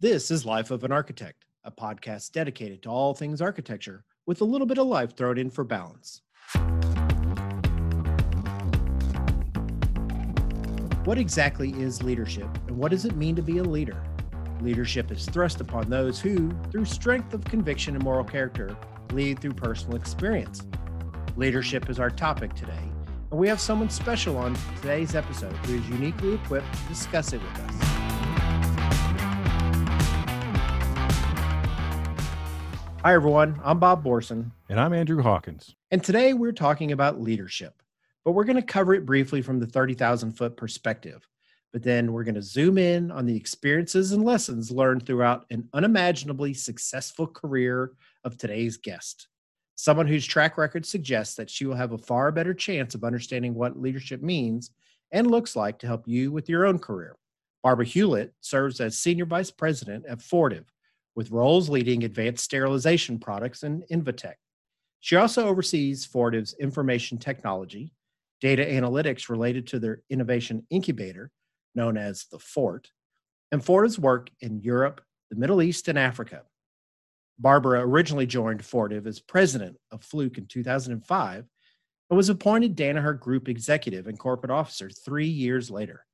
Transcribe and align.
This 0.00 0.30
is 0.30 0.46
Life 0.46 0.70
of 0.70 0.84
an 0.84 0.92
Architect, 0.92 1.44
a 1.64 1.72
podcast 1.72 2.30
dedicated 2.30 2.84
to 2.84 2.88
all 2.88 3.14
things 3.14 3.42
architecture 3.42 4.04
with 4.26 4.40
a 4.40 4.44
little 4.44 4.64
bit 4.64 4.78
of 4.78 4.86
life 4.86 5.16
thrown 5.16 5.36
in 5.38 5.50
for 5.50 5.64
balance. 5.64 6.22
What 11.02 11.18
exactly 11.18 11.70
is 11.72 12.00
leadership 12.00 12.46
and 12.68 12.78
what 12.78 12.92
does 12.92 13.06
it 13.06 13.16
mean 13.16 13.34
to 13.34 13.42
be 13.42 13.58
a 13.58 13.64
leader? 13.64 14.00
Leadership 14.60 15.10
is 15.10 15.26
thrust 15.26 15.60
upon 15.60 15.90
those 15.90 16.20
who, 16.20 16.52
through 16.70 16.84
strength 16.84 17.34
of 17.34 17.44
conviction 17.44 17.96
and 17.96 18.04
moral 18.04 18.22
character, 18.22 18.76
lead 19.10 19.40
through 19.40 19.54
personal 19.54 19.96
experience. 19.96 20.62
Leadership 21.34 21.90
is 21.90 21.98
our 21.98 22.10
topic 22.10 22.54
today, 22.54 22.92
and 23.32 23.40
we 23.40 23.48
have 23.48 23.60
someone 23.60 23.90
special 23.90 24.36
on 24.36 24.56
today's 24.76 25.16
episode 25.16 25.56
who 25.66 25.74
is 25.74 25.88
uniquely 25.88 26.34
equipped 26.34 26.72
to 26.72 26.88
discuss 26.88 27.32
it 27.32 27.42
with 27.42 27.60
us. 27.68 27.97
Hi, 33.04 33.14
everyone. 33.14 33.60
I'm 33.62 33.78
Bob 33.78 34.02
Borson. 34.02 34.50
And 34.68 34.80
I'm 34.80 34.92
Andrew 34.92 35.22
Hawkins. 35.22 35.76
And 35.92 36.02
today 36.02 36.32
we're 36.34 36.50
talking 36.50 36.90
about 36.90 37.20
leadership, 37.20 37.80
but 38.24 38.32
we're 38.32 38.42
going 38.42 38.56
to 38.56 38.62
cover 38.62 38.92
it 38.92 39.06
briefly 39.06 39.40
from 39.40 39.60
the 39.60 39.66
30,000 39.66 40.32
foot 40.32 40.56
perspective. 40.56 41.24
But 41.72 41.84
then 41.84 42.12
we're 42.12 42.24
going 42.24 42.34
to 42.34 42.42
zoom 42.42 42.76
in 42.76 43.12
on 43.12 43.24
the 43.24 43.36
experiences 43.36 44.10
and 44.10 44.24
lessons 44.24 44.72
learned 44.72 45.06
throughout 45.06 45.46
an 45.50 45.68
unimaginably 45.72 46.54
successful 46.54 47.28
career 47.28 47.92
of 48.24 48.36
today's 48.36 48.76
guest. 48.76 49.28
Someone 49.76 50.08
whose 50.08 50.26
track 50.26 50.58
record 50.58 50.84
suggests 50.84 51.36
that 51.36 51.48
she 51.48 51.66
will 51.66 51.76
have 51.76 51.92
a 51.92 51.98
far 51.98 52.32
better 52.32 52.52
chance 52.52 52.96
of 52.96 53.04
understanding 53.04 53.54
what 53.54 53.80
leadership 53.80 54.22
means 54.22 54.72
and 55.12 55.30
looks 55.30 55.54
like 55.54 55.78
to 55.78 55.86
help 55.86 56.08
you 56.08 56.32
with 56.32 56.48
your 56.48 56.66
own 56.66 56.80
career. 56.80 57.16
Barbara 57.62 57.86
Hulit 57.86 58.32
serves 58.40 58.80
as 58.80 58.98
Senior 58.98 59.26
Vice 59.26 59.52
President 59.52 60.04
at 60.06 60.20
Fortive, 60.20 60.72
with 61.18 61.32
roles 61.32 61.68
leading 61.68 62.04
advanced 62.04 62.44
sterilization 62.44 63.18
products 63.18 63.64
and 63.64 63.82
Invetech. 63.90 64.36
She 65.00 65.16
also 65.16 65.48
oversees 65.48 66.06
Fortive's 66.06 66.54
information 66.60 67.18
technology, 67.18 67.92
data 68.40 68.64
analytics 68.64 69.28
related 69.28 69.66
to 69.66 69.80
their 69.80 70.02
innovation 70.10 70.64
incubator, 70.70 71.32
known 71.74 71.96
as 71.96 72.26
the 72.30 72.38
FORT, 72.38 72.92
and 73.50 73.64
Fortive's 73.64 73.98
work 73.98 74.30
in 74.42 74.60
Europe, 74.60 75.00
the 75.28 75.34
Middle 75.34 75.60
East, 75.60 75.88
and 75.88 75.98
Africa. 75.98 76.42
Barbara 77.36 77.80
originally 77.80 78.26
joined 78.26 78.64
Fortive 78.64 79.08
as 79.08 79.18
president 79.18 79.76
of 79.90 80.04
Fluke 80.04 80.38
in 80.38 80.46
2005 80.46 81.44
and 82.10 82.16
was 82.16 82.28
appointed 82.28 82.76
Danaher 82.76 83.18
Group 83.18 83.48
executive 83.48 84.06
and 84.06 84.20
corporate 84.20 84.52
officer 84.52 84.88
three 84.88 85.26
years 85.26 85.68
later. 85.68 86.06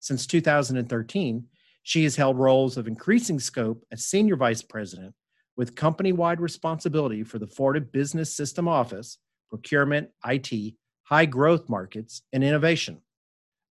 Since 0.00 0.26
2013, 0.26 1.44
she 1.88 2.04
has 2.04 2.16
held 2.16 2.36
roles 2.36 2.76
of 2.76 2.86
increasing 2.86 3.40
scope 3.40 3.82
as 3.90 4.04
Senior 4.04 4.36
Vice 4.36 4.60
President 4.60 5.14
with 5.56 5.74
company 5.74 6.12
wide 6.12 6.38
responsibility 6.38 7.22
for 7.22 7.38
the 7.38 7.46
Fortive 7.46 7.90
Business 7.90 8.30
System 8.30 8.68
Office, 8.68 9.16
procurement, 9.48 10.10
IT, 10.26 10.74
high 11.04 11.24
growth 11.24 11.66
markets, 11.70 12.20
and 12.34 12.44
innovation. 12.44 13.00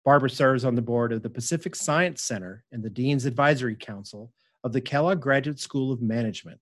Barbara 0.05 0.31
serves 0.31 0.65
on 0.65 0.77
the 0.77 0.81
board 0.81 1.13
of 1.13 1.25
the 1.25 1.29
Pacific 1.29 1.75
Science 1.75 2.23
Center 2.23 2.63
and 2.71 2.85
the 2.85 2.89
Dean's 2.89 3.25
Advisory 3.25 3.75
Council 3.75 4.33
of 4.63 4.73
the 4.73 4.81
Kellogg 4.81 5.21
Graduate 5.21 5.59
School 5.59 5.91
of 5.91 6.01
Management. 6.01 6.61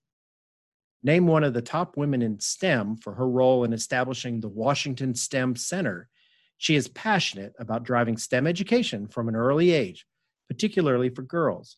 Named 1.03 1.27
one 1.27 1.43
of 1.43 1.53
the 1.53 1.61
top 1.61 1.97
women 1.97 2.23
in 2.23 2.39
STEM 2.39 2.97
for 2.97 3.13
her 3.13 3.29
role 3.29 3.63
in 3.63 3.73
establishing 3.73 4.39
the 4.39 4.49
Washington 4.49 5.13
STEM 5.13 5.55
Center, 5.55 6.09
she 6.57 6.75
is 6.75 6.87
passionate 6.87 7.53
about 7.59 7.83
driving 7.83 8.17
STEM 8.17 8.47
education 8.47 9.07
from 9.07 9.27
an 9.27 9.35
early 9.35 9.69
age 9.69 10.07
particularly 10.53 11.09
for 11.09 11.23
girls. 11.23 11.77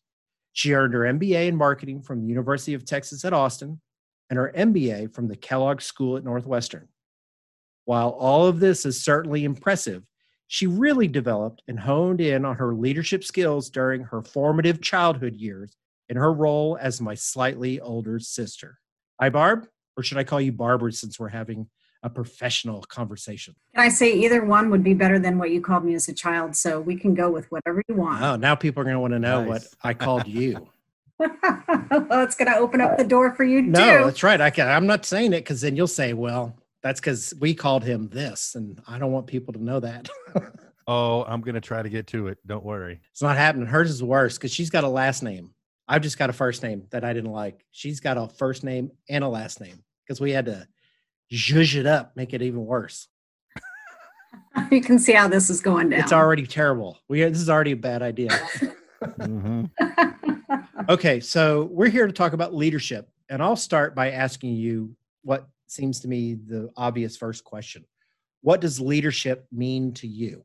She 0.52 0.74
earned 0.74 0.92
her 0.92 1.00
MBA 1.00 1.48
in 1.48 1.56
marketing 1.56 2.02
from 2.02 2.20
the 2.20 2.28
University 2.28 2.74
of 2.74 2.84
Texas 2.84 3.24
at 3.24 3.32
Austin 3.32 3.80
and 4.28 4.38
her 4.38 4.52
MBA 4.54 5.14
from 5.14 5.28
the 5.28 5.36
Kellogg 5.36 5.80
School 5.80 6.16
at 6.16 6.24
Northwestern. 6.24 6.88
While 7.86 8.10
all 8.10 8.46
of 8.46 8.60
this 8.60 8.84
is 8.84 9.02
certainly 9.02 9.44
impressive, 9.44 10.02
she 10.48 10.66
really 10.66 11.08
developed 11.08 11.62
and 11.68 11.80
honed 11.80 12.20
in 12.20 12.44
on 12.44 12.56
her 12.56 12.74
leadership 12.74 13.24
skills 13.24 13.70
during 13.70 14.02
her 14.04 14.22
formative 14.22 14.82
childhood 14.82 15.36
years 15.36 15.74
in 16.08 16.16
her 16.16 16.32
role 16.32 16.76
as 16.80 17.00
my 17.00 17.14
slightly 17.14 17.80
older 17.80 18.18
sister. 18.18 18.78
Hi, 19.20 19.30
Barb, 19.30 19.66
or 19.96 20.02
should 20.02 20.18
I 20.18 20.24
call 20.24 20.40
you 20.40 20.52
Barbara 20.52 20.92
since 20.92 21.18
we're 21.18 21.28
having 21.28 21.68
a 22.06 22.10
professional 22.10 22.82
conversation. 22.82 23.54
Can 23.74 23.84
I 23.84 23.88
say 23.88 24.12
either 24.12 24.44
one 24.44 24.70
would 24.70 24.84
be 24.84 24.94
better 24.94 25.18
than 25.18 25.38
what 25.38 25.50
you 25.50 25.60
called 25.60 25.84
me 25.84 25.94
as 25.94 26.08
a 26.08 26.12
child? 26.12 26.54
So 26.54 26.80
we 26.80 26.94
can 26.96 27.14
go 27.14 27.30
with 27.30 27.50
whatever 27.50 27.82
you 27.88 27.96
want. 27.96 28.22
Oh, 28.22 28.36
now 28.36 28.54
people 28.54 28.80
are 28.80 28.84
going 28.84 28.94
to 28.94 29.00
want 29.00 29.12
to 29.12 29.18
know 29.18 29.40
nice. 29.40 29.48
what 29.48 29.66
I 29.82 29.92
called 29.92 30.26
you. 30.28 30.68
well, 31.18 32.22
it's 32.22 32.36
going 32.36 32.50
to 32.50 32.56
open 32.58 32.80
up 32.80 32.96
the 32.96 33.04
door 33.04 33.34
for 33.34 33.42
you 33.42 33.60
no, 33.60 33.98
too. 33.98 34.04
that's 34.04 34.22
right. 34.22 34.40
I 34.40 34.50
can, 34.50 34.68
I'm 34.68 34.86
not 34.86 35.04
saying 35.04 35.32
it 35.32 35.40
because 35.40 35.60
then 35.60 35.74
you'll 35.74 35.88
say, 35.88 36.12
well, 36.12 36.56
that's 36.80 37.00
because 37.00 37.34
we 37.40 37.54
called 37.54 37.82
him 37.82 38.08
this, 38.08 38.54
and 38.54 38.80
I 38.86 38.98
don't 38.98 39.10
want 39.10 39.26
people 39.26 39.52
to 39.54 39.62
know 39.62 39.80
that. 39.80 40.08
oh, 40.86 41.24
I'm 41.24 41.40
going 41.40 41.56
to 41.56 41.60
try 41.60 41.82
to 41.82 41.88
get 41.88 42.06
to 42.08 42.28
it. 42.28 42.38
Don't 42.46 42.64
worry. 42.64 43.00
It's 43.10 43.22
not 43.22 43.36
happening. 43.36 43.66
Hers 43.66 43.90
is 43.90 44.02
worse 44.02 44.38
because 44.38 44.52
she's 44.52 44.70
got 44.70 44.84
a 44.84 44.88
last 44.88 45.24
name. 45.24 45.50
I've 45.88 46.02
just 46.02 46.18
got 46.18 46.30
a 46.30 46.32
first 46.32 46.62
name 46.62 46.84
that 46.90 47.02
I 47.02 47.12
didn't 47.12 47.32
like. 47.32 47.64
She's 47.72 47.98
got 47.98 48.16
a 48.16 48.28
first 48.28 48.62
name 48.62 48.92
and 49.08 49.24
a 49.24 49.28
last 49.28 49.60
name 49.60 49.82
because 50.04 50.20
we 50.20 50.30
had 50.30 50.46
to 50.46 50.68
zhuzh 51.32 51.74
it 51.74 51.86
up, 51.86 52.16
make 52.16 52.32
it 52.34 52.42
even 52.42 52.64
worse. 52.64 53.08
you 54.70 54.80
can 54.80 54.98
see 54.98 55.12
how 55.12 55.28
this 55.28 55.50
is 55.50 55.60
going 55.60 55.90
down. 55.90 56.00
It's 56.00 56.12
already 56.12 56.46
terrible. 56.46 56.98
We 57.08 57.22
this 57.22 57.40
is 57.40 57.50
already 57.50 57.72
a 57.72 57.76
bad 57.76 58.02
idea. 58.02 58.30
mm-hmm. 59.02 59.64
okay, 60.88 61.20
so 61.20 61.68
we're 61.70 61.90
here 61.90 62.06
to 62.06 62.12
talk 62.12 62.32
about 62.32 62.54
leadership, 62.54 63.08
and 63.28 63.42
I'll 63.42 63.56
start 63.56 63.94
by 63.94 64.10
asking 64.12 64.54
you 64.54 64.96
what 65.22 65.48
seems 65.66 66.00
to 66.00 66.08
me 66.08 66.34
the 66.34 66.70
obvious 66.76 67.16
first 67.16 67.44
question: 67.44 67.84
What 68.42 68.60
does 68.60 68.80
leadership 68.80 69.46
mean 69.52 69.92
to 69.94 70.06
you? 70.06 70.44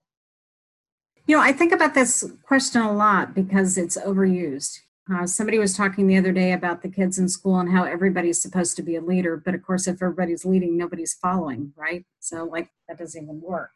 You 1.28 1.38
know, 1.38 1.44
I 1.44 1.53
think 1.53 1.72
about 1.72 1.94
this 1.94 2.25
question 2.44 2.81
a 2.81 2.91
lot 2.91 3.34
because 3.34 3.78
it's 3.78 3.97
overused. 3.97 4.80
Uh, 5.12 5.28
somebody 5.28 5.60
was 5.60 5.76
talking 5.76 6.08
the 6.08 6.18
other 6.18 6.32
day 6.32 6.54
about 6.54 6.82
the 6.82 6.90
kids 6.90 7.20
in 7.20 7.28
school 7.28 7.60
and 7.60 7.72
how 7.72 7.84
everybody's 7.84 8.42
supposed 8.42 8.78
to 8.78 8.84
be 8.84 8.96
a 8.96 9.02
leader, 9.02 9.36
but 9.36 9.54
of 9.54 9.62
course, 9.62 9.88
if 9.88 10.02
everybody's 10.02 10.46
leading, 10.46 10.78
nobody's 10.78 11.14
following, 11.16 11.74
right? 11.76 12.06
So, 12.20 12.46
like, 12.46 12.70
that 12.88 12.98
doesn't 12.98 13.22
even 13.22 13.42
work. 13.42 13.72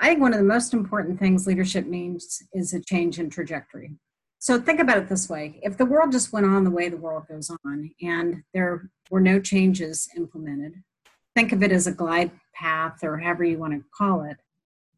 I 0.00 0.08
think 0.08 0.20
one 0.20 0.32
of 0.32 0.40
the 0.40 0.44
most 0.44 0.74
important 0.74 1.20
things 1.20 1.46
leadership 1.46 1.86
means 1.86 2.42
is 2.52 2.74
a 2.74 2.80
change 2.80 3.20
in 3.20 3.30
trajectory. 3.30 3.92
So, 4.40 4.60
think 4.60 4.80
about 4.80 4.98
it 4.98 5.08
this 5.08 5.28
way 5.28 5.60
if 5.62 5.76
the 5.76 5.86
world 5.86 6.10
just 6.10 6.32
went 6.32 6.46
on 6.46 6.64
the 6.64 6.70
way 6.70 6.88
the 6.88 6.96
world 6.96 7.28
goes 7.28 7.50
on 7.64 7.90
and 8.02 8.42
there 8.52 8.90
were 9.10 9.20
no 9.20 9.38
changes 9.38 10.08
implemented, 10.16 10.82
think 11.36 11.52
of 11.52 11.62
it 11.62 11.70
as 11.70 11.86
a 11.86 11.92
glide 11.92 12.32
path 12.54 13.04
or 13.04 13.18
however 13.18 13.44
you 13.44 13.58
want 13.58 13.74
to 13.74 13.84
call 13.96 14.24
it, 14.24 14.38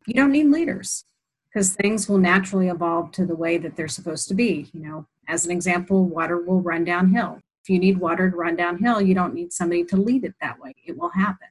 you 0.06 0.14
don't 0.14 0.32
need 0.32 0.46
leaders 0.46 1.04
because 1.52 1.74
things 1.74 2.08
will 2.08 2.18
naturally 2.18 2.68
evolve 2.68 3.10
to 3.12 3.26
the 3.26 3.36
way 3.36 3.58
that 3.58 3.76
they're 3.76 3.88
supposed 3.88 4.28
to 4.28 4.34
be. 4.34 4.70
You 4.72 4.80
know, 4.80 5.06
as 5.28 5.44
an 5.44 5.50
example, 5.50 6.04
water 6.04 6.38
will 6.38 6.60
run 6.60 6.84
downhill. 6.84 7.40
If 7.62 7.70
you 7.70 7.78
need 7.78 7.98
water 7.98 8.30
to 8.30 8.36
run 8.36 8.56
downhill, 8.56 9.00
you 9.00 9.14
don't 9.14 9.34
need 9.34 9.52
somebody 9.52 9.84
to 9.84 9.96
lead 9.96 10.24
it 10.24 10.34
that 10.40 10.60
way. 10.60 10.74
It 10.86 10.96
will 10.96 11.10
happen. 11.10 11.48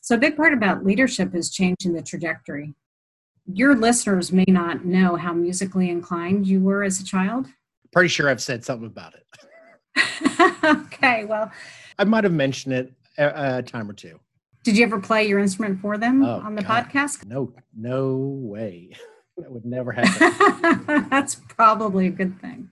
So, 0.00 0.14
a 0.14 0.18
big 0.18 0.36
part 0.36 0.52
about 0.52 0.84
leadership 0.84 1.34
is 1.34 1.50
changing 1.50 1.92
the 1.92 2.02
trajectory. 2.02 2.74
Your 3.46 3.74
listeners 3.74 4.32
may 4.32 4.46
not 4.48 4.84
know 4.84 5.16
how 5.16 5.32
musically 5.32 5.90
inclined 5.90 6.46
you 6.46 6.60
were 6.60 6.82
as 6.82 7.00
a 7.00 7.04
child. 7.04 7.46
Pretty 7.92 8.08
sure 8.08 8.28
I've 8.28 8.42
said 8.42 8.64
something 8.64 8.86
about 8.86 9.14
it. 9.14 9.26
okay, 10.64 11.24
well, 11.24 11.50
I 11.98 12.04
might 12.04 12.24
have 12.24 12.32
mentioned 12.32 12.74
it 12.74 12.92
a, 13.16 13.58
a, 13.58 13.62
time 13.62 13.88
or 13.88 13.94
two. 13.94 14.18
Did 14.64 14.76
you 14.76 14.84
ever 14.84 15.00
play 15.00 15.26
your 15.26 15.38
instrument 15.38 15.80
for 15.80 15.98
them 15.98 16.24
oh, 16.24 16.40
on 16.40 16.54
the 16.54 16.62
God. 16.62 16.88
podcast? 16.88 17.26
No, 17.26 17.52
no 17.76 18.16
way. 18.16 18.90
that 19.36 19.50
would 19.50 19.64
never 19.64 19.92
happen. 19.92 21.06
That's 21.10 21.36
probably 21.36 22.06
a 22.06 22.10
good 22.10 22.40
thing. 22.40 22.70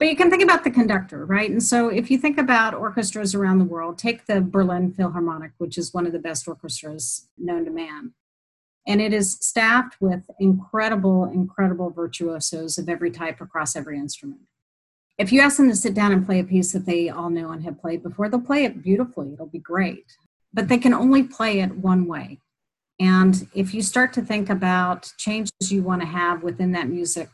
But 0.00 0.08
you 0.08 0.16
can 0.16 0.30
think 0.30 0.42
about 0.42 0.64
the 0.64 0.70
conductor, 0.70 1.26
right? 1.26 1.50
And 1.50 1.62
so 1.62 1.90
if 1.90 2.10
you 2.10 2.16
think 2.16 2.38
about 2.38 2.72
orchestras 2.72 3.34
around 3.34 3.58
the 3.58 3.66
world, 3.66 3.98
take 3.98 4.24
the 4.24 4.40
Berlin 4.40 4.94
Philharmonic, 4.94 5.52
which 5.58 5.76
is 5.76 5.92
one 5.92 6.06
of 6.06 6.12
the 6.12 6.18
best 6.18 6.48
orchestras 6.48 7.28
known 7.36 7.66
to 7.66 7.70
man. 7.70 8.14
And 8.86 9.02
it 9.02 9.12
is 9.12 9.36
staffed 9.42 10.00
with 10.00 10.22
incredible, 10.40 11.26
incredible 11.26 11.90
virtuosos 11.90 12.78
of 12.78 12.88
every 12.88 13.10
type 13.10 13.42
across 13.42 13.76
every 13.76 13.98
instrument. 13.98 14.40
If 15.18 15.32
you 15.32 15.42
ask 15.42 15.58
them 15.58 15.68
to 15.68 15.76
sit 15.76 15.92
down 15.92 16.12
and 16.12 16.24
play 16.24 16.40
a 16.40 16.44
piece 16.44 16.72
that 16.72 16.86
they 16.86 17.10
all 17.10 17.28
know 17.28 17.50
and 17.50 17.62
have 17.64 17.78
played 17.78 18.02
before, 18.02 18.30
they'll 18.30 18.40
play 18.40 18.64
it 18.64 18.82
beautifully. 18.82 19.34
It'll 19.34 19.44
be 19.44 19.58
great. 19.58 20.06
But 20.50 20.68
they 20.68 20.78
can 20.78 20.94
only 20.94 21.24
play 21.24 21.60
it 21.60 21.76
one 21.76 22.06
way. 22.06 22.38
And 22.98 23.46
if 23.54 23.74
you 23.74 23.82
start 23.82 24.14
to 24.14 24.22
think 24.22 24.48
about 24.48 25.12
changes 25.18 25.52
you 25.70 25.82
want 25.82 26.00
to 26.00 26.08
have 26.08 26.42
within 26.42 26.72
that 26.72 26.88
music 26.88 27.28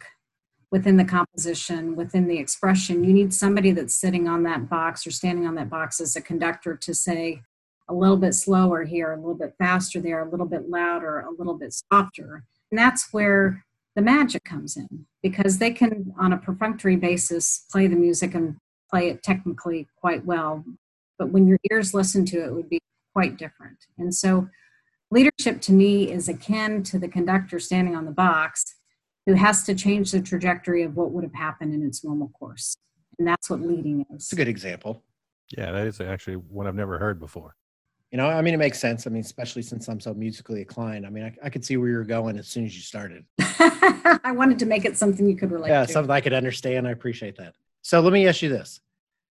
within 0.71 0.97
the 0.97 1.05
composition, 1.05 1.97
within 1.97 2.27
the 2.27 2.39
expression. 2.39 3.05
You 3.05 3.13
need 3.13 3.33
somebody 3.33 3.71
that's 3.71 3.95
sitting 3.95 4.29
on 4.29 4.43
that 4.45 4.69
box 4.69 5.07
or 5.07 5.11
standing 5.11 5.47
on 5.47 5.55
that 5.55 5.71
box 5.71 6.01
as 6.01 6.17
a 6.17 6.21
conductor 6.21 6.77
to 6.77 6.95
say 6.95 7.43
a 7.89 7.95
little 7.95 8.17
bit 8.17 8.35
slower 8.35 8.85
here, 8.85 9.13
a 9.13 9.17
little 9.17 9.35
bit 9.35 9.55
faster 9.59 10.01
there, 10.01 10.27
a 10.27 10.31
little 10.31 10.47
bit 10.47 10.69
louder, 10.69 11.21
a 11.21 11.31
little 11.31 11.55
bit 11.55 11.73
softer. 11.73 12.45
And 12.71 12.79
that's 12.79 13.13
where 13.13 13.65
the 13.95 14.03
magic 14.03 14.45
comes 14.45 14.77
in 14.77 15.07
because 15.23 15.59
they 15.59 15.71
can, 15.71 16.13
on 16.19 16.33
a 16.33 16.37
perfunctory 16.37 16.97
basis, 16.97 17.65
play 17.71 17.87
the 17.87 17.97
music 17.97 18.35
and 18.35 18.57
play 18.91 19.09
it 19.09 19.23
technically 19.23 19.87
quite 19.97 20.25
well. 20.25 20.65
But 21.19 21.31
when 21.31 21.47
your 21.47 21.59
ears 21.71 21.95
listen 21.95 22.25
to 22.27 22.43
it, 22.43 22.49
it 22.49 22.55
would 22.55 22.69
be 22.69 22.81
quite 23.15 23.39
different. 23.39 23.79
And 23.97 24.15
so, 24.15 24.49
leadership 25.11 25.61
to 25.63 25.73
me 25.73 26.11
is 26.11 26.29
akin 26.29 26.83
to 26.83 26.99
the 26.99 27.09
conductor 27.09 27.59
standing 27.59 27.97
on 27.97 28.05
the 28.05 28.11
box 28.11 28.75
who 29.26 29.34
has 29.34 29.64
to 29.64 29.75
change 29.75 30.12
the 30.12 30.23
trajectory 30.23 30.82
of 30.84 30.96
what 30.96 31.11
would 31.11 31.25
have 31.25 31.34
happened 31.34 31.75
in 31.75 31.84
its 31.84 32.05
normal 32.05 32.28
course. 32.28 32.76
And 33.19 33.26
that's 33.26 33.50
what 33.50 33.61
leading 33.61 34.06
is. 34.11 34.23
It's 34.23 34.32
a 34.32 34.37
good 34.37 34.49
example. 34.49 35.02
Yeah, 35.56 35.73
that 35.73 35.87
is 35.87 36.00
actually 36.00 36.37
one 36.37 36.67
I've 36.67 36.75
never 36.75 36.99
heard 36.99 37.19
before. 37.19 37.56
You 38.11 38.19
know, 38.19 38.28
I 38.28 38.40
mean, 38.40 38.55
it 38.55 38.58
makes 38.58 38.78
sense. 38.78 39.06
I 39.06 39.11
mean, 39.11 39.20
especially 39.20 39.62
since 39.62 39.88
I'm 39.88 40.00
so 40.00 40.14
musically 40.14 40.61
inclined. 40.61 41.05
I 41.05 41.11
mean, 41.11 41.25
I, 41.25 41.34
I 41.46 41.50
could 41.50 41.64
see 41.64 41.76
where 41.76 41.88
you're 41.88 42.05
going 42.05 42.38
as 42.38 42.46
soon 42.46 42.64
as 42.64 42.75
you 42.75 42.81
started. 42.81 43.25
I 43.40 44.32
wanted 44.34 44.61
to 44.61 44.67
make 44.67 44.84
it 44.84 44.96
something 44.96 45.29
you 45.29 45.37
could 45.37 45.50
relate 45.50 45.70
yeah, 45.70 45.84
to. 45.84 45.93
something 45.93 46.11
I 46.11 46.20
could 46.20 46.32
understand. 46.32 46.87
I 46.87 46.93
appreciate 46.93 47.37
that. 47.37 47.55
So 47.82 48.00
let 48.00 48.12
me 48.12 48.29
ask 48.29 48.43
you 48.43 48.49
this. 48.49 48.81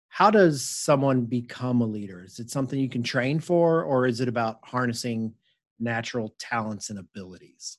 How 0.08 0.31
does 0.31 0.62
someone 0.62 1.25
become 1.25 1.81
a 1.81 1.86
leader? 1.86 2.25
Is 2.25 2.38
it 2.38 2.50
something 2.50 2.78
you 2.78 2.88
can 2.88 3.02
train 3.02 3.40
for, 3.40 3.82
or 3.82 4.06
is 4.06 4.20
it 4.20 4.28
about 4.28 4.58
harnessing 4.62 5.34
natural 5.78 6.34
talents 6.38 6.90
and 6.90 6.98
abilities? 6.98 7.78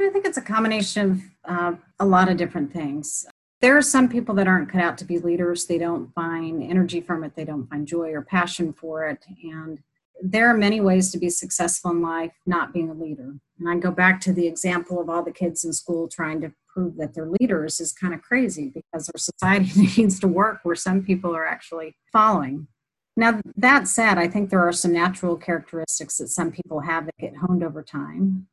I 0.00 0.10
think 0.10 0.26
it's 0.26 0.38
a 0.38 0.42
combination 0.42 1.32
of 1.44 1.52
uh, 1.52 1.76
a 2.00 2.06
lot 2.06 2.28
of 2.28 2.36
different 2.36 2.72
things. 2.72 3.26
There 3.60 3.76
are 3.76 3.82
some 3.82 4.08
people 4.08 4.34
that 4.36 4.48
aren't 4.48 4.70
cut 4.70 4.82
out 4.82 4.98
to 4.98 5.04
be 5.04 5.18
leaders. 5.18 5.66
They 5.66 5.78
don't 5.78 6.12
find 6.14 6.62
energy 6.62 7.00
from 7.00 7.22
it, 7.24 7.36
they 7.36 7.44
don't 7.44 7.68
find 7.68 7.86
joy 7.86 8.10
or 8.10 8.22
passion 8.22 8.72
for 8.72 9.06
it. 9.06 9.24
And 9.44 9.78
there 10.22 10.48
are 10.48 10.56
many 10.56 10.80
ways 10.80 11.10
to 11.12 11.18
be 11.18 11.30
successful 11.30 11.90
in 11.90 12.02
life 12.02 12.32
not 12.46 12.72
being 12.72 12.90
a 12.90 12.94
leader. 12.94 13.34
And 13.58 13.68
I 13.68 13.76
go 13.76 13.90
back 13.90 14.20
to 14.22 14.32
the 14.32 14.46
example 14.46 15.00
of 15.00 15.08
all 15.08 15.22
the 15.22 15.32
kids 15.32 15.64
in 15.64 15.72
school 15.72 16.08
trying 16.08 16.40
to 16.42 16.52
prove 16.72 16.96
that 16.96 17.14
they're 17.14 17.30
leaders 17.40 17.80
is 17.80 17.92
kind 17.92 18.14
of 18.14 18.22
crazy 18.22 18.72
because 18.72 19.08
our 19.08 19.18
society 19.18 19.80
needs 20.00 20.18
to 20.20 20.28
work 20.28 20.60
where 20.62 20.74
some 20.74 21.02
people 21.02 21.34
are 21.34 21.46
actually 21.46 21.96
following. 22.12 22.68
Now, 23.16 23.40
that 23.56 23.88
said, 23.88 24.16
I 24.16 24.26
think 24.26 24.48
there 24.48 24.66
are 24.66 24.72
some 24.72 24.92
natural 24.92 25.36
characteristics 25.36 26.16
that 26.16 26.28
some 26.28 26.50
people 26.50 26.80
have 26.80 27.06
that 27.06 27.18
get 27.20 27.36
honed 27.36 27.62
over 27.62 27.82
time. 27.82 28.48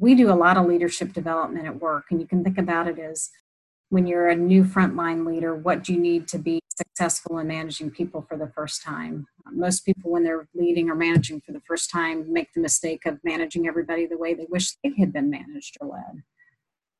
We 0.00 0.14
do 0.14 0.32
a 0.32 0.34
lot 0.34 0.56
of 0.56 0.66
leadership 0.66 1.12
development 1.12 1.66
at 1.66 1.78
work, 1.78 2.06
and 2.10 2.20
you 2.20 2.26
can 2.26 2.42
think 2.42 2.56
about 2.56 2.88
it 2.88 2.98
as 2.98 3.28
when 3.90 4.06
you're 4.06 4.28
a 4.28 4.36
new 4.36 4.64
frontline 4.64 5.26
leader, 5.26 5.54
what 5.54 5.84
do 5.84 5.92
you 5.92 6.00
need 6.00 6.26
to 6.28 6.38
be 6.38 6.60
successful 6.74 7.38
in 7.38 7.48
managing 7.48 7.90
people 7.90 8.24
for 8.26 8.38
the 8.38 8.50
first 8.54 8.82
time? 8.82 9.26
Most 9.52 9.84
people, 9.84 10.10
when 10.10 10.24
they're 10.24 10.48
leading 10.54 10.88
or 10.88 10.94
managing 10.94 11.42
for 11.44 11.52
the 11.52 11.60
first 11.66 11.90
time, 11.90 12.32
make 12.32 12.48
the 12.54 12.62
mistake 12.62 13.04
of 13.04 13.18
managing 13.24 13.66
everybody 13.66 14.06
the 14.06 14.16
way 14.16 14.32
they 14.32 14.46
wish 14.48 14.76
they 14.82 14.92
had 14.98 15.12
been 15.12 15.28
managed 15.28 15.76
or 15.80 15.88
led. 15.88 16.22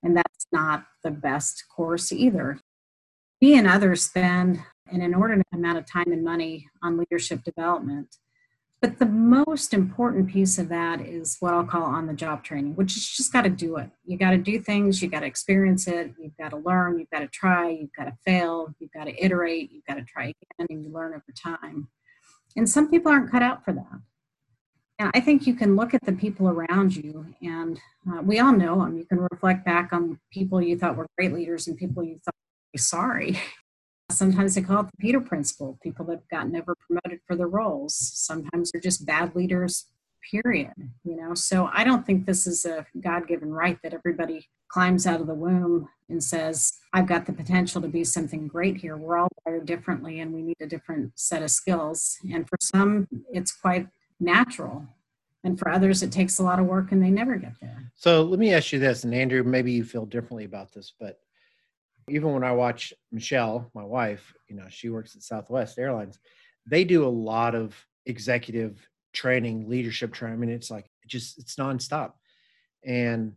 And 0.02 0.16
that's 0.16 0.46
not 0.52 0.84
the 1.02 1.10
best 1.10 1.64
course 1.74 2.12
either. 2.12 2.60
We 3.40 3.56
and 3.56 3.66
others 3.66 4.02
spend 4.02 4.60
an 4.88 5.00
inordinate 5.00 5.46
amount 5.54 5.78
of 5.78 5.90
time 5.90 6.12
and 6.12 6.22
money 6.22 6.68
on 6.82 6.98
leadership 6.98 7.44
development 7.44 8.16
but 8.80 8.98
the 8.98 9.06
most 9.06 9.74
important 9.74 10.30
piece 10.30 10.58
of 10.58 10.70
that 10.70 11.02
is 11.02 11.36
what 11.40 11.52
I'll 11.52 11.64
call 11.64 11.82
on 11.82 12.06
the 12.06 12.14
job 12.14 12.42
training, 12.42 12.76
which 12.76 12.96
is 12.96 13.06
just 13.06 13.32
got 13.32 13.42
to 13.42 13.50
do 13.50 13.76
it. 13.76 13.90
You 14.04 14.16
got 14.16 14.30
to 14.30 14.38
do 14.38 14.58
things, 14.58 15.02
you 15.02 15.08
got 15.08 15.20
to 15.20 15.26
experience 15.26 15.86
it, 15.86 16.14
you've 16.18 16.36
got 16.38 16.50
to 16.50 16.56
learn, 16.56 16.98
you've 16.98 17.10
got 17.10 17.20
to 17.20 17.28
try, 17.28 17.68
you've 17.68 17.92
got 17.96 18.04
to 18.04 18.16
fail, 18.24 18.74
you've 18.78 18.92
got 18.92 19.04
to 19.04 19.24
iterate, 19.24 19.70
you've 19.70 19.84
got 19.84 19.94
to 19.94 20.04
try 20.04 20.24
again, 20.24 20.66
and 20.70 20.82
you 20.82 20.90
learn 20.90 21.12
over 21.12 21.22
time. 21.36 21.88
And 22.56 22.68
some 22.68 22.90
people 22.90 23.12
aren't 23.12 23.30
cut 23.30 23.42
out 23.42 23.64
for 23.64 23.72
that. 23.72 24.00
And 24.98 25.10
I 25.14 25.20
think 25.20 25.46
you 25.46 25.54
can 25.54 25.76
look 25.76 25.92
at 25.92 26.04
the 26.06 26.12
people 26.12 26.48
around 26.48 26.96
you, 26.96 27.26
and 27.42 27.78
uh, 28.10 28.22
we 28.22 28.38
all 28.38 28.52
know 28.52 28.82
them. 28.82 28.96
You 28.96 29.04
can 29.04 29.20
reflect 29.30 29.64
back 29.64 29.92
on 29.92 30.18
people 30.32 30.62
you 30.62 30.78
thought 30.78 30.96
were 30.96 31.06
great 31.18 31.34
leaders 31.34 31.66
and 31.66 31.76
people 31.76 32.02
you 32.02 32.18
thought 32.24 32.34
were 32.72 32.78
sorry. 32.78 33.38
Sometimes 34.12 34.54
they 34.54 34.62
call 34.62 34.80
it 34.80 34.86
the 34.86 34.98
Peter 34.98 35.20
Principle, 35.20 35.78
people 35.82 36.04
that 36.06 36.28
got 36.28 36.48
never 36.48 36.74
promoted 36.74 37.20
for 37.26 37.36
their 37.36 37.48
roles. 37.48 37.96
Sometimes 37.96 38.70
they're 38.70 38.80
just 38.80 39.06
bad 39.06 39.34
leaders, 39.34 39.86
period. 40.30 40.72
You 41.04 41.16
know, 41.16 41.34
so 41.34 41.70
I 41.72 41.84
don't 41.84 42.04
think 42.04 42.26
this 42.26 42.46
is 42.46 42.64
a 42.64 42.86
God 43.00 43.26
given 43.26 43.52
right 43.52 43.78
that 43.82 43.94
everybody 43.94 44.48
climbs 44.68 45.06
out 45.06 45.20
of 45.20 45.26
the 45.26 45.34
womb 45.34 45.88
and 46.08 46.22
says, 46.22 46.72
I've 46.92 47.06
got 47.06 47.26
the 47.26 47.32
potential 47.32 47.80
to 47.82 47.88
be 47.88 48.04
something 48.04 48.46
great 48.48 48.76
here. 48.76 48.96
We're 48.96 49.18
all 49.18 49.28
wired 49.46 49.66
differently 49.66 50.20
and 50.20 50.32
we 50.32 50.42
need 50.42 50.56
a 50.60 50.66
different 50.66 51.12
set 51.18 51.42
of 51.42 51.50
skills. 51.50 52.18
And 52.32 52.48
for 52.48 52.56
some, 52.60 53.08
it's 53.32 53.52
quite 53.52 53.88
natural. 54.18 54.86
And 55.42 55.58
for 55.58 55.70
others, 55.70 56.02
it 56.02 56.12
takes 56.12 56.38
a 56.38 56.42
lot 56.42 56.58
of 56.58 56.66
work 56.66 56.92
and 56.92 57.02
they 57.02 57.10
never 57.10 57.36
get 57.36 57.54
there. 57.60 57.90
So 57.96 58.22
let 58.22 58.38
me 58.38 58.52
ask 58.52 58.72
you 58.72 58.78
this, 58.78 59.04
and 59.04 59.14
Andrew, 59.14 59.42
maybe 59.42 59.72
you 59.72 59.84
feel 59.84 60.04
differently 60.04 60.44
about 60.44 60.72
this, 60.72 60.92
but 61.00 61.20
even 62.10 62.32
when 62.32 62.44
I 62.44 62.52
watch 62.52 62.92
Michelle, 63.12 63.70
my 63.74 63.84
wife, 63.84 64.34
you 64.48 64.56
know, 64.56 64.66
she 64.68 64.88
works 64.88 65.16
at 65.16 65.22
Southwest 65.22 65.78
Airlines, 65.78 66.18
they 66.66 66.84
do 66.84 67.06
a 67.06 67.08
lot 67.08 67.54
of 67.54 67.74
executive 68.06 68.86
training, 69.12 69.68
leadership 69.68 70.12
training. 70.12 70.36
I 70.36 70.40
mean, 70.40 70.50
it's 70.50 70.70
like 70.70 70.90
it 71.02 71.08
just 71.08 71.38
it's 71.38 71.56
nonstop. 71.56 72.12
And 72.84 73.34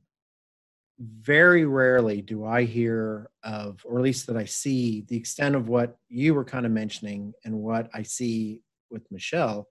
very 0.99 1.65
rarely 1.65 2.21
do 2.21 2.45
I 2.45 2.63
hear 2.63 3.29
of, 3.43 3.81
or 3.85 3.97
at 3.97 4.03
least 4.03 4.27
that 4.27 4.37
I 4.37 4.45
see, 4.45 5.05
the 5.07 5.17
extent 5.17 5.55
of 5.55 5.67
what 5.67 5.97
you 6.09 6.33
were 6.33 6.45
kind 6.45 6.65
of 6.65 6.71
mentioning 6.71 7.33
and 7.43 7.55
what 7.55 7.89
I 7.93 8.03
see 8.03 8.61
with 8.89 9.11
Michelle, 9.11 9.67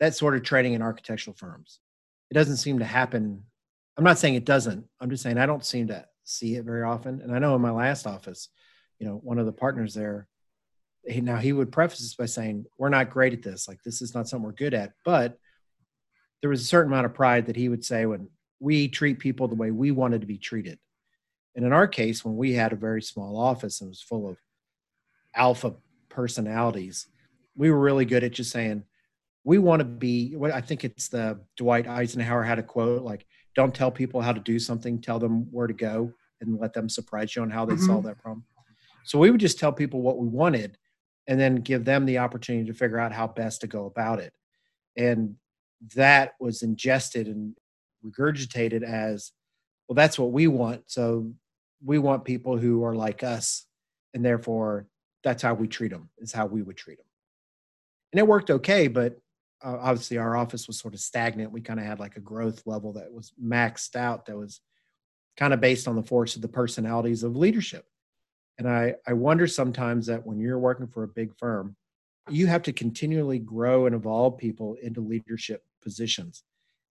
that 0.00 0.16
sort 0.16 0.34
of 0.34 0.42
training 0.42 0.74
in 0.74 0.82
architectural 0.82 1.36
firms. 1.36 1.80
It 2.30 2.34
doesn't 2.34 2.56
seem 2.56 2.80
to 2.80 2.84
happen. 2.84 3.44
I'm 3.96 4.04
not 4.04 4.18
saying 4.18 4.34
it 4.34 4.44
doesn't. 4.44 4.84
I'm 5.00 5.10
just 5.10 5.22
saying 5.22 5.38
I 5.38 5.46
don't 5.46 5.64
seem 5.64 5.88
to 5.88 6.04
see 6.24 6.56
it 6.56 6.64
very 6.64 6.82
often. 6.82 7.20
And 7.20 7.34
I 7.34 7.38
know 7.38 7.54
in 7.54 7.62
my 7.62 7.70
last 7.70 8.06
office, 8.06 8.48
you 8.98 9.06
know, 9.06 9.16
one 9.22 9.38
of 9.38 9.46
the 9.46 9.52
partners 9.52 9.94
there, 9.94 10.26
he, 11.06 11.20
now 11.20 11.36
he 11.36 11.52
would 11.52 11.72
preface 11.72 12.00
this 12.00 12.14
by 12.14 12.26
saying, 12.26 12.64
"We're 12.78 12.88
not 12.88 13.10
great 13.10 13.32
at 13.32 13.42
this. 13.42 13.68
Like 13.68 13.82
this 13.82 14.00
is 14.00 14.14
not 14.14 14.28
something 14.28 14.44
we're 14.44 14.52
good 14.52 14.74
at." 14.74 14.92
But 15.04 15.38
there 16.40 16.50
was 16.50 16.62
a 16.62 16.66
certain 16.66 16.92
amount 16.92 17.06
of 17.06 17.14
pride 17.14 17.46
that 17.46 17.56
he 17.56 17.68
would 17.68 17.84
say 17.84 18.06
when 18.06 18.28
we 18.60 18.88
treat 18.88 19.18
people 19.18 19.48
the 19.48 19.54
way 19.54 19.70
we 19.70 19.90
wanted 19.90 20.22
to 20.22 20.26
be 20.26 20.38
treated. 20.38 20.78
And 21.54 21.64
in 21.64 21.72
our 21.72 21.86
case, 21.86 22.24
when 22.24 22.36
we 22.36 22.52
had 22.52 22.72
a 22.72 22.76
very 22.76 23.02
small 23.02 23.36
office 23.38 23.80
and 23.80 23.88
was 23.88 24.02
full 24.02 24.28
of 24.28 24.38
alpha 25.34 25.74
personalities, 26.08 27.06
we 27.56 27.70
were 27.70 27.78
really 27.78 28.04
good 28.04 28.24
at 28.24 28.32
just 28.32 28.50
saying, 28.50 28.84
we 29.44 29.58
want 29.58 29.80
to 29.80 29.84
be 29.84 30.34
what 30.36 30.50
I 30.50 30.60
think 30.60 30.84
it's 30.84 31.08
the 31.08 31.40
Dwight 31.56 31.86
Eisenhower 31.86 32.42
had 32.42 32.58
a 32.58 32.62
quote 32.62 33.02
like, 33.02 33.26
don't 33.54 33.74
tell 33.74 33.90
people 33.90 34.20
how 34.20 34.32
to 34.32 34.40
do 34.40 34.58
something, 34.58 35.00
tell 35.00 35.18
them 35.18 35.50
where 35.52 35.66
to 35.66 35.74
go 35.74 36.12
and 36.40 36.58
let 36.58 36.72
them 36.72 36.88
surprise 36.88 37.34
you 37.36 37.42
on 37.42 37.50
how 37.50 37.64
they 37.64 37.74
Mhm. 37.74 37.86
solve 37.86 38.04
that 38.04 38.18
problem. 38.18 38.44
So 39.04 39.18
we 39.18 39.30
would 39.30 39.40
just 39.40 39.58
tell 39.58 39.72
people 39.72 40.02
what 40.02 40.18
we 40.18 40.26
wanted 40.28 40.78
and 41.26 41.38
then 41.38 41.56
give 41.56 41.84
them 41.84 42.04
the 42.06 42.18
opportunity 42.18 42.66
to 42.66 42.74
figure 42.74 42.98
out 42.98 43.12
how 43.12 43.26
best 43.28 43.60
to 43.62 43.66
go 43.66 43.86
about 43.86 44.18
it. 44.20 44.34
And 44.96 45.36
that 45.94 46.34
was 46.40 46.62
ingested 46.62 47.28
and 47.28 47.56
regurgitated 48.04 48.82
as 48.82 49.32
well 49.88 49.94
that's 49.94 50.18
what 50.18 50.32
we 50.32 50.46
want 50.46 50.82
so 50.90 51.32
we 51.84 51.98
want 51.98 52.24
people 52.24 52.56
who 52.56 52.82
are 52.84 52.94
like 52.94 53.22
us 53.22 53.66
and 54.14 54.24
therefore 54.24 54.86
that's 55.22 55.42
how 55.42 55.54
we 55.54 55.66
treat 55.68 55.90
them 55.90 56.10
is 56.18 56.32
how 56.32 56.46
we 56.46 56.62
would 56.62 56.76
treat 56.76 56.98
them 56.98 57.06
and 58.12 58.18
it 58.20 58.26
worked 58.26 58.50
okay 58.50 58.88
but 58.88 59.18
uh, 59.64 59.78
obviously 59.80 60.18
our 60.18 60.36
office 60.36 60.66
was 60.66 60.78
sort 60.78 60.94
of 60.94 61.00
stagnant. 61.00 61.52
We 61.52 61.60
kind 61.60 61.80
of 61.80 61.86
had 61.86 62.00
like 62.00 62.16
a 62.16 62.20
growth 62.20 62.62
level 62.66 62.92
that 62.94 63.12
was 63.12 63.32
maxed 63.42 63.96
out 63.96 64.26
that 64.26 64.36
was 64.36 64.60
kind 65.36 65.52
of 65.52 65.60
based 65.60 65.88
on 65.88 65.96
the 65.96 66.02
force 66.02 66.36
of 66.36 66.42
the 66.42 66.48
personalities 66.48 67.22
of 67.22 67.36
leadership. 67.36 67.86
And 68.58 68.68
i 68.68 68.94
i 69.06 69.12
wonder 69.12 69.46
sometimes 69.48 70.06
that 70.06 70.24
when 70.24 70.38
you're 70.38 70.58
working 70.58 70.86
for 70.86 71.02
a 71.02 71.08
big 71.08 71.36
firm 71.36 71.76
you 72.30 72.46
have 72.46 72.62
to 72.62 72.72
continually 72.72 73.38
grow 73.38 73.84
and 73.84 73.94
evolve 73.94 74.38
people 74.38 74.76
into 74.82 75.00
leadership 75.00 75.62
positions. 75.82 76.44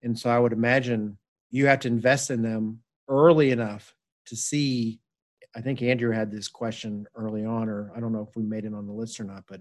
And 0.02 0.18
so 0.18 0.28
i 0.28 0.38
would 0.38 0.52
imagine 0.52 1.18
you 1.52 1.66
have 1.66 1.80
to 1.80 1.88
invest 1.88 2.30
in 2.30 2.42
them 2.42 2.80
early 3.08 3.50
enough 3.50 3.94
to 4.26 4.34
see 4.34 5.00
i 5.54 5.60
think 5.60 5.82
andrew 5.82 6.10
had 6.10 6.30
this 6.30 6.48
question 6.48 7.06
early 7.14 7.44
on 7.44 7.68
or 7.68 7.92
i 7.94 8.00
don't 8.00 8.12
know 8.12 8.26
if 8.28 8.34
we 8.36 8.42
made 8.42 8.64
it 8.64 8.74
on 8.74 8.86
the 8.86 8.92
list 8.92 9.20
or 9.20 9.24
not 9.24 9.44
but 9.48 9.60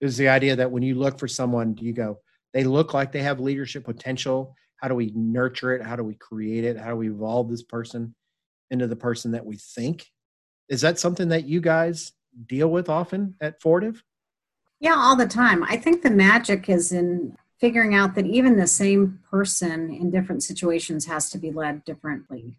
it 0.00 0.04
was 0.04 0.16
the 0.16 0.28
idea 0.28 0.54
that 0.56 0.70
when 0.70 0.82
you 0.82 0.94
look 0.94 1.18
for 1.18 1.28
someone 1.28 1.74
do 1.74 1.84
you 1.84 1.92
go 1.92 2.18
they 2.54 2.64
look 2.64 2.94
like 2.94 3.12
they 3.12 3.22
have 3.22 3.40
leadership 3.40 3.84
potential 3.84 4.54
how 4.76 4.88
do 4.88 4.94
we 4.94 5.12
nurture 5.14 5.74
it 5.74 5.82
how 5.82 5.96
do 5.96 6.02
we 6.02 6.14
create 6.14 6.64
it 6.64 6.78
how 6.78 6.88
do 6.88 6.96
we 6.96 7.10
evolve 7.10 7.50
this 7.50 7.62
person 7.62 8.14
into 8.70 8.86
the 8.86 8.96
person 8.96 9.30
that 9.32 9.44
we 9.44 9.56
think 9.56 10.06
is 10.68 10.80
that 10.80 10.98
something 10.98 11.28
that 11.28 11.44
you 11.44 11.60
guys 11.60 12.12
deal 12.46 12.68
with 12.68 12.88
often 12.88 13.34
at 13.40 13.60
fortive 13.60 14.02
Yeah, 14.80 14.96
all 14.96 15.16
the 15.16 15.26
time. 15.26 15.62
I 15.64 15.76
think 15.76 16.02
the 16.02 16.10
magic 16.10 16.68
is 16.68 16.92
in 16.92 17.36
figuring 17.60 17.94
out 17.94 18.14
that 18.14 18.26
even 18.26 18.56
the 18.56 18.66
same 18.66 19.20
person 19.30 19.90
in 19.90 20.10
different 20.10 20.42
situations 20.42 21.06
has 21.06 21.30
to 21.30 21.38
be 21.38 21.50
led 21.50 21.84
differently. 21.84 22.58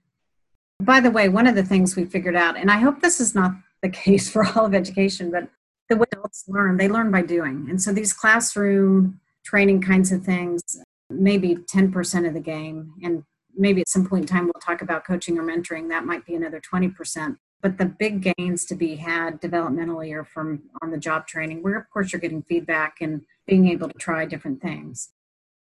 By 0.81 0.99
the 0.99 1.11
way, 1.11 1.29
one 1.29 1.47
of 1.47 1.55
the 1.55 1.63
things 1.63 1.95
we 1.95 2.05
figured 2.05 2.35
out, 2.35 2.57
and 2.57 2.71
I 2.71 2.77
hope 2.77 3.01
this 3.01 3.19
is 3.19 3.35
not 3.35 3.51
the 3.81 3.89
case 4.05 4.29
for 4.29 4.45
all 4.45 4.65
of 4.65 4.73
education, 4.73 5.31
but 5.31 5.49
the 5.89 5.97
way 5.97 6.07
adults 6.13 6.45
learn, 6.47 6.77
they 6.77 6.87
learn 6.87 7.11
by 7.11 7.21
doing. 7.21 7.67
And 7.69 7.81
so 7.81 7.93
these 7.93 8.13
classroom 8.13 9.19
training 9.45 9.81
kinds 9.81 10.11
of 10.11 10.23
things, 10.23 10.61
maybe 11.09 11.55
10% 11.55 12.27
of 12.27 12.33
the 12.33 12.39
game. 12.39 12.93
And 13.03 13.23
maybe 13.55 13.81
at 13.81 13.89
some 13.89 14.05
point 14.05 14.23
in 14.23 14.27
time 14.27 14.45
we'll 14.45 14.53
talk 14.61 14.81
about 14.81 15.05
coaching 15.05 15.37
or 15.37 15.43
mentoring. 15.43 15.89
That 15.89 16.05
might 16.05 16.25
be 16.25 16.35
another 16.35 16.59
20%. 16.61 17.37
But 17.61 17.77
the 17.77 17.85
big 17.85 18.33
gains 18.37 18.65
to 18.65 18.75
be 18.75 18.95
had 18.95 19.41
developmentally 19.41 20.13
are 20.13 20.25
from 20.25 20.63
on 20.81 20.91
the 20.91 20.97
job 20.97 21.25
training, 21.25 21.63
where 21.63 21.77
of 21.77 21.89
course 21.89 22.11
you're 22.11 22.19
getting 22.19 22.43
feedback 22.43 22.97
and 23.01 23.21
being 23.47 23.67
able 23.69 23.87
to 23.87 23.97
try 23.97 24.25
different 24.25 24.61
things. 24.61 25.09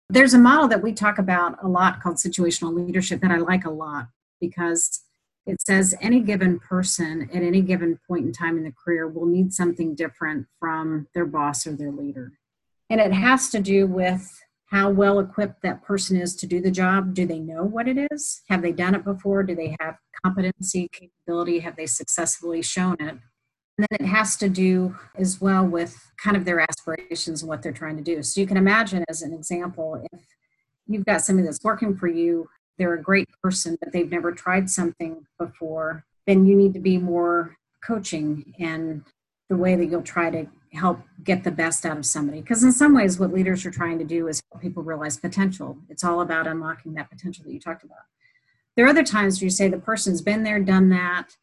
There's 0.09 0.35
a 0.35 0.39
model 0.39 0.69
that 0.69 0.83
we 0.83 0.93
talk 0.93 1.19
about 1.19 1.63
a 1.63 1.69
lot 1.69 2.01
called 2.01 2.17
situational 2.17 2.75
leadership 2.75 3.21
that 3.21 3.31
I 3.31 3.37
like 3.37 3.65
a 3.65 3.71
lot 3.71 4.09
because 4.41 5.03
it 5.47 5.61
says 5.61 5.95
any 6.01 6.21
given 6.21 6.59
person 6.59 7.29
at 7.33 7.43
any 7.43 7.61
given 7.61 7.99
point 8.09 8.27
in 8.27 8.33
time 8.33 8.57
in 8.57 8.65
the 8.65 8.73
career 8.73 9.07
will 9.07 9.27
need 9.27 9.53
something 9.53 9.95
different 9.95 10.47
from 10.59 11.07
their 11.15 11.27
boss 11.27 11.67
or 11.67 11.73
their 11.73 11.93
leader. 11.93 12.33
And 12.91 13.01
it 13.01 13.13
has 13.13 13.51
to 13.51 13.61
do 13.61 13.87
with 13.87 14.31
how 14.67 14.91
well 14.91 15.19
equipped 15.19 15.63
that 15.63 15.83
person 15.83 16.17
is 16.17 16.35
to 16.37 16.47
do 16.47 16.61
the 16.61 16.71
job. 16.71 17.15
Do 17.15 17.27
they 17.27 17.39
know 17.39 17.65
what 17.65 17.89
it 17.89 18.09
is? 18.11 18.43
Have 18.49 18.63
they 18.63 18.73
done 18.73 18.95
it 18.95 19.05
before? 19.05 19.43
Do 19.43 19.55
they 19.55 19.77
have 19.81 19.97
competency, 20.25 20.89
capability? 20.93 21.61
Have 21.61 21.77
they 21.77 21.87
successfully 21.87 22.63
shown 22.63 22.97
it? 23.01 23.17
And 23.77 23.87
then 23.91 23.99
it 24.01 24.07
has 24.07 24.37
to 24.39 24.49
do 24.49 24.97
as 25.17 25.41
well 25.41 25.67
with 25.67 25.97
kind 26.23 26.37
of 26.37 26.45
their 26.45 26.61
aspirations 26.61 27.43
and 27.43 27.49
what 27.49 27.63
they're 27.63 27.73
trying 27.73 27.97
to 27.97 28.03
do. 28.03 28.23
So 28.23 28.41
you 28.41 28.47
can 28.47 28.57
imagine, 28.57 29.05
as 29.09 29.23
an 29.23 29.33
example, 29.33 30.05
if 30.13 30.21
you've 30.87 31.05
got 31.05 31.23
somebody 31.23 31.47
that's 31.47 31.63
working 31.65 31.97
for 31.97 32.07
you, 32.07 32.49
they're 32.79 32.95
a 32.95 33.03
great 33.03 33.29
person, 33.43 33.77
but 33.81 33.93
they've 33.93 34.11
never 34.11 34.33
tried 34.33 34.71
something 34.71 35.27
before, 35.39 36.05
then 36.27 36.47
you 36.47 36.57
need 36.57 36.75
to 36.75 36.81
be 36.81 36.99
more 36.99 37.57
coaching 37.85 38.55
and 38.59 39.05
the 39.49 39.57
way 39.57 39.77
that 39.77 39.87
you'll 39.87 40.03
try 40.03 40.31
to 40.31 40.47
help 40.75 41.01
get 41.23 41.45
the 41.45 41.51
best 41.51 41.87
out 41.87 41.97
of 41.97 42.07
somebody. 42.07 42.41
Because 42.41 42.63
in 42.65 42.73
some 42.73 42.95
ways, 42.95 43.19
what 43.19 43.33
leaders 43.33 43.65
are 43.65 43.71
trying 43.71 43.99
to 43.99 44.05
do 44.05 44.29
is 44.29 44.43
help 44.53 44.63
people 44.63 44.83
realize 44.83 45.17
potential. 45.17 45.79
It's 45.89 46.05
all 46.05 46.21
about 46.21 46.47
unlocking 46.47 46.95
that 46.95 47.11
potential 47.11 47.45
that 47.45 47.53
you 47.53 47.61
talked 47.61 47.85
about. 47.85 47.99
There 48.77 48.85
are 48.85 48.89
other 48.89 49.05
times 49.05 49.41
where 49.41 49.47
you 49.47 49.51
say 49.51 49.69
the 49.69 49.79
person's 49.79 50.21
been 50.21 50.43
there, 50.43 50.59
done 50.59 50.89
that, 50.91 51.37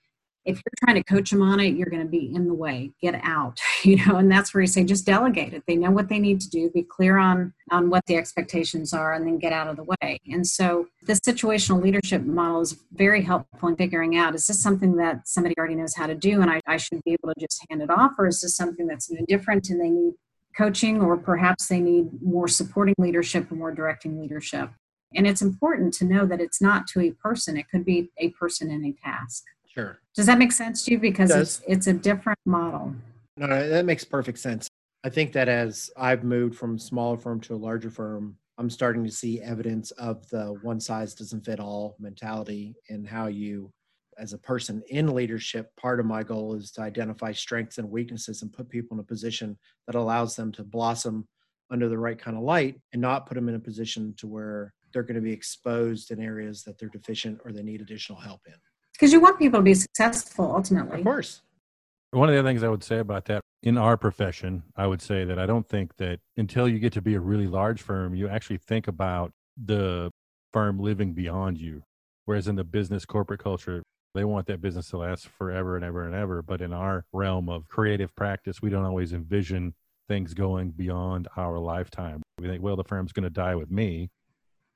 if 0.44 0.56
you're 0.58 0.74
trying 0.84 1.02
to 1.02 1.04
coach 1.04 1.30
them 1.30 1.42
on 1.42 1.60
it, 1.60 1.76
you're 1.76 1.90
going 1.90 2.02
to 2.02 2.08
be 2.08 2.34
in 2.34 2.48
the 2.48 2.54
way. 2.54 2.92
Get 3.02 3.20
out, 3.24 3.60
you 3.84 4.04
know, 4.06 4.18
and 4.18 4.32
that's 4.32 4.54
where 4.54 4.62
you 4.62 4.68
say 4.68 4.84
just 4.84 5.06
delegate 5.06 5.54
it. 5.54 5.64
They 5.68 5.76
know 5.76 5.92
what 5.92 6.10
they 6.10 6.20
need 6.20 6.42
to 6.42 6.50
do. 6.50 6.70
Be 6.72 6.84
clear 6.84 7.18
on 7.18 7.54
on 7.70 7.90
what 7.90 8.06
the 8.08 8.18
expectations 8.18 8.94
are, 8.94 9.14
and 9.14 9.26
then 9.26 9.38
get 9.38 9.54
out 9.54 9.68
of 9.68 9.78
the 9.78 9.84
way. 9.84 10.20
And 10.32 10.46
so, 10.46 10.88
this 11.04 11.20
situational 11.20 11.82
leadership 11.82 12.24
model 12.24 12.62
is 12.62 12.78
very 12.94 13.22
helpful 13.22 13.70
in 13.70 13.76
figuring 13.76 14.18
out: 14.18 14.36
is 14.36 14.48
this 14.48 14.62
something 14.62 14.96
that 14.98 15.28
somebody 15.28 15.56
already 15.58 15.76
knows 15.76 15.96
how 15.96 16.08
to 16.08 16.16
do, 16.16 16.42
and 16.42 16.50
I, 16.50 16.62
I 16.68 16.78
should 16.78 17.02
be 17.04 17.14
able 17.14 17.34
to 17.34 17.40
just 17.40 17.64
hand 17.70 17.82
it 17.82 17.90
off, 17.90 18.14
or 18.18 18.28
is 18.28 18.42
this 18.42 18.56
something 18.56 18.88
that's 18.88 19.12
new, 19.12 19.26
different, 19.28 19.70
and 19.70 19.80
they 19.80 19.90
need 19.90 20.14
coaching, 20.58 21.02
or 21.02 21.18
perhaps 21.18 21.68
they 21.68 21.80
need 21.80 22.22
more 22.22 22.48
supporting 22.48 22.96
leadership 22.98 23.52
or 23.52 23.56
more 23.56 23.72
directing 23.72 24.20
leadership. 24.20 24.70
And 25.14 25.28
it's 25.28 25.42
important 25.42 25.94
to 25.96 26.06
know 26.06 26.26
that 26.26 26.42
it's 26.42 26.62
not 26.62 26.88
to 26.88 27.02
a 27.02 27.12
person; 27.12 27.58
it 27.58 27.70
could 27.70 27.86
be 27.86 28.10
a 28.18 28.30
person 28.30 28.72
in 28.72 28.84
a 28.84 28.94
task. 28.94 29.44
Sure. 29.74 30.00
Does 30.16 30.26
that 30.26 30.38
make 30.38 30.52
sense 30.52 30.84
to 30.86 30.92
you? 30.92 31.00
Because 31.00 31.32
it's 31.32 31.62
it's 31.66 31.88
a 31.88 31.94
different 31.94 32.40
model. 32.46 32.94
No, 33.38 33.48
no, 33.48 33.70
that 33.70 33.86
makes 33.86 34.04
perfect 34.04 34.38
sense. 34.38 34.68
I 35.04 35.10
think 35.10 35.32
that 35.34 35.48
as 35.48 35.90
I've 35.98 36.24
moved 36.24 36.56
from 36.56 36.78
smaller 36.78 37.18
firm 37.18 37.40
to 37.42 37.56
a 37.56 37.56
larger 37.56 37.90
firm, 37.90 38.36
I'm 38.58 38.70
starting 38.70 39.04
to 39.06 39.12
see 39.12 39.42
evidence 39.42 39.92
of 39.92 40.28
the 40.30 40.58
one 40.62 40.80
size 40.80 41.16
doesn't 41.16 41.46
fit 41.46 41.60
all 41.60 41.96
mentality 42.00 42.76
and 42.90 43.08
how 43.08 43.28
you 43.28 43.72
as 44.18 44.34
a 44.34 44.38
person 44.38 44.84
in 44.90 45.16
leadership, 45.16 45.74
part 45.78 46.00
of 46.00 46.06
my 46.06 46.22
goal 46.22 46.54
is 46.54 46.70
to 46.72 46.82
identify 46.82 47.32
strengths 47.32 47.78
and 47.78 47.90
weaknesses 47.90 48.42
and 48.42 48.52
put 48.52 48.70
people 48.70 48.96
in 48.96 49.02
a 49.02 49.08
position 49.08 49.58
that 49.88 49.96
allows 49.96 50.36
them 50.36 50.52
to 50.52 50.64
blossom 50.64 51.26
under 51.72 51.88
the 51.88 51.98
right 51.98 52.20
kind 52.20 52.36
of 52.36 52.44
light 52.44 52.76
and 52.92 53.02
not 53.02 53.26
put 53.26 53.36
them 53.36 53.48
in 53.48 53.56
a 53.56 53.60
position 53.60 54.14
to 54.18 54.28
where 54.28 54.74
they're 54.92 55.02
going 55.02 55.16
to 55.16 55.22
be 55.22 55.32
exposed 55.32 56.12
in 56.12 56.22
areas 56.22 56.62
that 56.64 56.78
they're 56.78 56.90
deficient 56.90 57.40
or 57.46 57.54
they 57.54 57.64
need 57.64 57.82
additional 57.82 58.20
help 58.20 58.42
in 58.46 58.54
because 59.02 59.12
you 59.12 59.20
want 59.20 59.40
people 59.40 59.60
to 59.60 59.64
be 59.64 59.74
successful 59.74 60.54
ultimately. 60.56 61.00
Of 61.00 61.04
course. 61.04 61.42
One 62.12 62.30
of 62.30 62.34
the 62.36 62.40
other 62.40 62.48
things 62.48 62.62
I 62.62 62.70
would 62.70 62.84
say 62.84 63.00
about 63.00 63.26
that 63.26 63.42
in 63.64 63.76
our 63.76 63.98
profession, 63.98 64.62
I 64.76 64.86
would 64.86 65.02
say 65.02 65.26
that 65.26 65.40
I 65.40 65.48
don't 65.48 65.68
think 65.68 65.98
that 65.98 66.20
until 66.38 66.70
you 66.70 66.78
get 66.78 66.94
to 66.94 67.02
be 67.02 67.16
a 67.16 67.20
really 67.20 67.48
large 67.48 67.82
firm, 67.82 68.14
you 68.14 68.30
actually 68.30 68.58
think 68.58 68.88
about 68.88 69.32
the 69.58 70.12
firm 70.54 70.80
living 70.80 71.14
beyond 71.14 71.60
you. 71.60 71.82
Whereas 72.26 72.48
in 72.48 72.56
the 72.56 72.64
business 72.64 73.04
corporate 73.04 73.40
culture, 73.40 73.82
they 74.14 74.24
want 74.24 74.46
that 74.48 74.62
business 74.62 74.90
to 74.90 74.98
last 74.98 75.28
forever 75.28 75.76
and 75.76 75.84
ever 75.84 76.06
and 76.06 76.14
ever. 76.14 76.44
But 76.44 76.62
in 76.62 76.72
our 76.72 77.04
realm 77.12 77.50
of 77.50 77.68
creative 77.68 78.16
practice, 78.16 78.62
we 78.62 78.70
don't 78.70 78.86
always 78.86 79.14
envision 79.14 79.74
things 80.10 80.36
going 80.36 80.72
beyond 80.72 81.28
our 81.38 81.58
lifetime. 81.58 82.22
We 82.38 82.48
think, 82.48 82.62
well, 82.62 82.76
the 82.76 82.84
firm's 82.84 83.14
going 83.14 83.24
to 83.24 83.32
die 83.32 83.56
with 83.56 83.72
me. 83.72 84.12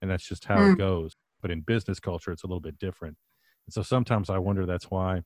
And 0.02 0.10
that's 0.10 0.28
just 0.28 0.46
how 0.46 0.58
mm. 0.58 0.74
it 0.74 0.80
goes. 0.80 1.14
But 1.42 1.52
in 1.52 1.62
business 1.62 2.00
culture, 2.00 2.32
it's 2.32 2.44
a 2.44 2.48
little 2.48 2.60
bit 2.60 2.80
different. 2.80 3.18
And 3.68 3.74
so 3.74 3.82
sometimes 3.82 4.30
I 4.30 4.38
wonder 4.38 4.66
that's 4.66 4.92
why 4.92 5.24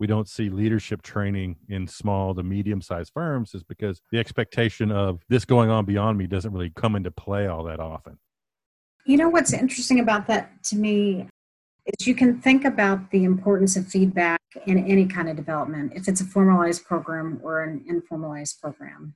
we 0.00 0.06
don't 0.06 0.28
see 0.28 0.50
leadership 0.50 1.02
training 1.02 1.56
in 1.68 1.86
small 1.86 2.34
to 2.34 2.42
medium 2.42 2.80
sized 2.80 3.12
firms 3.14 3.54
is 3.54 3.62
because 3.62 4.02
the 4.10 4.18
expectation 4.18 4.90
of 4.90 5.22
this 5.28 5.44
going 5.44 5.70
on 5.70 5.84
beyond 5.84 6.18
me 6.18 6.26
doesn't 6.26 6.52
really 6.52 6.72
come 6.74 6.96
into 6.96 7.10
play 7.10 7.46
all 7.46 7.64
that 7.64 7.80
often. 7.80 8.18
You 9.06 9.16
know 9.18 9.28
what's 9.28 9.52
interesting 9.52 10.00
about 10.00 10.26
that 10.28 10.62
to 10.64 10.76
me 10.76 11.28
is 11.86 12.06
you 12.06 12.14
can 12.14 12.40
think 12.40 12.64
about 12.64 13.10
the 13.10 13.24
importance 13.24 13.76
of 13.76 13.86
feedback 13.86 14.40
in 14.66 14.78
any 14.86 15.06
kind 15.06 15.28
of 15.28 15.36
development, 15.36 15.92
if 15.94 16.08
it's 16.08 16.20
a 16.20 16.24
formalized 16.24 16.84
program 16.84 17.38
or 17.42 17.62
an 17.62 17.84
informalized 17.90 18.60
program. 18.60 19.14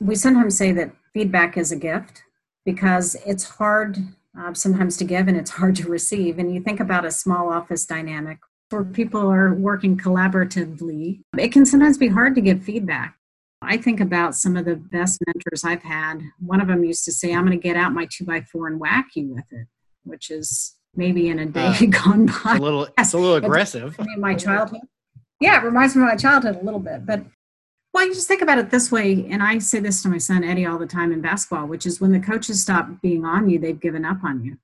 We 0.00 0.14
sometimes 0.14 0.56
say 0.56 0.72
that 0.72 0.92
feedback 1.12 1.56
is 1.56 1.72
a 1.72 1.76
gift 1.76 2.22
because 2.64 3.16
it's 3.26 3.44
hard 3.44 3.98
uh, 4.38 4.54
sometimes 4.54 4.96
to 4.98 5.04
give 5.04 5.28
and 5.28 5.36
it's 5.36 5.50
hard 5.50 5.76
to 5.76 5.88
receive. 5.88 6.38
And 6.38 6.54
you 6.54 6.60
think 6.60 6.80
about 6.80 7.04
a 7.04 7.10
small 7.10 7.50
office 7.52 7.84
dynamic 7.86 8.38
where 8.70 8.84
people 8.84 9.30
are 9.30 9.52
working 9.54 9.96
collaboratively, 9.96 11.20
it 11.36 11.52
can 11.52 11.66
sometimes 11.66 11.98
be 11.98 12.08
hard 12.08 12.34
to 12.36 12.40
give 12.40 12.62
feedback. 12.62 13.16
I 13.62 13.76
think 13.76 14.00
about 14.00 14.34
some 14.34 14.56
of 14.56 14.64
the 14.64 14.76
best 14.76 15.20
mentors 15.26 15.64
I've 15.64 15.82
had. 15.82 16.22
One 16.38 16.60
of 16.60 16.68
them 16.68 16.84
used 16.84 17.04
to 17.04 17.12
say, 17.12 17.34
I'm 17.34 17.44
going 17.44 17.58
to 17.58 17.62
get 17.62 17.76
out 17.76 17.92
my 17.92 18.08
two 18.10 18.24
by 18.24 18.42
four 18.42 18.68
and 18.68 18.80
whack 18.80 19.08
you 19.14 19.34
with 19.34 19.44
it, 19.50 19.66
which 20.04 20.30
is 20.30 20.76
maybe 20.94 21.28
in 21.28 21.38
a 21.38 21.46
day 21.46 21.66
uh, 21.66 21.86
gone 22.04 22.26
by. 22.26 22.32
It's 22.32 22.58
a 22.58 22.62
little, 22.62 22.88
it's 22.96 23.12
a 23.12 23.18
little 23.18 23.36
aggressive. 23.36 23.98
my 24.16 24.34
childhood. 24.34 24.80
Yeah, 25.40 25.60
it 25.60 25.64
reminds 25.64 25.94
me 25.96 26.02
of 26.02 26.08
my 26.08 26.16
childhood 26.16 26.58
a 26.60 26.64
little 26.64 26.80
bit. 26.80 27.04
But 27.04 27.24
well, 27.92 28.06
you 28.06 28.14
just 28.14 28.28
think 28.28 28.42
about 28.42 28.58
it 28.58 28.70
this 28.70 28.92
way, 28.92 29.26
and 29.30 29.42
I 29.42 29.58
say 29.58 29.80
this 29.80 30.02
to 30.02 30.08
my 30.08 30.18
son 30.18 30.44
Eddie 30.44 30.66
all 30.66 30.78
the 30.78 30.86
time 30.86 31.12
in 31.12 31.20
basketball, 31.20 31.66
which 31.66 31.86
is 31.86 32.00
when 32.00 32.12
the 32.12 32.20
coaches 32.20 32.62
stop 32.62 32.88
being 33.02 33.24
on 33.24 33.50
you, 33.50 33.58
they've 33.58 33.80
given 33.80 34.04
up 34.04 34.22
on 34.22 34.44
you. 34.44 34.56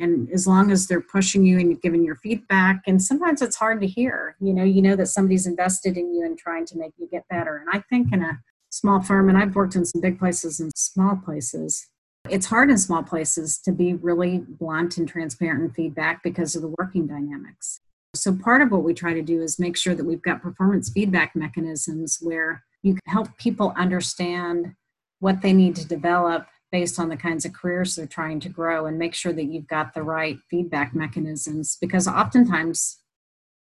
And 0.00 0.30
as 0.30 0.46
long 0.46 0.70
as 0.70 0.86
they're 0.86 1.00
pushing 1.00 1.44
you 1.44 1.58
and 1.58 1.80
giving 1.80 2.04
your 2.04 2.16
feedback, 2.16 2.82
and 2.86 3.02
sometimes 3.02 3.40
it's 3.40 3.56
hard 3.56 3.80
to 3.80 3.86
hear, 3.86 4.36
you 4.40 4.52
know, 4.52 4.64
you 4.64 4.82
know 4.82 4.96
that 4.96 5.06
somebody's 5.06 5.46
invested 5.46 5.96
in 5.96 6.14
you 6.14 6.24
and 6.26 6.36
trying 6.36 6.66
to 6.66 6.78
make 6.78 6.92
you 6.98 7.08
get 7.10 7.26
better. 7.28 7.56
And 7.56 7.68
I 7.72 7.82
think 7.88 8.12
in 8.12 8.22
a 8.22 8.40
small 8.70 9.00
firm, 9.00 9.28
and 9.28 9.38
I've 9.38 9.54
worked 9.54 9.76
in 9.76 9.84
some 9.84 10.00
big 10.00 10.18
places 10.18 10.60
and 10.60 10.70
small 10.76 11.16
places, 11.16 11.88
it's 12.28 12.46
hard 12.46 12.70
in 12.70 12.78
small 12.78 13.02
places 13.02 13.58
to 13.58 13.72
be 13.72 13.94
really 13.94 14.44
blunt 14.46 14.98
and 14.98 15.08
transparent 15.08 15.62
in 15.62 15.70
feedback 15.70 16.22
because 16.22 16.56
of 16.56 16.62
the 16.62 16.74
working 16.78 17.06
dynamics. 17.06 17.80
So, 18.14 18.34
part 18.34 18.62
of 18.62 18.70
what 18.70 18.84
we 18.84 18.94
try 18.94 19.12
to 19.12 19.22
do 19.22 19.42
is 19.42 19.58
make 19.58 19.76
sure 19.76 19.94
that 19.94 20.04
we've 20.04 20.22
got 20.22 20.42
performance 20.42 20.90
feedback 20.90 21.34
mechanisms 21.34 22.18
where 22.20 22.62
you 22.84 22.92
can 22.92 23.12
help 23.12 23.36
people 23.38 23.72
understand 23.76 24.74
what 25.18 25.40
they 25.40 25.54
need 25.54 25.74
to 25.74 25.88
develop 25.88 26.46
based 26.70 27.00
on 27.00 27.08
the 27.08 27.16
kinds 27.16 27.46
of 27.46 27.52
careers 27.52 27.96
they're 27.96 28.06
trying 28.06 28.38
to 28.38 28.48
grow 28.48 28.84
and 28.84 28.98
make 28.98 29.14
sure 29.14 29.32
that 29.32 29.44
you've 29.44 29.66
got 29.66 29.94
the 29.94 30.02
right 30.02 30.36
feedback 30.50 30.94
mechanisms 30.94 31.78
because 31.80 32.06
oftentimes 32.06 32.98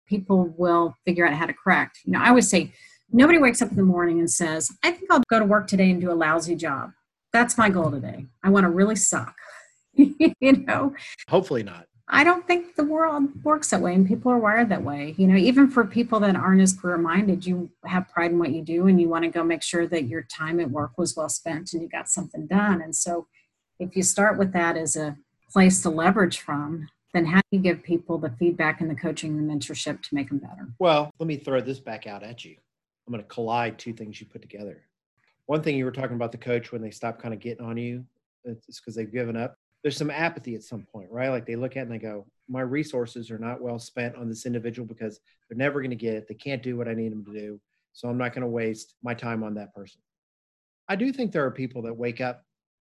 people 0.07 0.53
will 0.57 0.95
figure 1.05 1.27
out 1.27 1.33
how 1.33 1.45
to 1.45 1.53
correct. 1.53 1.99
You 2.05 2.13
know, 2.13 2.21
I 2.21 2.29
always 2.29 2.49
say 2.49 2.71
nobody 3.11 3.37
wakes 3.37 3.61
up 3.61 3.71
in 3.71 3.75
the 3.75 3.83
morning 3.83 4.19
and 4.19 4.29
says, 4.29 4.71
I 4.83 4.91
think 4.91 5.11
I'll 5.11 5.21
go 5.29 5.39
to 5.39 5.45
work 5.45 5.67
today 5.67 5.91
and 5.91 5.99
do 5.99 6.11
a 6.11 6.13
lousy 6.13 6.55
job. 6.55 6.91
That's 7.33 7.57
my 7.57 7.69
goal 7.69 7.91
today. 7.91 8.27
I 8.41 8.49
want 8.49 8.63
to 8.63 8.69
really 8.69 8.95
suck. 8.95 9.35
you 9.93 10.33
know? 10.41 10.95
Hopefully 11.27 11.63
not. 11.63 11.87
I 12.11 12.23
don't 12.23 12.45
think 12.47 12.75
the 12.75 12.83
world 12.83 13.43
works 13.43 13.69
that 13.69 13.81
way 13.81 13.93
and 13.93 14.07
people 14.07 14.31
are 14.31 14.39
wired 14.39 14.69
that 14.69 14.83
way. 14.83 15.13
You 15.17 15.27
know, 15.27 15.35
even 15.35 15.69
for 15.69 15.85
people 15.85 16.19
that 16.21 16.35
aren't 16.35 16.61
as 16.61 16.73
career 16.73 16.97
minded, 16.97 17.45
you 17.45 17.69
have 17.85 18.09
pride 18.09 18.31
in 18.31 18.39
what 18.39 18.51
you 18.51 18.63
do 18.63 18.87
and 18.87 18.99
you 18.99 19.07
want 19.07 19.25
to 19.25 19.29
go 19.29 19.43
make 19.43 19.61
sure 19.61 19.85
that 19.87 20.07
your 20.07 20.23
time 20.23 20.59
at 20.59 20.71
work 20.71 20.97
was 20.97 21.15
well 21.15 21.29
spent 21.29 21.73
and 21.73 21.83
you 21.83 21.87
got 21.87 22.09
something 22.09 22.47
done. 22.47 22.81
And 22.81 22.95
so 22.95 23.27
if 23.79 23.95
you 23.95 24.01
start 24.01 24.39
with 24.39 24.53
that 24.53 24.75
as 24.75 24.95
a 24.95 25.17
place 25.51 25.83
to 25.83 25.91
leverage 25.91 26.39
from, 26.39 26.89
then 27.13 27.25
how 27.25 27.41
do 27.41 27.47
you 27.51 27.59
give 27.59 27.83
people 27.83 28.17
the 28.17 28.31
feedback 28.39 28.81
and 28.81 28.89
the 28.89 28.95
coaching 28.95 29.37
and 29.37 29.47
the 29.47 29.53
mentorship 29.53 30.01
to 30.01 30.15
make 30.15 30.29
them 30.29 30.39
better? 30.39 30.67
Well, 30.79 31.11
let 31.19 31.27
me 31.27 31.37
throw 31.37 31.61
this 31.61 31.79
back 31.79 32.07
out 32.07 32.23
at 32.23 32.43
you. 32.43 32.55
I'm 33.05 33.13
going 33.13 33.23
to 33.23 33.29
collide 33.29 33.77
two 33.77 33.93
things 33.93 34.19
you 34.19 34.25
put 34.25 34.41
together. 34.41 34.81
One 35.45 35.61
thing 35.61 35.75
you 35.75 35.85
were 35.85 35.91
talking 35.91 36.15
about 36.15 36.31
the 36.31 36.37
coach 36.39 36.71
when 36.71 36.81
they 36.81 36.91
stop 36.91 37.21
kind 37.21 37.35
of 37.35 37.39
getting 37.39 37.65
on 37.65 37.77
you, 37.77 38.03
it's 38.45 38.79
because 38.79 38.95
they've 38.95 39.11
given 39.11 39.35
up 39.35 39.58
there's 39.83 39.97
some 39.97 40.11
apathy 40.11 40.55
at 40.55 40.63
some 40.63 40.83
point, 40.83 41.09
right? 41.11 41.29
Like 41.29 41.45
they 41.45 41.55
look 41.55 41.77
at 41.77 41.83
and 41.83 41.91
they 41.91 41.97
go, 41.99 42.25
my 42.47 42.61
resources 42.61 43.31
are 43.31 43.37
not 43.39 43.61
well 43.61 43.79
spent 43.79 44.15
on 44.15 44.27
this 44.27 44.45
individual 44.45 44.85
because 44.87 45.19
they're 45.47 45.57
never 45.57 45.79
going 45.79 45.89
to 45.91 45.95
get 45.95 46.15
it. 46.15 46.27
They 46.27 46.33
can't 46.35 46.61
do 46.63 46.75
what 46.77 46.87
I 46.87 46.93
need 46.93 47.11
them 47.11 47.23
to 47.25 47.31
do. 47.31 47.61
So 47.93 48.09
I'm 48.09 48.17
not 48.17 48.33
going 48.33 48.41
to 48.41 48.47
waste 48.49 48.95
my 49.03 49.13
time 49.13 49.43
on 49.43 49.53
that 49.55 49.73
person. 49.73 50.01
I 50.87 50.95
do 50.95 51.13
think 51.13 51.31
there 51.31 51.45
are 51.45 51.51
people 51.51 51.81
that 51.83 51.93
wake 51.95 52.19
up 52.19 52.43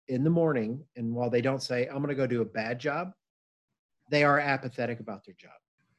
in 0.08 0.24
the 0.24 0.30
morning 0.30 0.84
and 0.96 1.14
while 1.14 1.30
they 1.30 1.40
don't 1.40 1.62
say, 1.62 1.86
I'm 1.86 1.98
going 1.98 2.08
to 2.08 2.14
go 2.14 2.26
do 2.26 2.42
a 2.42 2.46
bad 2.46 2.78
job, 2.78 3.12
they 4.10 4.24
are 4.24 4.38
apathetic 4.38 5.00
about 5.00 5.24
their 5.24 5.34
job 5.38 5.52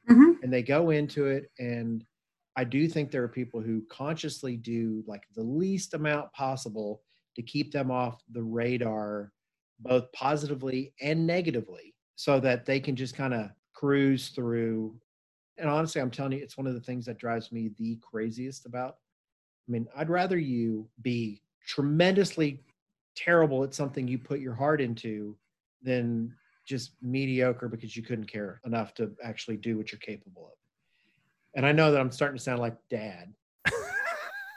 Mhm. 0.08 0.42
and 0.42 0.52
they 0.52 0.62
go 0.62 0.90
into 0.90 1.26
it 1.26 1.50
and 1.58 2.04
i 2.56 2.62
do 2.62 2.86
think 2.86 3.10
there 3.10 3.24
are 3.24 3.28
people 3.28 3.60
who 3.62 3.82
consciously 3.88 4.56
do 4.58 5.02
like 5.06 5.22
the 5.34 5.42
least 5.42 5.94
amount 5.94 6.30
possible 6.34 7.02
to 7.34 7.42
keep 7.42 7.72
them 7.72 7.90
off 7.90 8.22
the 8.30 8.42
radar 8.42 9.32
both 9.80 10.10
positively 10.12 10.92
and 11.00 11.26
negatively 11.26 11.94
so 12.16 12.40
that 12.40 12.64
they 12.64 12.80
can 12.80 12.94
just 12.96 13.16
kind 13.16 13.34
of 13.34 13.50
cruise 13.72 14.28
through 14.28 14.94
and 15.58 15.68
honestly 15.68 16.00
i'm 16.00 16.10
telling 16.10 16.32
you 16.32 16.38
it's 16.38 16.56
one 16.56 16.66
of 16.66 16.74
the 16.74 16.80
things 16.80 17.04
that 17.04 17.18
drives 17.18 17.50
me 17.50 17.70
the 17.78 17.98
craziest 18.02 18.66
about 18.66 18.96
i 19.68 19.72
mean 19.72 19.86
i'd 19.96 20.10
rather 20.10 20.38
you 20.38 20.88
be 21.02 21.42
tremendously 21.66 22.62
terrible 23.16 23.64
at 23.64 23.74
something 23.74 24.06
you 24.06 24.18
put 24.18 24.40
your 24.40 24.54
heart 24.54 24.80
into 24.80 25.36
than 25.82 26.32
just 26.66 26.92
mediocre 27.02 27.68
because 27.68 27.96
you 27.96 28.02
couldn't 28.02 28.26
care 28.26 28.60
enough 28.64 28.94
to 28.94 29.12
actually 29.22 29.56
do 29.56 29.76
what 29.76 29.92
you're 29.92 29.98
capable 29.98 30.46
of. 30.46 30.52
And 31.54 31.66
I 31.66 31.72
know 31.72 31.92
that 31.92 32.00
I'm 32.00 32.10
starting 32.10 32.38
to 32.38 32.42
sound 32.42 32.60
like 32.60 32.76
dad. 32.88 33.32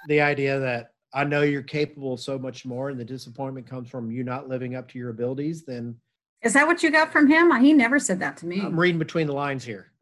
the 0.07 0.21
idea 0.21 0.59
that 0.59 0.93
I 1.13 1.23
know 1.23 1.41
you're 1.41 1.63
capable 1.63 2.13
of 2.13 2.19
so 2.19 2.37
much 2.37 2.65
more 2.65 2.89
and 2.89 2.99
the 2.99 3.05
disappointment 3.05 3.67
comes 3.67 3.89
from 3.89 4.11
you 4.11 4.23
not 4.23 4.49
living 4.49 4.75
up 4.75 4.87
to 4.89 4.99
your 4.99 5.09
abilities, 5.09 5.63
then 5.63 5.95
Is 6.41 6.53
that 6.53 6.67
what 6.67 6.83
you 6.83 6.91
got 6.91 7.11
from 7.11 7.27
him? 7.27 7.55
He 7.61 7.73
never 7.73 7.99
said 7.99 8.19
that 8.19 8.37
to 8.37 8.45
me. 8.45 8.61
I'm 8.61 8.79
reading 8.79 8.99
between 8.99 9.27
the 9.27 9.33
lines 9.33 9.63
here. 9.63 9.91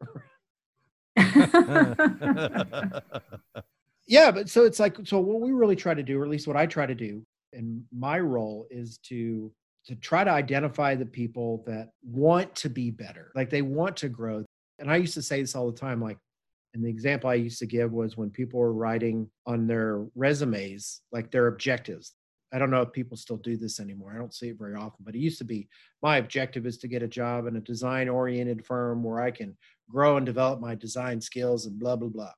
yeah, 4.06 4.30
but 4.30 4.48
so 4.48 4.64
it's 4.64 4.78
like 4.78 4.96
so 5.04 5.18
what 5.18 5.40
we 5.40 5.52
really 5.52 5.76
try 5.76 5.94
to 5.94 6.02
do, 6.02 6.20
or 6.20 6.24
at 6.24 6.30
least 6.30 6.46
what 6.46 6.56
I 6.56 6.66
try 6.66 6.84
to 6.86 6.94
do, 6.94 7.22
and 7.52 7.82
my 7.90 8.18
role 8.20 8.66
is 8.70 8.98
to 9.04 9.50
to 9.86 9.94
try 9.96 10.24
to 10.24 10.30
identify 10.30 10.94
the 10.94 11.06
people 11.06 11.62
that 11.66 11.90
want 12.02 12.54
to 12.56 12.68
be 12.68 12.90
better, 12.90 13.32
like 13.34 13.48
they 13.50 13.62
want 13.62 13.96
to 13.98 14.08
grow. 14.08 14.44
And 14.78 14.90
I 14.90 14.96
used 14.96 15.14
to 15.14 15.22
say 15.22 15.40
this 15.40 15.54
all 15.54 15.70
the 15.70 15.78
time, 15.78 16.02
like, 16.02 16.18
and 16.76 16.84
the 16.84 16.90
example 16.90 17.30
I 17.30 17.34
used 17.34 17.58
to 17.60 17.66
give 17.66 17.90
was 17.90 18.18
when 18.18 18.28
people 18.28 18.60
were 18.60 18.74
writing 18.74 19.30
on 19.46 19.66
their 19.66 20.04
resumes, 20.14 21.00
like 21.10 21.30
their 21.30 21.46
objectives. 21.46 22.12
I 22.52 22.58
don't 22.58 22.70
know 22.70 22.82
if 22.82 22.92
people 22.92 23.16
still 23.16 23.38
do 23.38 23.56
this 23.56 23.80
anymore. 23.80 24.12
I 24.14 24.18
don't 24.18 24.34
see 24.34 24.48
it 24.48 24.58
very 24.58 24.74
often, 24.74 25.02
but 25.02 25.14
it 25.14 25.20
used 25.20 25.38
to 25.38 25.44
be 25.44 25.68
my 26.02 26.18
objective 26.18 26.66
is 26.66 26.76
to 26.78 26.88
get 26.88 27.02
a 27.02 27.08
job 27.08 27.46
in 27.46 27.56
a 27.56 27.60
design 27.60 28.10
oriented 28.10 28.66
firm 28.66 29.02
where 29.02 29.20
I 29.20 29.30
can 29.30 29.56
grow 29.90 30.18
and 30.18 30.26
develop 30.26 30.60
my 30.60 30.74
design 30.74 31.18
skills 31.18 31.64
and 31.64 31.78
blah, 31.78 31.96
blah, 31.96 32.10
blah. 32.10 32.32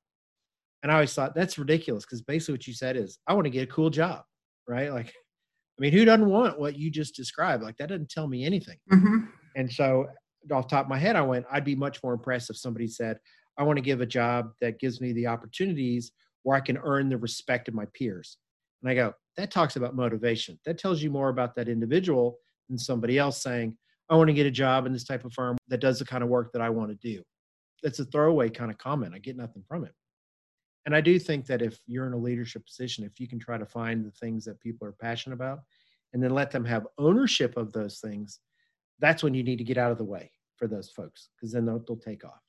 And 0.83 0.91
I 0.91 0.95
always 0.95 1.13
thought 1.13 1.35
that's 1.35 1.59
ridiculous 1.59 2.05
because 2.05 2.21
basically 2.21 2.53
what 2.53 2.67
you 2.67 2.73
said 2.73 2.95
is, 2.95 3.19
I 3.27 3.33
want 3.33 3.43
to 3.43 3.51
get 3.51 3.63
a 3.69 3.71
cool 3.71 3.89
job, 3.89 4.23
right? 4.69 4.91
Like, 4.93 5.07
I 5.79 5.81
mean, 5.81 5.91
who 5.91 6.05
doesn't 6.05 6.29
want 6.29 6.59
what 6.59 6.77
you 6.77 6.89
just 6.89 7.13
described? 7.15 7.61
Like, 7.61 7.75
that 7.77 7.89
doesn't 7.89 8.09
tell 8.09 8.27
me 8.27 8.45
anything. 8.45 8.77
Mhm. 8.89 9.27
And 9.57 9.71
so, 9.71 10.07
off 10.51 10.69
the 10.69 10.75
top 10.75 10.85
of 10.85 10.89
my 10.89 10.97
head, 10.97 11.17
I 11.17 11.21
went, 11.21 11.45
I'd 11.51 11.65
be 11.65 11.75
much 11.75 12.01
more 12.01 12.13
impressed 12.13 12.49
if 12.49 12.57
somebody 12.57 12.87
said, 12.87 13.19
I 13.59 13.63
want 13.63 13.77
to 13.77 13.83
give 13.83 13.99
a 13.99 14.05
job 14.05 14.53
that 14.61 14.79
gives 14.79 15.01
me 15.01 15.11
the 15.11 15.27
opportunities 15.27 16.13
where 16.43 16.57
I 16.57 16.61
can 16.61 16.77
earn 16.77 17.09
the 17.09 17.17
respect 17.17 17.67
of 17.67 17.73
my 17.73 17.85
peers. 17.93 18.37
And 18.81 18.89
I 18.89 18.95
go, 18.95 19.13
that 19.35 19.51
talks 19.51 19.75
about 19.75 19.95
motivation. 19.95 20.57
That 20.65 20.77
tells 20.77 21.03
you 21.03 21.11
more 21.11 21.29
about 21.29 21.55
that 21.55 21.67
individual 21.67 22.37
than 22.69 22.77
somebody 22.77 23.17
else 23.17 23.43
saying, 23.43 23.77
I 24.09 24.15
want 24.15 24.29
to 24.29 24.33
get 24.33 24.45
a 24.45 24.51
job 24.51 24.85
in 24.85 24.93
this 24.93 25.03
type 25.03 25.25
of 25.25 25.33
firm 25.33 25.57
that 25.67 25.81
does 25.81 25.99
the 25.99 26.05
kind 26.05 26.23
of 26.23 26.29
work 26.29 26.53
that 26.53 26.61
I 26.61 26.69
want 26.69 26.89
to 26.89 26.95
do. 26.95 27.21
That's 27.83 27.99
a 27.99 28.05
throwaway 28.05 28.49
kind 28.49 28.71
of 28.71 28.77
comment. 28.77 29.13
I 29.13 29.19
get 29.19 29.37
nothing 29.37 29.63
from 29.67 29.83
it. 29.83 29.93
And 30.85 30.95
I 30.95 31.01
do 31.01 31.19
think 31.19 31.45
that 31.47 31.61
if 31.61 31.79
you're 31.85 32.07
in 32.07 32.13
a 32.13 32.17
leadership 32.17 32.65
position, 32.65 33.03
if 33.03 33.19
you 33.19 33.27
can 33.27 33.39
try 33.39 33.57
to 33.57 33.65
find 33.65 34.05
the 34.05 34.11
things 34.11 34.45
that 34.45 34.59
people 34.61 34.87
are 34.87 34.93
passionate 34.93 35.35
about 35.35 35.59
and 36.13 36.23
then 36.23 36.31
let 36.31 36.49
them 36.49 36.65
have 36.65 36.87
ownership 36.97 37.57
of 37.57 37.73
those 37.73 37.99
things, 37.99 38.39
that's 38.99 39.21
when 39.21 39.33
you 39.33 39.43
need 39.43 39.57
to 39.57 39.63
get 39.63 39.77
out 39.77 39.91
of 39.91 39.97
the 39.97 40.05
way 40.05 40.31
for 40.55 40.67
those 40.67 40.89
folks 40.89 41.29
because 41.35 41.51
then 41.51 41.65
they'll, 41.65 41.83
they'll 41.87 41.97
take 41.97 42.25
off. 42.25 42.41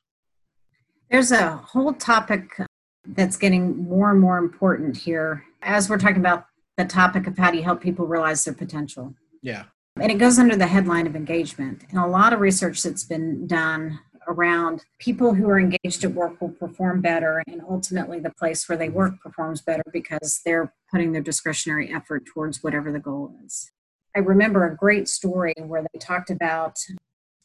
There's 1.10 1.32
a 1.32 1.56
whole 1.56 1.92
topic 1.92 2.56
that's 3.04 3.36
getting 3.36 3.76
more 3.88 4.10
and 4.10 4.20
more 4.20 4.38
important 4.38 4.96
here 4.96 5.44
as 5.60 5.90
we're 5.90 5.98
talking 5.98 6.18
about 6.18 6.46
the 6.76 6.84
topic 6.84 7.26
of 7.26 7.36
how 7.36 7.50
do 7.50 7.56
you 7.56 7.64
help 7.64 7.80
people 7.80 8.06
realize 8.06 8.44
their 8.44 8.54
potential. 8.54 9.14
Yeah. 9.42 9.64
And 10.00 10.12
it 10.12 10.18
goes 10.18 10.38
under 10.38 10.54
the 10.54 10.68
headline 10.68 11.08
of 11.08 11.16
engagement. 11.16 11.84
And 11.90 11.98
a 11.98 12.06
lot 12.06 12.32
of 12.32 12.40
research 12.40 12.82
that's 12.82 13.04
been 13.04 13.46
done 13.48 13.98
around 14.28 14.84
people 15.00 15.34
who 15.34 15.48
are 15.48 15.58
engaged 15.58 16.04
at 16.04 16.12
work 16.12 16.40
will 16.40 16.50
perform 16.50 17.00
better, 17.00 17.42
and 17.48 17.60
ultimately 17.68 18.20
the 18.20 18.32
place 18.38 18.68
where 18.68 18.78
they 18.78 18.88
work 18.88 19.20
performs 19.20 19.60
better 19.60 19.82
because 19.92 20.40
they're 20.44 20.72
putting 20.90 21.10
their 21.12 21.22
discretionary 21.22 21.92
effort 21.92 22.24
towards 22.26 22.62
whatever 22.62 22.92
the 22.92 23.00
goal 23.00 23.34
is. 23.44 23.72
I 24.14 24.20
remember 24.20 24.66
a 24.66 24.76
great 24.76 25.08
story 25.08 25.54
where 25.58 25.82
they 25.82 25.98
talked 25.98 26.30
about. 26.30 26.78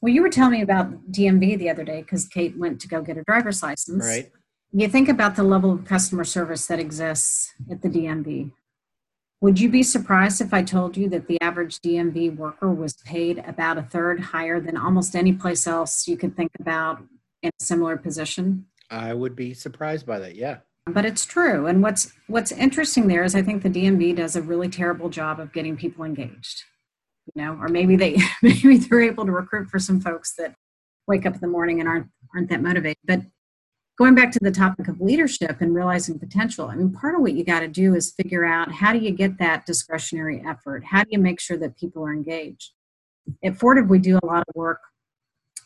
Well, 0.01 0.13
you 0.13 0.21
were 0.21 0.29
telling 0.29 0.53
me 0.53 0.61
about 0.61 1.11
DMV 1.11 1.57
the 1.57 1.69
other 1.69 1.83
day 1.83 2.01
because 2.01 2.27
Kate 2.27 2.57
went 2.57 2.79
to 2.81 2.87
go 2.87 3.01
get 3.01 3.17
a 3.17 3.23
driver's 3.23 3.63
license. 3.63 4.05
Right. 4.05 4.31
You 4.71 4.87
think 4.87 5.09
about 5.09 5.35
the 5.35 5.43
level 5.43 5.71
of 5.71 5.85
customer 5.85 6.23
service 6.23 6.67
that 6.67 6.79
exists 6.79 7.53
at 7.71 7.81
the 7.81 7.89
DMV. 7.89 8.51
Would 9.41 9.59
you 9.59 9.69
be 9.69 9.83
surprised 9.83 10.41
if 10.41 10.53
I 10.53 10.63
told 10.63 10.97
you 10.97 11.09
that 11.09 11.27
the 11.27 11.39
average 11.41 11.79
DMV 11.79 12.35
worker 12.35 12.73
was 12.73 12.93
paid 13.05 13.43
about 13.47 13.77
a 13.77 13.83
third 13.83 14.19
higher 14.19 14.59
than 14.59 14.77
almost 14.77 15.15
any 15.15 15.33
place 15.33 15.67
else 15.67 16.07
you 16.07 16.17
could 16.17 16.35
think 16.35 16.51
about 16.59 17.03
in 17.43 17.49
a 17.49 17.63
similar 17.63 17.97
position? 17.97 18.65
I 18.89 19.13
would 19.13 19.35
be 19.35 19.53
surprised 19.53 20.05
by 20.05 20.19
that. 20.19 20.35
Yeah. 20.35 20.57
But 20.87 21.05
it's 21.05 21.25
true. 21.25 21.67
And 21.67 21.81
what's 21.81 22.13
what's 22.27 22.51
interesting 22.51 23.07
there 23.07 23.23
is 23.23 23.35
I 23.35 23.41
think 23.41 23.63
the 23.63 23.69
DMV 23.69 24.15
does 24.15 24.35
a 24.35 24.41
really 24.41 24.69
terrible 24.69 25.09
job 25.09 25.39
of 25.39 25.51
getting 25.51 25.75
people 25.75 26.05
engaged. 26.05 26.63
You 27.33 27.41
know, 27.41 27.57
or 27.59 27.67
maybe 27.67 27.95
they 27.95 28.17
maybe 28.41 28.77
they're 28.77 29.01
able 29.01 29.25
to 29.25 29.31
recruit 29.31 29.69
for 29.69 29.79
some 29.79 29.99
folks 29.99 30.35
that 30.37 30.55
wake 31.07 31.25
up 31.25 31.35
in 31.35 31.41
the 31.41 31.47
morning 31.47 31.79
and 31.79 31.89
aren't 31.89 32.07
aren't 32.33 32.49
that 32.49 32.61
motivated. 32.61 32.97
But 33.05 33.21
going 33.97 34.15
back 34.15 34.31
to 34.31 34.39
the 34.41 34.51
topic 34.51 34.87
of 34.87 34.99
leadership 34.99 35.57
and 35.61 35.73
realizing 35.73 36.19
potential, 36.19 36.67
I 36.67 36.75
mean, 36.75 36.91
part 36.91 37.15
of 37.15 37.21
what 37.21 37.33
you 37.33 37.45
got 37.45 37.61
to 37.61 37.67
do 37.67 37.95
is 37.95 38.11
figure 38.11 38.45
out 38.45 38.71
how 38.71 38.91
do 38.91 38.99
you 38.99 39.11
get 39.11 39.37
that 39.39 39.65
discretionary 39.65 40.43
effort? 40.45 40.83
How 40.83 41.03
do 41.03 41.09
you 41.11 41.19
make 41.19 41.39
sure 41.39 41.57
that 41.57 41.77
people 41.77 42.03
are 42.03 42.13
engaged? 42.13 42.73
At 43.43 43.57
Fortive, 43.57 43.89
we 43.89 43.99
do 43.99 44.19
a 44.21 44.25
lot 44.25 44.43
of 44.47 44.55
work 44.55 44.81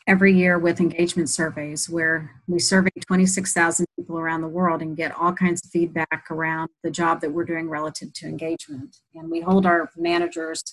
every 0.07 0.33
year 0.33 0.57
with 0.57 0.79
engagement 0.79 1.29
surveys 1.29 1.87
where 1.87 2.31
we 2.47 2.57
survey 2.57 2.89
26,000 3.05 3.85
people 3.95 4.17
around 4.17 4.41
the 4.41 4.47
world 4.47 4.81
and 4.81 4.97
get 4.97 5.15
all 5.15 5.33
kinds 5.33 5.63
of 5.63 5.69
feedback 5.69 6.25
around 6.31 6.69
the 6.83 6.89
job 6.89 7.21
that 7.21 7.31
we're 7.31 7.43
doing 7.43 7.69
relative 7.69 8.11
to 8.13 8.25
engagement. 8.25 8.97
And 9.13 9.29
we 9.29 9.41
hold 9.41 9.65
our 9.65 9.89
managers 9.95 10.63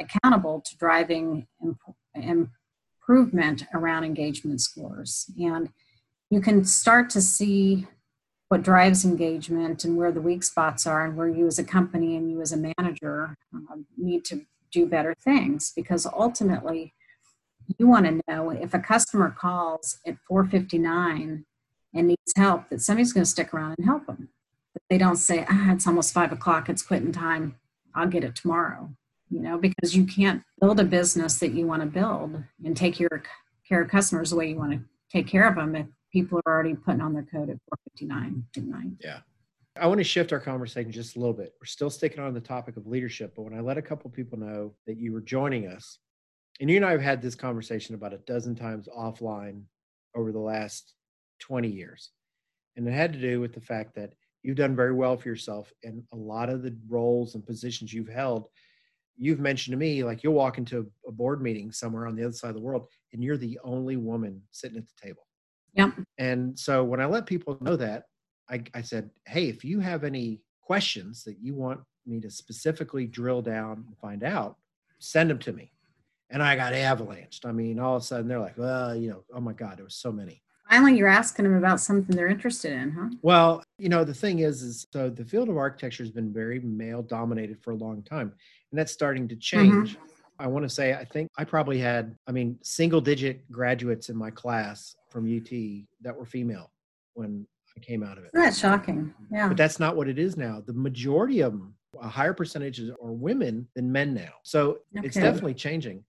accountable 0.00 0.60
to 0.60 0.76
driving 0.76 1.46
imp- 1.62 2.56
improvement 3.08 3.64
around 3.74 4.04
engagement 4.04 4.60
scores. 4.60 5.30
And 5.38 5.70
you 6.30 6.40
can 6.40 6.64
start 6.64 7.10
to 7.10 7.20
see 7.20 7.86
what 8.48 8.62
drives 8.62 9.04
engagement 9.04 9.84
and 9.84 9.96
where 9.96 10.12
the 10.12 10.20
weak 10.20 10.44
spots 10.44 10.86
are 10.86 11.04
and 11.04 11.16
where 11.16 11.28
you 11.28 11.46
as 11.46 11.58
a 11.58 11.64
company 11.64 12.16
and 12.16 12.30
you 12.30 12.40
as 12.40 12.52
a 12.52 12.72
manager 12.78 13.36
um, 13.52 13.86
need 13.96 14.24
to 14.26 14.46
do 14.70 14.86
better 14.86 15.14
things. 15.22 15.72
Because 15.74 16.06
ultimately 16.06 16.94
you 17.78 17.88
want 17.88 18.06
to 18.06 18.20
know 18.28 18.50
if 18.50 18.72
a 18.74 18.78
customer 18.78 19.34
calls 19.36 19.98
at 20.06 20.16
459 20.28 21.44
and 21.94 22.06
needs 22.06 22.32
help 22.36 22.68
that 22.68 22.80
somebody's 22.80 23.12
going 23.12 23.24
to 23.24 23.30
stick 23.30 23.52
around 23.52 23.74
and 23.78 23.86
help 23.86 24.06
them. 24.06 24.28
That 24.74 24.82
they 24.90 24.98
don't 24.98 25.16
say 25.16 25.46
ah 25.48 25.72
it's 25.72 25.86
almost 25.86 26.12
five 26.12 26.32
o'clock 26.32 26.68
it's 26.68 26.82
quitting 26.82 27.12
time 27.12 27.56
i'll 27.94 28.06
get 28.06 28.24
it 28.24 28.36
tomorrow 28.36 28.90
you 29.30 29.40
know 29.40 29.58
because 29.58 29.94
you 29.94 30.04
can't 30.04 30.42
build 30.60 30.80
a 30.80 30.84
business 30.84 31.38
that 31.38 31.52
you 31.52 31.66
want 31.66 31.82
to 31.82 31.86
build 31.86 32.42
and 32.64 32.76
take 32.76 33.00
your 33.00 33.22
care 33.68 33.82
of 33.82 33.90
customers 33.90 34.30
the 34.30 34.36
way 34.36 34.48
you 34.48 34.56
want 34.56 34.72
to 34.72 34.80
take 35.10 35.26
care 35.26 35.48
of 35.48 35.56
them 35.56 35.74
if 35.74 35.86
people 36.12 36.40
are 36.46 36.54
already 36.54 36.74
putting 36.74 37.00
on 37.00 37.12
their 37.12 37.24
code 37.24 37.50
at 37.50 37.58
459 37.94 38.44
Yeah. 39.02 39.18
I 39.78 39.86
want 39.86 39.98
to 39.98 40.04
shift 40.04 40.32
our 40.32 40.40
conversation 40.40 40.90
just 40.90 41.16
a 41.16 41.18
little 41.18 41.34
bit. 41.34 41.52
We're 41.60 41.66
still 41.66 41.90
sticking 41.90 42.20
on 42.20 42.32
the 42.32 42.40
topic 42.40 42.78
of 42.78 42.86
leadership, 42.86 43.34
but 43.36 43.42
when 43.42 43.52
I 43.52 43.60
let 43.60 43.76
a 43.76 43.82
couple 43.82 44.08
people 44.10 44.38
know 44.38 44.72
that 44.86 44.96
you 44.96 45.12
were 45.12 45.20
joining 45.20 45.66
us, 45.66 45.98
and 46.60 46.70
you 46.70 46.76
and 46.76 46.84
I 46.86 46.92
have 46.92 47.02
had 47.02 47.20
this 47.20 47.34
conversation 47.34 47.94
about 47.94 48.14
a 48.14 48.18
dozen 48.18 48.54
times 48.54 48.88
offline 48.96 49.64
over 50.14 50.32
the 50.32 50.38
last 50.38 50.94
20 51.40 51.68
years. 51.68 52.10
And 52.76 52.88
it 52.88 52.92
had 52.92 53.12
to 53.12 53.20
do 53.20 53.38
with 53.40 53.52
the 53.52 53.60
fact 53.60 53.94
that 53.96 54.14
you've 54.42 54.56
done 54.56 54.74
very 54.74 54.94
well 54.94 55.18
for 55.18 55.28
yourself 55.28 55.70
and 55.82 56.02
a 56.12 56.16
lot 56.16 56.48
of 56.48 56.62
the 56.62 56.74
roles 56.88 57.34
and 57.34 57.44
positions 57.44 57.92
you've 57.92 58.08
held 58.08 58.48
you've 59.18 59.40
mentioned 59.40 59.72
to 59.72 59.78
me 59.78 60.04
like 60.04 60.22
you'll 60.22 60.34
walk 60.34 60.58
into 60.58 60.90
a 61.06 61.12
board 61.12 61.42
meeting 61.42 61.72
somewhere 61.72 62.06
on 62.06 62.16
the 62.16 62.24
other 62.24 62.32
side 62.32 62.48
of 62.48 62.54
the 62.54 62.60
world 62.60 62.88
and 63.12 63.22
you're 63.22 63.36
the 63.36 63.58
only 63.64 63.96
woman 63.96 64.42
sitting 64.50 64.76
at 64.76 64.84
the 64.86 65.06
table. 65.06 65.22
Yep. 65.74 65.92
and 66.16 66.58
so 66.58 66.82
when 66.82 67.02
i 67.02 67.04
let 67.04 67.26
people 67.26 67.58
know 67.60 67.76
that 67.76 68.04
I, 68.48 68.62
I 68.74 68.80
said 68.80 69.10
hey 69.26 69.48
if 69.50 69.62
you 69.62 69.78
have 69.80 70.04
any 70.04 70.40
questions 70.62 71.22
that 71.24 71.36
you 71.38 71.54
want 71.54 71.80
me 72.06 72.18
to 72.20 72.30
specifically 72.30 73.06
drill 73.06 73.42
down 73.42 73.84
and 73.86 73.98
find 73.98 74.24
out 74.24 74.56
send 74.98 75.28
them 75.28 75.38
to 75.40 75.52
me. 75.52 75.70
And 76.30 76.42
i 76.42 76.56
got 76.56 76.72
avalanched. 76.72 77.44
I 77.44 77.52
mean 77.52 77.78
all 77.78 77.96
of 77.96 78.02
a 78.02 78.04
sudden 78.04 78.26
they're 78.26 78.40
like 78.40 78.56
well 78.56 78.96
you 78.96 79.10
know 79.10 79.24
oh 79.34 79.40
my 79.40 79.52
god 79.52 79.76
there 79.76 79.84
was 79.84 79.96
so 79.96 80.10
many. 80.10 80.42
Finally 80.70 80.96
you're 80.96 81.08
asking 81.08 81.44
them 81.44 81.56
about 81.56 81.80
something 81.80 82.16
they're 82.16 82.26
interested 82.26 82.72
in 82.72 82.90
huh? 82.92 83.08
Well, 83.22 83.62
you 83.78 83.88
know, 83.88 84.04
the 84.04 84.14
thing 84.14 84.40
is, 84.40 84.62
is 84.62 84.86
so 84.92 85.10
the 85.10 85.24
field 85.24 85.48
of 85.48 85.56
architecture 85.56 86.02
has 86.02 86.10
been 86.10 86.32
very 86.32 86.60
male 86.60 87.02
dominated 87.02 87.62
for 87.62 87.72
a 87.72 87.76
long 87.76 88.02
time, 88.02 88.32
and 88.70 88.78
that's 88.78 88.92
starting 88.92 89.28
to 89.28 89.34
mm-hmm. 89.34 89.40
change. 89.40 89.96
I 90.38 90.46
want 90.46 90.64
to 90.64 90.68
say, 90.68 90.92
I 90.92 91.04
think 91.04 91.30
I 91.38 91.44
probably 91.44 91.78
had, 91.78 92.14
I 92.26 92.32
mean, 92.32 92.58
single 92.62 93.00
digit 93.00 93.50
graduates 93.50 94.10
in 94.10 94.16
my 94.16 94.30
class 94.30 94.94
from 95.10 95.24
UT 95.24 95.48
that 96.02 96.14
were 96.14 96.26
female 96.26 96.70
when 97.14 97.46
I 97.74 97.80
came 97.80 98.02
out 98.02 98.18
of 98.18 98.24
it 98.24 98.30
that's 98.34 98.58
shocking? 98.58 99.14
Yeah. 99.32 99.48
But 99.48 99.56
that's 99.56 99.80
not 99.80 99.96
what 99.96 100.08
it 100.08 100.18
is 100.18 100.36
now. 100.36 100.62
The 100.64 100.74
majority 100.74 101.40
of 101.40 101.52
them, 101.52 101.74
a 102.00 102.08
higher 102.08 102.34
percentage 102.34 102.80
are 102.80 103.12
women 103.12 103.66
than 103.74 103.90
men 103.90 104.12
now. 104.12 104.32
So 104.42 104.78
it's 104.92 105.16
definitely 105.16 105.54
changing. 105.54 106.04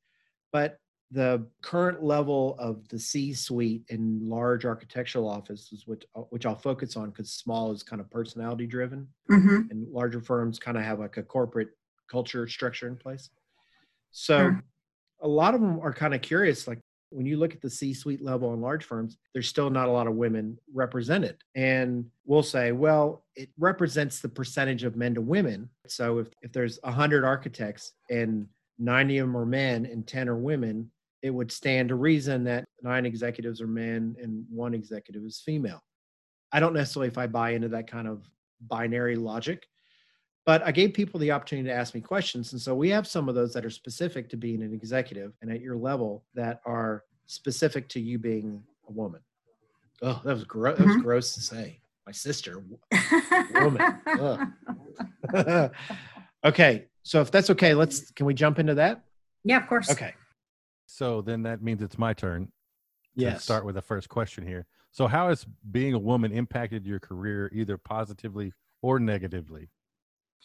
But 0.52 0.78
the 1.12 1.48
current 1.62 2.04
level 2.04 2.56
of 2.60 2.88
the 2.90 3.00
C 3.00 3.34
suite 3.34 3.84
in 3.90 4.28
large 4.28 4.66
architectural 4.66 5.28
offices, 5.28 5.88
which 5.88 6.06
uh, 6.16 6.22
which 6.22 6.46
I'll 6.46 6.56
focus 6.56 6.98
on 6.98 7.10
because 7.12 7.32
small 7.32 7.72
is 7.72 7.84
kind 7.84 8.02
of 8.02 8.10
personality 8.12 8.68
driven, 8.68 9.08
hmm 9.30 9.62
and 9.70 9.88
larger 9.92 10.22
firms 10.22 10.60
kind 10.60 10.78
of 10.78 10.84
have 10.84 11.00
like 11.00 11.18
a 11.18 11.24
corporate 11.24 11.70
culture 12.10 12.48
structure 12.48 12.88
in 12.88 12.98
place. 12.98 13.30
So 14.12 14.38
Sure. 14.38 14.64
a 15.22 15.28
lot 15.28 15.56
of 15.56 15.62
them 15.62 15.80
are 15.80 15.94
kind 15.94 16.14
of 16.16 16.22
curious, 16.22 16.68
like 16.68 16.80
when 17.10 17.26
you 17.26 17.38
look 17.38 17.54
at 17.54 17.62
the 17.62 17.70
C-suite 17.70 18.22
level 18.22 18.54
in 18.54 18.62
large 18.62 18.84
firms, 18.86 19.18
there's 19.34 19.48
still 19.48 19.70
not 19.70 19.88
a 19.88 19.92
lot 19.92 20.08
of 20.08 20.16
women 20.16 20.58
represented. 20.74 21.38
And 21.56 22.10
we'll 22.26 22.44
say, 22.44 22.72
well, 22.74 23.26
it 23.36 23.50
represents 23.58 24.20
the 24.22 24.30
percentage 24.30 24.84
of 24.84 24.96
men 24.98 25.16
to 25.16 25.22
women. 25.22 25.70
So 25.88 26.20
if, 26.20 26.28
if 26.42 26.52
there's 26.54 26.80
100 26.84 27.24
architects 27.24 27.94
and 28.10 28.48
90 28.80 29.20
of 29.20 29.28
them 29.28 29.38
are 29.38 29.46
men 29.46 29.86
and 29.86 30.06
10 30.08 30.28
are 30.30 30.38
women, 30.38 30.92
it 31.22 31.30
would 31.32 31.52
stand 31.52 31.90
to 31.90 31.96
reason 31.96 32.44
that 32.46 32.66
nine 32.82 33.06
executives 33.06 33.60
are 33.62 33.68
men 33.68 34.16
and 34.22 34.46
one 34.50 34.74
executive 34.74 35.24
is 35.24 35.42
female. 35.44 35.82
I 36.52 36.60
don't 36.60 36.74
necessarily 36.74 37.08
if 37.08 37.18
I 37.18 37.28
buy 37.28 37.52
into 37.52 37.68
that 37.70 37.90
kind 37.90 38.08
of 38.08 38.24
binary 38.62 39.16
logic, 39.16 39.68
but 40.46 40.62
I 40.66 40.72
gave 40.72 40.94
people 40.94 41.20
the 41.20 41.32
opportunity 41.32 41.68
to 41.70 41.76
ask 41.76 41.94
me 41.94 42.02
questions. 42.02 42.54
And 42.54 42.62
so 42.62 42.74
we 42.76 42.90
have 42.90 43.08
some 43.08 43.28
of 43.28 43.36
those 43.36 43.54
that 43.54 43.66
are 43.66 43.70
specific 43.70 44.30
to 44.30 44.38
being 44.38 44.62
an 44.64 44.74
executive 44.74 45.34
and 45.42 45.52
at 45.52 45.62
your 45.62 45.76
level 45.76 46.24
that 46.36 46.62
are 46.66 47.04
specific 47.26 47.90
to 47.90 48.00
you 48.00 48.18
being 48.18 48.64
a 48.88 48.92
woman. 48.92 49.22
Oh, 50.02 50.22
that 50.24 50.34
was 50.34 50.44
gross. 50.46 50.78
That 50.78 50.88
was 50.88 50.96
Mhm. 50.98 51.02
gross 51.04 51.34
to 51.34 51.42
say. 51.42 51.82
My 52.06 52.12
sister. 52.14 52.64
Woman. 53.60 53.84
Okay. 56.46 56.86
So 57.04 57.20
if 57.22 57.32
that's 57.32 57.50
okay, 57.50 57.74
let's 57.74 58.12
can 58.12 58.26
we 58.26 58.34
jump 58.34 58.60
into 58.60 58.76
that? 58.76 59.04
yeah, 59.44 59.58
of 59.58 59.68
course. 59.68 59.90
Okay. 59.90 60.14
So 60.88 61.22
then 61.22 61.44
that 61.44 61.62
means 61.62 61.82
it's 61.82 61.98
my 61.98 62.14
turn 62.14 62.46
to 62.46 62.52
Yes. 63.24 63.44
start 63.44 63.66
with 63.66 63.76
the 63.76 63.82
first 63.82 64.10
question 64.10 64.46
here. 64.48 64.66
So 64.92 65.06
how 65.08 65.30
has 65.30 65.46
being 65.72 65.94
a 65.94 66.00
woman 66.00 66.32
impacted 66.32 66.86
your 66.86 67.00
career 67.00 67.52
either 67.54 67.78
positively 67.78 68.54
or 68.82 69.00
negatively? 69.00 69.70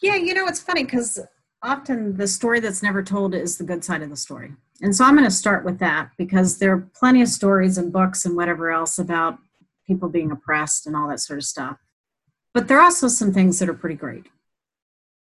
Yeah, 0.02 0.16
you 0.16 0.34
know, 0.34 0.46
it's 0.46 0.60
funny 0.60 0.84
because 0.84 1.20
often 1.62 2.16
the 2.16 2.26
story 2.26 2.60
that's 2.60 2.82
never 2.82 3.02
told 3.02 3.34
is 3.34 3.56
the 3.56 3.64
good 3.64 3.84
side 3.84 4.02
of 4.02 4.10
the 4.10 4.16
story. 4.16 4.52
And 4.80 4.94
so 4.94 5.04
I'm 5.04 5.14
going 5.14 5.24
to 5.28 5.30
start 5.30 5.64
with 5.64 5.78
that 5.78 6.10
because 6.18 6.58
there 6.58 6.72
are 6.72 6.88
plenty 6.94 7.22
of 7.22 7.28
stories 7.28 7.78
and 7.78 7.92
books 7.92 8.24
and 8.24 8.36
whatever 8.36 8.70
else 8.70 8.98
about 8.98 9.38
people 9.86 10.08
being 10.08 10.32
oppressed 10.32 10.86
and 10.86 10.96
all 10.96 11.08
that 11.08 11.20
sort 11.20 11.38
of 11.38 11.44
stuff. 11.44 11.78
But 12.52 12.68
there 12.68 12.78
are 12.78 12.84
also 12.84 13.08
some 13.08 13.32
things 13.32 13.58
that 13.58 13.68
are 13.68 13.74
pretty 13.74 13.94
great. 13.94 14.26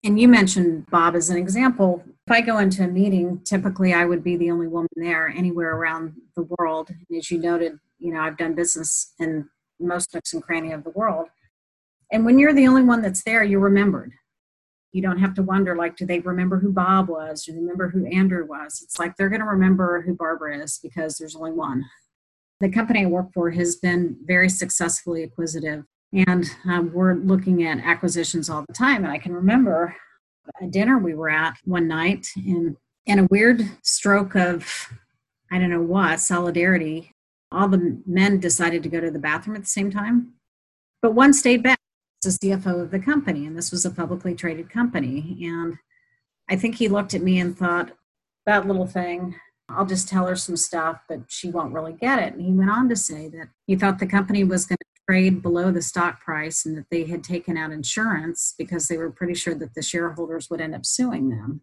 And 0.04 0.18
you 0.18 0.26
mentioned 0.26 0.86
Bob 0.90 1.14
as 1.14 1.28
an 1.30 1.36
example. 1.36 2.02
If 2.26 2.32
I 2.32 2.40
go 2.40 2.58
into 2.58 2.84
a 2.84 2.88
meeting, 2.88 3.40
typically 3.44 3.92
I 3.92 4.04
would 4.04 4.22
be 4.22 4.36
the 4.36 4.50
only 4.50 4.68
woman 4.68 4.88
there 4.94 5.28
anywhere 5.28 5.76
around 5.76 6.14
the 6.36 6.46
world. 6.56 6.90
And 6.90 7.18
as 7.18 7.30
you 7.30 7.38
noted, 7.38 7.78
you 7.98 8.14
know, 8.14 8.20
I've 8.20 8.36
done 8.36 8.54
business 8.54 9.12
in 9.18 9.48
most 9.80 10.14
nooks 10.14 10.32
and 10.32 10.42
cranny 10.42 10.72
of 10.72 10.84
the 10.84 10.90
world. 10.90 11.28
And 12.12 12.24
when 12.24 12.38
you're 12.38 12.52
the 12.52 12.68
only 12.68 12.82
one 12.82 13.02
that's 13.02 13.24
there, 13.24 13.42
you're 13.42 13.60
remembered 13.60 14.12
you 14.92 15.00
don't 15.00 15.18
have 15.18 15.34
to 15.34 15.42
wonder 15.42 15.74
like 15.74 15.96
do 15.96 16.06
they 16.06 16.20
remember 16.20 16.58
who 16.58 16.70
bob 16.70 17.08
was 17.08 17.44
do 17.44 17.52
they 17.52 17.58
remember 17.58 17.88
who 17.88 18.06
andrew 18.06 18.46
was 18.46 18.80
it's 18.82 18.98
like 18.98 19.16
they're 19.16 19.28
going 19.28 19.40
to 19.40 19.46
remember 19.46 20.02
who 20.02 20.14
barbara 20.14 20.58
is 20.58 20.78
because 20.82 21.16
there's 21.16 21.34
only 21.34 21.50
one 21.50 21.84
the 22.60 22.68
company 22.68 23.02
i 23.02 23.06
work 23.06 23.32
for 23.34 23.50
has 23.50 23.76
been 23.76 24.16
very 24.24 24.48
successfully 24.48 25.22
acquisitive 25.24 25.84
and 26.12 26.44
uh, 26.70 26.82
we're 26.92 27.14
looking 27.14 27.64
at 27.64 27.78
acquisitions 27.78 28.48
all 28.48 28.64
the 28.68 28.74
time 28.74 29.04
and 29.04 29.12
i 29.12 29.18
can 29.18 29.32
remember 29.32 29.96
a 30.60 30.66
dinner 30.66 30.98
we 30.98 31.14
were 31.14 31.30
at 31.30 31.56
one 31.64 31.88
night 31.88 32.28
and 32.36 32.76
in 33.06 33.18
a 33.18 33.28
weird 33.30 33.62
stroke 33.82 34.34
of 34.34 34.88
i 35.50 35.58
don't 35.58 35.70
know 35.70 35.82
what 35.82 36.20
solidarity 36.20 37.14
all 37.50 37.68
the 37.68 38.00
men 38.06 38.40
decided 38.40 38.82
to 38.82 38.88
go 38.88 39.00
to 39.00 39.10
the 39.10 39.18
bathroom 39.18 39.56
at 39.56 39.62
the 39.62 39.68
same 39.68 39.90
time 39.90 40.32
but 41.00 41.14
one 41.14 41.32
stayed 41.32 41.62
back 41.62 41.78
the 42.22 42.30
CFO 42.30 42.80
of 42.80 42.90
the 42.90 43.00
company, 43.00 43.46
and 43.46 43.56
this 43.56 43.72
was 43.72 43.84
a 43.84 43.90
publicly 43.90 44.34
traded 44.34 44.70
company. 44.70 45.38
And 45.42 45.76
I 46.48 46.56
think 46.56 46.76
he 46.76 46.88
looked 46.88 47.14
at 47.14 47.22
me 47.22 47.40
and 47.40 47.56
thought, 47.56 47.90
that 48.46 48.66
little 48.66 48.86
thing, 48.86 49.36
I'll 49.68 49.86
just 49.86 50.08
tell 50.08 50.26
her 50.26 50.36
some 50.36 50.56
stuff, 50.56 51.00
but 51.08 51.20
she 51.28 51.50
won't 51.50 51.72
really 51.72 51.92
get 51.92 52.18
it. 52.18 52.34
And 52.34 52.42
he 52.42 52.52
went 52.52 52.70
on 52.70 52.88
to 52.88 52.96
say 52.96 53.28
that 53.28 53.48
he 53.66 53.76
thought 53.76 53.98
the 53.98 54.06
company 54.06 54.44
was 54.44 54.66
going 54.66 54.78
to 54.78 54.91
trade 55.08 55.42
below 55.42 55.70
the 55.70 55.82
stock 55.82 56.20
price 56.20 56.64
and 56.64 56.76
that 56.76 56.90
they 56.90 57.04
had 57.04 57.24
taken 57.24 57.56
out 57.56 57.72
insurance 57.72 58.54
because 58.56 58.88
they 58.88 58.96
were 58.96 59.10
pretty 59.10 59.34
sure 59.34 59.54
that 59.54 59.74
the 59.74 59.82
shareholders 59.82 60.48
would 60.48 60.60
end 60.60 60.74
up 60.74 60.86
suing 60.86 61.30
them. 61.30 61.62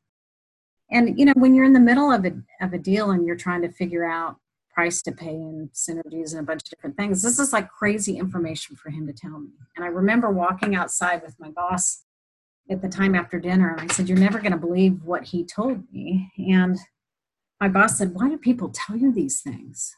And 0.91 1.17
you 1.19 1.25
know, 1.25 1.33
when 1.35 1.53
you're 1.55 1.65
in 1.65 1.73
the 1.73 1.79
middle 1.79 2.11
of 2.11 2.25
a 2.25 2.33
of 2.61 2.73
a 2.73 2.77
deal 2.77 3.11
and 3.11 3.25
you're 3.25 3.35
trying 3.35 3.61
to 3.61 3.71
figure 3.71 4.05
out 4.05 4.37
price 4.79 5.01
to 5.01 5.11
pay 5.11 5.35
and 5.35 5.69
synergies 5.71 6.31
and 6.31 6.39
a 6.39 6.43
bunch 6.43 6.61
of 6.63 6.69
different 6.69 6.95
things. 6.95 7.21
This 7.21 7.37
is 7.37 7.51
like 7.51 7.69
crazy 7.69 8.17
information 8.17 8.77
for 8.77 8.89
him 8.89 9.07
to 9.07 9.13
tell 9.13 9.37
me. 9.37 9.49
And 9.75 9.83
I 9.83 9.89
remember 9.89 10.31
walking 10.31 10.73
outside 10.73 11.21
with 11.21 11.37
my 11.37 11.49
boss 11.49 12.03
at 12.69 12.81
the 12.81 12.87
time 12.87 13.13
after 13.13 13.39
dinner, 13.39 13.73
and 13.73 13.81
I 13.81 13.93
said, 13.93 14.07
You're 14.07 14.17
never 14.17 14.39
going 14.39 14.53
to 14.53 14.57
believe 14.57 15.03
what 15.03 15.25
he 15.25 15.43
told 15.43 15.83
me. 15.91 16.31
And 16.37 16.77
my 17.59 17.67
boss 17.67 17.97
said, 17.97 18.13
Why 18.13 18.29
do 18.29 18.37
people 18.37 18.71
tell 18.73 18.95
you 18.95 19.11
these 19.11 19.41
things? 19.41 19.97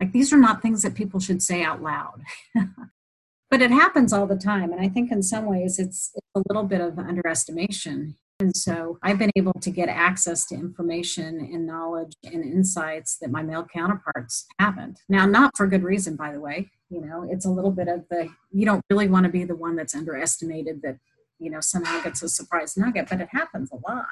Like, 0.00 0.12
these 0.12 0.32
are 0.32 0.38
not 0.38 0.62
things 0.62 0.82
that 0.82 0.94
people 0.94 1.20
should 1.20 1.42
say 1.42 1.62
out 1.62 1.82
loud. 1.82 2.22
but 3.50 3.60
it 3.60 3.70
happens 3.70 4.12
all 4.12 4.26
the 4.26 4.36
time. 4.36 4.72
And 4.72 4.80
I 4.80 4.88
think 4.88 5.10
in 5.10 5.22
some 5.22 5.44
ways 5.44 5.78
it's, 5.78 6.12
it's 6.14 6.26
a 6.34 6.42
little 6.48 6.64
bit 6.64 6.80
of 6.80 6.98
underestimation. 6.98 8.16
And 8.38 8.56
so 8.56 8.98
I've 9.02 9.18
been 9.18 9.32
able 9.36 9.52
to 9.60 9.70
get 9.70 9.88
access 9.90 10.46
to 10.46 10.54
information 10.54 11.40
and 11.40 11.66
knowledge 11.66 12.14
and 12.24 12.42
insights 12.42 13.18
that 13.18 13.30
my 13.30 13.42
male 13.42 13.66
counterparts 13.70 14.46
haven't. 14.58 15.00
Now, 15.08 15.26
not 15.26 15.54
for 15.56 15.66
good 15.66 15.82
reason, 15.82 16.16
by 16.16 16.32
the 16.32 16.40
way. 16.40 16.70
You 16.88 17.02
know, 17.02 17.28
it's 17.30 17.44
a 17.44 17.50
little 17.50 17.70
bit 17.70 17.88
of 17.88 18.04
the, 18.08 18.28
you 18.50 18.64
don't 18.64 18.82
really 18.88 19.08
want 19.08 19.24
to 19.24 19.30
be 19.30 19.44
the 19.44 19.56
one 19.56 19.76
that's 19.76 19.94
underestimated 19.94 20.80
that, 20.82 20.96
you 21.38 21.50
know, 21.50 21.60
somehow 21.60 22.02
gets 22.02 22.22
a 22.22 22.28
surprise 22.28 22.76
nugget, 22.76 23.08
but 23.10 23.20
it 23.20 23.28
happens 23.30 23.70
a 23.72 23.90
lot. 23.90 24.06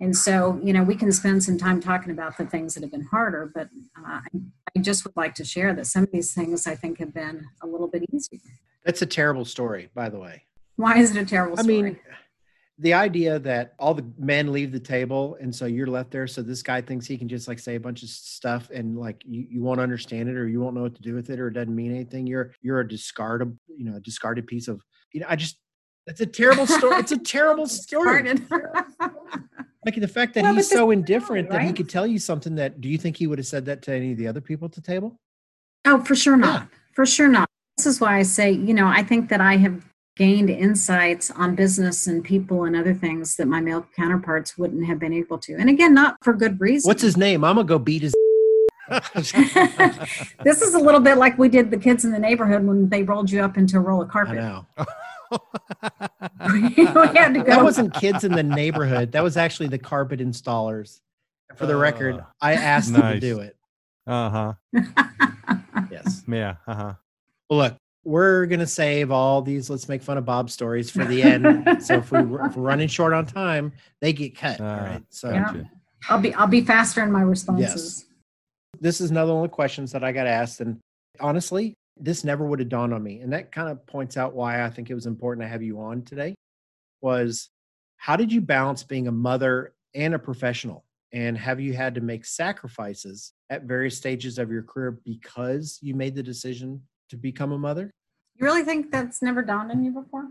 And 0.00 0.16
so, 0.16 0.60
you 0.62 0.72
know, 0.72 0.82
we 0.82 0.96
can 0.96 1.12
spend 1.12 1.44
some 1.44 1.56
time 1.56 1.80
talking 1.80 2.10
about 2.10 2.36
the 2.36 2.46
things 2.46 2.74
that 2.74 2.82
have 2.82 2.90
been 2.90 3.04
harder, 3.04 3.50
but 3.54 3.68
uh, 3.96 4.20
I 4.76 4.80
just 4.80 5.04
would 5.04 5.16
like 5.16 5.34
to 5.36 5.44
share 5.44 5.72
that 5.74 5.86
some 5.86 6.02
of 6.02 6.10
these 6.12 6.34
things 6.34 6.66
I 6.66 6.74
think 6.74 6.98
have 6.98 7.14
been 7.14 7.46
a 7.62 7.66
little 7.66 7.86
bit 7.86 8.04
easier. 8.12 8.40
That's 8.84 9.02
a 9.02 9.06
terrible 9.06 9.44
story, 9.44 9.88
by 9.94 10.08
the 10.08 10.18
way. 10.18 10.42
Why 10.76 10.98
is 10.98 11.14
it 11.14 11.22
a 11.22 11.24
terrible 11.24 11.58
I 11.58 11.62
story? 11.62 11.82
mean, 11.82 11.98
the 12.78 12.92
idea 12.92 13.38
that 13.38 13.74
all 13.78 13.94
the 13.94 14.04
men 14.18 14.52
leave 14.52 14.72
the 14.72 14.80
table 14.80 15.36
and 15.40 15.54
so 15.54 15.64
you're 15.64 15.86
left 15.86 16.10
there 16.10 16.26
so 16.26 16.42
this 16.42 16.62
guy 16.62 16.80
thinks 16.80 17.06
he 17.06 17.16
can 17.16 17.28
just 17.28 17.46
like 17.46 17.60
say 17.60 17.76
a 17.76 17.80
bunch 17.80 18.02
of 18.02 18.08
stuff 18.08 18.68
and 18.74 18.98
like 18.98 19.22
you, 19.24 19.46
you 19.48 19.62
won't 19.62 19.78
understand 19.78 20.28
it 20.28 20.36
or 20.36 20.48
you 20.48 20.60
won't 20.60 20.74
know 20.74 20.82
what 20.82 20.94
to 20.96 21.02
do 21.02 21.14
with 21.14 21.30
it 21.30 21.38
or 21.38 21.48
it 21.48 21.52
doesn't 21.54 21.74
mean 21.74 21.94
anything 21.94 22.26
you're 22.26 22.52
you're 22.62 22.80
a 22.80 22.88
discarded 22.88 23.56
you 23.68 23.84
know 23.84 23.96
a 23.96 24.00
discarded 24.00 24.46
piece 24.48 24.66
of 24.66 24.82
you 25.12 25.20
know 25.20 25.26
i 25.28 25.36
just 25.36 25.60
that's 26.04 26.20
a 26.20 26.26
terrible 26.26 26.66
story 26.66 26.96
it's 26.98 27.12
a 27.12 27.18
terrible 27.18 27.66
story. 27.68 28.34
Like 29.84 29.94
the 29.96 30.08
fact 30.08 30.34
that 30.34 30.42
Well, 30.44 30.54
he's 30.54 30.70
so 30.70 30.90
indifferent 30.90 31.50
that 31.50 31.62
he 31.62 31.72
could 31.72 31.88
tell 31.88 32.06
you 32.06 32.18
something 32.18 32.54
that 32.56 32.80
do 32.80 32.88
you 32.88 32.98
think 32.98 33.16
he 33.16 33.26
would 33.26 33.38
have 33.38 33.46
said 33.46 33.64
that 33.66 33.82
to 33.82 33.92
any 33.92 34.12
of 34.12 34.18
the 34.18 34.26
other 34.26 34.40
people 34.40 34.66
at 34.66 34.72
the 34.72 34.80
table 34.80 35.18
Oh, 35.86 36.02
for 36.02 36.14
sure 36.14 36.36
not. 36.36 36.68
For 36.94 37.04
sure 37.04 37.28
not. 37.28 37.48
This 37.76 37.86
is 37.86 38.00
why 38.00 38.18
I 38.18 38.22
say, 38.22 38.50
you 38.52 38.72
know, 38.72 38.86
I 38.86 39.02
think 39.02 39.28
that 39.28 39.40
I 39.40 39.56
have 39.58 39.84
gained 40.16 40.48
insights 40.48 41.30
on 41.30 41.54
business 41.54 42.06
and 42.06 42.22
people 42.24 42.64
and 42.64 42.76
other 42.76 42.94
things 42.94 43.36
that 43.36 43.48
my 43.48 43.60
male 43.60 43.84
counterparts 43.96 44.56
wouldn't 44.56 44.86
have 44.86 44.98
been 44.98 45.12
able 45.12 45.38
to. 45.38 45.54
And 45.56 45.68
again, 45.68 45.92
not 45.92 46.16
for 46.22 46.32
good 46.32 46.60
reason. 46.60 46.88
what's 46.88 47.02
his 47.02 47.16
name 47.16 47.42
i'm 47.42 47.56
gonna 47.56 47.66
go 47.66 47.78
beat 47.78 48.02
his 48.02 48.14
this 50.44 50.62
is 50.62 50.74
a 50.74 50.78
little 50.78 51.00
bit 51.00 51.16
like 51.16 51.36
we 51.38 51.48
did 51.48 51.70
the 51.70 51.76
kids 51.76 52.04
in 52.04 52.12
the 52.12 52.18
neighborhood 52.18 52.64
when 52.64 52.88
they 52.90 53.02
rolled 53.02 53.30
you 53.30 53.42
up 53.42 53.56
into 53.56 53.78
a 53.78 53.80
roll 53.80 54.02
of 54.02 54.08
i 54.10 54.12
carpet. 54.12 54.64
know 55.34 56.52
we 56.52 56.84
had 56.86 57.34
to 57.34 57.40
go. 57.40 57.44
that 57.44 57.62
wasn't 57.62 57.92
kids 57.94 58.24
in 58.24 58.32
the 58.32 58.42
neighborhood 58.42 59.12
that 59.12 59.22
was 59.22 59.36
actually 59.36 59.68
the 59.68 59.78
carpet 59.78 60.20
installers 60.20 61.00
for 61.56 61.66
the 61.66 61.76
record 61.76 62.16
Uh, 62.16 62.22
i 62.40 62.52
asked 62.54 62.92
them 62.92 63.12
to 63.14 63.20
do 63.20 63.40
it 63.40 63.56
uh 64.06 64.30
huh. 64.30 64.52
yes 65.90 66.22
Yeah. 66.28 66.56
Uh 66.66 66.74
huh. 66.74 66.94
well 67.50 67.58
look 67.58 67.76
we're 68.04 68.44
gonna 68.46 68.66
save 68.66 69.10
all 69.10 69.40
these 69.42 69.70
let's 69.70 69.88
make 69.88 70.02
fun 70.02 70.18
of 70.18 70.24
bob 70.24 70.50
stories 70.50 70.90
for 70.90 71.04
the 71.04 71.22
end 71.22 71.82
so 71.82 71.94
if, 71.94 72.10
we, 72.12 72.18
if 72.18 72.26
we're 72.28 72.48
running 72.62 72.88
short 72.88 73.12
on 73.12 73.24
time 73.26 73.72
they 74.00 74.12
get 74.12 74.36
cut 74.36 74.60
all 74.60 74.66
Uh, 74.66 74.76
right 74.82 75.02
so 75.10 75.30
Yeah. 75.30 75.62
I'll 76.10 76.20
be 76.20 76.34
I'll 76.34 76.46
be 76.46 76.60
faster 76.60 77.02
in 77.02 77.10
my 77.10 77.22
responses. 77.22 78.04
yes. 78.04 78.04
this 78.80 79.00
is 79.00 79.10
another 79.10 79.32
one 79.32 79.44
of 79.44 79.50
the 79.50 79.54
questions 79.54 79.92
that 79.92 80.04
i 80.04 80.12
got 80.12 80.26
asked 80.26 80.60
and 80.60 80.78
honestly 81.20 81.72
this 81.96 82.24
never 82.24 82.44
would 82.44 82.58
have 82.58 82.68
dawned 82.68 82.92
on 82.92 83.02
me 83.02 83.20
and 83.20 83.32
that 83.32 83.52
kind 83.52 83.68
of 83.68 83.84
points 83.86 84.16
out 84.16 84.34
why 84.34 84.64
i 84.64 84.70
think 84.70 84.90
it 84.90 84.94
was 84.94 85.06
important 85.06 85.42
to 85.44 85.48
have 85.48 85.62
you 85.62 85.80
on 85.80 86.02
today 86.02 86.34
was 87.00 87.50
how 87.96 88.16
did 88.16 88.32
you 88.32 88.40
balance 88.40 88.82
being 88.82 89.08
a 89.08 89.12
mother 89.12 89.74
and 89.94 90.14
a 90.14 90.18
professional 90.18 90.84
And 91.12 91.38
have 91.38 91.60
you 91.60 91.74
had 91.74 91.94
to 91.94 92.00
make 92.00 92.24
sacrifices 92.24 93.32
at 93.48 93.62
various 93.62 93.96
stages 93.96 94.38
of 94.38 94.50
your 94.50 94.62
career 94.62 94.98
because 95.04 95.78
you 95.80 95.94
made 95.94 96.16
the 96.16 96.22
decision 96.22 96.82
to 97.08 97.16
become 97.16 97.52
a 97.52 97.58
mother? 97.58 97.90
You 98.34 98.44
really 98.44 98.64
think 98.64 98.90
that's 98.90 99.22
never 99.22 99.42
dawned 99.42 99.70
on 99.70 99.84
you 99.84 99.92
before? 99.92 100.28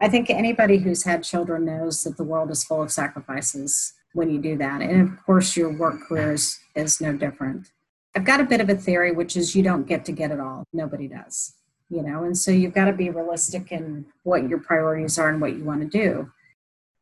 I 0.00 0.08
think 0.08 0.30
anybody 0.30 0.78
who's 0.78 1.04
had 1.04 1.24
children 1.24 1.64
knows 1.64 2.04
that 2.04 2.16
the 2.16 2.24
world 2.24 2.50
is 2.50 2.62
full 2.62 2.80
of 2.80 2.92
sacrifices 2.92 3.92
when 4.12 4.30
you 4.30 4.40
do 4.40 4.56
that. 4.58 4.80
And 4.82 5.00
of 5.02 5.24
course, 5.26 5.56
your 5.56 5.76
work 5.76 6.00
career 6.06 6.32
is, 6.32 6.58
is 6.76 7.00
no 7.00 7.12
different. 7.12 7.72
I've 8.16 8.24
got 8.24 8.40
a 8.40 8.44
bit 8.44 8.60
of 8.60 8.68
a 8.68 8.74
theory, 8.74 9.12
which 9.12 9.36
is 9.36 9.54
you 9.54 9.62
don't 9.62 9.86
get 9.86 10.04
to 10.06 10.12
get 10.12 10.30
it 10.30 10.40
all. 10.40 10.64
Nobody 10.72 11.06
does, 11.06 11.54
you 11.88 12.02
know, 12.02 12.24
and 12.24 12.36
so 12.36 12.50
you've 12.50 12.74
got 12.74 12.86
to 12.86 12.92
be 12.92 13.10
realistic 13.10 13.70
in 13.70 14.06
what 14.24 14.48
your 14.48 14.58
priorities 14.58 15.18
are 15.18 15.28
and 15.28 15.40
what 15.40 15.56
you 15.56 15.64
want 15.64 15.80
to 15.80 15.86
do. 15.86 16.32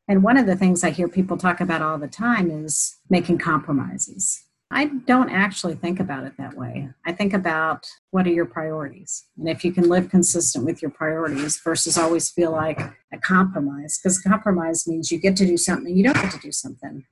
And 0.06 0.22
one 0.22 0.36
of 0.36 0.46
the 0.46 0.56
things 0.56 0.84
I 0.84 0.90
hear 0.90 1.08
people 1.08 1.36
talk 1.36 1.60
about 1.60 1.82
all 1.82 1.98
the 1.98 2.08
time 2.08 2.50
is 2.50 2.96
making 3.10 3.38
compromises. 3.38 4.42
I 4.70 4.86
don't 5.06 5.30
actually 5.30 5.76
think 5.76 5.98
about 5.98 6.24
it 6.24 6.34
that 6.36 6.54
way. 6.54 6.90
I 7.06 7.12
think 7.12 7.32
about 7.32 7.86
what 8.10 8.26
are 8.26 8.32
your 8.32 8.44
priorities 8.44 9.24
and 9.38 9.48
if 9.48 9.64
you 9.64 9.72
can 9.72 9.88
live 9.88 10.10
consistent 10.10 10.66
with 10.66 10.82
your 10.82 10.90
priorities 10.90 11.58
versus 11.64 11.96
always 11.96 12.28
feel 12.28 12.52
like 12.52 12.80
a 13.12 13.18
compromise, 13.18 13.98
because 13.98 14.20
compromise 14.20 14.86
means 14.86 15.10
you 15.10 15.18
get 15.18 15.36
to 15.36 15.46
do 15.46 15.56
something, 15.56 15.96
you 15.96 16.04
don't 16.04 16.20
get 16.20 16.32
to 16.32 16.38
do 16.38 16.52
something. 16.52 17.06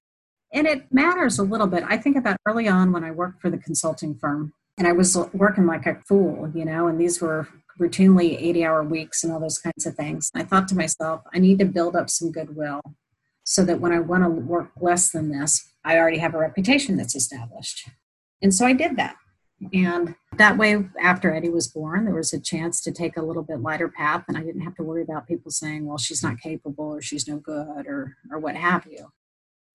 And 0.57 0.67
it 0.67 0.91
matters 0.91 1.39
a 1.39 1.43
little 1.43 1.67
bit. 1.67 1.85
I 1.87 1.99
think 1.99 2.17
about 2.17 2.39
early 2.47 2.67
on 2.67 2.91
when 2.91 3.05
I 3.05 3.11
worked 3.11 3.43
for 3.43 3.51
the 3.51 3.59
consulting 3.59 4.15
firm 4.15 4.55
and 4.79 4.89
I 4.89 4.93
was 4.93 5.15
working 5.35 5.67
like 5.67 5.85
a 5.85 6.01
fool, 6.09 6.51
you 6.55 6.65
know, 6.65 6.87
and 6.87 6.99
these 6.99 7.21
were 7.21 7.47
routinely 7.79 8.41
80 8.41 8.65
hour 8.65 8.83
weeks 8.83 9.23
and 9.23 9.31
all 9.31 9.39
those 9.39 9.59
kinds 9.59 9.85
of 9.85 9.97
things. 9.97 10.31
I 10.35 10.45
thought 10.45 10.67
to 10.69 10.75
myself, 10.75 11.21
I 11.35 11.41
need 11.41 11.59
to 11.59 11.67
build 11.67 11.95
up 11.95 12.09
some 12.09 12.33
goodwill 12.33 12.81
so 13.45 13.67
that 13.67 13.83
when 13.83 13.93
I 13.93 13.99
want 13.99 14.25
to 14.25 14.31
work 14.31 14.71
less 14.81 15.11
than 15.11 15.31
this, 15.31 15.73
I 15.85 15.99
already 15.99 16.19
have 16.19 16.35
a 16.35 16.39
reputation 16.39 16.97
that's 16.97 17.15
established. 17.15 17.91
And 18.41 18.55
so 18.55 18.65
I 18.65 18.73
did 18.73 18.97
that. 18.97 19.17
And 19.75 20.15
that 20.39 20.57
way, 20.57 20.87
after 20.99 21.35
Eddie 21.35 21.51
was 21.51 21.69
born, 21.69 22.07
there 22.07 22.15
was 22.15 22.33
a 22.33 22.41
chance 22.41 22.81
to 22.83 22.93
take 22.93 23.19
a 23.19 23.23
little 23.23 23.43
bit 23.43 23.61
lighter 23.61 23.89
path, 23.89 24.25
and 24.29 24.37
I 24.37 24.43
didn't 24.43 24.63
have 24.63 24.75
to 24.77 24.83
worry 24.83 25.03
about 25.03 25.29
people 25.29 25.51
saying, 25.51 25.87
well, 25.87 25.97
she's 25.97 26.23
not 26.23 26.41
capable 26.41 26.85
or 26.85 27.03
she's 27.03 27.29
no 27.29 27.37
good 27.37 27.87
or, 27.87 28.17
or 28.31 28.39
what 28.39 28.57
have 28.57 28.87
you. 28.91 29.13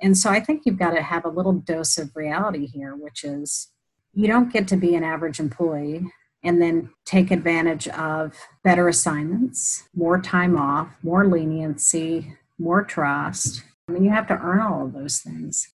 And 0.01 0.17
so 0.17 0.29
I 0.29 0.39
think 0.39 0.63
you've 0.65 0.79
got 0.79 0.91
to 0.91 1.01
have 1.01 1.25
a 1.25 1.29
little 1.29 1.53
dose 1.53 1.97
of 1.97 2.15
reality 2.15 2.65
here, 2.65 2.95
which 2.95 3.23
is 3.23 3.69
you 4.13 4.27
don't 4.27 4.51
get 4.51 4.67
to 4.69 4.75
be 4.75 4.95
an 4.95 5.03
average 5.03 5.39
employee 5.39 6.11
and 6.43 6.61
then 6.61 6.89
take 7.05 7.29
advantage 7.29 7.87
of 7.89 8.35
better 8.63 8.87
assignments, 8.87 9.87
more 9.95 10.19
time 10.19 10.57
off, 10.57 10.89
more 11.03 11.27
leniency, 11.27 12.35
more 12.57 12.83
trust. 12.83 13.63
I 13.87 13.91
mean, 13.91 14.03
you 14.03 14.09
have 14.09 14.27
to 14.27 14.39
earn 14.39 14.59
all 14.59 14.85
of 14.85 14.93
those 14.93 15.19
things. 15.19 15.71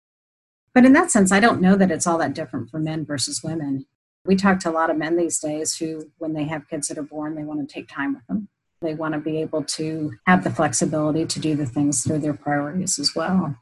But 0.73 0.85
in 0.85 0.93
that 0.93 1.11
sense, 1.11 1.31
I 1.31 1.39
don't 1.39 1.61
know 1.61 1.75
that 1.75 1.91
it's 1.91 2.07
all 2.07 2.17
that 2.17 2.33
different 2.33 2.69
for 2.69 2.79
men 2.79 3.05
versus 3.05 3.43
women. 3.43 3.85
We 4.25 4.35
talk 4.35 4.59
to 4.61 4.69
a 4.69 4.71
lot 4.71 4.89
of 4.89 4.97
men 4.97 5.17
these 5.17 5.39
days 5.39 5.77
who, 5.77 6.11
when 6.17 6.33
they 6.33 6.45
have 6.45 6.67
kids 6.67 6.87
that 6.87 6.97
are 6.97 7.03
born, 7.03 7.35
they 7.35 7.43
want 7.43 7.67
to 7.67 7.73
take 7.73 7.87
time 7.87 8.15
with 8.15 8.25
them. 8.27 8.49
They 8.81 8.95
want 8.95 9.13
to 9.13 9.19
be 9.19 9.37
able 9.37 9.63
to 9.63 10.13
have 10.25 10.43
the 10.43 10.49
flexibility 10.49 11.25
to 11.25 11.39
do 11.39 11.55
the 11.55 11.65
things 11.65 12.03
through 12.03 12.19
their 12.19 12.33
priorities 12.33 12.99
as 12.99 13.15
well. 13.15 13.55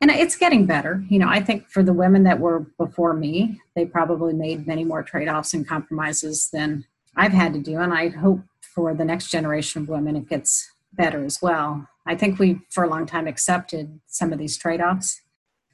And 0.00 0.10
it's 0.10 0.36
getting 0.36 0.66
better. 0.66 1.04
You 1.08 1.18
know, 1.18 1.28
I 1.28 1.40
think 1.40 1.68
for 1.68 1.82
the 1.82 1.92
women 1.92 2.22
that 2.24 2.38
were 2.38 2.60
before 2.78 3.14
me, 3.14 3.60
they 3.74 3.84
probably 3.84 4.32
made 4.32 4.66
many 4.66 4.84
more 4.84 5.02
trade 5.02 5.28
offs 5.28 5.54
and 5.54 5.66
compromises 5.66 6.50
than 6.52 6.84
I've 7.16 7.32
had 7.32 7.52
to 7.54 7.60
do. 7.60 7.78
And 7.78 7.92
I 7.92 8.08
hope 8.08 8.40
for 8.60 8.94
the 8.94 9.04
next 9.04 9.30
generation 9.30 9.82
of 9.82 9.88
women, 9.88 10.14
it 10.14 10.28
gets 10.28 10.70
better 10.92 11.24
as 11.24 11.42
well. 11.42 11.88
I 12.06 12.14
think 12.14 12.38
we, 12.38 12.60
for 12.70 12.84
a 12.84 12.88
long 12.88 13.06
time, 13.06 13.26
accepted 13.26 14.00
some 14.06 14.32
of 14.32 14.38
these 14.38 14.56
trade 14.56 14.80
offs 14.80 15.20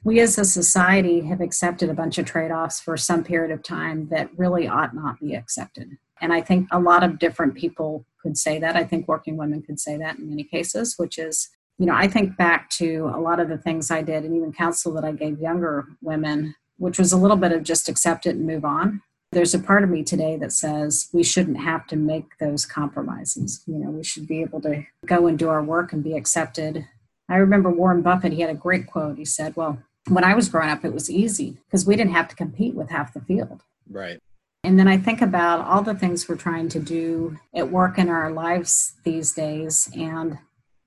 we 0.05 0.19
as 0.19 0.37
a 0.37 0.45
society 0.45 1.21
have 1.21 1.41
accepted 1.41 1.89
a 1.89 1.93
bunch 1.93 2.19
of 2.19 2.27
trade 2.27 2.51
offs 2.51 2.79
for 2.79 2.95
some 2.95 3.23
period 3.23 3.51
of 3.51 3.63
time 3.63 4.07
that 4.09 4.29
really 4.37 4.67
ought 4.67 4.93
not 4.93 5.19
be 5.19 5.33
accepted. 5.33 5.97
And 6.21 6.31
I 6.31 6.41
think 6.41 6.67
a 6.71 6.79
lot 6.79 7.03
of 7.03 7.17
different 7.17 7.55
people 7.55 8.05
could 8.21 8.37
say 8.37 8.59
that. 8.59 8.75
I 8.75 8.83
think 8.83 9.07
working 9.07 9.35
women 9.35 9.63
could 9.63 9.79
say 9.79 9.97
that 9.97 10.19
in 10.19 10.29
many 10.29 10.43
cases, 10.43 10.93
which 10.97 11.17
is, 11.17 11.49
you 11.77 11.85
know, 11.85 11.93
I 11.93 12.07
think 12.07 12.37
back 12.37 12.69
to 12.71 13.11
a 13.13 13.19
lot 13.19 13.39
of 13.39 13.49
the 13.49 13.57
things 13.57 13.91
I 13.91 14.01
did 14.01 14.23
and 14.23 14.35
even 14.35 14.53
counsel 14.53 14.93
that 14.93 15.03
I 15.03 15.11
gave 15.11 15.39
younger 15.39 15.85
women, 16.01 16.55
which 16.77 16.97
was 16.97 17.11
a 17.11 17.17
little 17.17 17.37
bit 17.37 17.51
of 17.51 17.63
just 17.63 17.89
accept 17.89 18.25
it 18.25 18.35
and 18.35 18.45
move 18.45 18.63
on. 18.63 19.01
There's 19.31 19.53
a 19.53 19.59
part 19.59 19.83
of 19.83 19.89
me 19.89 20.03
today 20.03 20.37
that 20.37 20.53
says 20.53 21.09
we 21.11 21.23
shouldn't 21.23 21.59
have 21.59 21.85
to 21.87 21.97
make 21.97 22.37
those 22.39 22.65
compromises. 22.65 23.63
You 23.67 23.79
know, 23.79 23.89
we 23.89 24.03
should 24.03 24.27
be 24.27 24.41
able 24.41 24.61
to 24.61 24.85
go 25.05 25.27
and 25.27 25.37
do 25.37 25.49
our 25.49 25.61
work 25.61 25.91
and 25.91 26.03
be 26.03 26.15
accepted. 26.15 26.85
I 27.27 27.35
remember 27.37 27.69
Warren 27.69 28.01
Buffett, 28.01 28.33
he 28.33 28.41
had 28.41 28.49
a 28.49 28.55
great 28.55 28.87
quote. 28.87 29.17
He 29.17 29.25
said, 29.25 29.55
Well, 29.57 29.79
when 30.07 30.23
I 30.23 30.35
was 30.35 30.47
growing 30.47 30.69
up, 30.69 30.85
it 30.85 30.93
was 30.93 31.09
easy 31.09 31.57
because 31.65 31.85
we 31.85 31.95
didn't 31.95 32.13
have 32.13 32.29
to 32.29 32.35
compete 32.35 32.75
with 32.75 32.89
half 32.89 33.13
the 33.13 33.21
field. 33.21 33.63
Right. 33.89 34.19
And 34.63 34.79
then 34.79 34.87
I 34.87 34.97
think 34.97 35.21
about 35.21 35.65
all 35.65 35.81
the 35.81 35.93
things 35.93 36.27
we're 36.27 36.35
trying 36.35 36.69
to 36.69 36.79
do 36.79 37.37
at 37.53 37.71
work 37.71 37.97
in 37.97 38.09
our 38.09 38.31
lives 38.31 38.93
these 39.03 39.31
days, 39.33 39.89
and 39.95 40.39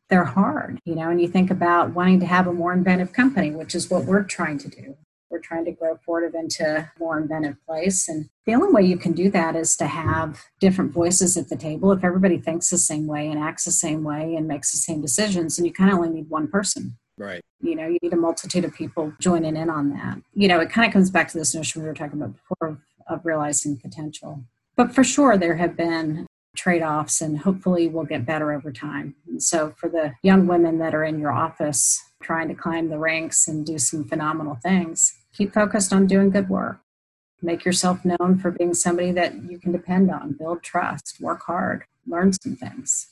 they're 0.09 0.25
hard, 0.25 0.81
you 0.85 0.95
know. 0.95 1.11
And 1.11 1.21
you 1.21 1.29
think 1.29 1.51
about 1.51 1.95
wanting 1.95 2.21
to 2.21 2.27
have 2.27 2.47
a 2.47 2.53
more 2.53 2.73
inventive 2.73 3.13
company, 3.13 3.51
which 3.51 3.75
is 3.75 3.91
what 3.91 4.05
we're 4.05 4.25
trying 4.25 4.59
to 4.59 4.69
do. 4.69 4.97
We're 5.31 5.41
trying 5.41 5.67
to 5.67 5.73
grow 5.73 5.99
Fortive 6.07 6.35
into 6.35 6.65
a 6.65 6.93
more 6.99 7.19
inventive 7.19 7.57
place. 7.67 8.09
And 8.09 8.31
the 8.47 8.55
only 8.55 8.73
way 8.73 8.83
you 8.83 8.97
can 8.97 9.13
do 9.13 9.31
that 9.31 9.57
is 9.57 9.77
to 9.77 9.87
have 9.87 10.43
different 10.59 10.93
voices 10.93 11.37
at 11.37 11.51
the 11.51 11.57
table. 11.57 11.93
If 11.93 12.03
everybody 12.03 12.39
thinks 12.39 12.71
the 12.71 12.79
same 12.79 13.07
way 13.07 13.29
and 13.29 13.39
acts 13.39 13.65
the 13.65 13.73
same 13.73 14.05
way 14.05 14.35
and 14.37 14.49
makes 14.49 14.71
the 14.71 14.79
same 14.79 15.03
decisions, 15.03 15.59
and 15.59 15.67
you 15.67 15.73
kind 15.73 15.91
of 15.91 15.99
only 15.99 16.09
need 16.11 16.31
one 16.31 16.49
person. 16.49 16.97
Right. 17.19 17.43
You 17.61 17.75
know, 17.75 17.89
you 17.89 17.99
need 18.03 18.13
a 18.13 18.17
multitude 18.17 18.65
of 18.65 18.73
people 18.73 19.13
joining 19.21 19.57
in 19.57 19.69
on 19.69 19.91
that. 19.91 20.19
You 20.35 20.49
know, 20.49 20.61
it 20.61 20.71
kind 20.71 20.87
of 20.87 20.93
comes 20.93 21.11
back 21.11 21.29
to 21.29 21.39
this 21.39 21.55
notion 21.55 21.83
we 21.83 21.89
were 21.89 21.95
talking 21.95 22.21
about 22.21 22.35
before 22.35 22.69
of, 22.69 22.79
of 23.09 23.27
realizing 23.27 23.77
potential. 23.77 24.45
But 24.77 24.95
for 24.95 25.03
sure, 25.05 25.37
there 25.37 25.57
have 25.57 25.77
been 25.77 26.27
trade 26.59 26.83
offs, 26.83 27.21
and 27.21 27.39
hopefully, 27.39 27.89
we'll 27.89 28.05
get 28.05 28.27
better 28.27 28.53
over 28.53 28.73
time. 28.73 29.15
And 29.27 29.43
so, 29.43 29.73
for 29.77 29.89
the 29.89 30.15
young 30.23 30.47
women 30.47 30.79
that 30.79 30.95
are 30.95 31.05
in 31.05 31.19
your 31.19 31.33
office 31.33 32.03
trying 32.23 32.49
to 32.49 32.55
climb 32.55 32.89
the 32.89 32.99
ranks 32.99 33.49
and 33.49 33.65
do 33.65 33.79
some 33.79 34.05
phenomenal 34.05 34.59
things, 34.63 35.15
keep 35.33 35.55
focused 35.55 35.93
on 35.93 36.07
doing 36.07 36.31
good 36.31 36.49
work. 36.49 36.81
Make 37.41 37.65
yourself 37.65 38.05
known 38.05 38.39
for 38.39 38.51
being 38.51 38.75
somebody 38.75 39.13
that 39.13 39.45
you 39.45 39.59
can 39.59 39.71
depend 39.71 40.11
on, 40.11 40.33
build 40.33 40.63
trust, 40.63 41.19
work 41.21 41.43
hard, 41.43 41.85
learn 42.07 42.33
some 42.33 42.57
things. 42.57 43.11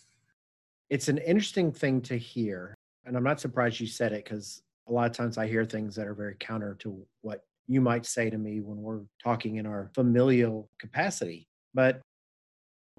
It's 0.91 1.09
an 1.09 1.19
interesting 1.19 1.71
thing 1.71 2.01
to 2.03 2.19
hear 2.19 2.75
and 3.07 3.17
I'm 3.17 3.23
not 3.23 3.41
surprised 3.41 3.81
you 3.81 3.87
said 3.87 4.13
it 4.13 4.25
because 4.25 4.63
a 4.89 4.93
lot 4.93 5.09
of 5.09 5.17
times 5.17 5.39
I 5.39 5.47
hear 5.47 5.65
things 5.65 5.95
that 5.95 6.07
are 6.07 6.15
very 6.15 6.37
counter 6.39 6.75
to 6.81 7.07
what 7.23 7.45
you 7.69 7.81
might 7.81 8.05
say 8.05 8.29
to 8.29 8.37
me 8.37 8.61
when 8.61 8.83
we're 8.83 9.03
talking 9.23 9.57
in 9.57 9.67
our 9.67 9.91
familial 9.95 10.69
capacity. 10.79 11.49
But 11.73 12.01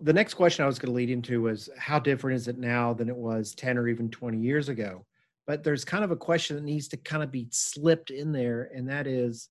the 0.01 0.13
next 0.13 0.35
question 0.35 0.63
I 0.63 0.67
was 0.67 0.79
going 0.79 0.91
to 0.91 0.95
lead 0.95 1.09
into 1.09 1.41
was 1.41 1.69
how 1.77 1.99
different 1.99 2.35
is 2.35 2.47
it 2.47 2.57
now 2.57 2.93
than 2.93 3.09
it 3.09 3.15
was 3.15 3.55
10 3.55 3.77
or 3.77 3.87
even 3.87 4.09
20 4.09 4.37
years 4.37 4.69
ago? 4.69 5.05
But 5.47 5.63
there's 5.63 5.85
kind 5.85 6.03
of 6.03 6.11
a 6.11 6.15
question 6.15 6.55
that 6.55 6.63
needs 6.63 6.87
to 6.89 6.97
kind 6.97 7.23
of 7.23 7.31
be 7.31 7.47
slipped 7.51 8.11
in 8.11 8.31
there, 8.31 8.69
and 8.75 8.89
that 8.89 9.07
is, 9.07 9.49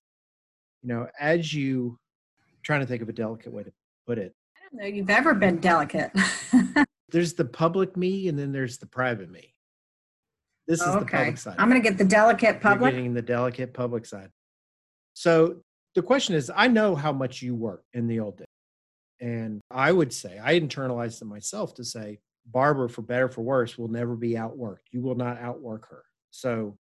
you 0.83 0.89
know, 0.89 1.07
as 1.19 1.53
you 1.53 1.97
I'm 2.39 2.55
trying 2.63 2.81
to 2.81 2.85
think 2.85 3.01
of 3.01 3.09
a 3.09 3.13
delicate 3.13 3.51
way 3.51 3.63
to 3.63 3.71
put 4.05 4.17
it. 4.17 4.33
I 4.55 4.59
don't 4.69 4.81
know 4.81 4.95
you've 4.95 5.09
ever 5.09 5.33
been 5.33 5.59
delicate. 5.59 6.11
there's 7.09 7.33
the 7.33 7.45
public 7.45 7.97
me 7.97 8.27
and 8.27 8.37
then 8.37 8.51
there's 8.51 8.77
the 8.77 8.85
private 8.85 9.31
me. 9.31 9.53
This 10.67 10.81
is 10.81 10.87
okay. 10.87 10.99
the 10.99 11.05
public 11.05 11.37
side. 11.37 11.55
I'm 11.57 11.69
going 11.69 11.81
to 11.81 11.89
get 11.89 11.97
the 11.97 12.05
delicate 12.05 12.61
public. 12.61 12.91
You're 12.91 12.99
getting 12.99 13.13
the 13.13 13.21
delicate 13.21 13.73
public 13.73 14.05
side. 14.05 14.29
So 15.13 15.57
the 15.95 16.01
question 16.01 16.35
is, 16.35 16.51
I 16.53 16.67
know 16.67 16.95
how 16.95 17.13
much 17.13 17.41
you 17.41 17.55
work 17.55 17.83
in 17.93 18.07
the 18.07 18.19
old 18.19 18.37
days, 18.37 18.47
and 19.19 19.61
I 19.71 19.91
would 19.91 20.13
say 20.13 20.39
I 20.43 20.59
internalized 20.59 21.21
it 21.21 21.25
myself 21.25 21.73
to 21.75 21.83
say 21.83 22.19
Barbara, 22.45 22.89
for 22.89 23.01
better 23.01 23.27
for 23.27 23.41
worse, 23.41 23.77
will 23.77 23.89
never 23.89 24.15
be 24.15 24.31
outworked. 24.31 24.87
You 24.91 25.01
will 25.01 25.15
not 25.15 25.39
outwork 25.39 25.89
her. 25.89 26.03
So 26.31 26.77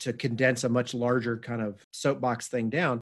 to 0.00 0.12
condense 0.12 0.64
a 0.64 0.68
much 0.68 0.94
larger 0.94 1.36
kind 1.36 1.60
of 1.60 1.84
soapbox 1.92 2.48
thing 2.48 2.70
down, 2.70 3.00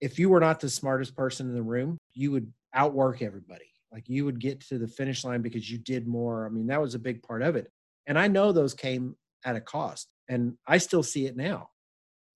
if 0.00 0.18
you 0.18 0.28
were 0.28 0.40
not 0.40 0.60
the 0.60 0.68
smartest 0.68 1.14
person 1.16 1.48
in 1.48 1.54
the 1.54 1.62
room, 1.62 1.98
you 2.14 2.32
would 2.32 2.52
outwork 2.74 3.22
everybody. 3.22 3.70
Like 3.92 4.08
you 4.08 4.24
would 4.24 4.40
get 4.40 4.60
to 4.68 4.78
the 4.78 4.88
finish 4.88 5.24
line 5.24 5.42
because 5.42 5.70
you 5.70 5.78
did 5.78 6.06
more. 6.06 6.46
I 6.46 6.48
mean, 6.48 6.66
that 6.68 6.80
was 6.80 6.94
a 6.94 6.98
big 6.98 7.22
part 7.22 7.42
of 7.42 7.56
it. 7.56 7.68
And 8.06 8.18
I 8.18 8.28
know 8.28 8.50
those 8.50 8.74
came 8.74 9.14
at 9.44 9.56
a 9.56 9.60
cost. 9.60 10.08
And 10.28 10.54
I 10.66 10.78
still 10.78 11.02
see 11.02 11.26
it 11.26 11.36
now. 11.36 11.68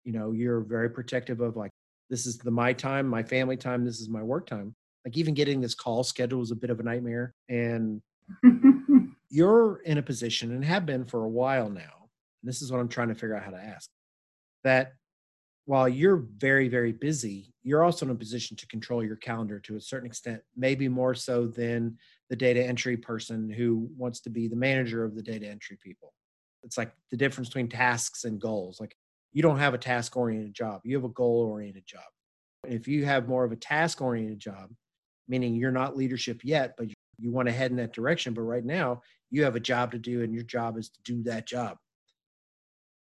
You 0.03 0.11
know, 0.11 0.33
you're 0.33 0.59
very 0.59 0.89
protective 0.89 1.39
of 1.39 1.55
like, 1.55 1.71
this 2.09 2.25
is 2.25 2.37
the 2.37 2.51
my 2.51 2.73
time, 2.73 3.07
my 3.07 3.23
family 3.23 3.57
time, 3.57 3.85
this 3.85 3.99
is 3.99 4.09
my 4.09 4.21
work 4.21 4.45
time. 4.45 4.75
Like 5.05 5.17
even 5.17 5.33
getting 5.33 5.61
this 5.61 5.75
call 5.75 6.03
schedule 6.03 6.41
is 6.41 6.51
a 6.51 6.55
bit 6.55 6.69
of 6.69 6.79
a 6.79 6.83
nightmare. 6.83 7.33
And 7.47 8.01
you're 9.29 9.77
in 9.85 9.97
a 9.97 10.03
position 10.03 10.51
and 10.51 10.65
have 10.65 10.85
been 10.85 11.05
for 11.05 11.23
a 11.23 11.29
while 11.29 11.69
now. 11.69 12.09
this 12.43 12.61
is 12.61 12.71
what 12.71 12.79
I'm 12.79 12.89
trying 12.89 13.09
to 13.09 13.15
figure 13.15 13.35
out 13.35 13.43
how 13.43 13.51
to 13.51 13.57
ask. 13.57 13.89
That 14.63 14.93
while 15.65 15.87
you're 15.87 16.25
very, 16.37 16.67
very 16.67 16.91
busy, 16.91 17.53
you're 17.63 17.83
also 17.83 18.05
in 18.05 18.11
a 18.11 18.15
position 18.15 18.57
to 18.57 18.67
control 18.67 19.03
your 19.03 19.15
calendar 19.15 19.59
to 19.61 19.75
a 19.75 19.81
certain 19.81 20.07
extent, 20.07 20.41
maybe 20.55 20.87
more 20.87 21.15
so 21.15 21.47
than 21.47 21.97
the 22.29 22.35
data 22.35 22.63
entry 22.63 22.97
person 22.97 23.49
who 23.49 23.89
wants 23.97 24.19
to 24.21 24.29
be 24.29 24.47
the 24.47 24.55
manager 24.55 25.03
of 25.03 25.15
the 25.15 25.23
data 25.23 25.47
entry 25.47 25.77
people 25.83 26.13
it's 26.63 26.79
like 26.79 26.91
the 27.11 27.17
difference 27.17 27.47
between 27.47 27.69
tasks 27.69 28.23
and 28.23 28.41
goals 28.41 28.79
like 28.79 28.95
you 29.35 29.41
don't 29.41 29.59
have 29.59 29.73
a 29.73 29.77
task 29.77 30.15
oriented 30.15 30.53
job. 30.53 30.79
You 30.85 30.95
have 30.95 31.03
a 31.03 31.09
goal 31.09 31.45
oriented 31.51 31.85
job. 31.85 32.05
If 32.65 32.87
you 32.87 33.03
have 33.03 33.27
more 33.27 33.43
of 33.43 33.51
a 33.51 33.57
task 33.57 34.01
oriented 34.01 34.39
job, 34.39 34.69
meaning 35.27 35.55
you're 35.55 35.71
not 35.71 35.97
leadership 35.97 36.41
yet, 36.43 36.75
but 36.77 36.87
you 37.17 37.31
want 37.31 37.47
to 37.47 37.53
head 37.53 37.71
in 37.71 37.77
that 37.77 37.93
direction, 37.93 38.33
but 38.33 38.41
right 38.41 38.65
now 38.65 39.01
you 39.31 39.43
have 39.43 39.55
a 39.55 39.59
job 39.59 39.91
to 39.91 39.99
do 39.99 40.23
and 40.23 40.33
your 40.33 40.43
job 40.43 40.77
is 40.77 40.89
to 40.89 40.99
do 41.03 41.23
that 41.23 41.47
job. 41.47 41.77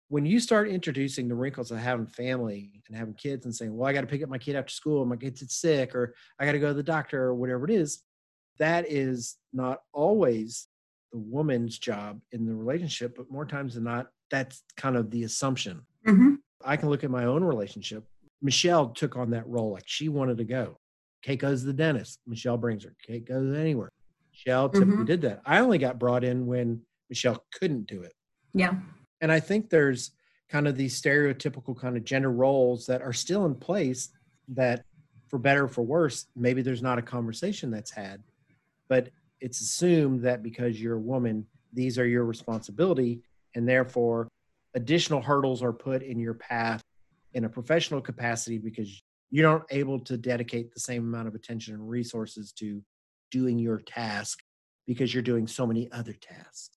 When 0.08 0.26
you 0.26 0.40
start 0.40 0.68
introducing 0.68 1.26
the 1.26 1.34
wrinkles 1.34 1.70
of 1.70 1.78
having 1.78 2.06
family 2.06 2.82
and 2.86 2.96
having 2.96 3.14
kids 3.14 3.46
and 3.46 3.54
saying, 3.54 3.74
well, 3.74 3.88
I 3.88 3.94
got 3.94 4.02
to 4.02 4.06
pick 4.06 4.22
up 4.22 4.28
my 4.28 4.36
kid 4.36 4.56
after 4.56 4.72
school, 4.72 5.06
my 5.06 5.16
kid's 5.16 5.42
sick, 5.54 5.94
or 5.94 6.14
I 6.38 6.44
got 6.44 6.52
to 6.52 6.58
go 6.58 6.68
to 6.68 6.74
the 6.74 6.82
doctor, 6.82 7.22
or 7.22 7.34
whatever 7.34 7.64
it 7.64 7.70
is, 7.70 8.02
that 8.58 8.90
is 8.90 9.36
not 9.54 9.80
always 9.94 10.68
the 11.12 11.18
woman's 11.18 11.78
job 11.78 12.20
in 12.32 12.44
the 12.44 12.54
relationship, 12.54 13.16
but 13.16 13.30
more 13.30 13.46
times 13.46 13.74
than 13.74 13.84
not, 13.84 14.08
that's 14.30 14.62
kind 14.76 14.96
of 14.96 15.10
the 15.10 15.24
assumption. 15.24 15.80
Mm-hmm. 16.06 16.34
I 16.64 16.76
can 16.76 16.90
look 16.90 17.04
at 17.04 17.10
my 17.10 17.24
own 17.24 17.42
relationship. 17.42 18.04
Michelle 18.42 18.90
took 18.90 19.16
on 19.16 19.30
that 19.30 19.46
role 19.46 19.72
like 19.72 19.84
she 19.86 20.10
wanted 20.10 20.36
to 20.38 20.44
go. 20.44 20.76
Kate 21.22 21.38
goes 21.38 21.60
to 21.60 21.66
the 21.66 21.72
dentist. 21.72 22.20
Michelle 22.26 22.58
brings 22.58 22.84
her. 22.84 22.94
Kate 23.06 23.24
goes 23.24 23.56
anywhere. 23.56 23.90
Michelle 24.32 24.68
typically 24.68 24.94
mm-hmm. 24.94 25.04
did 25.04 25.22
that. 25.22 25.40
I 25.46 25.60
only 25.60 25.78
got 25.78 25.98
brought 25.98 26.24
in 26.24 26.46
when 26.46 26.82
Michelle 27.08 27.44
couldn't 27.52 27.86
do 27.86 28.02
it. 28.02 28.14
Yeah. 28.54 28.74
And 29.20 29.30
I 29.30 29.40
think 29.40 29.70
there's 29.70 30.12
kind 30.48 30.66
of 30.66 30.76
these 30.76 31.00
stereotypical 31.00 31.78
kind 31.78 31.96
of 31.96 32.04
gender 32.04 32.30
roles 32.30 32.86
that 32.86 33.02
are 33.02 33.12
still 33.12 33.46
in 33.46 33.54
place 33.54 34.10
that 34.48 34.84
for 35.28 35.38
better 35.38 35.64
or 35.64 35.68
for 35.68 35.82
worse, 35.82 36.26
maybe 36.36 36.60
there's 36.60 36.82
not 36.82 36.98
a 36.98 37.02
conversation 37.02 37.70
that's 37.70 37.90
had, 37.90 38.22
but 38.88 39.08
it's 39.40 39.60
assumed 39.60 40.22
that 40.22 40.42
because 40.42 40.80
you're 40.80 40.96
a 40.96 41.00
woman, 41.00 41.46
these 41.72 41.98
are 41.98 42.06
your 42.06 42.24
responsibility 42.24 43.22
and 43.54 43.66
therefore 43.68 44.28
additional 44.74 45.22
hurdles 45.22 45.62
are 45.62 45.72
put 45.72 46.02
in 46.02 46.18
your 46.18 46.34
path 46.34 46.82
in 47.34 47.44
a 47.44 47.48
professional 47.48 48.00
capacity 48.00 48.58
because 48.58 49.02
you're 49.32 49.50
not 49.50 49.62
able 49.70 49.98
to 49.98 50.16
dedicate 50.16 50.72
the 50.72 50.78
same 50.78 51.02
amount 51.02 51.26
of 51.26 51.34
attention 51.34 51.74
and 51.74 51.88
resources 51.88 52.52
to 52.52 52.82
doing 53.30 53.58
your 53.58 53.78
task 53.78 54.40
because 54.86 55.12
you're 55.12 55.22
doing 55.22 55.46
so 55.46 55.66
many 55.66 55.90
other 55.90 56.12
tasks. 56.12 56.76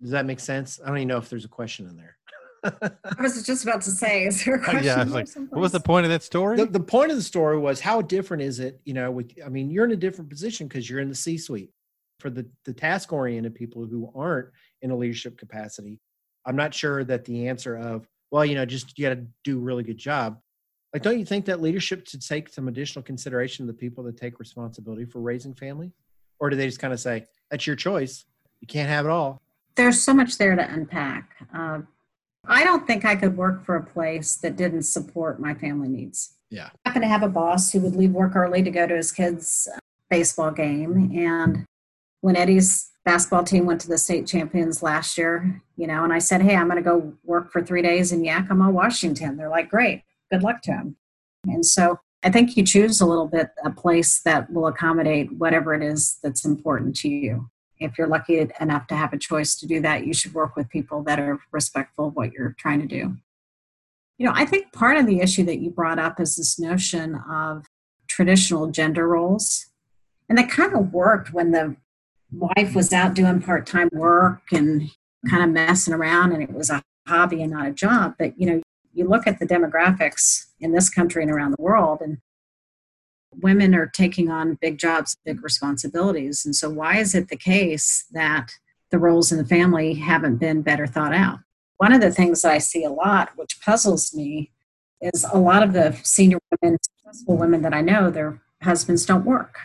Does 0.00 0.12
that 0.12 0.24
make 0.24 0.38
sense? 0.38 0.80
I 0.82 0.88
don't 0.88 0.98
even 0.98 1.08
know 1.08 1.18
if 1.18 1.28
there's 1.28 1.44
a 1.44 1.48
question 1.48 1.88
in 1.88 1.96
there. 1.96 2.16
I 3.18 3.22
was 3.22 3.42
just 3.44 3.64
about 3.64 3.82
to 3.82 3.90
say, 3.90 4.24
is 4.24 4.44
there 4.44 4.54
a 4.54 4.62
question? 4.62 4.84
yeah, 4.84 5.00
I 5.00 5.04
was 5.04 5.12
like, 5.12 5.28
what 5.50 5.60
was 5.60 5.72
the 5.72 5.80
point 5.80 6.06
of 6.06 6.12
that 6.12 6.22
story? 6.22 6.56
The, 6.56 6.66
the, 6.66 6.78
point 6.78 7.10
of 7.10 7.16
the 7.16 7.22
story 7.22 7.58
was 7.58 7.80
how 7.80 8.02
different 8.02 8.44
is 8.44 8.60
it? 8.60 8.80
You 8.84 8.94
know, 8.94 9.10
with, 9.10 9.32
I 9.44 9.48
mean, 9.48 9.68
you're 9.68 9.84
in 9.84 9.92
a 9.92 9.96
different 9.96 10.30
position 10.30 10.68
because 10.68 10.88
you're 10.88 11.00
in 11.00 11.08
the 11.08 11.14
C 11.14 11.36
suite. 11.36 11.70
For 12.20 12.30
the, 12.30 12.46
the 12.66 12.74
task 12.74 13.12
oriented 13.12 13.54
people 13.54 13.86
who 13.86 14.12
aren't 14.14 14.50
in 14.82 14.90
a 14.90 14.96
leadership 14.96 15.38
capacity, 15.38 15.98
I'm 16.46 16.56
not 16.56 16.72
sure 16.72 17.02
that 17.02 17.24
the 17.24 17.48
answer 17.48 17.76
of, 17.76 18.06
well, 18.30 18.44
you 18.44 18.54
know, 18.54 18.66
just 18.66 18.96
you 18.96 19.08
got 19.08 19.14
to 19.14 19.26
do 19.42 19.58
a 19.58 19.62
really 19.62 19.82
good 19.82 19.98
job. 19.98 20.38
Like, 20.92 21.02
don't 21.02 21.18
you 21.18 21.24
think 21.24 21.44
that 21.46 21.60
leadership 21.60 22.06
should 22.08 22.26
take 22.26 22.48
some 22.48 22.68
additional 22.68 23.02
consideration 23.02 23.62
of 23.62 23.68
the 23.68 23.78
people 23.78 24.02
that 24.04 24.16
take 24.16 24.40
responsibility 24.40 25.04
for 25.04 25.20
raising 25.20 25.54
family? 25.54 25.92
Or 26.40 26.50
do 26.50 26.56
they 26.56 26.66
just 26.66 26.80
kind 26.80 26.92
of 26.92 27.00
say, 27.00 27.26
that's 27.50 27.66
your 27.66 27.76
choice? 27.76 28.24
You 28.60 28.66
can't 28.66 28.88
have 28.88 29.06
it 29.06 29.10
all. 29.10 29.40
There's 29.76 30.00
so 30.00 30.12
much 30.12 30.36
there 30.36 30.56
to 30.56 30.72
unpack. 30.72 31.46
Uh, 31.54 31.80
I 32.46 32.64
don't 32.64 32.86
think 32.86 33.04
I 33.04 33.14
could 33.14 33.36
work 33.36 33.64
for 33.64 33.76
a 33.76 33.84
place 33.84 34.36
that 34.36 34.56
didn't 34.56 34.82
support 34.82 35.40
my 35.40 35.54
family 35.54 35.88
needs. 35.88 36.34
Yeah. 36.50 36.70
I 36.84 36.88
happen 36.88 37.02
to 37.02 37.08
have 37.08 37.22
a 37.22 37.28
boss 37.28 37.70
who 37.70 37.80
would 37.80 37.94
leave 37.94 38.10
work 38.10 38.34
early 38.34 38.62
to 38.62 38.70
go 38.70 38.86
to 38.86 38.96
his 38.96 39.12
kids' 39.12 39.68
baseball 40.08 40.50
game. 40.50 41.12
And 41.14 41.64
when 42.20 42.36
Eddie's 42.36 42.90
basketball 43.04 43.44
team 43.44 43.66
went 43.66 43.80
to 43.82 43.88
the 43.88 43.98
state 43.98 44.26
champions 44.26 44.82
last 44.82 45.16
year, 45.16 45.62
you 45.76 45.86
know, 45.86 46.02
and 46.02 46.12
I 46.12 46.18
said, 46.18 46.42
Hey, 46.42 46.56
I'm 46.56 46.68
going 46.68 46.82
to 46.82 46.88
go 46.88 47.14
work 47.24 47.52
for 47.52 47.62
three 47.62 47.82
days 47.82 48.10
in 48.12 48.24
Yakima, 48.24 48.70
Washington. 48.70 49.36
They're 49.36 49.48
like, 49.48 49.70
Great, 49.70 50.02
good 50.30 50.42
luck 50.42 50.62
to 50.62 50.72
him. 50.72 50.96
And 51.44 51.64
so 51.64 51.98
I 52.22 52.30
think 52.30 52.56
you 52.56 52.64
choose 52.64 53.00
a 53.00 53.06
little 53.06 53.26
bit 53.26 53.50
a 53.64 53.70
place 53.70 54.20
that 54.24 54.50
will 54.52 54.66
accommodate 54.66 55.32
whatever 55.32 55.74
it 55.74 55.82
is 55.82 56.18
that's 56.22 56.44
important 56.44 56.96
to 56.96 57.08
you. 57.08 57.50
If 57.78 57.96
you're 57.96 58.08
lucky 58.08 58.46
enough 58.60 58.86
to 58.88 58.96
have 58.96 59.14
a 59.14 59.18
choice 59.18 59.54
to 59.56 59.66
do 59.66 59.80
that, 59.80 60.06
you 60.06 60.12
should 60.12 60.34
work 60.34 60.54
with 60.54 60.68
people 60.68 61.02
that 61.04 61.18
are 61.18 61.40
respectful 61.50 62.08
of 62.08 62.16
what 62.16 62.32
you're 62.32 62.54
trying 62.58 62.80
to 62.80 62.86
do. 62.86 63.16
You 64.18 64.26
know, 64.26 64.32
I 64.34 64.44
think 64.44 64.72
part 64.72 64.98
of 64.98 65.06
the 65.06 65.20
issue 65.20 65.44
that 65.44 65.60
you 65.60 65.70
brought 65.70 65.98
up 65.98 66.20
is 66.20 66.36
this 66.36 66.58
notion 66.58 67.14
of 67.14 67.64
traditional 68.06 68.66
gender 68.66 69.08
roles. 69.08 69.66
And 70.28 70.36
that 70.36 70.50
kind 70.50 70.74
of 70.74 70.92
worked 70.92 71.32
when 71.32 71.52
the 71.52 71.76
wife 72.30 72.74
was 72.74 72.92
out 72.92 73.14
doing 73.14 73.40
part 73.40 73.66
time 73.66 73.88
work 73.92 74.42
and 74.52 74.90
kind 75.28 75.42
of 75.42 75.48
messing 75.50 75.94
around 75.94 76.32
and 76.32 76.42
it 76.42 76.52
was 76.52 76.68
a 76.68 76.82
hobby 77.08 77.42
and 77.42 77.52
not 77.52 77.66
a 77.66 77.72
job. 77.72 78.14
But, 78.18 78.38
you 78.38 78.46
know, 78.46 78.62
you 78.92 79.08
look 79.08 79.26
at 79.26 79.38
the 79.38 79.46
demographics 79.46 80.46
in 80.58 80.72
this 80.72 80.90
country 80.90 81.22
and 81.22 81.30
around 81.30 81.52
the 81.52 81.62
world, 81.62 82.00
and 82.00 82.18
women 83.32 83.74
are 83.74 83.86
taking 83.86 84.30
on 84.30 84.58
big 84.60 84.78
jobs, 84.78 85.16
big 85.24 85.42
responsibilities. 85.42 86.44
And 86.44 86.54
so, 86.54 86.68
why 86.68 86.98
is 86.98 87.14
it 87.14 87.28
the 87.28 87.36
case 87.36 88.04
that 88.12 88.52
the 88.90 88.98
roles 88.98 89.30
in 89.30 89.38
the 89.38 89.44
family 89.44 89.94
haven't 89.94 90.36
been 90.36 90.62
better 90.62 90.86
thought 90.86 91.14
out? 91.14 91.38
One 91.76 91.92
of 91.92 92.00
the 92.00 92.10
things 92.10 92.42
that 92.42 92.52
I 92.52 92.58
see 92.58 92.84
a 92.84 92.90
lot, 92.90 93.30
which 93.36 93.60
puzzles 93.60 94.14
me, 94.14 94.50
is 95.00 95.24
a 95.32 95.38
lot 95.38 95.62
of 95.62 95.72
the 95.72 95.98
senior 96.02 96.38
women, 96.60 96.78
successful 96.82 97.36
women 97.36 97.62
that 97.62 97.74
I 97.74 97.80
know, 97.80 98.10
their 98.10 98.40
husbands 98.62 99.06
don't 99.06 99.24
work 99.24 99.58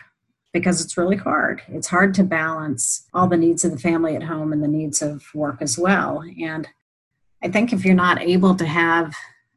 because 0.52 0.82
it's 0.82 0.96
really 0.96 1.16
hard. 1.16 1.60
It's 1.68 1.88
hard 1.88 2.14
to 2.14 2.24
balance 2.24 3.06
all 3.12 3.28
the 3.28 3.36
needs 3.36 3.64
of 3.64 3.72
the 3.72 3.78
family 3.78 4.16
at 4.16 4.22
home 4.22 4.54
and 4.54 4.62
the 4.62 4.68
needs 4.68 5.02
of 5.02 5.22
work 5.34 5.60
as 5.60 5.78
well. 5.78 6.22
And 6.40 6.66
I 7.42 7.48
think 7.48 7.72
if 7.72 7.84
you're 7.84 7.94
not 7.94 8.20
able 8.20 8.54
to 8.56 8.66
have 8.66 9.14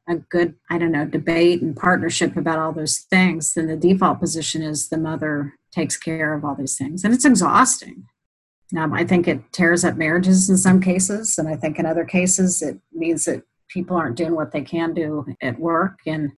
a 0.07 0.15
good, 0.15 0.55
I 0.69 0.77
don't 0.77 0.91
know, 0.91 1.05
debate 1.05 1.61
and 1.61 1.75
partnership 1.75 2.35
about 2.35 2.59
all 2.59 2.73
those 2.73 2.97
things, 2.97 3.53
then 3.53 3.67
the 3.67 3.77
default 3.77 4.19
position 4.19 4.61
is 4.61 4.89
the 4.89 4.97
mother 4.97 5.53
takes 5.71 5.97
care 5.97 6.33
of 6.33 6.43
all 6.43 6.55
these 6.55 6.77
things. 6.77 7.03
And 7.03 7.13
it's 7.13 7.25
exhausting. 7.25 8.07
Um, 8.77 8.93
I 8.93 9.03
think 9.03 9.27
it 9.27 9.51
tears 9.51 9.83
up 9.83 9.97
marriages 9.97 10.49
in 10.49 10.57
some 10.57 10.81
cases. 10.81 11.37
And 11.37 11.47
I 11.47 11.55
think 11.55 11.79
in 11.79 11.85
other 11.85 12.05
cases, 12.05 12.61
it 12.61 12.79
means 12.91 13.25
that 13.25 13.43
people 13.67 13.95
aren't 13.95 14.17
doing 14.17 14.35
what 14.35 14.51
they 14.51 14.61
can 14.61 14.93
do 14.93 15.25
at 15.41 15.59
work. 15.59 15.99
And 16.05 16.31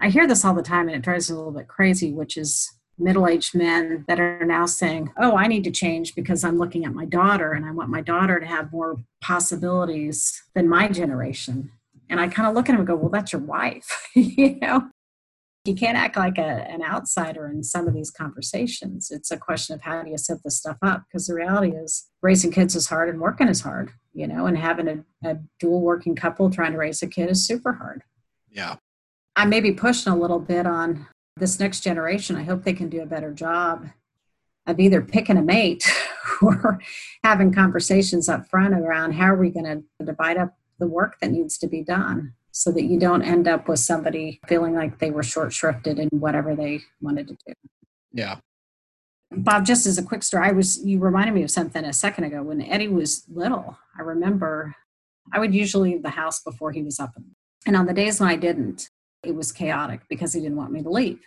I 0.00 0.08
hear 0.08 0.26
this 0.26 0.44
all 0.44 0.54
the 0.54 0.62
time 0.62 0.88
and 0.88 0.96
it 0.96 1.02
drives 1.02 1.30
me 1.30 1.34
a 1.34 1.38
little 1.38 1.52
bit 1.52 1.68
crazy, 1.68 2.12
which 2.12 2.36
is 2.36 2.70
middle 2.98 3.26
aged 3.26 3.54
men 3.54 4.04
that 4.08 4.20
are 4.20 4.44
now 4.44 4.66
saying, 4.66 5.12
Oh, 5.18 5.36
I 5.36 5.46
need 5.46 5.64
to 5.64 5.70
change 5.70 6.14
because 6.14 6.44
I'm 6.44 6.58
looking 6.58 6.84
at 6.84 6.94
my 6.94 7.04
daughter 7.04 7.52
and 7.52 7.64
I 7.64 7.72
want 7.72 7.90
my 7.90 8.00
daughter 8.00 8.40
to 8.40 8.46
have 8.46 8.72
more 8.72 8.96
possibilities 9.20 10.42
than 10.54 10.68
my 10.68 10.88
generation. 10.88 11.72
And 12.08 12.20
I 12.20 12.28
kind 12.28 12.48
of 12.48 12.54
look 12.54 12.68
at 12.68 12.72
him 12.72 12.80
and 12.80 12.86
go, 12.86 12.94
Well, 12.94 13.10
that's 13.10 13.32
your 13.32 13.42
wife. 13.42 14.08
you 14.14 14.58
know, 14.60 14.90
you 15.64 15.74
can't 15.74 15.96
act 15.96 16.16
like 16.16 16.38
a, 16.38 16.42
an 16.42 16.82
outsider 16.82 17.48
in 17.48 17.62
some 17.64 17.88
of 17.88 17.94
these 17.94 18.10
conversations. 18.10 19.10
It's 19.10 19.30
a 19.30 19.38
question 19.38 19.74
of 19.74 19.82
how 19.82 20.02
do 20.02 20.10
you 20.10 20.18
set 20.18 20.42
this 20.44 20.58
stuff 20.58 20.76
up? 20.82 21.04
Because 21.08 21.26
the 21.26 21.34
reality 21.34 21.74
is, 21.74 22.06
raising 22.22 22.50
kids 22.50 22.76
is 22.76 22.86
hard 22.86 23.08
and 23.08 23.20
working 23.20 23.48
is 23.48 23.62
hard, 23.62 23.92
you 24.12 24.26
know, 24.26 24.46
and 24.46 24.58
having 24.58 24.88
a, 24.88 25.30
a 25.30 25.38
dual 25.58 25.80
working 25.80 26.14
couple 26.14 26.50
trying 26.50 26.72
to 26.72 26.78
raise 26.78 27.02
a 27.02 27.06
kid 27.06 27.30
is 27.30 27.46
super 27.46 27.72
hard. 27.72 28.02
Yeah. 28.50 28.76
I 29.36 29.46
may 29.46 29.60
be 29.60 29.72
pushing 29.72 30.12
a 30.12 30.16
little 30.16 30.38
bit 30.38 30.66
on 30.66 31.06
this 31.36 31.58
next 31.58 31.80
generation, 31.80 32.36
I 32.36 32.44
hope 32.44 32.62
they 32.62 32.72
can 32.72 32.88
do 32.88 33.02
a 33.02 33.06
better 33.06 33.32
job 33.32 33.88
of 34.66 34.80
either 34.80 35.02
picking 35.02 35.36
a 35.36 35.42
mate 35.42 35.90
or 36.42 36.80
having 37.22 37.52
conversations 37.52 38.28
up 38.28 38.48
front 38.48 38.74
around 38.74 39.12
how 39.12 39.26
are 39.26 39.36
we 39.36 39.50
going 39.50 39.64
to 39.98 40.04
divide 40.04 40.36
up 40.36 40.56
the 40.78 40.86
work 40.86 41.18
that 41.20 41.30
needs 41.30 41.58
to 41.58 41.66
be 41.66 41.82
done 41.82 42.34
so 42.50 42.70
that 42.70 42.84
you 42.84 42.98
don't 42.98 43.22
end 43.22 43.48
up 43.48 43.68
with 43.68 43.80
somebody 43.80 44.40
feeling 44.46 44.74
like 44.74 44.98
they 44.98 45.10
were 45.10 45.22
short 45.22 45.50
shrifted 45.50 45.98
in 45.98 46.08
whatever 46.18 46.54
they 46.54 46.80
wanted 47.00 47.28
to 47.28 47.36
do. 47.46 47.52
Yeah. 48.12 48.36
Bob, 49.32 49.66
just 49.66 49.86
as 49.86 49.98
a 49.98 50.02
quick 50.02 50.22
story, 50.22 50.46
I 50.48 50.52
was 50.52 50.84
you 50.84 51.00
reminded 51.00 51.34
me 51.34 51.42
of 51.42 51.50
something 51.50 51.84
a 51.84 51.92
second 51.92 52.24
ago. 52.24 52.42
When 52.44 52.62
Eddie 52.62 52.88
was 52.88 53.24
little, 53.28 53.76
I 53.98 54.02
remember 54.02 54.76
I 55.32 55.40
would 55.40 55.52
usually 55.52 55.92
leave 55.92 56.02
the 56.04 56.10
house 56.10 56.40
before 56.40 56.70
he 56.70 56.82
was 56.82 57.00
up. 57.00 57.14
And 57.66 57.76
on 57.76 57.86
the 57.86 57.92
days 57.92 58.20
when 58.20 58.28
I 58.28 58.36
didn't, 58.36 58.90
it 59.26 59.34
was 59.34 59.52
chaotic 59.52 60.02
because 60.08 60.32
he 60.32 60.40
didn't 60.40 60.56
want 60.56 60.72
me 60.72 60.82
to 60.82 60.90
leave. 60.90 61.20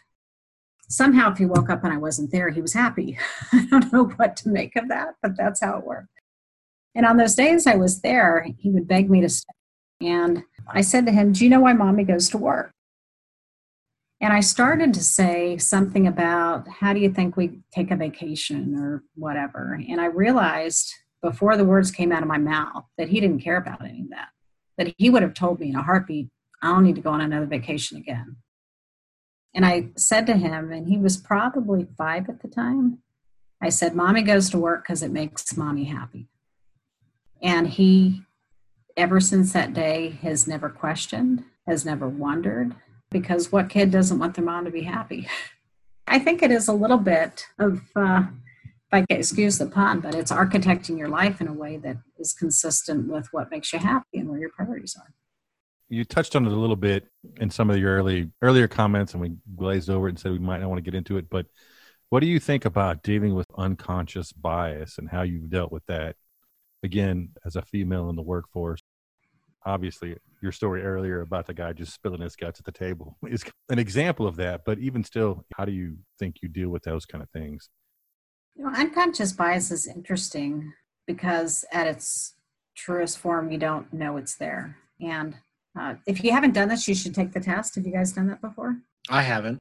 Somehow, 0.89 1.31
if 1.31 1.37
he 1.37 1.45
woke 1.45 1.69
up 1.69 1.83
and 1.83 1.93
I 1.93 1.97
wasn't 1.97 2.31
there, 2.31 2.49
he 2.49 2.61
was 2.61 2.73
happy. 2.73 3.17
I 3.51 3.65
don't 3.69 3.91
know 3.91 4.05
what 4.05 4.35
to 4.37 4.49
make 4.49 4.75
of 4.75 4.87
that, 4.87 5.15
but 5.21 5.35
that's 5.35 5.61
how 5.61 5.77
it 5.77 5.85
worked. 5.85 6.09
And 6.95 7.05
on 7.05 7.17
those 7.17 7.35
days 7.35 7.67
I 7.67 7.75
was 7.75 8.01
there, 8.01 8.47
he 8.57 8.71
would 8.71 8.87
beg 8.87 9.09
me 9.09 9.21
to 9.21 9.29
stay. 9.29 9.53
And 10.01 10.43
I 10.67 10.81
said 10.81 11.05
to 11.05 11.11
him, 11.11 11.31
Do 11.31 11.43
you 11.43 11.49
know 11.49 11.59
why 11.59 11.73
mommy 11.73 12.03
goes 12.03 12.29
to 12.29 12.37
work? 12.37 12.71
And 14.19 14.33
I 14.33 14.39
started 14.39 14.93
to 14.95 15.03
say 15.03 15.57
something 15.57 16.07
about 16.07 16.67
how 16.67 16.93
do 16.93 16.99
you 16.99 17.13
think 17.13 17.37
we 17.37 17.59
take 17.71 17.91
a 17.91 17.95
vacation 17.95 18.75
or 18.75 19.03
whatever. 19.15 19.79
And 19.87 20.01
I 20.01 20.05
realized 20.05 20.91
before 21.21 21.55
the 21.55 21.65
words 21.65 21.91
came 21.91 22.11
out 22.11 22.23
of 22.23 22.27
my 22.27 22.37
mouth 22.39 22.85
that 22.97 23.09
he 23.09 23.19
didn't 23.19 23.41
care 23.41 23.57
about 23.57 23.83
any 23.83 24.01
of 24.01 24.09
that, 24.09 24.29
that 24.77 24.95
he 24.97 25.09
would 25.09 25.21
have 25.21 25.35
told 25.35 25.59
me 25.59 25.69
in 25.69 25.75
a 25.75 25.83
heartbeat, 25.83 26.29
I 26.61 26.69
don't 26.69 26.83
need 26.83 26.95
to 26.95 27.01
go 27.01 27.11
on 27.11 27.21
another 27.21 27.45
vacation 27.45 27.97
again. 27.97 28.37
And 29.53 29.65
I 29.65 29.89
said 29.95 30.27
to 30.27 30.37
him, 30.37 30.71
and 30.71 30.87
he 30.87 30.97
was 30.97 31.17
probably 31.17 31.87
five 31.97 32.29
at 32.29 32.41
the 32.41 32.47
time, 32.47 32.99
I 33.61 33.69
said, 33.69 33.95
Mommy 33.95 34.21
goes 34.21 34.49
to 34.51 34.59
work 34.59 34.83
because 34.83 35.01
it 35.01 35.11
makes 35.11 35.57
mommy 35.57 35.85
happy. 35.85 36.27
And 37.41 37.67
he 37.67 38.21
ever 38.95 39.19
since 39.19 39.53
that 39.53 39.73
day 39.73 40.19
has 40.21 40.47
never 40.47 40.69
questioned, 40.69 41.43
has 41.67 41.85
never 41.85 42.07
wondered, 42.07 42.75
because 43.09 43.51
what 43.51 43.69
kid 43.69 43.91
doesn't 43.91 44.19
want 44.19 44.35
their 44.35 44.45
mom 44.45 44.65
to 44.65 44.71
be 44.71 44.83
happy? 44.83 45.27
I 46.07 46.19
think 46.19 46.41
it 46.41 46.51
is 46.51 46.67
a 46.67 46.73
little 46.73 46.97
bit 46.97 47.45
of, 47.59 47.81
uh, 47.95 48.23
if 48.63 48.93
I 48.93 49.05
can 49.05 49.17
excuse 49.17 49.57
the 49.57 49.65
pun, 49.65 49.99
but 49.99 50.15
it's 50.15 50.31
architecting 50.31 50.97
your 50.97 51.09
life 51.09 51.41
in 51.41 51.47
a 51.47 51.53
way 51.53 51.77
that 51.77 51.97
is 52.17 52.33
consistent 52.33 53.07
with 53.11 53.27
what 53.31 53.51
makes 53.51 53.73
you 53.73 53.79
happy 53.79 54.19
and 54.19 54.29
where 54.29 54.39
your 54.39 54.49
priorities 54.49 54.95
are. 54.97 55.13
You 55.89 56.03
touched 56.03 56.35
on 56.35 56.45
it 56.45 56.51
a 56.51 56.55
little 56.55 56.75
bit 56.75 57.07
in 57.39 57.49
some 57.49 57.69
of 57.69 57.77
your 57.77 57.95
early 57.95 58.29
earlier 58.41 58.67
comments, 58.67 59.13
and 59.13 59.21
we 59.21 59.37
glazed 59.55 59.89
over 59.89 60.07
it 60.07 60.11
and 60.11 60.19
said 60.19 60.31
we 60.31 60.39
might 60.39 60.59
not 60.59 60.69
want 60.69 60.79
to 60.79 60.89
get 60.89 60.97
into 60.97 61.17
it. 61.17 61.29
But 61.29 61.45
what 62.09 62.19
do 62.21 62.27
you 62.27 62.39
think 62.39 62.65
about 62.65 63.03
dealing 63.03 63.35
with 63.35 63.47
unconscious 63.57 64.31
bias 64.31 64.97
and 64.97 65.09
how 65.09 65.23
you've 65.23 65.49
dealt 65.49 65.71
with 65.71 65.85
that? 65.87 66.15
Again, 66.83 67.29
as 67.45 67.55
a 67.55 67.61
female 67.61 68.09
in 68.09 68.15
the 68.15 68.21
workforce, 68.21 68.81
obviously 69.65 70.15
your 70.41 70.51
story 70.51 70.83
earlier 70.83 71.21
about 71.21 71.45
the 71.47 71.53
guy 71.53 71.73
just 71.73 71.93
spilling 71.93 72.21
his 72.21 72.35
guts 72.35 72.59
at 72.59 72.65
the 72.65 72.71
table 72.71 73.17
is 73.27 73.43
an 73.69 73.79
example 73.79 74.27
of 74.27 74.37
that. 74.37 74.61
But 74.65 74.79
even 74.79 75.03
still, 75.03 75.45
how 75.55 75.65
do 75.65 75.71
you 75.71 75.97
think 76.19 76.37
you 76.41 76.49
deal 76.49 76.69
with 76.69 76.83
those 76.83 77.05
kind 77.05 77.23
of 77.23 77.29
things? 77.31 77.69
You 78.55 78.63
know, 78.63 78.71
unconscious 78.73 79.33
bias 79.33 79.71
is 79.71 79.87
interesting 79.87 80.73
because 81.05 81.65
at 81.71 81.87
its 81.87 82.33
truest 82.75 83.17
form, 83.17 83.51
you 83.51 83.57
don't 83.57 83.91
know 83.93 84.17
it's 84.17 84.35
there. 84.35 84.77
And 84.99 85.35
uh, 85.77 85.95
if 86.05 86.23
you 86.23 86.31
haven't 86.31 86.53
done 86.53 86.69
this, 86.69 86.87
you 86.87 86.95
should 86.95 87.13
take 87.13 87.31
the 87.33 87.39
test. 87.39 87.75
Have 87.75 87.85
you 87.85 87.93
guys 87.93 88.11
done 88.11 88.27
that 88.27 88.41
before? 88.41 88.77
I 89.09 89.21
haven't. 89.21 89.59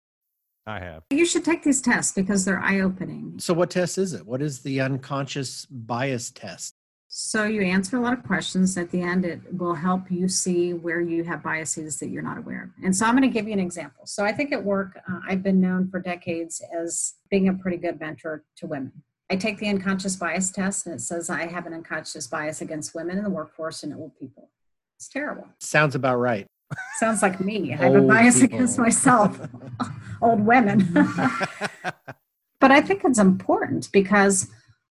I 0.66 0.80
have. 0.80 1.02
You 1.10 1.24
should 1.24 1.44
take 1.44 1.62
these 1.62 1.80
tests 1.80 2.12
because 2.12 2.44
they're 2.44 2.58
eye 2.58 2.80
opening. 2.80 3.34
So, 3.38 3.54
what 3.54 3.70
test 3.70 3.98
is 3.98 4.12
it? 4.12 4.26
What 4.26 4.42
is 4.42 4.60
the 4.60 4.80
unconscious 4.80 5.66
bias 5.66 6.30
test? 6.30 6.74
So, 7.08 7.44
you 7.44 7.62
answer 7.62 7.96
a 7.96 8.00
lot 8.00 8.12
of 8.12 8.24
questions. 8.24 8.76
At 8.76 8.90
the 8.90 9.00
end, 9.00 9.24
it 9.24 9.40
will 9.56 9.74
help 9.74 10.10
you 10.10 10.28
see 10.28 10.74
where 10.74 11.00
you 11.00 11.22
have 11.22 11.42
biases 11.42 11.98
that 12.00 12.08
you're 12.08 12.22
not 12.22 12.36
aware 12.36 12.64
of. 12.64 12.84
And 12.84 12.96
so, 12.96 13.06
I'm 13.06 13.16
going 13.16 13.22
to 13.22 13.32
give 13.32 13.46
you 13.46 13.52
an 13.52 13.60
example. 13.60 14.06
So, 14.06 14.24
I 14.24 14.32
think 14.32 14.52
at 14.52 14.64
work, 14.64 14.98
uh, 15.08 15.20
I've 15.28 15.42
been 15.42 15.60
known 15.60 15.88
for 15.88 16.00
decades 16.00 16.60
as 16.76 17.14
being 17.30 17.48
a 17.48 17.54
pretty 17.54 17.76
good 17.76 18.00
mentor 18.00 18.42
to 18.56 18.66
women. 18.66 19.04
I 19.30 19.36
take 19.36 19.58
the 19.58 19.68
unconscious 19.68 20.16
bias 20.16 20.50
test, 20.50 20.86
and 20.86 20.94
it 20.94 21.00
says 21.00 21.30
I 21.30 21.46
have 21.46 21.66
an 21.66 21.74
unconscious 21.74 22.26
bias 22.26 22.60
against 22.60 22.94
women 22.94 23.18
in 23.18 23.24
the 23.24 23.30
workforce 23.30 23.84
and 23.84 23.94
old 23.94 24.18
people. 24.18 24.50
It's 24.96 25.08
terrible. 25.08 25.46
Sounds 25.60 25.94
about 25.94 26.16
right. 26.16 26.46
Sounds 26.98 27.22
like 27.22 27.40
me. 27.40 27.74
I 27.74 27.76
have 27.76 27.94
a 27.94 28.00
bias 28.00 28.40
people. 28.40 28.56
against 28.56 28.78
myself, 28.78 29.38
old 30.22 30.40
women. 30.40 30.88
but 32.60 32.70
I 32.72 32.80
think 32.80 33.02
it's 33.04 33.18
important 33.18 33.90
because 33.92 34.48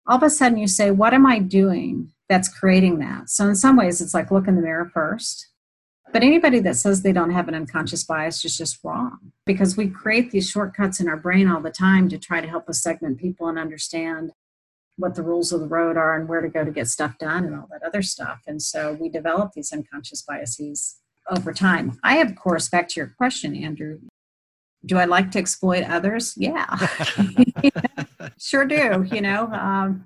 all 0.06 0.16
of 0.16 0.22
a 0.22 0.30
sudden 0.30 0.58
you 0.58 0.68
say, 0.68 0.90
What 0.90 1.14
am 1.14 1.26
I 1.26 1.38
doing 1.38 2.12
that's 2.28 2.48
creating 2.48 2.98
that? 3.00 3.30
So, 3.30 3.48
in 3.48 3.56
some 3.56 3.76
ways, 3.76 4.00
it's 4.00 4.14
like 4.14 4.30
look 4.30 4.46
in 4.46 4.56
the 4.56 4.62
mirror 4.62 4.90
first. 4.92 5.48
But 6.12 6.22
anybody 6.22 6.60
that 6.60 6.76
says 6.76 7.02
they 7.02 7.12
don't 7.12 7.32
have 7.32 7.48
an 7.48 7.56
unconscious 7.56 8.04
bias 8.04 8.44
is 8.44 8.56
just 8.56 8.78
wrong 8.84 9.32
because 9.46 9.76
we 9.76 9.88
create 9.88 10.30
these 10.30 10.48
shortcuts 10.48 11.00
in 11.00 11.08
our 11.08 11.16
brain 11.16 11.48
all 11.48 11.60
the 11.60 11.72
time 11.72 12.08
to 12.10 12.18
try 12.18 12.40
to 12.40 12.46
help 12.46 12.68
us 12.68 12.82
segment 12.82 13.18
people 13.18 13.48
and 13.48 13.58
understand 13.58 14.30
what 14.96 15.14
the 15.14 15.22
rules 15.22 15.52
of 15.52 15.60
the 15.60 15.66
road 15.66 15.96
are 15.96 16.18
and 16.18 16.28
where 16.28 16.40
to 16.40 16.48
go 16.48 16.64
to 16.64 16.70
get 16.70 16.88
stuff 16.88 17.18
done 17.18 17.44
and 17.44 17.54
all 17.54 17.68
that 17.70 17.82
other 17.82 18.02
stuff. 18.02 18.42
And 18.46 18.62
so 18.62 18.92
we 18.92 19.08
develop 19.08 19.52
these 19.52 19.72
unconscious 19.72 20.22
biases 20.22 20.96
over 21.30 21.52
time. 21.52 21.98
I, 22.02 22.18
of 22.18 22.36
course, 22.36 22.68
back 22.68 22.88
to 22.90 23.00
your 23.00 23.14
question, 23.16 23.56
Andrew, 23.56 24.00
do 24.86 24.98
I 24.98 25.04
like 25.06 25.30
to 25.32 25.38
exploit 25.38 25.82
others? 25.84 26.34
Yeah, 26.36 26.66
sure 28.38 28.66
do. 28.66 29.06
You 29.10 29.20
know, 29.22 29.46
um, 29.46 30.04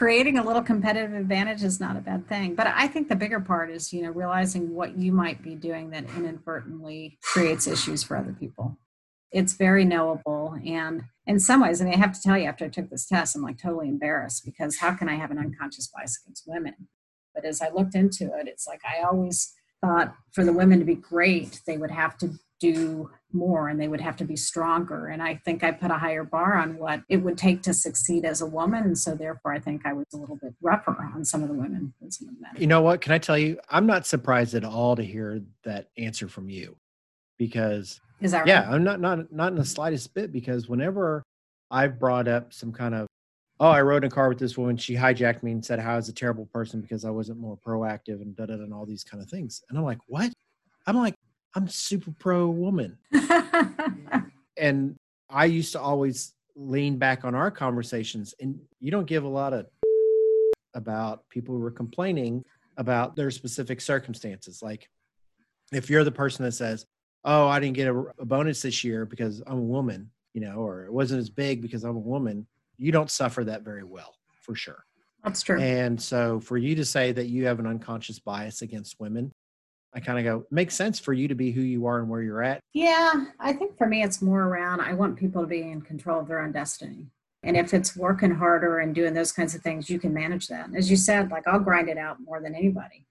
creating 0.00 0.38
a 0.38 0.42
little 0.42 0.62
competitive 0.62 1.12
advantage 1.12 1.62
is 1.62 1.80
not 1.80 1.96
a 1.96 2.00
bad 2.00 2.26
thing. 2.26 2.54
But 2.54 2.68
I 2.68 2.86
think 2.86 3.08
the 3.08 3.16
bigger 3.16 3.40
part 3.40 3.70
is, 3.70 3.92
you 3.92 4.02
know, 4.02 4.10
realizing 4.10 4.74
what 4.74 4.96
you 4.96 5.12
might 5.12 5.42
be 5.42 5.54
doing 5.54 5.90
that 5.90 6.04
inadvertently 6.16 7.18
creates 7.22 7.66
issues 7.66 8.02
for 8.02 8.16
other 8.16 8.32
people. 8.32 8.78
It's 9.30 9.52
very 9.52 9.84
knowable. 9.84 10.58
And 10.64 11.02
in 11.30 11.38
some 11.38 11.60
ways, 11.60 11.80
I 11.80 11.84
mean, 11.84 11.94
I 11.94 11.98
have 11.98 12.12
to 12.12 12.20
tell 12.20 12.36
you, 12.36 12.46
after 12.46 12.64
I 12.64 12.68
took 12.68 12.90
this 12.90 13.06
test, 13.06 13.36
I'm 13.36 13.42
like 13.42 13.56
totally 13.56 13.88
embarrassed 13.88 14.44
because 14.44 14.78
how 14.78 14.94
can 14.94 15.08
I 15.08 15.14
have 15.14 15.30
an 15.30 15.38
unconscious 15.38 15.86
bias 15.86 16.20
against 16.24 16.42
women? 16.44 16.74
But 17.32 17.44
as 17.44 17.62
I 17.62 17.70
looked 17.70 17.94
into 17.94 18.24
it, 18.36 18.48
it's 18.48 18.66
like 18.66 18.80
I 18.84 19.04
always 19.04 19.54
thought 19.80 20.12
for 20.32 20.44
the 20.44 20.52
women 20.52 20.80
to 20.80 20.84
be 20.84 20.96
great, 20.96 21.60
they 21.68 21.76
would 21.76 21.92
have 21.92 22.18
to 22.18 22.32
do 22.58 23.10
more 23.32 23.68
and 23.68 23.80
they 23.80 23.86
would 23.86 24.00
have 24.00 24.16
to 24.16 24.24
be 24.24 24.34
stronger. 24.34 25.06
And 25.06 25.22
I 25.22 25.40
think 25.44 25.62
I 25.62 25.70
put 25.70 25.92
a 25.92 25.98
higher 25.98 26.24
bar 26.24 26.56
on 26.56 26.76
what 26.78 27.02
it 27.08 27.18
would 27.18 27.38
take 27.38 27.62
to 27.62 27.72
succeed 27.72 28.24
as 28.24 28.40
a 28.40 28.46
woman. 28.46 28.96
So 28.96 29.14
therefore, 29.14 29.52
I 29.52 29.60
think 29.60 29.86
I 29.86 29.92
was 29.92 30.06
a 30.12 30.16
little 30.16 30.36
bit 30.36 30.52
rougher 30.60 30.96
on 31.14 31.24
some 31.24 31.44
of 31.44 31.48
the 31.48 31.54
women 31.54 31.94
than 32.00 32.10
some 32.10 32.28
of 32.28 32.34
the 32.34 32.40
men. 32.40 32.50
You 32.58 32.66
know 32.66 32.82
what? 32.82 33.02
Can 33.02 33.12
I 33.12 33.18
tell 33.18 33.38
you? 33.38 33.56
I'm 33.70 33.86
not 33.86 34.04
surprised 34.04 34.56
at 34.56 34.64
all 34.64 34.96
to 34.96 35.04
hear 35.04 35.40
that 35.62 35.90
answer 35.96 36.26
from 36.26 36.50
you 36.50 36.76
because 37.38 38.00
is 38.20 38.32
that 38.32 38.40
right? 38.40 38.48
Yeah, 38.48 38.68
I'm 38.70 38.84
not 38.84 39.00
not 39.00 39.32
not 39.32 39.52
in 39.52 39.58
the 39.58 39.64
slightest 39.64 40.14
bit 40.14 40.32
because 40.32 40.68
whenever 40.68 41.22
I've 41.70 41.98
brought 41.98 42.28
up 42.28 42.52
some 42.52 42.72
kind 42.72 42.94
of 42.94 43.06
oh, 43.60 43.68
I 43.68 43.82
rode 43.82 44.04
in 44.04 44.08
a 44.08 44.10
car 44.10 44.28
with 44.28 44.38
this 44.38 44.56
woman. 44.56 44.76
She 44.78 44.94
hijacked 44.94 45.42
me 45.42 45.52
and 45.52 45.64
said 45.64 45.78
how 45.78 45.92
I 45.92 45.96
was 45.96 46.08
a 46.08 46.14
terrible 46.14 46.46
person 46.46 46.80
because 46.80 47.04
I 47.04 47.10
wasn't 47.10 47.38
more 47.38 47.58
proactive 47.58 48.22
and 48.22 48.34
da 48.34 48.46
da 48.46 48.54
and 48.54 48.72
all 48.72 48.86
these 48.86 49.04
kind 49.04 49.22
of 49.22 49.28
things. 49.28 49.62
And 49.68 49.78
I'm 49.78 49.84
like, 49.84 49.98
what? 50.06 50.32
I'm 50.86 50.96
like, 50.96 51.14
I'm 51.54 51.68
super 51.68 52.10
pro 52.18 52.48
woman. 52.48 52.96
and 54.56 54.96
I 55.28 55.44
used 55.44 55.72
to 55.72 55.80
always 55.80 56.32
lean 56.56 56.96
back 56.96 57.24
on 57.24 57.34
our 57.34 57.50
conversations, 57.50 58.34
and 58.40 58.58
you 58.80 58.90
don't 58.90 59.06
give 59.06 59.24
a 59.24 59.28
lot 59.28 59.52
of 59.52 59.66
about 60.74 61.28
people 61.28 61.56
who 61.56 61.64
are 61.64 61.70
complaining 61.70 62.44
about 62.76 63.14
their 63.14 63.30
specific 63.30 63.80
circumstances. 63.80 64.62
Like, 64.62 64.88
if 65.72 65.90
you're 65.90 66.04
the 66.04 66.12
person 66.12 66.44
that 66.44 66.52
says, 66.52 66.86
"Oh, 67.24 67.48
I 67.48 67.60
didn't 67.60 67.76
get 67.76 67.88
a, 67.88 68.04
a 68.18 68.24
bonus 68.24 68.62
this 68.62 68.84
year 68.84 69.04
because 69.04 69.42
I'm 69.46 69.58
a 69.58 69.62
woman," 69.62 70.10
you 70.34 70.40
know, 70.40 70.56
or 70.56 70.84
it 70.84 70.92
wasn't 70.92 71.20
as 71.20 71.30
big 71.30 71.62
because 71.62 71.84
I'm 71.84 71.96
a 71.96 72.00
woman, 72.00 72.46
you 72.76 72.92
don't 72.92 73.10
suffer 73.10 73.44
that 73.44 73.62
very 73.62 73.84
well, 73.84 74.14
for 74.40 74.54
sure. 74.54 74.84
That's 75.24 75.42
true. 75.42 75.60
And 75.60 76.00
so, 76.00 76.40
for 76.40 76.56
you 76.56 76.74
to 76.76 76.84
say 76.84 77.12
that 77.12 77.26
you 77.26 77.46
have 77.46 77.58
an 77.58 77.66
unconscious 77.66 78.18
bias 78.18 78.62
against 78.62 78.98
women, 78.98 79.32
I 79.92 80.00
kind 80.00 80.18
of 80.18 80.24
go, 80.24 80.46
makes 80.50 80.74
sense 80.74 80.98
for 80.98 81.12
you 81.12 81.28
to 81.28 81.34
be 81.34 81.50
who 81.50 81.62
you 81.62 81.86
are 81.86 81.98
and 81.98 82.08
where 82.08 82.22
you're 82.22 82.42
at. 82.42 82.60
Yeah, 82.72 83.26
I 83.38 83.52
think 83.52 83.76
for 83.76 83.86
me, 83.86 84.02
it's 84.02 84.22
more 84.22 84.42
around 84.44 84.80
I 84.80 84.94
want 84.94 85.16
people 85.16 85.42
to 85.42 85.48
be 85.48 85.62
in 85.62 85.82
control 85.82 86.20
of 86.20 86.28
their 86.28 86.40
own 86.40 86.52
destiny. 86.52 87.06
And 87.42 87.56
if 87.56 87.72
it's 87.74 87.96
working 87.96 88.34
harder 88.34 88.78
and 88.78 88.94
doing 88.94 89.14
those 89.14 89.32
kinds 89.32 89.54
of 89.54 89.62
things, 89.62 89.88
you 89.88 89.98
can 89.98 90.12
manage 90.12 90.48
that. 90.48 90.70
As 90.74 90.90
you 90.90 90.96
said, 90.96 91.30
like 91.30 91.48
I'll 91.48 91.58
grind 91.58 91.88
it 91.88 91.98
out 91.98 92.18
more 92.20 92.40
than 92.40 92.54
anybody. 92.54 93.06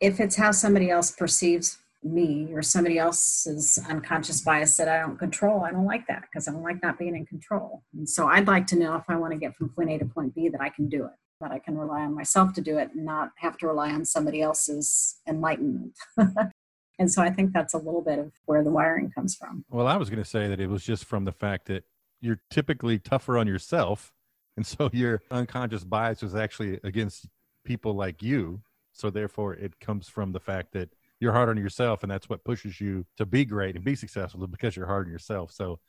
If 0.00 0.20
it's 0.20 0.36
how 0.36 0.52
somebody 0.52 0.90
else 0.90 1.10
perceives 1.10 1.78
me 2.04 2.48
or 2.52 2.62
somebody 2.62 2.98
else's 2.98 3.78
unconscious 3.88 4.42
bias 4.42 4.76
that 4.76 4.88
I 4.88 5.00
don't 5.00 5.18
control, 5.18 5.64
I 5.64 5.70
don't 5.70 5.86
like 5.86 6.06
that 6.08 6.22
because 6.22 6.46
I 6.46 6.52
don't 6.52 6.62
like 6.62 6.82
not 6.82 6.98
being 6.98 7.16
in 7.16 7.26
control. 7.26 7.82
And 7.96 8.08
so 8.08 8.28
I'd 8.28 8.46
like 8.46 8.66
to 8.68 8.76
know 8.76 8.94
if 8.96 9.04
I 9.08 9.16
want 9.16 9.32
to 9.32 9.38
get 9.38 9.56
from 9.56 9.70
point 9.70 9.90
A 9.90 9.98
to 9.98 10.04
point 10.04 10.34
B 10.34 10.48
that 10.48 10.60
I 10.60 10.68
can 10.68 10.88
do 10.88 11.04
it 11.06 11.12
that 11.40 11.52
I 11.52 11.58
can 11.58 11.76
rely 11.76 12.00
on 12.00 12.14
myself 12.14 12.52
to 12.54 12.60
do 12.60 12.78
it 12.78 12.90
and 12.94 13.04
not 13.04 13.30
have 13.36 13.56
to 13.58 13.66
rely 13.66 13.90
on 13.90 14.04
somebody 14.04 14.40
else's 14.40 15.20
enlightenment. 15.28 15.96
and 16.98 17.10
so 17.10 17.22
I 17.22 17.30
think 17.30 17.52
that's 17.52 17.74
a 17.74 17.78
little 17.78 18.02
bit 18.02 18.18
of 18.18 18.32
where 18.46 18.64
the 18.64 18.70
wiring 18.70 19.10
comes 19.10 19.34
from. 19.34 19.64
Well, 19.68 19.86
I 19.86 19.96
was 19.96 20.10
going 20.10 20.22
to 20.22 20.28
say 20.28 20.48
that 20.48 20.60
it 20.60 20.68
was 20.68 20.82
just 20.82 21.04
from 21.04 21.24
the 21.24 21.32
fact 21.32 21.66
that 21.66 21.84
you're 22.20 22.40
typically 22.50 22.98
tougher 22.98 23.36
on 23.36 23.46
yourself. 23.46 24.12
And 24.56 24.66
so 24.66 24.88
your 24.92 25.22
unconscious 25.30 25.84
bias 25.84 26.22
was 26.22 26.34
actually 26.34 26.80
against 26.82 27.28
people 27.64 27.94
like 27.94 28.22
you. 28.22 28.62
So 28.92 29.10
therefore, 29.10 29.54
it 29.54 29.80
comes 29.80 30.08
from 30.08 30.32
the 30.32 30.40
fact 30.40 30.72
that 30.72 30.90
you're 31.24 31.32
hard 31.32 31.48
on 31.48 31.56
yourself, 31.56 32.02
and 32.02 32.12
that's 32.12 32.28
what 32.28 32.44
pushes 32.44 32.80
you 32.80 33.06
to 33.16 33.24
be 33.24 33.44
great 33.44 33.74
and 33.74 33.84
be 33.84 33.96
successful 33.96 34.46
because 34.46 34.76
you're 34.76 34.86
hard 34.86 35.06
on 35.06 35.12
yourself. 35.12 35.50
So 35.50 35.80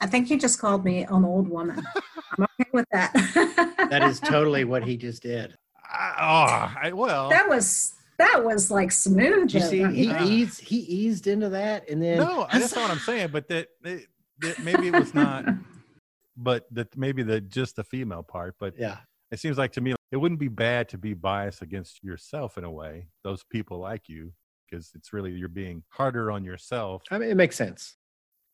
I 0.00 0.06
think 0.06 0.28
you 0.28 0.38
just 0.38 0.58
called 0.58 0.84
me 0.84 1.04
an 1.04 1.24
old 1.24 1.48
woman. 1.48 1.82
I'm 2.36 2.44
okay 2.44 2.70
with 2.72 2.86
that. 2.90 3.12
that 3.90 4.02
is 4.02 4.18
totally 4.18 4.64
what 4.64 4.82
he 4.82 4.96
just 4.96 5.22
did. 5.22 5.56
I, 5.88 6.14
oh, 6.18 6.80
I, 6.82 6.92
well, 6.92 7.30
that 7.30 7.48
was 7.48 7.94
that 8.18 8.44
was 8.44 8.70
like 8.70 8.90
smooth. 8.90 9.54
You 9.54 9.60
see, 9.60 9.84
he 9.84 10.10
uh, 10.10 10.24
eased 10.24 10.60
he 10.60 10.78
eased 10.78 11.28
into 11.28 11.48
that, 11.50 11.88
and 11.88 12.02
then 12.02 12.18
no, 12.18 12.46
I 12.50 12.58
that's 12.58 12.74
not 12.74 12.82
what 12.82 12.90
I'm 12.90 12.98
saying. 12.98 13.30
But 13.32 13.48
that, 13.48 13.68
that, 13.82 14.04
that 14.40 14.58
maybe 14.58 14.88
it 14.88 14.94
was 14.94 15.14
not. 15.14 15.44
but 16.36 16.66
that 16.72 16.96
maybe 16.96 17.22
the 17.22 17.40
just 17.40 17.76
the 17.76 17.84
female 17.84 18.24
part. 18.24 18.56
But 18.58 18.74
yeah, 18.76 18.98
it 19.30 19.38
seems 19.38 19.56
like 19.56 19.72
to 19.72 19.80
me 19.80 19.94
it 20.10 20.16
wouldn't 20.16 20.40
be 20.40 20.48
bad 20.48 20.88
to 20.88 20.98
be 20.98 21.14
biased 21.14 21.62
against 21.62 22.02
yourself 22.02 22.58
in 22.58 22.64
a 22.64 22.70
way. 22.70 23.06
Those 23.22 23.44
people 23.44 23.78
like 23.78 24.08
you 24.08 24.32
because 24.70 24.92
it's 24.94 25.12
really 25.12 25.32
you're 25.32 25.48
being 25.48 25.82
harder 25.88 26.30
on 26.30 26.44
yourself. 26.44 27.02
I 27.10 27.18
mean, 27.18 27.30
it 27.30 27.36
makes 27.36 27.56
sense, 27.56 27.96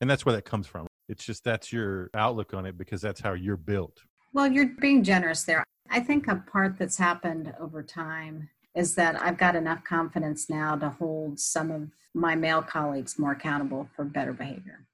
and 0.01 0.09
that's 0.09 0.25
where 0.25 0.35
that 0.35 0.45
comes 0.45 0.67
from. 0.67 0.87
It's 1.09 1.25
just 1.25 1.45
that's 1.45 1.73
your 1.73 2.11
outlook 2.15 2.55
on 2.55 2.67
it 2.67 2.77
because 2.77 3.01
that's 3.01 3.21
how 3.21 3.35
you're 3.35 3.57
built. 3.57 4.01
Well, 4.33 4.51
you're 4.51 4.71
being 4.81 5.05
generous 5.05 5.45
there. 5.45 5.65
I 5.91 6.01
think 6.01 6.29
a 6.29 6.37
part 6.51 6.79
that's 6.79 6.99
happened 6.99 7.55
over 7.61 7.83
time 7.83 8.49
is 8.75 8.95
that 8.97 9.21
I've 9.21 9.39
got 9.39 9.57
enough 9.57 9.85
confidence 9.85 10.51
now 10.51 10.77
to 10.77 10.91
hold 10.91 11.39
some 11.39 11.71
of 11.71 11.91
my 12.13 12.35
male 12.35 12.63
colleagues 12.63 13.19
more 13.19 13.33
accountable 13.33 13.89
for 13.95 14.05
better 14.05 14.33
behavior. 14.33 14.85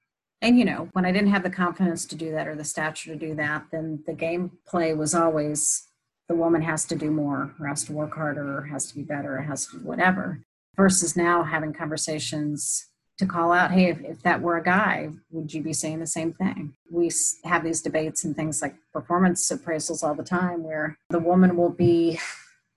And, 0.41 0.57
you 0.57 0.65
know, 0.65 0.89
when 0.93 1.05
I 1.05 1.11
didn't 1.11 1.31
have 1.31 1.43
the 1.43 1.49
confidence 1.49 2.05
to 2.07 2.15
do 2.15 2.31
that 2.31 2.47
or 2.47 2.55
the 2.55 2.63
stature 2.63 3.13
to 3.13 3.19
do 3.19 3.35
that, 3.35 3.65
then 3.71 4.03
the 4.05 4.13
gameplay 4.13 4.95
was 4.95 5.13
always 5.15 5.87
the 6.29 6.35
woman 6.35 6.61
has 6.61 6.85
to 6.85 6.95
do 6.95 7.11
more 7.11 7.53
or 7.59 7.67
has 7.67 7.83
to 7.85 7.93
work 7.93 8.13
harder 8.15 8.57
or 8.57 8.63
has 8.63 8.87
to 8.87 8.95
be 8.95 9.03
better 9.03 9.37
or 9.37 9.41
has 9.41 9.67
to 9.67 9.79
do 9.79 9.85
whatever 9.85 10.41
versus 10.75 11.15
now 11.15 11.43
having 11.43 11.73
conversations 11.73 12.87
to 13.17 13.25
call 13.25 13.51
out 13.51 13.71
hey 13.71 13.89
if, 13.89 14.01
if 14.03 14.21
that 14.23 14.41
were 14.41 14.57
a 14.57 14.63
guy 14.63 15.09
would 15.31 15.53
you 15.53 15.61
be 15.61 15.73
saying 15.73 15.99
the 15.99 16.07
same 16.07 16.33
thing? 16.33 16.75
We 16.91 17.11
have 17.43 17.63
these 17.63 17.81
debates 17.81 18.23
and 18.23 18.35
things 18.35 18.61
like 18.61 18.75
performance 18.91 19.51
appraisals 19.51 20.03
all 20.03 20.15
the 20.15 20.23
time 20.23 20.63
where 20.63 20.97
the 21.09 21.19
woman 21.19 21.55
will 21.55 21.69
be 21.69 22.19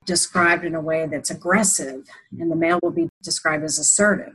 described 0.05 0.65
in 0.65 0.75
a 0.75 0.81
way 0.81 1.07
that's 1.07 1.31
aggressive 1.31 2.07
and 2.39 2.51
the 2.51 2.57
male 2.57 2.79
will 2.83 2.93
be 2.93 3.09
described 3.23 3.65
as 3.65 3.79
assertive. 3.79 4.35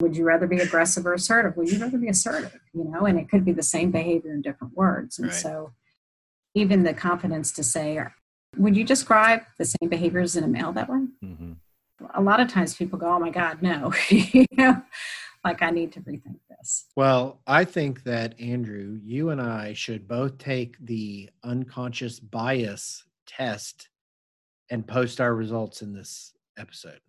Would 0.00 0.16
you 0.16 0.24
rather 0.24 0.46
be 0.46 0.58
aggressive 0.58 1.04
or 1.04 1.12
assertive? 1.12 1.56
Would 1.56 1.70
you 1.70 1.78
rather 1.78 1.98
be 1.98 2.08
assertive? 2.08 2.58
you 2.72 2.84
know 2.84 3.06
and 3.06 3.18
it 3.18 3.28
could 3.28 3.44
be 3.44 3.52
the 3.52 3.62
same 3.62 3.90
behavior 3.90 4.32
in 4.32 4.42
different 4.42 4.76
words. 4.76 5.18
And 5.18 5.28
right. 5.28 5.36
so 5.36 5.72
even 6.54 6.84
the 6.84 6.94
confidence 6.94 7.52
to 7.52 7.62
say 7.62 8.00
would 8.56 8.76
you 8.76 8.84
describe 8.84 9.42
the 9.58 9.64
same 9.64 9.88
behaviors 9.88 10.36
in 10.36 10.44
a 10.44 10.48
male 10.48 10.72
that 10.72 10.88
way? 10.88 11.06
Mm-hmm. 11.24 11.52
A 12.14 12.20
lot 12.20 12.40
of 12.40 12.48
times 12.48 12.74
people 12.74 12.98
go 12.98 13.08
oh 13.08 13.18
my 13.18 13.30
god 13.30 13.60
no 13.62 13.92
you 14.08 14.46
know 14.52 14.82
like 15.44 15.62
I 15.62 15.70
need 15.70 15.92
to 15.92 16.00
rethink 16.00 16.38
this. 16.48 16.86
Well, 16.96 17.40
I 17.46 17.64
think 17.64 18.04
that 18.04 18.38
Andrew, 18.38 18.98
you 19.02 19.30
and 19.30 19.40
I 19.40 19.72
should 19.72 20.06
both 20.06 20.38
take 20.38 20.76
the 20.84 21.30
unconscious 21.44 22.20
bias 22.20 23.04
test 23.26 23.88
and 24.70 24.86
post 24.86 25.20
our 25.20 25.34
results 25.34 25.82
in 25.82 25.94
this 25.94 26.34
episode. 26.58 27.00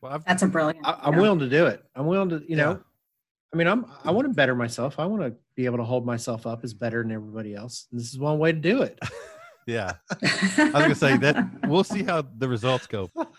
Well, 0.00 0.12
I've, 0.12 0.24
that's 0.24 0.42
a 0.42 0.46
brilliant. 0.46 0.86
I, 0.86 1.08
am 1.08 1.16
willing 1.16 1.40
to 1.40 1.48
do 1.48 1.66
it. 1.66 1.84
I'm 1.94 2.06
willing 2.06 2.30
to, 2.30 2.36
you 2.36 2.56
yeah. 2.56 2.64
know, 2.64 2.80
I 3.52 3.56
mean, 3.56 3.66
I'm 3.66 3.84
I 4.04 4.10
want 4.10 4.26
to 4.26 4.32
better 4.32 4.54
myself. 4.54 4.98
I 4.98 5.04
want 5.04 5.22
to 5.22 5.34
be 5.54 5.66
able 5.66 5.78
to 5.78 5.84
hold 5.84 6.06
myself 6.06 6.46
up 6.46 6.64
as 6.64 6.72
better 6.72 7.02
than 7.02 7.12
everybody 7.12 7.54
else. 7.54 7.88
And 7.90 8.00
this 8.00 8.08
is 8.08 8.18
one 8.18 8.38
way 8.38 8.52
to 8.52 8.58
do 8.58 8.82
it. 8.82 8.98
yeah, 9.66 9.92
I 10.22 10.64
was 10.64 10.72
gonna 10.72 10.94
say 10.94 11.16
that 11.18 11.68
we'll 11.68 11.84
see 11.84 12.02
how 12.02 12.22
the 12.38 12.48
results 12.48 12.86
go. 12.86 13.10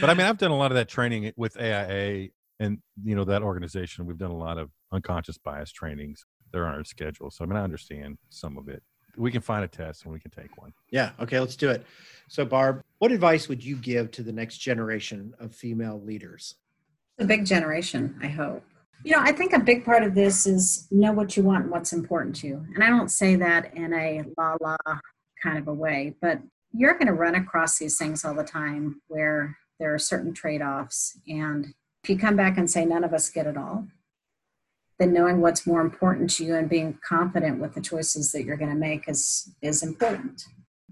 But 0.00 0.10
I 0.10 0.14
mean, 0.14 0.26
I've 0.26 0.38
done 0.38 0.50
a 0.50 0.56
lot 0.56 0.70
of 0.70 0.76
that 0.76 0.88
training 0.88 1.32
with 1.36 1.56
AIA 1.60 2.28
and 2.60 2.78
you 3.02 3.14
know 3.14 3.24
that 3.24 3.42
organization. 3.42 4.06
We've 4.06 4.18
done 4.18 4.30
a 4.30 4.36
lot 4.36 4.58
of 4.58 4.70
unconscious 4.92 5.38
bias 5.38 5.72
trainings. 5.72 6.24
They're 6.52 6.66
on 6.66 6.74
our 6.74 6.84
schedule. 6.84 7.30
So 7.30 7.44
i 7.44 7.46
mean 7.46 7.56
i 7.56 7.62
understand 7.62 8.18
some 8.30 8.56
of 8.58 8.68
it. 8.68 8.82
We 9.16 9.30
can 9.30 9.42
find 9.42 9.64
a 9.64 9.68
test 9.68 10.04
and 10.04 10.12
we 10.12 10.20
can 10.20 10.30
take 10.30 10.56
one. 10.60 10.72
Yeah. 10.90 11.10
Okay 11.20 11.40
let's 11.40 11.56
do 11.56 11.70
it. 11.70 11.84
So 12.28 12.44
barb 12.44 12.82
what 12.98 13.12
advice 13.12 13.48
would 13.48 13.64
you 13.64 13.76
give 13.76 14.10
to 14.12 14.22
the 14.22 14.32
next 14.32 14.58
generation 14.58 15.34
of 15.38 15.54
female 15.54 16.00
leaders? 16.02 16.56
A 17.18 17.24
big 17.24 17.44
generation 17.44 18.18
i 18.22 18.28
hope. 18.28 18.64
You 19.04 19.12
know 19.12 19.20
i 19.20 19.32
think 19.32 19.52
a 19.52 19.60
big 19.60 19.84
part 19.84 20.02
of 20.02 20.14
this 20.14 20.46
is 20.46 20.86
know 20.90 21.12
what 21.12 21.36
you 21.36 21.42
want 21.42 21.64
and 21.64 21.70
what's 21.70 21.92
important 21.92 22.36
to 22.36 22.46
you. 22.46 22.64
And 22.74 22.82
i 22.84 22.88
don't 22.88 23.10
say 23.10 23.36
that 23.36 23.74
in 23.74 23.92
a 23.92 24.22
la 24.38 24.56
la 24.60 24.76
kind 25.42 25.58
of 25.58 25.68
a 25.68 25.74
way 25.74 26.14
but 26.22 26.40
you're 26.72 26.94
going 26.94 27.06
to 27.06 27.12
run 27.12 27.34
across 27.34 27.78
these 27.78 27.98
things 27.98 28.24
all 28.24 28.34
the 28.34 28.42
time 28.42 29.00
where 29.08 29.56
there 29.78 29.92
are 29.94 29.98
certain 29.98 30.32
trade-offs 30.32 31.18
and 31.26 31.74
if 32.04 32.10
you 32.10 32.18
come 32.18 32.36
back 32.36 32.58
and 32.58 32.70
say 32.70 32.84
none 32.84 33.02
of 33.02 33.14
us 33.14 33.30
get 33.30 33.46
it 33.46 33.56
all, 33.56 33.86
then 34.98 35.14
knowing 35.14 35.40
what's 35.40 35.66
more 35.66 35.80
important 35.80 36.28
to 36.28 36.44
you 36.44 36.54
and 36.54 36.68
being 36.68 36.98
confident 37.06 37.60
with 37.60 37.74
the 37.74 37.80
choices 37.80 38.30
that 38.32 38.44
you're 38.44 38.58
going 38.58 38.70
to 38.70 38.76
make 38.76 39.08
is 39.08 39.54
is 39.62 39.82
important. 39.82 40.44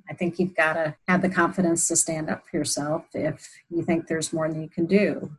I 0.08 0.14
think 0.14 0.38
you've 0.38 0.56
got 0.56 0.72
to 0.72 0.96
have 1.06 1.22
the 1.22 1.28
confidence 1.28 1.86
to 1.88 1.96
stand 1.96 2.30
up 2.30 2.48
for 2.48 2.56
yourself 2.56 3.04
if 3.12 3.48
you 3.68 3.82
think 3.82 4.06
there's 4.06 4.32
more 4.32 4.48
than 4.48 4.62
you 4.62 4.70
can 4.70 4.86
do. 4.86 5.30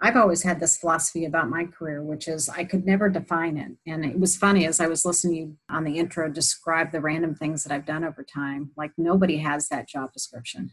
I've 0.00 0.16
always 0.16 0.42
had 0.42 0.60
this 0.60 0.76
philosophy 0.76 1.24
about 1.24 1.48
my 1.48 1.64
career, 1.64 2.02
which 2.02 2.26
is 2.26 2.48
I 2.48 2.64
could 2.64 2.84
never 2.84 3.08
define 3.08 3.56
it. 3.56 3.72
And 3.86 4.04
it 4.04 4.18
was 4.18 4.36
funny 4.36 4.66
as 4.66 4.80
I 4.80 4.86
was 4.86 5.04
listening 5.04 5.58
on 5.70 5.84
the 5.84 5.98
intro 5.98 6.28
describe 6.30 6.90
the 6.90 7.00
random 7.00 7.34
things 7.34 7.64
that 7.64 7.72
I've 7.72 7.86
done 7.86 8.04
over 8.04 8.22
time. 8.22 8.72
Like 8.76 8.92
nobody 8.96 9.38
has 9.38 9.68
that 9.68 9.88
job 9.88 10.12
description, 10.12 10.72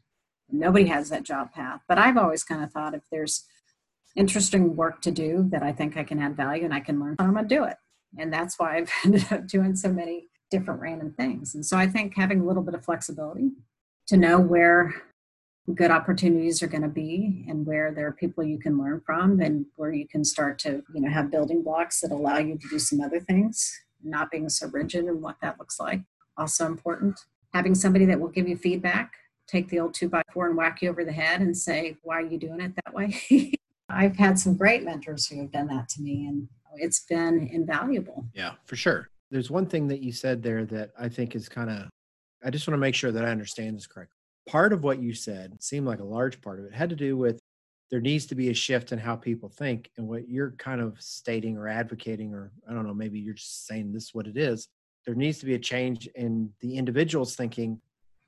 nobody 0.52 0.86
has 0.86 1.10
that 1.10 1.24
job 1.24 1.52
path. 1.52 1.82
But 1.88 1.98
I've 1.98 2.18
always 2.18 2.44
kind 2.44 2.64
of 2.64 2.72
thought 2.72 2.94
if 2.94 3.04
there's 3.12 3.46
interesting 4.16 4.76
work 4.76 5.02
to 5.02 5.12
do 5.12 5.48
that 5.52 5.64
I 5.64 5.72
think 5.72 5.96
I 5.96 6.04
can 6.04 6.20
add 6.20 6.36
value 6.36 6.66
and 6.66 6.74
I 6.74 6.82
can 6.82 7.00
learn 7.00 7.16
I'm 7.20 7.34
going 7.34 7.48
to 7.48 7.56
do 7.56 7.64
it. 7.64 7.78
And 8.18 8.32
that's 8.32 8.60
why 8.60 8.78
I've 8.78 8.92
ended 9.06 9.32
up 9.32 9.48
doing 9.48 9.76
so 9.76 9.90
many 9.90 10.28
different 10.50 10.82
random 10.82 11.14
things. 11.14 11.56
And 11.56 11.66
so 11.66 11.78
I 11.78 11.88
think 11.88 12.14
having 12.16 12.42
a 12.42 12.46
little 12.46 12.64
bit 12.64 12.74
of 12.76 12.84
flexibility 12.84 13.52
to 14.08 14.18
know 14.18 14.40
where 14.40 14.94
good 15.76 15.92
opportunities 15.92 16.62
are 16.62 16.68
going 16.68 16.82
to 16.82 16.90
be 16.90 17.46
and 17.48 17.66
where 17.66 17.94
there 17.94 18.08
are 18.08 18.12
people 18.12 18.44
you 18.44 18.60
can 18.60 18.78
learn 18.78 19.02
from 19.06 19.40
and 19.40 19.66
where 19.76 19.94
you 19.94 20.08
can 20.08 20.24
start 20.24 20.58
to 20.60 20.84
you 20.94 21.00
know 21.00 21.10
have 21.10 21.32
building 21.32 21.64
blocks 21.64 22.02
that 22.02 22.12
allow 22.12 22.38
you 22.38 22.58
to 22.58 22.68
do 22.68 22.80
some 22.80 23.00
other 23.00 23.20
things 23.20 23.72
not 24.04 24.32
being 24.32 24.50
so 24.50 24.68
rigid 24.70 25.06
and 25.06 25.22
what 25.22 25.36
that 25.42 25.58
looks 25.60 25.80
like 25.80 26.02
also 26.36 26.66
important 26.66 27.20
having 27.54 27.76
somebody 27.76 28.06
that 28.06 28.20
will 28.20 28.28
give 28.28 28.48
you 28.48 28.58
feedback 28.58 29.14
take 29.52 29.68
the 29.70 29.80
old 29.80 29.94
two 29.94 30.08
by 30.08 30.22
four 30.34 30.48
and 30.48 30.56
whack 30.56 30.82
you 30.82 30.90
over 30.90 31.04
the 31.04 31.12
head 31.12 31.42
and 31.42 31.56
say 31.56 31.98
why 32.04 32.16
are 32.16 32.26
you 32.26 32.38
doing 32.38 32.62
it 32.62 32.74
that 32.86 32.94
way 32.94 33.54
I've 33.94 34.16
had 34.16 34.40
some 34.40 34.56
great 34.56 34.84
mentors 34.84 35.28
who 35.28 35.40
have 35.42 35.52
done 35.52 35.68
that 35.68 35.90
to 35.90 36.02
me, 36.02 36.28
and 36.28 36.48
it's 36.76 37.02
been 37.02 37.50
invaluable. 37.52 38.26
Yeah, 38.34 38.54
for 38.66 38.76
sure. 38.76 39.10
There's 39.30 39.52
one 39.52 39.66
thing 39.66 39.88
that 39.90 40.02
you 40.02 40.12
said 40.12 40.42
there 40.42 40.66
that 40.66 40.92
I 41.00 41.10
think 41.10 41.36
is 41.36 41.50
kind 41.50 41.70
of, 41.70 41.90
I 42.44 42.50
just 42.50 42.68
want 42.68 42.76
to 42.76 42.82
make 42.82 42.96
sure 42.96 43.12
that 43.12 43.26
I 43.26 43.30
understand 43.30 43.78
this 43.78 43.88
correctly. 43.88 44.16
Part 44.48 44.74
of 44.74 44.84
what 44.84 45.02
you 45.02 45.14
said 45.14 45.62
seemed 45.62 45.86
like 45.86 46.00
a 46.00 46.06
large 46.06 46.42
part 46.42 46.60
of 46.60 46.66
it 46.66 46.74
had 46.74 46.90
to 46.90 46.96
do 46.96 47.16
with 47.16 47.40
there 47.92 48.02
needs 48.02 48.26
to 48.28 48.36
be 48.36 48.50
a 48.50 48.54
shift 48.54 48.92
in 48.92 49.00
how 49.00 49.16
people 49.16 49.50
think. 49.50 49.90
And 49.98 50.08
what 50.08 50.28
you're 50.28 50.52
kind 50.52 50.82
of 50.82 50.96
stating 51.00 51.58
or 51.58 51.68
advocating, 51.68 52.34
or 52.34 52.52
I 52.70 52.74
don't 52.74 52.88
know, 52.88 52.94
maybe 52.94 53.20
you're 53.20 53.34
just 53.34 53.68
saying 53.68 53.92
this 53.92 54.06
is 54.06 54.14
what 54.14 54.28
it 54.28 54.38
is. 54.38 54.68
There 55.06 55.16
needs 55.16 55.40
to 55.40 55.46
be 55.46 55.56
a 55.56 55.60
change 55.60 56.08
in 56.16 56.52
the 56.62 56.78
individual's 56.78 57.36
thinking, 57.36 57.80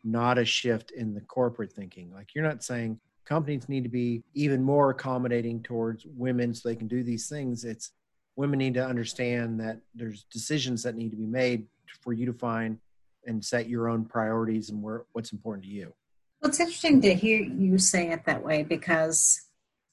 not 0.03 0.37
a 0.37 0.45
shift 0.45 0.91
in 0.91 1.13
the 1.13 1.21
corporate 1.21 1.71
thinking. 1.71 2.11
Like 2.13 2.35
you're 2.35 2.43
not 2.43 2.63
saying, 2.63 2.99
companies 3.25 3.69
need 3.69 3.83
to 3.83 3.89
be 3.89 4.23
even 4.33 4.61
more 4.61 4.89
accommodating 4.89 5.61
towards 5.63 6.05
women 6.05 6.53
so 6.53 6.67
they 6.67 6.75
can 6.75 6.87
do 6.87 7.03
these 7.03 7.29
things. 7.29 7.63
It's 7.63 7.91
women 8.35 8.59
need 8.59 8.73
to 8.75 8.85
understand 8.85 9.59
that 9.59 9.79
there's 9.95 10.23
decisions 10.25 10.83
that 10.83 10.95
need 10.95 11.11
to 11.11 11.17
be 11.17 11.25
made 11.25 11.67
for 12.01 12.13
you 12.13 12.25
to 12.25 12.33
find 12.33 12.77
and 13.25 13.43
set 13.43 13.69
your 13.69 13.89
own 13.89 14.05
priorities 14.05 14.69
and 14.69 14.81
where 14.81 15.05
what's 15.13 15.31
important 15.31 15.63
to 15.65 15.69
you. 15.69 15.93
Well 16.41 16.49
it's 16.49 16.59
interesting 16.59 17.01
to 17.01 17.13
hear 17.13 17.41
you 17.41 17.77
say 17.77 18.11
it 18.11 18.25
that 18.25 18.43
way 18.43 18.63
because 18.63 19.39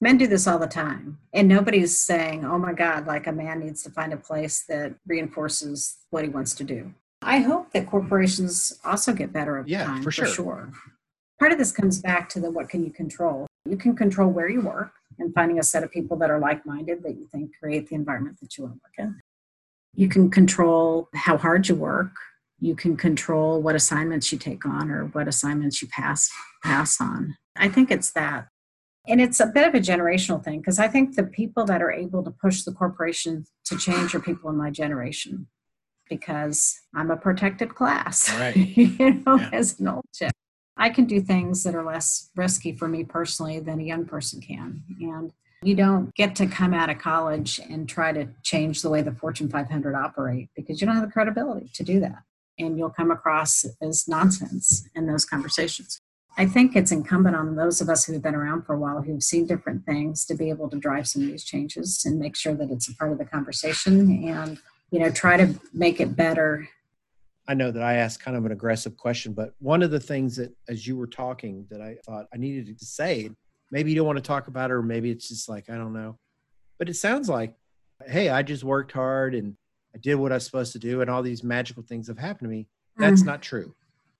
men 0.01 0.19
do 0.19 0.27
this 0.27 0.47
all 0.47 0.59
the 0.59 0.67
time 0.67 1.19
and 1.33 1.47
nobody's 1.47 1.97
saying 1.97 2.45
oh 2.45 2.59
my 2.59 2.73
god 2.73 3.07
like 3.07 3.27
a 3.27 3.33
man 3.33 3.61
needs 3.61 3.83
to 3.85 3.91
find 3.91 4.13
a 4.13 4.17
place 4.17 4.65
that 4.69 4.95
reinforces 5.07 5.99
what 6.11 6.25
he 6.25 6.31
wants 6.31 6.55
to 6.55 6.65
do 6.65 6.93
i 7.31 7.39
hope 7.39 7.71
that 7.73 7.87
corporations 7.87 8.79
also 8.85 9.13
get 9.13 9.33
better 9.33 9.59
over 9.59 9.69
yeah, 9.69 9.85
time 9.85 10.03
for 10.03 10.11
sure. 10.11 10.27
for 10.27 10.33
sure. 10.33 10.73
part 11.39 11.53
of 11.53 11.59
this 11.59 11.73
comes 11.73 12.01
back 12.01 12.29
to 12.29 12.41
the 12.41 12.51
what 12.51 12.69
can 12.69 12.85
you 12.85 12.91
control? 12.91 13.47
You 13.65 13.77
can 13.77 13.95
control 13.95 14.31
where 14.31 14.49
you 14.49 14.63
work 14.63 14.93
and 15.19 15.33
finding 15.35 15.59
a 15.59 15.63
set 15.63 15.85
of 15.85 15.91
people 15.91 16.17
that 16.19 16.31
are 16.31 16.41
like-minded 16.41 17.03
that 17.05 17.17
you 17.19 17.27
think 17.31 17.53
create 17.61 17.89
the 17.89 17.95
environment 17.95 18.39
that 18.41 18.57
you 18.57 18.65
want 18.65 18.77
to 18.77 18.81
work 18.85 19.07
in. 19.07 19.21
You 19.95 20.09
can 20.09 20.31
control 20.31 21.09
how 21.15 21.37
hard 21.37 21.69
you 21.69 21.75
work. 21.75 22.13
You 22.59 22.75
can 22.75 22.97
control 22.97 23.61
what 23.63 23.75
assignments 23.75 24.33
you 24.33 24.39
take 24.39 24.65
on 24.67 24.91
or 24.91 25.07
what 25.07 25.29
assignments 25.29 25.81
you 25.81 25.89
pass 25.89 26.31
pass 26.65 27.01
on. 27.01 27.37
I 27.57 27.69
think 27.69 27.91
it's 27.91 28.11
that. 28.13 28.49
And 29.07 29.21
it's 29.21 29.41
a 29.41 29.47
bit 29.47 29.67
of 29.67 29.75
a 29.75 29.81
generational 29.81 30.43
thing 30.45 30.59
because 30.61 30.79
i 30.79 30.87
think 30.87 31.17
the 31.17 31.25
people 31.25 31.65
that 31.65 31.81
are 31.81 31.91
able 31.91 32.23
to 32.23 32.31
push 32.31 32.63
the 32.63 32.73
corporation 32.73 33.45
to 33.65 33.79
change 33.79 34.15
are 34.15 34.21
people 34.21 34.51
in 34.51 34.57
my 34.57 34.71
generation 34.71 35.47
because 36.11 36.79
i'm 36.95 37.11
a 37.11 37.17
protected 37.17 37.75
class 37.75 38.31
right 38.35 38.57
you 38.77 39.15
know 39.25 39.37
yeah. 39.37 39.49
as 39.53 39.81
an 39.81 39.89
old 39.89 40.05
chick 40.15 40.33
I 40.81 40.89
can 40.89 41.05
do 41.05 41.21
things 41.21 41.63
that 41.65 41.75
are 41.75 41.85
less 41.85 42.31
risky 42.35 42.75
for 42.75 42.89
me 42.89 43.05
personally 43.05 43.61
than 43.61 43.81
a 43.81 43.85
young 43.85 44.07
person 44.07 44.41
can. 44.41 44.83
And 45.03 45.31
you 45.63 45.75
don't 45.75 46.13
get 46.15 46.35
to 46.37 46.47
come 46.47 46.73
out 46.73 46.89
of 46.89 46.99
college 46.99 47.61
and 47.69 47.87
try 47.87 48.13
to 48.13 48.29
change 48.43 48.81
the 48.81 48.89
way 48.89 49.03
the 49.03 49.13
Fortune 49.13 49.51
500 49.51 49.95
operate 49.95 50.49
because 50.57 50.81
you 50.81 50.87
don't 50.87 50.97
have 50.97 51.05
the 51.05 51.13
credibility 51.13 51.71
to 51.75 51.85
do 51.85 52.01
that. 52.01 52.23
And 52.59 52.79
you'll 52.79 52.89
come 52.89 53.11
across 53.11 53.67
as 53.83 54.09
nonsense 54.09 54.89
in 54.95 55.07
those 55.07 55.27
conversations. 55.27 56.01
I 56.39 56.47
think 56.47 56.75
it's 56.75 56.93
incumbent 56.93 57.37
on 57.37 57.57
those 57.57 57.83
of 57.83 57.91
us 57.91 58.07
who've 58.07 58.23
been 58.23 58.35
around 58.35 58.63
for 58.63 58.75
a 58.75 58.79
while, 58.79 59.03
who've 59.03 59.23
seen 59.23 59.47
different 59.47 59.85
things, 59.85 60.25
to 60.27 60.35
be 60.35 60.49
able 60.49 60.71
to 60.71 60.79
drive 60.79 61.07
some 61.09 61.23
of 61.23 61.29
these 61.29 61.45
changes 61.45 62.05
and 62.07 62.19
make 62.19 62.37
sure 62.37 62.55
that 62.55 62.71
it's 62.71 62.89
a 62.89 62.97
part 62.97 63.13
of 63.13 63.19
the 63.19 63.27
conversation 63.27 64.25
and, 64.27 64.59
you 64.91 64.99
know, 64.99 65.11
try 65.11 65.37
to 65.37 65.59
make 65.73 66.01
it 66.01 66.17
better 66.17 66.69
I 67.51 67.55
know 67.55 67.73
that 67.73 67.83
I 67.83 67.95
asked 67.95 68.23
kind 68.23 68.37
of 68.37 68.47
an 68.47 68.53
aggressive 68.53 68.97
question, 68.97 69.33
but 69.33 69.55
one 69.59 69.83
of 69.83 69.91
the 69.91 69.99
things 69.99 70.37
that, 70.37 70.55
as 70.69 70.87
you 70.87 70.97
were 70.97 71.09
talking, 71.09 71.67
that 71.69 71.81
I 71.81 71.97
thought 72.07 72.27
I 72.33 72.37
needed 72.37 72.79
to 72.79 72.85
say, 72.85 73.29
maybe 73.73 73.91
you 73.91 73.97
don't 73.97 74.07
want 74.07 74.19
to 74.19 74.23
talk 74.23 74.47
about 74.47 74.71
it, 74.71 74.75
or 74.75 74.83
maybe 74.83 75.11
it's 75.11 75.29
just 75.29 75.49
like, 75.49 75.69
I 75.69 75.75
don't 75.75 75.93
know. 75.93 76.17
But 76.79 76.89
it 76.89 76.95
sounds 76.95 77.29
like, 77.29 77.53
hey, 78.07 78.29
I 78.29 78.45
just 78.45 78.63
worked 78.63 78.93
hard 78.93 79.35
and 79.35 79.57
I 79.93 79.99
did 79.99 80.15
what 80.15 80.31
I 80.31 80.37
was 80.37 80.45
supposed 80.45 80.73
to 80.75 80.79
do, 80.79 81.01
and 81.01 81.11
all 81.11 81.23
these 81.23 81.43
magical 81.43 81.83
things 81.83 82.07
have 82.07 82.19
happened 82.19 82.47
to 82.47 82.57
me. 82.57 82.69
That's 82.97 83.23
mm. 83.23 83.27
not 83.27 83.43
true 83.43 83.75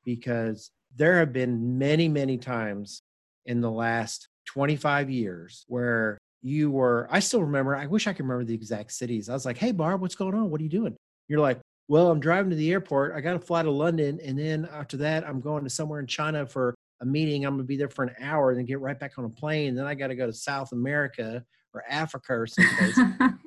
because 0.05 0.73
there 0.97 1.21
have 1.21 1.33
been 1.33 1.79
many, 1.79 2.09
many 2.09 2.37
times 2.37 3.03
in 3.47 3.61
the 3.61 3.71
last 3.71 4.27
25 4.47 5.09
years 5.09 5.65
where 5.69 6.19
you 6.43 6.71
were, 6.71 7.09
I 7.11 7.21
still 7.21 7.43
remember, 7.43 7.77
I 7.77 7.87
wish 7.87 8.07
I 8.07 8.13
could 8.13 8.25
remember 8.25 8.45
the 8.45 8.55
exact 8.55 8.93
cities. 8.93 9.29
I 9.29 9.35
was 9.35 9.45
like, 9.45 9.59
hey, 9.59 9.73
Barb, 9.73 10.01
what's 10.01 10.15
going 10.15 10.35
on? 10.35 10.51
What 10.51 10.61
are 10.61 10.65
you 10.65 10.71
doing? 10.71 10.97
You're 11.29 11.41
like, 11.41 11.61
well, 11.89 12.11
I'm 12.11 12.21
driving 12.21 12.51
to 12.51 12.57
the 12.57 12.71
airport. 12.71 13.15
I 13.15 13.21
got 13.21 13.33
to 13.33 13.41
fly 13.41 13.63
to 13.63 13.71
London. 13.71 14.21
And 14.25 14.39
then 14.39 14.69
after 14.73 14.97
that, 14.99 15.27
I'm 15.27 15.41
going 15.41 15.65
to 15.65 15.71
somewhere 15.71 16.01
in 16.01 16.07
China 16.07 16.47
for 16.47 16.75
a 17.01 17.05
meeting. 17.05 17.45
I'm 17.45 17.55
going 17.55 17.65
to 17.65 17.69
be 17.69 17.77
there 17.77 17.89
for 17.89 18.05
an 18.05 18.15
hour 18.21 18.51
and 18.51 18.59
then 18.59 18.67
get 18.67 18.81
right 18.81 18.99
back 18.99 19.19
on 19.19 19.25
a 19.25 19.29
plane. 19.29 19.75
Then 19.75 19.87
I 19.87 19.95
got 19.95 20.09
to 20.09 20.15
go 20.15 20.27
to 20.27 20.33
South 20.33 20.73
America 20.73 21.45
or 21.75 21.83
Africa 21.89 22.35
or 22.35 22.47
someplace. 22.47 22.99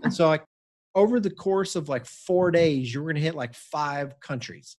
and 0.03 0.13
so, 0.13 0.27
like, 0.27 0.43
over 0.95 1.19
the 1.19 1.29
course 1.29 1.75
of 1.75 1.89
like 1.89 2.05
four 2.05 2.47
mm-hmm. 2.47 2.55
days, 2.55 2.93
you're 2.93 3.03
going 3.03 3.15
to 3.15 3.21
hit 3.21 3.35
like 3.35 3.53
five 3.53 4.19
countries. 4.19 4.75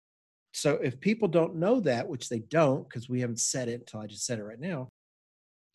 So, 0.52 0.74
if 0.84 1.00
people 1.00 1.28
don't 1.28 1.56
know 1.56 1.80
that, 1.82 2.08
which 2.08 2.30
they 2.30 2.40
don't, 2.40 2.88
because 2.88 3.10
we 3.10 3.22
haven't 3.22 3.40
said 3.40 3.70
it 3.70 3.80
until 3.80 4.02
I 4.02 4.08
just 4.08 4.26
said 4.26 4.40
it 4.40 4.44
right 4.44 4.60
now, 4.60 4.90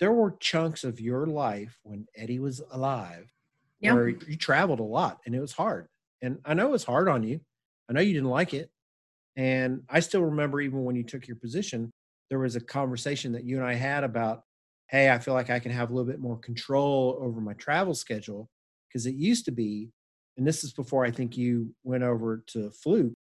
there 0.01 0.13
were 0.13 0.37
chunks 0.41 0.85
of 0.85 1.01
your 1.01 1.27
life 1.27 1.79
when 1.83 2.07
Eddie 2.17 2.39
was 2.39 2.63
alive 2.71 3.33
yep. 3.81 3.95
where 3.95 4.09
you 4.09 4.37
traveled 4.37 4.81
a 4.81 4.85
lot 4.85 5.19
and 5.27 5.35
it 5.35 5.41
was 5.41 5.53
hard. 5.53 5.89
And 6.23 6.39
I 6.45 6.55
know 6.55 6.69
it 6.69 6.73
was 6.73 6.85
hard 6.85 7.09
on 7.09 7.23
you. 7.23 7.41
I 7.89 7.93
know 7.93 8.01
you 8.01 8.15
didn't 8.15 8.29
like 8.29 8.55
it. 8.55 8.71
And 9.37 9.83
I 9.89 10.01
still 10.01 10.23
remember 10.23 10.61
even 10.61 10.85
when 10.85 10.97
you 10.97 11.05
took 11.05 11.29
your 11.29 11.37
position, 11.37 11.91
there 12.29 12.39
was 12.39 12.57
a 12.57 12.61
conversation 12.61 13.33
that 13.33 13.45
you 13.45 13.57
and 13.57 13.67
I 13.67 13.75
had 13.75 14.05
about, 14.05 14.43
hey, 14.89 15.11
I 15.11 15.19
feel 15.19 15.35
like 15.35 15.51
I 15.51 15.61
can 15.61 15.71
have 15.73 15.91
a 15.91 15.95
little 15.95 16.11
bit 16.11 16.21
more 16.21 16.39
control 16.39 17.19
over 17.21 17.41
my 17.41 17.55
travel 17.55 17.95
schedule. 17.95 18.49
Because 18.89 19.07
it 19.07 19.15
used 19.15 19.45
to 19.45 19.51
be, 19.53 19.91
and 20.37 20.47
this 20.47 20.65
is 20.65 20.73
before 20.73 21.05
I 21.05 21.11
think 21.11 21.37
you 21.37 21.75
went 21.85 22.03
over 22.03 22.43
to 22.49 22.71
Fluke, 22.71 23.13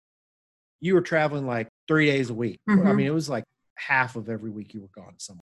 you 0.79 0.93
were 0.93 1.01
traveling 1.01 1.45
like 1.45 1.67
three 1.87 2.05
days 2.05 2.29
a 2.29 2.33
week. 2.33 2.57
Mm-hmm. 2.69 2.87
I 2.87 2.93
mean, 2.93 3.05
it 3.05 3.13
was 3.13 3.29
like 3.29 3.43
half 3.75 4.15
of 4.15 4.29
every 4.29 4.49
week 4.49 4.73
you 4.73 4.81
were 4.81 4.89
gone 4.95 5.15
somewhere. 5.17 5.41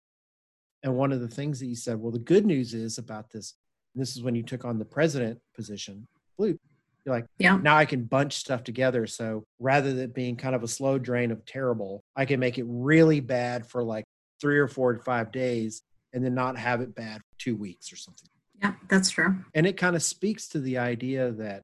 And 0.82 0.96
one 0.96 1.12
of 1.12 1.20
the 1.20 1.28
things 1.28 1.60
that 1.60 1.66
you 1.66 1.76
said, 1.76 2.00
well, 2.00 2.12
the 2.12 2.18
good 2.18 2.44
news 2.44 2.74
is 2.74 2.98
about 2.98 3.30
this, 3.30 3.54
this 3.94 4.16
is 4.16 4.22
when 4.22 4.34
you 4.34 4.42
took 4.42 4.64
on 4.64 4.78
the 4.78 4.84
president 4.84 5.38
position, 5.54 6.06
Fluke, 6.36 6.58
you're 7.04 7.14
like, 7.14 7.26
yeah. 7.38 7.56
Now 7.56 7.76
I 7.76 7.84
can 7.84 8.04
bunch 8.04 8.34
stuff 8.34 8.62
together. 8.62 9.06
So 9.06 9.44
rather 9.58 9.92
than 9.92 10.10
being 10.10 10.36
kind 10.36 10.54
of 10.54 10.62
a 10.62 10.68
slow 10.68 10.98
drain 10.98 11.30
of 11.30 11.44
terrible, 11.44 12.02
I 12.16 12.24
can 12.24 12.38
make 12.40 12.58
it 12.58 12.64
really 12.68 13.20
bad 13.20 13.66
for 13.66 13.82
like 13.82 14.04
three 14.40 14.58
or 14.58 14.68
four 14.68 14.92
to 14.92 15.02
five 15.02 15.32
days 15.32 15.82
and 16.12 16.24
then 16.24 16.34
not 16.34 16.58
have 16.58 16.80
it 16.80 16.94
bad 16.94 17.18
for 17.18 17.38
two 17.38 17.56
weeks 17.56 17.92
or 17.92 17.96
something. 17.96 18.28
Yeah, 18.60 18.74
that's 18.88 19.10
true. 19.10 19.36
And 19.54 19.66
it 19.66 19.76
kind 19.76 19.96
of 19.96 20.02
speaks 20.02 20.48
to 20.48 20.60
the 20.60 20.78
idea 20.78 21.32
that 21.32 21.62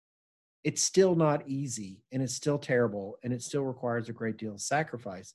it's 0.64 0.82
still 0.82 1.14
not 1.14 1.46
easy 1.46 2.02
and 2.10 2.22
it's 2.22 2.34
still 2.34 2.58
terrible 2.58 3.16
and 3.22 3.32
it 3.32 3.42
still 3.42 3.64
requires 3.64 4.08
a 4.08 4.12
great 4.12 4.36
deal 4.36 4.54
of 4.54 4.60
sacrifice. 4.60 5.34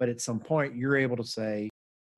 But 0.00 0.08
at 0.08 0.20
some 0.20 0.40
point, 0.40 0.74
you're 0.74 0.96
able 0.96 1.16
to 1.16 1.24
say, 1.24 1.70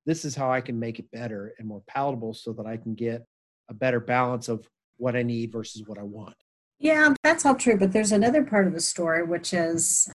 this 0.07 0.25
is 0.25 0.35
how 0.35 0.51
I 0.51 0.61
can 0.61 0.79
make 0.79 0.99
it 0.99 1.11
better 1.11 1.53
and 1.59 1.69
more 1.69 1.83
palatable 1.89 2.33
so 2.35 2.53
that 2.55 2.67
I 2.67 2.77
can 2.77 2.95
get 2.95 3.27
a 3.69 3.75
better 3.75 4.01
balance 4.01 4.49
of 4.49 4.67
what 4.97 5.17
I 5.17 5.23
need 5.23 5.53
versus 5.53 5.83
what 5.87 5.99
I 5.99 6.05
want. 6.05 6.37
Yeah, 6.79 7.15
that's 7.23 7.45
all 7.45 7.57
true. 7.57 7.77
But 7.77 7.93
there's 7.93 8.13
another 8.13 8.45
part 8.45 8.67
of 8.67 8.73
the 8.73 8.81
story, 8.81 9.25
which 9.25 9.53
is, 9.53 10.11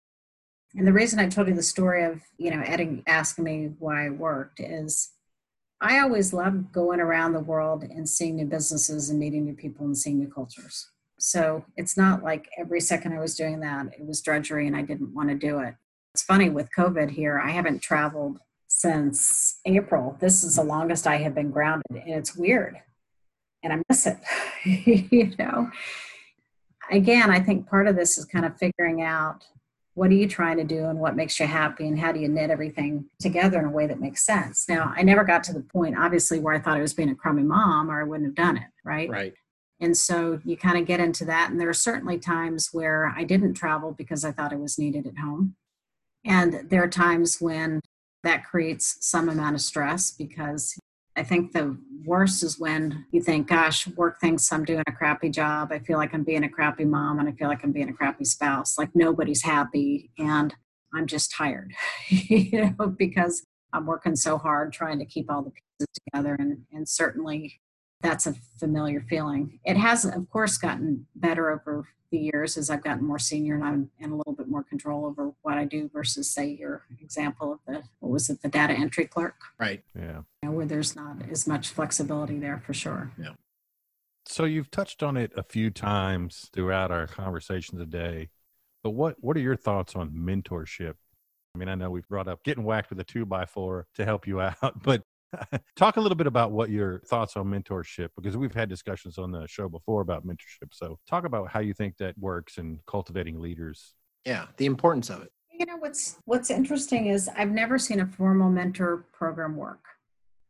and 0.74 0.86
the 0.86 0.93
reason 0.93 1.18
I 1.18 1.28
told 1.28 1.49
you 1.49 1.55
the 1.55 1.62
story 1.62 2.05
of, 2.05 2.20
you 2.36 2.51
know, 2.51 2.62
Eddie 2.64 3.03
asking 3.07 3.45
me 3.45 3.70
why 3.78 4.07
I 4.07 4.11
worked 4.11 4.61
is 4.61 5.11
I 5.80 6.01
always 6.01 6.32
loved 6.32 6.72
going 6.72 7.01
around 7.01 7.32
the 7.32 7.41
world 7.41 7.84
and 7.84 8.09
seeing 8.09 8.36
new 8.36 8.47
businesses 8.47 9.11
and 9.11 9.18
meeting 9.18 9.45
new 9.45 9.55
people 9.55 9.86
and 9.86 9.97
seeing 9.97 10.18
new 10.18 10.28
cultures. 10.28 10.91
So 11.20 11.64
it's 11.76 11.97
not 11.97 12.22
like 12.22 12.49
every 12.59 12.80
second 12.80 13.12
I 13.12 13.20
was 13.20 13.36
doing 13.36 13.61
that, 13.61 13.86
it 13.99 14.07
was 14.07 14.20
drudgery 14.20 14.66
and 14.66 14.76
I 14.76 14.82
didn't 14.82 15.14
want 15.14 15.30
to 15.30 15.34
do 15.34 15.61
it. 15.61 15.74
It's 16.14 16.22
funny 16.22 16.51
with 16.51 16.68
COVID 16.76 17.11
here, 17.11 17.39
I 17.39 17.51
haven't 17.51 17.80
traveled 17.80 18.39
since 18.79 19.61
April. 19.64 20.16
This 20.20 20.45
is 20.45 20.57
the 20.57 20.64
longest 20.64 21.07
I 21.07 21.16
have 21.18 21.35
been 21.35 21.51
grounded, 21.51 21.85
and 21.91 22.14
it's 22.14 22.37
weird. 22.37 22.76
And 23.62 23.72
I 23.72 23.83
miss 23.89 24.07
it, 24.07 24.18
you 24.64 25.35
know 25.39 25.70
again, 26.91 27.31
I 27.31 27.41
think 27.41 27.68
part 27.68 27.87
of 27.87 27.97
this 27.97 28.18
is 28.18 28.24
kind 28.24 28.45
of 28.45 28.57
figuring 28.59 29.03
out 29.03 29.45
what 29.95 30.11
are 30.11 30.14
you 30.14 30.29
trying 30.29 30.57
to 30.59 30.64
do 30.64 30.85
and 30.85 31.01
what 31.01 31.16
makes 31.16 31.41
you 31.41 31.47
happy 31.47 31.89
and 31.89 31.99
how 31.99 32.12
do 32.12 32.20
you 32.20 32.29
knit 32.29 32.51
everything 32.51 33.07
together 33.20 33.59
in 33.59 33.64
a 33.64 33.70
way 33.70 33.87
that 33.87 34.01
makes 34.01 34.24
sense. 34.24 34.68
Now, 34.68 34.93
I 34.97 35.03
never 35.03 35.24
got 35.24 35.43
to 35.45 35.53
the 35.53 35.61
point, 35.61 35.99
obviously, 35.99 36.39
where 36.39 36.55
I 36.55 36.61
thought 36.61 36.76
I 36.76 36.83
was 36.83 36.95
being 36.95 37.11
a 37.11 37.16
crummy 37.16 37.43
mom 37.43 37.91
or 37.91 38.01
I 38.01 38.05
wouldn't 38.05 38.29
have 38.29 38.37
done 38.37 38.59
it, 38.59 38.70
right? 38.85 39.11
Right. 39.11 39.35
And 39.81 39.97
so 39.97 40.41
you 40.45 40.57
kind 40.57 40.79
of 40.79 40.87
get 40.87 41.01
into 41.01 41.24
that. 41.24 41.51
And 41.51 41.61
there 41.61 41.68
are 41.68 41.74
certainly 41.74 42.18
times 42.18 42.68
where 42.72 43.12
I 43.16 43.24
didn't 43.24 43.55
travel 43.55 43.93
because 43.93 44.24
I 44.24 44.31
thought 44.31 44.53
I 44.53 44.57
was 44.57 44.79
needed 44.79 45.07
at 45.07 45.18
home. 45.18 45.57
And 46.24 46.68
there 46.68 46.83
are 46.83 46.89
times 46.89 47.39
when 47.41 47.81
that 48.25 48.45
creates 48.45 48.97
some 49.01 49.29
amount 49.29 49.55
of 49.55 49.61
stress 49.61 50.11
because 50.11 50.77
I 51.16 51.25
think 51.25 51.53
the 51.53 51.77
worst 52.05 52.45
is 52.45 52.61
when 52.61 53.05
you 53.11 53.21
think, 53.21 53.49
gosh, 53.49 53.89
work 53.89 54.21
thinks 54.21 54.53
I'm 54.53 54.64
doing 54.64 54.85
a 54.87 54.93
crappy 54.93 55.31
job. 55.31 55.73
I 55.73 55.81
feel 55.81 55.99
like 55.99 56.14
I'm 56.14 56.23
being 56.23 56.45
a 56.45 56.49
crappy 56.49 56.85
mom 56.85 57.19
and 57.19 57.29
I 57.29 57.33
feel 57.33 57.49
like 57.49 57.64
I'm 57.64 57.73
being 57.73 57.89
a 57.89 57.93
crappy 57.93 58.25
spouse. 58.25 58.79
Like 58.79 58.91
nobody's 58.95 59.43
happy 59.43 60.11
and 60.19 60.55
I'm 60.95 61.07
just 61.07 61.33
tired, 61.33 61.73
you 62.09 62.73
know, 62.79 62.87
because 62.87 63.45
I'm 63.73 63.87
working 63.87 64.16
so 64.16 64.39
hard 64.39 64.73
trying 64.73 64.99
to 65.01 65.05
keep 65.05 65.31
all 65.31 65.43
the 65.43 65.51
pieces 65.51 65.89
together. 66.07 66.37
And, 66.39 66.59
and 66.73 66.89
certainly 66.89 67.61
that's 68.01 68.26
a 68.26 68.34
familiar 68.59 69.01
feeling. 69.01 69.59
It 69.64 69.76
has, 69.76 70.05
of 70.05 70.28
course, 70.30 70.57
gotten 70.59 71.07
better 71.16 71.51
over 71.51 71.88
the 72.11 72.18
years 72.18 72.57
as 72.57 72.70
I've 72.70 72.82
gotten 72.82 73.05
more 73.05 73.18
senior 73.18 73.55
and 73.55 73.64
I'm 73.64 73.90
in 73.99 74.12
a 74.12 74.16
little 74.16 74.32
bit 74.32 74.49
more 74.49 74.62
control 74.62 75.05
over 75.05 75.32
what 75.42 75.59
I 75.59 75.64
do 75.64 75.90
versus, 75.92 76.30
say, 76.30 76.49
your 76.49 76.84
example 77.01 77.53
of 77.53 77.59
the 77.66 77.82
what 78.01 78.12
was 78.12 78.30
it, 78.30 78.40
the 78.40 78.49
data 78.49 78.72
entry 78.72 79.07
clerk, 79.07 79.34
right? 79.59 79.82
Yeah, 79.94 80.22
you 80.42 80.49
know, 80.49 80.53
where 80.53 80.66
there's 80.66 80.96
not 80.96 81.16
as 81.30 81.46
much 81.46 81.68
flexibility 81.68 82.38
there 82.38 82.62
for 82.64 82.72
sure. 82.72 83.12
Yeah. 83.18 83.34
So 84.24 84.44
you've 84.44 84.70
touched 84.70 85.03
on 85.03 85.16
it 85.16 85.32
a 85.36 85.42
few 85.42 85.70
times 85.70 86.49
throughout 86.53 86.90
our 86.90 87.07
conversation 87.07 87.78
today, 87.78 88.30
but 88.82 88.90
what 88.90 89.16
what 89.20 89.36
are 89.36 89.40
your 89.40 89.57
thoughts 89.57 89.94
on 89.94 90.11
mentorship? 90.11 90.94
I 91.55 91.59
mean, 91.59 91.68
I 91.68 91.74
know 91.74 91.90
we've 91.90 92.09
brought 92.09 92.28
up 92.28 92.42
getting 92.44 92.64
whacked 92.64 92.90
with 92.90 93.01
a 93.01 93.05
two 93.05 93.26
by 93.26 93.44
four 93.44 93.86
to 93.96 94.05
help 94.05 94.26
you 94.26 94.40
out, 94.62 94.82
but 94.82 95.03
Talk 95.76 95.97
a 95.97 96.01
little 96.01 96.16
bit 96.16 96.26
about 96.26 96.53
what 96.53 96.70
your 96.70 97.01
thoughts 97.01 97.37
on 97.37 97.47
mentorship, 97.47 98.09
because 98.16 98.37
we've 98.37 98.55
had 98.55 98.68
discussions 98.68 99.18
on 99.18 99.31
the 99.31 99.47
show 99.47 99.68
before 99.68 100.01
about 100.01 100.26
mentorship. 100.26 100.72
So, 100.72 100.99
talk 101.07 101.24
about 101.24 101.51
how 101.51 101.61
you 101.61 101.74
think 101.74 101.97
that 101.99 102.16
works 102.18 102.59
in 102.59 102.81
cultivating 102.87 103.41
leaders. 103.41 103.95
Yeah, 104.24 104.47
the 104.57 104.66
importance 104.66 105.11
of 105.11 105.22
it. 105.22 105.33
You 105.53 105.66
know 105.66 105.76
what's 105.79 106.18
what's 106.24 106.51
interesting 106.51 107.07
is 107.07 107.29
I've 107.37 107.51
never 107.51 107.79
seen 107.79 108.01
a 108.01 108.07
formal 108.07 108.49
mentor 108.49 109.05
program 109.12 109.57
work. 109.57 109.85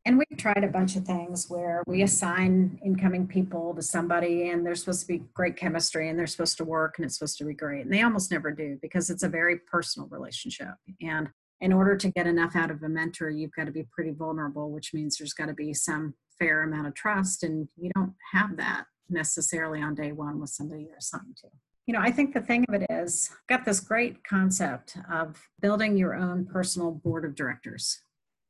And 0.04 0.16
we've 0.16 0.38
tried 0.38 0.64
a 0.64 0.68
bunch 0.68 0.96
of 0.96 1.04
things 1.04 1.50
where 1.50 1.82
we 1.86 2.02
assign 2.02 2.80
incoming 2.82 3.26
people 3.26 3.74
to 3.74 3.82
somebody 3.82 4.48
and 4.48 4.64
there's 4.64 4.80
supposed 4.80 5.02
to 5.02 5.06
be 5.06 5.22
great 5.34 5.56
chemistry 5.56 6.08
and 6.08 6.18
they're 6.18 6.26
supposed 6.26 6.56
to 6.58 6.64
work 6.64 6.94
and 6.96 7.04
it's 7.04 7.18
supposed 7.18 7.36
to 7.38 7.44
be 7.44 7.52
great. 7.52 7.84
And 7.84 7.92
they 7.92 8.00
almost 8.00 8.30
never 8.30 8.50
do 8.50 8.78
because 8.80 9.10
it's 9.10 9.22
a 9.22 9.28
very 9.28 9.58
personal 9.58 10.08
relationship. 10.08 10.74
And 11.02 11.28
in 11.60 11.72
order 11.72 11.96
to 11.96 12.10
get 12.10 12.26
enough 12.26 12.54
out 12.54 12.70
of 12.70 12.82
a 12.82 12.88
mentor, 12.88 13.30
you've 13.30 13.54
got 13.56 13.64
to 13.64 13.72
be 13.72 13.86
pretty 13.90 14.10
vulnerable, 14.10 14.70
which 14.70 14.94
means 14.94 15.16
there's 15.16 15.32
got 15.32 15.46
to 15.46 15.54
be 15.54 15.74
some 15.74 16.14
fair 16.38 16.62
amount 16.62 16.86
of 16.86 16.94
trust. 16.94 17.42
And 17.42 17.68
you 17.76 17.90
don't 17.94 18.14
have 18.32 18.56
that 18.56 18.84
necessarily 19.10 19.82
on 19.82 19.94
day 19.94 20.12
one 20.12 20.40
with 20.40 20.50
somebody 20.50 20.84
you're 20.84 20.96
assigned 20.96 21.36
to. 21.38 21.48
You 21.86 21.94
know, 21.94 22.00
I 22.00 22.10
think 22.10 22.34
the 22.34 22.40
thing 22.40 22.66
of 22.68 22.74
it 22.74 22.86
is, 22.90 23.30
I've 23.32 23.58
got 23.58 23.64
this 23.64 23.80
great 23.80 24.22
concept 24.22 24.98
of 25.10 25.48
building 25.60 25.96
your 25.96 26.14
own 26.14 26.44
personal 26.44 26.92
board 26.92 27.24
of 27.24 27.34
directors. 27.34 28.00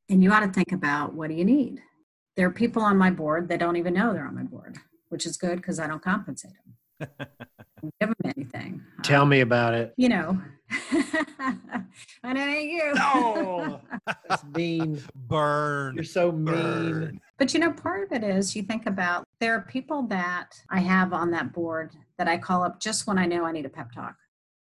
And 0.09 0.21
you 0.21 0.31
ought 0.31 0.41
to 0.41 0.51
think 0.51 0.71
about 0.71 1.13
what 1.13 1.29
do 1.29 1.35
you 1.35 1.45
need? 1.45 1.81
There 2.35 2.47
are 2.47 2.51
people 2.51 2.83
on 2.83 2.97
my 2.97 3.09
board 3.11 3.47
that 3.49 3.59
don't 3.59 3.77
even 3.77 3.93
know 3.93 4.13
they're 4.13 4.27
on 4.27 4.35
my 4.35 4.43
board, 4.43 4.77
which 5.07 5.25
is 5.25 5.37
good 5.37 5.57
because 5.57 5.79
I 5.79 5.87
don't 5.87 6.01
compensate 6.01 6.51
them. 6.51 7.17
give 7.99 8.09
them 8.09 8.33
anything. 8.35 8.81
Tell 9.03 9.23
um, 9.23 9.29
me 9.29 9.39
about 9.39 9.73
it. 9.73 9.93
You 9.97 10.09
know, 10.09 10.41
and 10.91 12.37
it 12.37 12.41
ain't 12.41 12.71
you. 12.71 12.93
No, 12.93 13.81
that's 14.27 14.43
mean. 14.55 15.01
Burn. 15.15 15.95
You're 15.95 16.03
so 16.03 16.31
Burn. 16.31 16.99
mean. 16.99 17.21
But 17.37 17.53
you 17.53 17.59
know, 17.59 17.71
part 17.71 18.03
of 18.03 18.11
it 18.11 18.23
is 18.23 18.55
you 18.55 18.63
think 18.63 18.85
about 18.85 19.25
there 19.39 19.55
are 19.55 19.61
people 19.61 20.03
that 20.03 20.61
I 20.69 20.79
have 20.79 21.13
on 21.13 21.31
that 21.31 21.53
board 21.53 21.95
that 22.17 22.27
I 22.27 22.37
call 22.37 22.63
up 22.63 22.79
just 22.79 23.07
when 23.07 23.17
I 23.17 23.25
know 23.25 23.45
I 23.45 23.51
need 23.51 23.65
a 23.65 23.69
pep 23.69 23.91
talk. 23.91 24.15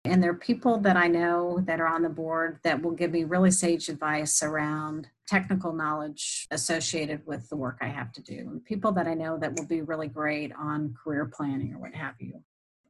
And 0.05 0.21
there 0.21 0.31
are 0.31 0.35
people 0.35 0.79
that 0.79 0.97
I 0.97 1.07
know 1.07 1.61
that 1.65 1.81
are 1.81 1.87
on 1.87 2.03
the 2.03 2.09
board 2.09 2.59
that 2.65 2.83
will 2.83 2.91
give 2.91 3.13
me 3.13 3.23
really 3.23 3.53
sage 3.53 3.89
advice 3.89 4.43
around 4.43 5.09
technical 5.29 5.73
knowledge 5.73 6.49
associated 6.51 7.25
with 7.25 7.49
the 7.49 7.57
work 7.57 7.79
I 7.81 7.87
have 7.87 8.11
to 8.13 8.23
do. 8.23 8.39
And 8.39 8.65
people 8.65 8.91
that 8.93 9.07
I 9.07 9.15
know 9.15 9.39
that 9.39 9.57
will 9.57 9.67
be 9.67 9.83
really 9.83 10.09
great 10.09 10.53
on 10.59 10.95
career 11.03 11.31
planning 11.33 11.73
or 11.73 11.79
what 11.79 11.95
have 11.95 12.15
you 12.19 12.43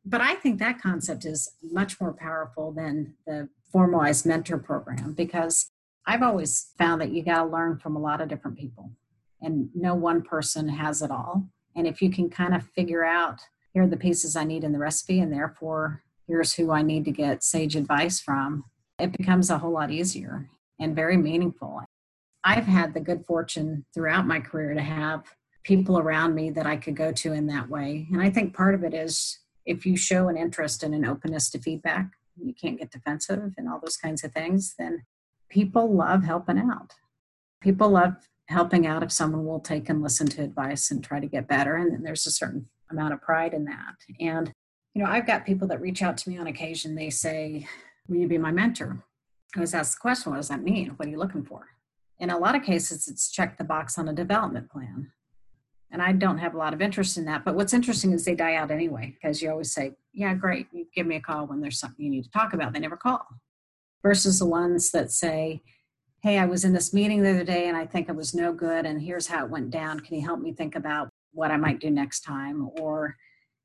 but 0.04 0.20
I 0.20 0.34
think 0.34 0.58
that 0.58 0.80
concept 0.80 1.24
is 1.24 1.52
much 1.62 2.00
more 2.00 2.12
powerful 2.12 2.72
than 2.72 3.14
the 3.26 3.48
formalized 3.70 4.26
mentor 4.26 4.58
program 4.58 5.12
because 5.12 5.70
I've 6.06 6.22
always 6.22 6.72
found 6.76 7.00
that 7.00 7.12
you 7.12 7.22
got 7.22 7.44
to 7.44 7.50
learn 7.50 7.78
from 7.78 7.96
a 7.96 8.00
lot 8.00 8.20
of 8.20 8.28
different 8.28 8.58
people 8.58 8.90
and 9.40 9.70
no 9.74 9.94
one 9.94 10.22
person 10.22 10.68
has 10.68 11.02
it 11.02 11.10
all. 11.10 11.48
And 11.74 11.86
if 11.86 12.02
you 12.02 12.10
can 12.10 12.28
kind 12.28 12.54
of 12.54 12.64
figure 12.64 13.04
out 13.04 13.40
here 13.72 13.84
are 13.84 13.88
the 13.88 13.96
pieces 13.96 14.36
I 14.36 14.44
need 14.44 14.64
in 14.64 14.72
the 14.72 14.78
recipe 14.78 15.20
and 15.20 15.32
therefore 15.32 16.02
here's 16.26 16.54
who 16.54 16.70
I 16.70 16.82
need 16.82 17.04
to 17.06 17.10
get 17.10 17.42
sage 17.42 17.76
advice 17.76 18.20
from, 18.20 18.64
it 18.98 19.16
becomes 19.16 19.50
a 19.50 19.58
whole 19.58 19.72
lot 19.72 19.90
easier 19.90 20.48
and 20.78 20.94
very 20.94 21.16
meaningful. 21.16 21.82
I've 22.44 22.66
had 22.66 22.92
the 22.92 23.00
good 23.00 23.24
fortune 23.24 23.84
throughout 23.94 24.26
my 24.26 24.40
career 24.40 24.74
to 24.74 24.82
have 24.82 25.24
people 25.62 25.98
around 25.98 26.34
me 26.34 26.50
that 26.50 26.66
I 26.66 26.76
could 26.76 26.96
go 26.96 27.12
to 27.12 27.32
in 27.32 27.46
that 27.46 27.68
way. 27.68 28.08
And 28.12 28.20
I 28.20 28.30
think 28.30 28.54
part 28.54 28.74
of 28.74 28.82
it 28.82 28.94
is 28.94 29.38
if 29.64 29.86
you 29.86 29.96
show 29.96 30.28
an 30.28 30.36
interest 30.36 30.82
and 30.82 30.94
an 30.94 31.04
openness 31.04 31.50
to 31.50 31.58
feedback, 31.58 32.10
you 32.36 32.54
can't 32.54 32.78
get 32.78 32.90
defensive 32.90 33.54
and 33.56 33.68
all 33.68 33.80
those 33.80 33.96
kinds 33.96 34.24
of 34.24 34.32
things, 34.32 34.74
then 34.78 35.04
people 35.48 35.94
love 35.94 36.24
helping 36.24 36.58
out. 36.58 36.94
People 37.60 37.90
love 37.90 38.28
helping 38.48 38.86
out 38.86 39.02
if 39.02 39.12
someone 39.12 39.44
will 39.44 39.60
take 39.60 39.88
and 39.88 40.02
listen 40.02 40.26
to 40.28 40.42
advice 40.42 40.90
and 40.90 41.04
try 41.04 41.20
to 41.20 41.26
get 41.26 41.48
better. 41.48 41.76
And 41.76 41.92
then 41.92 42.02
there's 42.02 42.26
a 42.26 42.30
certain 42.30 42.68
amount 42.90 43.14
of 43.14 43.20
pride 43.20 43.54
in 43.54 43.64
that. 43.64 43.96
And, 44.20 44.52
you 44.94 45.02
know, 45.02 45.10
I've 45.10 45.26
got 45.26 45.46
people 45.46 45.68
that 45.68 45.80
reach 45.80 46.02
out 46.02 46.16
to 46.18 46.30
me 46.30 46.38
on 46.38 46.46
occasion. 46.46 46.94
They 46.94 47.10
say, 47.10 47.66
Will 48.08 48.16
you 48.16 48.28
be 48.28 48.38
my 48.38 48.50
mentor? 48.50 49.04
I 49.56 49.60
was 49.60 49.74
asked 49.74 49.94
the 49.94 50.00
question, 50.00 50.32
What 50.32 50.38
does 50.38 50.48
that 50.48 50.62
mean? 50.62 50.90
What 50.96 51.06
are 51.06 51.10
you 51.10 51.18
looking 51.18 51.44
for? 51.44 51.68
In 52.18 52.30
a 52.30 52.38
lot 52.38 52.54
of 52.54 52.62
cases, 52.62 53.08
it's 53.08 53.30
check 53.30 53.58
the 53.58 53.64
box 53.64 53.98
on 53.98 54.08
a 54.08 54.12
development 54.12 54.70
plan. 54.70 55.12
And 55.92 56.00
I 56.02 56.12
don't 56.12 56.38
have 56.38 56.54
a 56.54 56.58
lot 56.58 56.72
of 56.72 56.80
interest 56.80 57.18
in 57.18 57.26
that. 57.26 57.44
But 57.44 57.54
what's 57.54 57.74
interesting 57.74 58.12
is 58.12 58.24
they 58.24 58.34
die 58.34 58.54
out 58.54 58.70
anyway, 58.70 59.14
because 59.14 59.42
you 59.42 59.50
always 59.50 59.72
say, 59.72 59.92
Yeah, 60.12 60.34
great, 60.34 60.66
you 60.72 60.86
give 60.94 61.06
me 61.06 61.16
a 61.16 61.20
call 61.20 61.46
when 61.46 61.60
there's 61.60 61.78
something 61.78 62.04
you 62.04 62.10
need 62.10 62.24
to 62.24 62.30
talk 62.30 62.54
about. 62.54 62.72
They 62.72 62.80
never 62.80 62.96
call. 62.96 63.26
Versus 64.02 64.38
the 64.38 64.46
ones 64.46 64.90
that 64.90 65.12
say, 65.12 65.62
Hey, 66.22 66.38
I 66.38 66.46
was 66.46 66.64
in 66.64 66.72
this 66.72 66.94
meeting 66.94 67.22
the 67.22 67.30
other 67.30 67.44
day 67.44 67.68
and 67.68 67.76
I 67.76 67.86
think 67.86 68.08
it 68.08 68.16
was 68.16 68.34
no 68.34 68.52
good, 68.52 68.86
and 68.86 69.02
here's 69.02 69.26
how 69.26 69.44
it 69.44 69.50
went 69.50 69.70
down. 69.70 70.00
Can 70.00 70.16
you 70.16 70.26
help 70.26 70.40
me 70.40 70.52
think 70.52 70.74
about 70.74 71.10
what 71.32 71.50
I 71.50 71.56
might 71.56 71.80
do 71.80 71.90
next 71.90 72.22
time? 72.22 72.70
Or, 72.80 73.16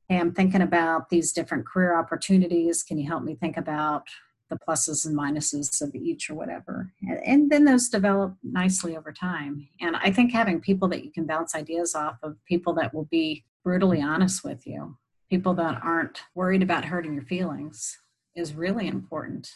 Hey, 0.10 0.20
I'm 0.20 0.34
thinking 0.34 0.62
about 0.62 1.10
these 1.10 1.34
different 1.34 1.66
career 1.66 1.98
opportunities. 1.98 2.84
Can 2.84 2.98
you 2.98 3.08
help 3.08 3.24
me 3.24 3.36
think 3.36 3.58
about 3.58 4.04
the 4.50 4.58
pluses 4.58 5.06
and 5.06 5.18
minuses 5.18 5.82
of 5.82 5.94
each 5.96 6.30
or 6.30 6.36
whatever. 6.36 6.92
And, 7.02 7.20
and, 7.26 7.52
then 7.52 7.66
those 7.66 7.90
develop 7.90 8.36
nicely 8.44 8.96
over 8.96 9.12
time. 9.12 9.68
And 9.82 9.96
I 9.96 10.12
think 10.12 10.32
having 10.32 10.60
people 10.60 10.88
that 10.90 11.04
you 11.04 11.12
can 11.12 11.26
bounce 11.26 11.56
ideas 11.56 11.96
off 11.96 12.18
of, 12.24 12.38
people 12.48 12.74
that 12.76 12.94
will 12.94 13.06
be 13.06 13.46
brutally 13.64 14.02
honest 14.02 14.44
with 14.44 14.66
you, 14.66 14.98
people 15.30 15.54
that 15.56 15.80
aren't 15.84 16.22
worried 16.36 16.64
about 16.64 16.86
hurting 16.86 17.14
your 17.14 17.24
feelings, 17.24 17.98
is 18.36 18.54
really 18.54 18.88
important. 18.88 19.50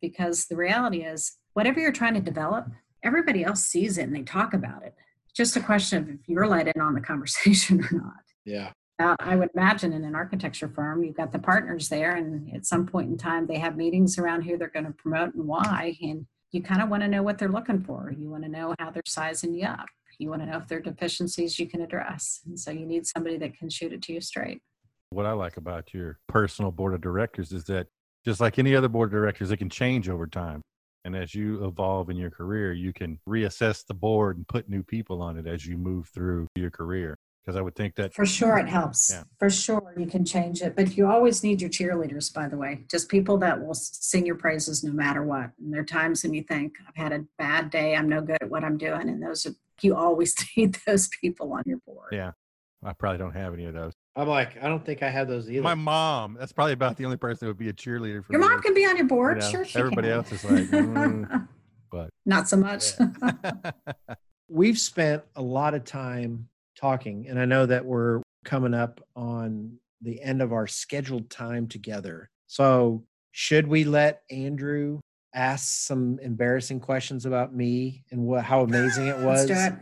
Because 0.00 0.46
the 0.46 0.56
reality 0.56 1.02
is, 1.02 1.36
whatever 1.54 1.80
you're 1.80 1.92
trying 1.92 2.14
to 2.14 2.20
develop, 2.20 2.66
everybody 3.02 3.44
else 3.44 3.62
sees 3.62 3.96
it 3.98 4.02
and 4.02 4.14
they 4.14 4.22
talk 4.22 4.52
about 4.52 4.84
it. 4.84 4.94
Just 5.34 5.56
a 5.56 5.60
question 5.60 5.98
of 6.02 6.08
if 6.08 6.20
you're 6.26 6.46
let 6.46 6.68
in 6.68 6.80
on 6.80 6.94
the 6.94 7.00
conversation 7.00 7.80
or 7.90 7.96
not. 7.96 8.24
Yeah 8.44 8.72
uh, 8.98 9.16
I 9.20 9.36
would 9.36 9.50
imagine 9.54 9.92
in 9.92 10.04
an 10.04 10.14
architecture 10.14 10.68
firm, 10.68 11.04
you've 11.04 11.16
got 11.16 11.32
the 11.32 11.38
partners 11.38 11.88
there, 11.88 12.12
and 12.12 12.52
at 12.54 12.64
some 12.64 12.86
point 12.86 13.10
in 13.10 13.18
time, 13.18 13.46
they 13.46 13.58
have 13.58 13.76
meetings 13.76 14.18
around 14.18 14.42
who 14.42 14.56
they're 14.56 14.68
going 14.68 14.86
to 14.86 14.92
promote 14.92 15.34
and 15.34 15.46
why. 15.46 15.96
And 16.00 16.26
you 16.52 16.62
kind 16.62 16.80
of 16.80 16.88
want 16.88 17.02
to 17.02 17.08
know 17.08 17.22
what 17.22 17.36
they're 17.36 17.48
looking 17.48 17.82
for. 17.82 18.14
You 18.16 18.30
want 18.30 18.44
to 18.44 18.48
know 18.48 18.74
how 18.78 18.90
they're 18.90 19.02
sizing 19.06 19.54
you 19.54 19.66
up. 19.66 19.86
You 20.18 20.30
want 20.30 20.40
to 20.42 20.46
know 20.46 20.56
if 20.56 20.66
there 20.66 20.78
are 20.78 20.82
deficiencies 20.82 21.58
you 21.58 21.66
can 21.66 21.82
address. 21.82 22.40
And 22.46 22.58
so 22.58 22.70
you 22.70 22.86
need 22.86 23.06
somebody 23.06 23.36
that 23.38 23.58
can 23.58 23.68
shoot 23.68 23.92
it 23.92 24.00
to 24.02 24.14
you 24.14 24.22
straight. 24.22 24.60
What 25.10 25.26
I 25.26 25.32
like 25.32 25.58
about 25.58 25.92
your 25.92 26.18
personal 26.26 26.70
board 26.70 26.94
of 26.94 27.02
directors 27.02 27.52
is 27.52 27.64
that 27.64 27.88
just 28.24 28.40
like 28.40 28.58
any 28.58 28.74
other 28.74 28.88
board 28.88 29.08
of 29.08 29.12
directors, 29.12 29.50
it 29.50 29.58
can 29.58 29.68
change 29.68 30.08
over 30.08 30.26
time. 30.26 30.62
And 31.04 31.14
as 31.14 31.34
you 31.34 31.64
evolve 31.64 32.08
in 32.08 32.16
your 32.16 32.30
career, 32.30 32.72
you 32.72 32.92
can 32.94 33.20
reassess 33.28 33.86
the 33.86 33.94
board 33.94 34.38
and 34.38 34.48
put 34.48 34.68
new 34.70 34.82
people 34.82 35.20
on 35.20 35.36
it 35.36 35.46
as 35.46 35.66
you 35.66 35.76
move 35.76 36.08
through 36.08 36.46
your 36.56 36.70
career 36.70 37.16
because 37.46 37.56
I 37.56 37.62
would 37.62 37.76
think 37.76 37.94
that 37.94 38.12
for 38.12 38.26
sure 38.26 38.58
it 38.58 38.68
helps. 38.68 39.10
Yeah. 39.12 39.22
For 39.38 39.48
sure 39.48 39.94
you 39.96 40.06
can 40.06 40.24
change 40.24 40.62
it, 40.62 40.74
but 40.74 40.96
you 40.96 41.06
always 41.06 41.44
need 41.44 41.60
your 41.60 41.70
cheerleaders. 41.70 42.32
By 42.34 42.48
the 42.48 42.56
way, 42.56 42.80
just 42.90 43.08
people 43.08 43.38
that 43.38 43.64
will 43.64 43.74
sing 43.74 44.26
your 44.26 44.34
praises 44.34 44.82
no 44.82 44.92
matter 44.92 45.22
what. 45.22 45.50
And 45.60 45.72
there 45.72 45.82
are 45.82 45.84
times 45.84 46.24
when 46.24 46.34
you 46.34 46.42
think 46.42 46.74
I've 46.88 46.96
had 46.96 47.12
a 47.12 47.24
bad 47.38 47.70
day, 47.70 47.94
I'm 47.94 48.08
no 48.08 48.20
good 48.20 48.38
at 48.40 48.50
what 48.50 48.64
I'm 48.64 48.76
doing, 48.76 49.08
and 49.08 49.22
those 49.22 49.46
are 49.46 49.54
you 49.80 49.94
always 49.94 50.34
need 50.56 50.76
those 50.86 51.08
people 51.20 51.52
on 51.52 51.62
your 51.66 51.78
board. 51.86 52.08
Yeah, 52.10 52.32
I 52.82 52.92
probably 52.94 53.18
don't 53.18 53.34
have 53.34 53.54
any 53.54 53.66
of 53.66 53.74
those. 53.74 53.92
I'm 54.16 54.28
like, 54.28 54.56
I 54.62 54.68
don't 54.68 54.84
think 54.84 55.02
I 55.02 55.10
have 55.10 55.28
those 55.28 55.48
either. 55.48 55.62
My 55.62 55.74
mom, 55.74 56.36
that's 56.40 56.52
probably 56.52 56.72
about 56.72 56.96
the 56.96 57.04
only 57.04 57.18
person 57.18 57.46
that 57.46 57.50
would 57.50 57.58
be 57.58 57.68
a 57.68 57.72
cheerleader 57.72 58.24
for 58.24 58.32
Your 58.32 58.40
me. 58.40 58.48
mom 58.48 58.60
can 58.60 58.74
be 58.74 58.86
on 58.86 58.96
your 58.96 59.06
board, 59.06 59.42
you 59.42 59.52
know, 59.52 59.62
sure. 59.62 59.80
everybody 59.80 60.08
can. 60.08 60.16
else 60.16 60.32
is 60.32 60.44
like, 60.44 60.64
mm, 60.70 61.48
but 61.92 62.10
not 62.24 62.48
so 62.48 62.56
much. 62.56 62.92
Yeah. 62.98 63.70
We've 64.48 64.78
spent 64.78 65.22
a 65.34 65.42
lot 65.42 65.74
of 65.74 65.84
time 65.84 66.48
talking. 66.76 67.26
And 67.28 67.38
I 67.38 67.44
know 67.44 67.66
that 67.66 67.84
we're 67.84 68.22
coming 68.44 68.74
up 68.74 69.00
on 69.14 69.78
the 70.02 70.20
end 70.22 70.42
of 70.42 70.52
our 70.52 70.66
scheduled 70.66 71.30
time 71.30 71.66
together. 71.66 72.30
So, 72.46 73.04
should 73.32 73.66
we 73.66 73.84
let 73.84 74.22
Andrew 74.30 75.00
ask 75.34 75.86
some 75.86 76.18
embarrassing 76.20 76.80
questions 76.80 77.26
about 77.26 77.54
me 77.54 78.04
and 78.10 78.22
what 78.22 78.44
how 78.44 78.62
amazing 78.62 79.08
it 79.08 79.18
was? 79.18 79.50
It. 79.50 79.74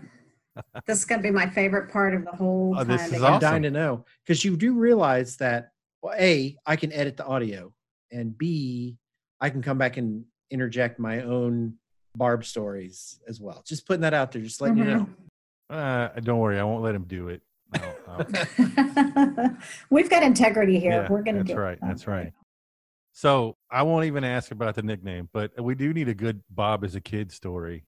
This 0.87 0.99
is 0.99 1.05
going 1.05 1.21
to 1.21 1.23
be 1.23 1.33
my 1.33 1.49
favorite 1.49 1.91
part 1.91 2.15
of 2.15 2.25
the 2.25 2.31
whole. 2.31 2.77
Oh, 2.79 2.85
this 2.85 3.13
is 3.13 3.23
I'm 3.23 3.41
dying 3.41 3.63
to 3.63 3.71
know 3.71 4.05
because 4.25 4.45
you 4.45 4.57
do 4.57 4.75
realize 4.75 5.37
that 5.39 5.71
well, 6.03 6.15
a 6.19 6.57
I 6.65 6.77
can 6.77 6.93
edit 6.93 7.17
the 7.17 7.25
audio, 7.25 7.73
and 8.13 8.37
b 8.37 8.97
I 9.41 9.51
can 9.51 9.63
come 9.63 9.79
back 9.79 9.97
and 9.97 10.25
interject 10.51 10.99
my 10.99 11.23
own 11.23 11.75
Barb 12.17 12.45
stories 12.45 13.19
as 13.27 13.41
well. 13.41 13.63
Just 13.67 13.87
putting 13.87 14.03
that 14.03 14.15
out 14.15 14.31
there, 14.31 14.43
just 14.43 14.61
letting 14.61 14.77
mm-hmm. 14.77 14.89
you 14.89 14.97
know. 14.97 15.09
Uh, 15.71 16.09
don't 16.21 16.39
worry, 16.39 16.59
I 16.59 16.65
won't 16.65 16.83
let 16.83 16.95
him 16.95 17.05
do 17.05 17.29
it. 17.29 17.43
We've 19.91 20.09
got 20.09 20.23
integrity 20.23 20.79
here. 20.79 21.03
Yeah, 21.03 21.09
We're 21.09 21.23
going 21.23 21.37
to 21.37 21.43
do 21.43 21.49
that's 21.49 21.59
right. 21.59 21.79
That's 21.83 22.07
right. 22.07 22.33
So 23.13 23.57
I 23.71 23.83
won't 23.83 24.07
even 24.07 24.25
ask 24.25 24.51
about 24.51 24.75
the 24.75 24.83
nickname, 24.83 25.29
but 25.33 25.53
we 25.61 25.75
do 25.75 25.93
need 25.93 26.09
a 26.09 26.15
good 26.15 26.43
Bob 26.51 26.85
as 26.85 26.95
a 26.95 27.01
kid 27.01 27.33
story. 27.33 27.85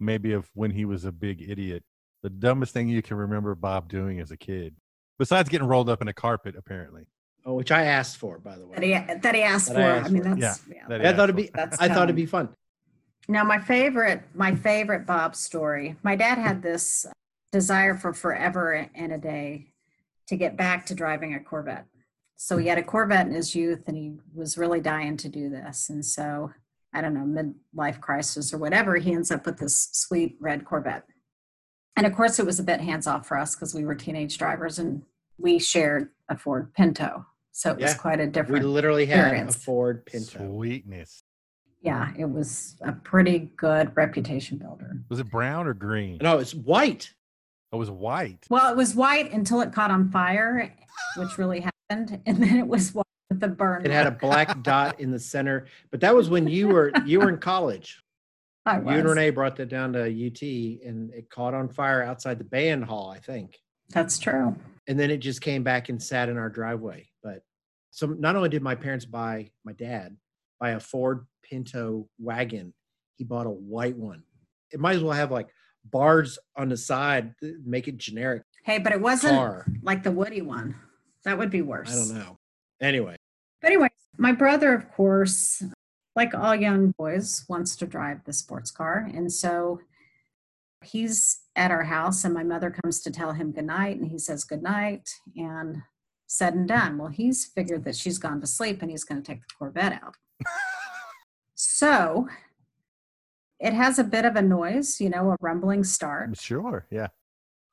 Maybe 0.00 0.32
of 0.32 0.48
when 0.54 0.70
he 0.70 0.84
was 0.84 1.04
a 1.04 1.12
big 1.12 1.42
idiot. 1.48 1.84
The 2.22 2.30
dumbest 2.30 2.72
thing 2.72 2.88
you 2.88 3.02
can 3.02 3.16
remember 3.16 3.54
Bob 3.54 3.88
doing 3.88 4.18
as 4.18 4.30
a 4.30 4.36
kid, 4.36 4.74
besides 5.18 5.48
getting 5.48 5.68
rolled 5.68 5.88
up 5.88 6.02
in 6.02 6.08
a 6.08 6.12
carpet, 6.12 6.56
apparently. 6.56 7.06
Oh, 7.46 7.54
which 7.54 7.70
I 7.70 7.84
asked 7.84 8.16
for, 8.16 8.38
by 8.38 8.56
the 8.56 8.66
way. 8.66 8.74
That 8.76 8.84
he, 8.84 9.14
that 9.18 9.34
he 9.34 9.42
asked 9.42 9.68
that 9.68 9.74
for. 9.74 9.80
I, 9.80 9.96
asked 9.98 10.06
I 10.06 10.12
mean, 10.12 10.22
for. 10.22 10.34
that's 10.34 10.62
yeah. 10.68 10.86
yeah. 10.88 11.10
I 11.10 11.12
thought 11.12 11.24
it'd 11.24 11.36
be. 11.36 11.50
I 11.54 11.88
thought 11.88 12.04
it'd 12.04 12.16
be 12.16 12.26
fun. 12.26 12.48
Now, 13.28 13.44
my 13.44 13.58
favorite, 13.58 14.22
my 14.34 14.54
favorite 14.54 15.06
Bob 15.06 15.34
story. 15.34 15.96
My 16.02 16.14
dad 16.14 16.38
had 16.38 16.62
this 16.62 17.06
desire 17.52 17.94
for 17.94 18.12
forever 18.12 18.88
and 18.94 19.12
a 19.12 19.18
day 19.18 19.68
to 20.26 20.36
get 20.36 20.56
back 20.56 20.86
to 20.86 20.94
driving 20.94 21.34
a 21.34 21.40
Corvette. 21.40 21.86
So 22.36 22.58
he 22.58 22.66
had 22.66 22.78
a 22.78 22.82
Corvette 22.82 23.26
in 23.26 23.34
his 23.34 23.54
youth, 23.54 23.84
and 23.86 23.96
he 23.96 24.16
was 24.34 24.58
really 24.58 24.80
dying 24.80 25.16
to 25.18 25.28
do 25.28 25.48
this. 25.48 25.88
And 25.88 26.04
so, 26.04 26.52
I 26.92 27.00
don't 27.00 27.14
know, 27.14 27.54
midlife 27.74 28.00
crisis 28.00 28.52
or 28.52 28.58
whatever, 28.58 28.96
he 28.96 29.14
ends 29.14 29.30
up 29.30 29.46
with 29.46 29.58
this 29.58 29.88
sweet 29.92 30.36
red 30.40 30.64
Corvette. 30.64 31.04
And 31.96 32.06
of 32.06 32.14
course, 32.14 32.38
it 32.38 32.46
was 32.46 32.58
a 32.58 32.64
bit 32.64 32.80
hands 32.80 33.06
off 33.06 33.26
for 33.26 33.38
us 33.38 33.54
because 33.54 33.74
we 33.74 33.84
were 33.84 33.94
teenage 33.94 34.36
drivers 34.36 34.78
and 34.78 35.02
we 35.38 35.58
shared 35.58 36.10
a 36.28 36.36
Ford 36.36 36.74
Pinto. 36.74 37.24
So 37.52 37.70
it 37.70 37.78
yeah, 37.78 37.86
was 37.86 37.94
quite 37.94 38.18
a 38.18 38.26
different. 38.26 38.64
We 38.64 38.68
literally 38.68 39.06
had 39.06 39.20
experience. 39.20 39.56
a 39.56 39.58
Ford 39.60 40.04
Pinto. 40.04 40.38
Sweetness 40.38 41.22
yeah, 41.84 42.12
it 42.16 42.24
was 42.24 42.76
a 42.80 42.92
pretty 42.92 43.50
good 43.56 43.94
reputation 43.94 44.56
builder. 44.56 45.02
Was 45.10 45.20
it 45.20 45.30
brown 45.30 45.66
or 45.66 45.74
green? 45.74 46.18
No, 46.22 46.38
it's 46.38 46.54
white. 46.54 47.12
Oh, 47.70 47.76
it 47.76 47.78
was 47.78 47.90
white. 47.90 48.46
Well, 48.48 48.72
it 48.72 48.76
was 48.76 48.94
white 48.94 49.30
until 49.32 49.60
it 49.60 49.72
caught 49.72 49.90
on 49.90 50.10
fire, 50.10 50.74
which 51.16 51.36
really 51.36 51.60
happened, 51.60 52.22
and 52.24 52.42
then 52.42 52.56
it 52.56 52.66
was 52.66 52.94
white 52.94 53.04
with 53.28 53.40
the 53.40 53.48
burn. 53.48 53.84
It 53.84 53.90
had 53.90 54.06
a 54.06 54.12
black 54.12 54.62
dot 54.62 54.98
in 54.98 55.10
the 55.10 55.18
center, 55.18 55.66
but 55.90 56.00
that 56.00 56.14
was 56.14 56.30
when 56.30 56.48
you 56.48 56.68
were 56.68 56.90
you 57.04 57.20
were 57.20 57.28
in 57.28 57.38
college. 57.38 58.02
I 58.64 58.78
was. 58.78 58.92
You 58.92 59.00
and 59.00 59.08
Renee 59.10 59.30
brought 59.30 59.56
that 59.56 59.68
down 59.68 59.92
to 59.92 60.04
UT, 60.04 60.40
and 60.42 61.12
it 61.12 61.28
caught 61.28 61.52
on 61.52 61.68
fire 61.68 62.02
outside 62.02 62.38
the 62.38 62.44
band 62.44 62.86
hall, 62.86 63.10
I 63.10 63.18
think. 63.18 63.58
That's 63.90 64.18
true. 64.18 64.56
And 64.88 64.98
then 64.98 65.10
it 65.10 65.18
just 65.18 65.42
came 65.42 65.62
back 65.62 65.90
and 65.90 66.02
sat 66.02 66.30
in 66.30 66.38
our 66.38 66.48
driveway. 66.48 67.10
But 67.22 67.42
so 67.90 68.06
not 68.06 68.36
only 68.36 68.48
did 68.48 68.62
my 68.62 68.74
parents 68.74 69.04
buy 69.04 69.50
my 69.64 69.72
dad 69.72 70.16
buy 70.64 70.70
a 70.70 70.80
Ford 70.80 71.26
Pinto 71.42 72.08
wagon. 72.18 72.72
He 73.16 73.24
bought 73.24 73.46
a 73.46 73.50
white 73.50 73.98
one. 73.98 74.22
It 74.72 74.80
might 74.80 74.96
as 74.96 75.02
well 75.02 75.12
have 75.12 75.30
like 75.30 75.48
bars 75.84 76.38
on 76.56 76.70
the 76.70 76.76
side, 76.76 77.34
make 77.66 77.86
it 77.86 77.98
generic. 77.98 78.44
Hey, 78.64 78.78
but 78.78 78.94
it 78.94 79.00
wasn't 79.00 79.34
car. 79.34 79.66
like 79.82 80.02
the 80.02 80.10
Woody 80.10 80.40
one. 80.40 80.74
That 81.26 81.36
would 81.36 81.50
be 81.50 81.60
worse. 81.60 81.92
I 81.92 81.96
don't 81.96 82.18
know. 82.18 82.38
Anyway. 82.80 83.16
But 83.60 83.72
anyway, 83.72 83.88
my 84.16 84.32
brother, 84.32 84.72
of 84.72 84.90
course, 84.90 85.62
like 86.16 86.32
all 86.34 86.54
young 86.54 86.94
boys, 86.96 87.44
wants 87.46 87.76
to 87.76 87.86
drive 87.86 88.24
the 88.24 88.32
sports 88.32 88.70
car. 88.70 89.10
And 89.12 89.30
so 89.30 89.80
he's 90.82 91.40
at 91.56 91.70
our 91.70 91.84
house, 91.84 92.24
and 92.24 92.32
my 92.32 92.42
mother 92.42 92.70
comes 92.70 93.02
to 93.02 93.10
tell 93.10 93.32
him 93.32 93.52
goodnight, 93.52 93.98
and 93.98 94.10
he 94.10 94.18
says 94.18 94.44
goodnight. 94.44 95.10
And 95.36 95.82
said 96.26 96.54
and 96.54 96.68
done. 96.68 96.98
Well, 96.98 97.08
he's 97.08 97.44
figured 97.44 97.84
that 97.84 97.96
she's 97.96 98.18
gone 98.18 98.40
to 98.40 98.46
sleep 98.46 98.82
and 98.82 98.90
he's 98.90 99.04
going 99.04 99.22
to 99.22 99.26
take 99.26 99.40
the 99.40 99.54
Corvette 99.58 100.00
out. 100.02 100.14
So 101.56 102.28
it 103.60 103.72
has 103.72 103.98
a 103.98 104.04
bit 104.04 104.24
of 104.24 104.36
a 104.36 104.42
noise, 104.42 105.00
you 105.00 105.08
know, 105.08 105.30
a 105.30 105.36
rumbling 105.40 105.84
start. 105.84 106.36
Sure, 106.38 106.86
yeah. 106.90 107.08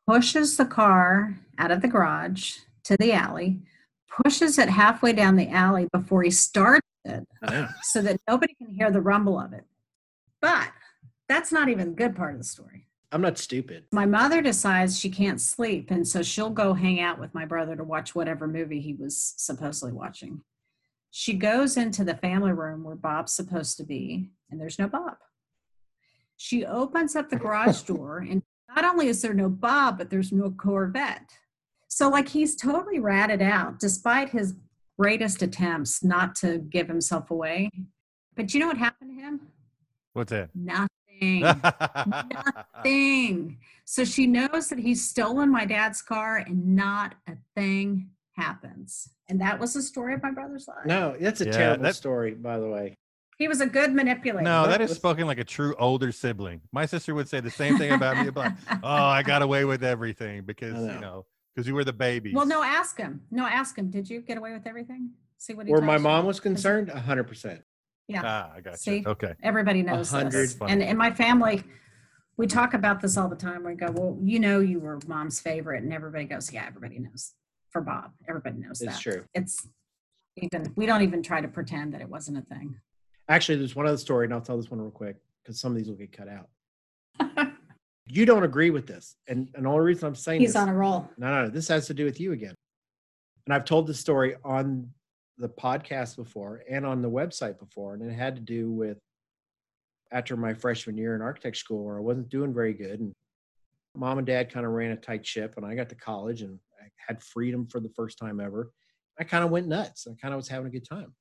Pushes 0.07 0.57
the 0.57 0.65
car 0.65 1.39
out 1.57 1.71
of 1.71 1.81
the 1.81 1.87
garage 1.87 2.57
to 2.83 2.97
the 2.97 3.11
alley, 3.13 3.59
pushes 4.23 4.57
it 4.57 4.69
halfway 4.69 5.13
down 5.13 5.35
the 5.35 5.49
alley 5.49 5.87
before 5.91 6.23
he 6.23 6.31
starts 6.31 6.87
it 7.05 7.27
so 7.83 8.01
that 8.01 8.19
nobody 8.27 8.53
can 8.53 8.69
hear 8.69 8.91
the 8.91 9.01
rumble 9.01 9.39
of 9.39 9.53
it. 9.53 9.65
But 10.41 10.71
that's 11.27 11.51
not 11.51 11.69
even 11.69 11.89
the 11.89 11.95
good 11.95 12.15
part 12.15 12.33
of 12.33 12.39
the 12.39 12.45
story. 12.45 12.87
I'm 13.11 13.21
not 13.21 13.37
stupid. 13.37 13.85
My 13.91 14.05
mother 14.05 14.41
decides 14.41 14.97
she 14.97 15.09
can't 15.09 15.41
sleep, 15.41 15.91
and 15.91 16.07
so 16.07 16.23
she'll 16.23 16.49
go 16.49 16.73
hang 16.73 17.01
out 17.01 17.19
with 17.19 17.33
my 17.33 17.45
brother 17.45 17.75
to 17.75 17.83
watch 17.83 18.15
whatever 18.15 18.47
movie 18.47 18.79
he 18.79 18.93
was 18.93 19.33
supposedly 19.37 19.91
watching. 19.91 20.41
She 21.11 21.33
goes 21.33 21.75
into 21.75 22.05
the 22.05 22.15
family 22.15 22.53
room 22.53 22.83
where 22.83 22.95
Bob's 22.95 23.33
supposed 23.33 23.75
to 23.77 23.83
be, 23.83 24.29
and 24.49 24.61
there's 24.61 24.79
no 24.79 24.87
Bob. 24.87 25.17
She 26.37 26.65
opens 26.65 27.15
up 27.15 27.29
the 27.29 27.35
garage 27.35 27.81
door, 27.85 28.19
and 28.19 28.41
not 28.73 28.85
only 28.85 29.07
is 29.07 29.21
there 29.21 29.33
no 29.33 29.49
Bob, 29.49 29.97
but 29.97 30.09
there's 30.09 30.31
no 30.31 30.49
Corvette. 30.49 31.33
So, 31.89 32.07
like, 32.07 32.29
he's 32.29 32.55
totally 32.55 32.99
ratted 32.99 33.41
out 33.41 33.77
despite 33.77 34.29
his 34.29 34.55
greatest 34.97 35.41
attempts 35.41 36.01
not 36.01 36.35
to 36.35 36.59
give 36.59 36.87
himself 36.87 37.29
away. 37.29 37.69
But 38.35 38.53
you 38.53 38.61
know 38.61 38.67
what 38.67 38.77
happened 38.77 39.17
to 39.17 39.21
him? 39.21 39.41
What's 40.13 40.29
that? 40.29 40.49
Nothing. 40.55 40.87
Nothing. 42.75 43.57
So 43.85 44.05
she 44.05 44.27
knows 44.27 44.69
that 44.69 44.79
he's 44.79 45.07
stolen 45.07 45.51
my 45.51 45.65
dad's 45.65 46.01
car 46.01 46.37
and 46.37 46.75
not 46.75 47.15
a 47.27 47.33
thing 47.55 48.09
happens. 48.33 49.09
And 49.29 49.39
that 49.41 49.59
was 49.59 49.73
the 49.73 49.81
story 49.81 50.13
of 50.13 50.23
my 50.23 50.31
brother's 50.31 50.67
life. 50.67 50.85
No, 50.85 51.15
that's 51.19 51.41
a 51.41 51.45
Yeah, 51.45 51.51
terrible 51.51 51.83
that- 51.83 51.95
story, 51.95 52.33
by 52.33 52.59
the 52.59 52.67
way. 52.67 52.95
He 53.37 53.47
was 53.47 53.59
a 53.59 53.65
good 53.65 53.91
manipulator. 53.93 54.43
no, 54.43 54.67
that 54.67 54.81
is 54.81 54.89
Listen. 54.91 54.95
spoken 54.97 55.25
like 55.27 55.39
a 55.39 55.43
true 55.43 55.73
older 55.79 56.11
sibling. 56.11 56.61
My 56.71 56.85
sister 56.85 57.15
would 57.15 57.27
say 57.27 57.39
the 57.39 57.49
same 57.49 57.75
thing 57.79 57.91
about 57.91 58.23
me. 58.23 58.29
But 58.29 58.53
oh, 58.83 58.87
I 58.87 59.23
got 59.23 59.41
away 59.41 59.65
with 59.65 59.83
everything 59.83 60.43
because 60.43 60.75
know. 60.75 60.93
you 60.93 60.99
know 60.99 61.25
because 61.55 61.67
you 61.67 61.73
were 61.73 61.83
the 61.83 61.91
baby. 61.91 62.33
Well, 62.35 62.45
no, 62.45 62.61
ask 62.61 62.99
him. 62.99 63.21
No, 63.31 63.47
ask 63.47 63.75
him. 63.75 63.89
Did 63.89 64.07
you 64.07 64.21
get 64.21 64.37
away 64.37 64.53
with 64.53 64.67
everything? 64.67 65.09
See 65.37 65.55
what 65.55 65.65
he 65.65 65.71
Where 65.71 65.81
tells 65.81 65.87
my 65.87 65.95
you. 65.95 66.01
mom 66.03 66.27
was 66.27 66.39
concerned, 66.39 66.89
100%. 66.89 67.63
Yeah. 68.11 68.21
Ah, 68.23 68.51
I 68.55 68.61
got 68.61 68.79
See? 68.79 68.97
you. 68.99 69.03
Okay. 69.07 69.33
Everybody 69.43 69.81
knows 69.81 70.09
hundred. 70.11 70.31
this. 70.33 70.53
Funny. 70.53 70.73
And 70.73 70.81
in 70.81 70.97
my 70.97 71.11
family, 71.11 71.63
we 72.37 72.47
talk 72.47 72.73
about 72.73 73.01
this 73.01 73.17
all 73.17 73.27
the 73.29 73.35
time. 73.35 73.63
We 73.63 73.73
go, 73.75 73.91
well, 73.91 74.17
you 74.21 74.39
know, 74.39 74.59
you 74.59 74.79
were 74.79 74.99
mom's 75.07 75.39
favorite. 75.39 75.83
And 75.83 75.93
everybody 75.93 76.25
goes, 76.25 76.51
yeah, 76.51 76.65
everybody 76.67 76.99
knows 76.99 77.33
for 77.69 77.81
Bob. 77.81 78.11
Everybody 78.27 78.57
knows 78.59 78.81
It's 78.81 78.93
that. 78.93 78.99
true. 79.01 79.23
It's 79.33 79.67
even, 80.37 80.73
we 80.75 80.85
don't 80.85 81.01
even 81.03 81.21
try 81.23 81.41
to 81.41 81.47
pretend 81.47 81.93
that 81.93 82.01
it 82.01 82.09
wasn't 82.09 82.37
a 82.37 82.41
thing. 82.41 82.75
Actually, 83.29 83.57
there's 83.59 83.75
one 83.75 83.85
other 83.85 83.97
story, 83.97 84.25
and 84.25 84.33
I'll 84.33 84.41
tell 84.41 84.57
this 84.57 84.69
one 84.71 84.81
real 84.81 84.91
quick 84.91 85.17
because 85.41 85.59
some 85.59 85.71
of 85.71 85.77
these 85.77 85.87
will 85.87 85.95
get 85.95 86.11
cut 86.11 86.27
out. 86.27 87.47
You 88.07 88.25
don't 88.25 88.43
agree 88.43 88.71
with 88.71 88.87
this. 88.87 89.15
And, 89.29 89.47
and 89.55 89.63
the 89.65 89.69
only 89.69 89.85
reason 89.85 90.05
I'm 90.05 90.15
saying 90.15 90.41
He's 90.41 90.49
this, 90.49 90.55
on 90.61 90.67
a 90.67 90.73
roll. 90.73 91.09
no, 91.17 91.29
no, 91.29 91.43
no, 91.43 91.49
this 91.49 91.69
has 91.69 91.87
to 91.87 91.93
do 91.93 92.03
with 92.03 92.19
you 92.19 92.33
again. 92.33 92.53
And 93.45 93.53
I've 93.53 93.63
told 93.63 93.87
this 93.87 93.99
story 94.01 94.35
on 94.43 94.89
the 95.41 95.49
podcast 95.49 96.15
before 96.15 96.63
and 96.69 96.85
on 96.85 97.01
the 97.01 97.09
website 97.09 97.59
before, 97.59 97.95
and 97.95 98.03
it 98.03 98.13
had 98.13 98.35
to 98.35 98.41
do 98.41 98.71
with 98.71 98.99
after 100.11 100.37
my 100.37 100.53
freshman 100.53 100.97
year 100.97 101.15
in 101.15 101.21
architect 101.21 101.57
school 101.57 101.83
where 101.83 101.97
I 101.97 102.01
wasn't 102.01 102.29
doing 102.29 102.53
very 102.53 102.73
good. 102.73 102.99
And 102.99 103.13
mom 103.95 104.19
and 104.19 104.27
dad 104.27 104.53
kind 104.53 104.65
of 104.65 104.71
ran 104.71 104.91
a 104.91 104.95
tight 104.95 105.25
ship, 105.25 105.55
and 105.57 105.65
I 105.65 105.75
got 105.75 105.89
to 105.89 105.95
college 105.95 106.43
and 106.43 106.59
I 106.79 106.87
had 107.07 107.23
freedom 107.23 107.65
for 107.65 107.79
the 107.79 107.89
first 107.89 108.19
time 108.19 108.39
ever. 108.39 108.71
I 109.19 109.23
kind 109.23 109.43
of 109.43 109.49
went 109.49 109.67
nuts. 109.67 110.07
I 110.07 110.13
kind 110.21 110.33
of 110.33 110.37
was 110.37 110.47
having 110.47 110.67
a 110.67 110.71
good 110.71 110.87
time. 110.87 111.13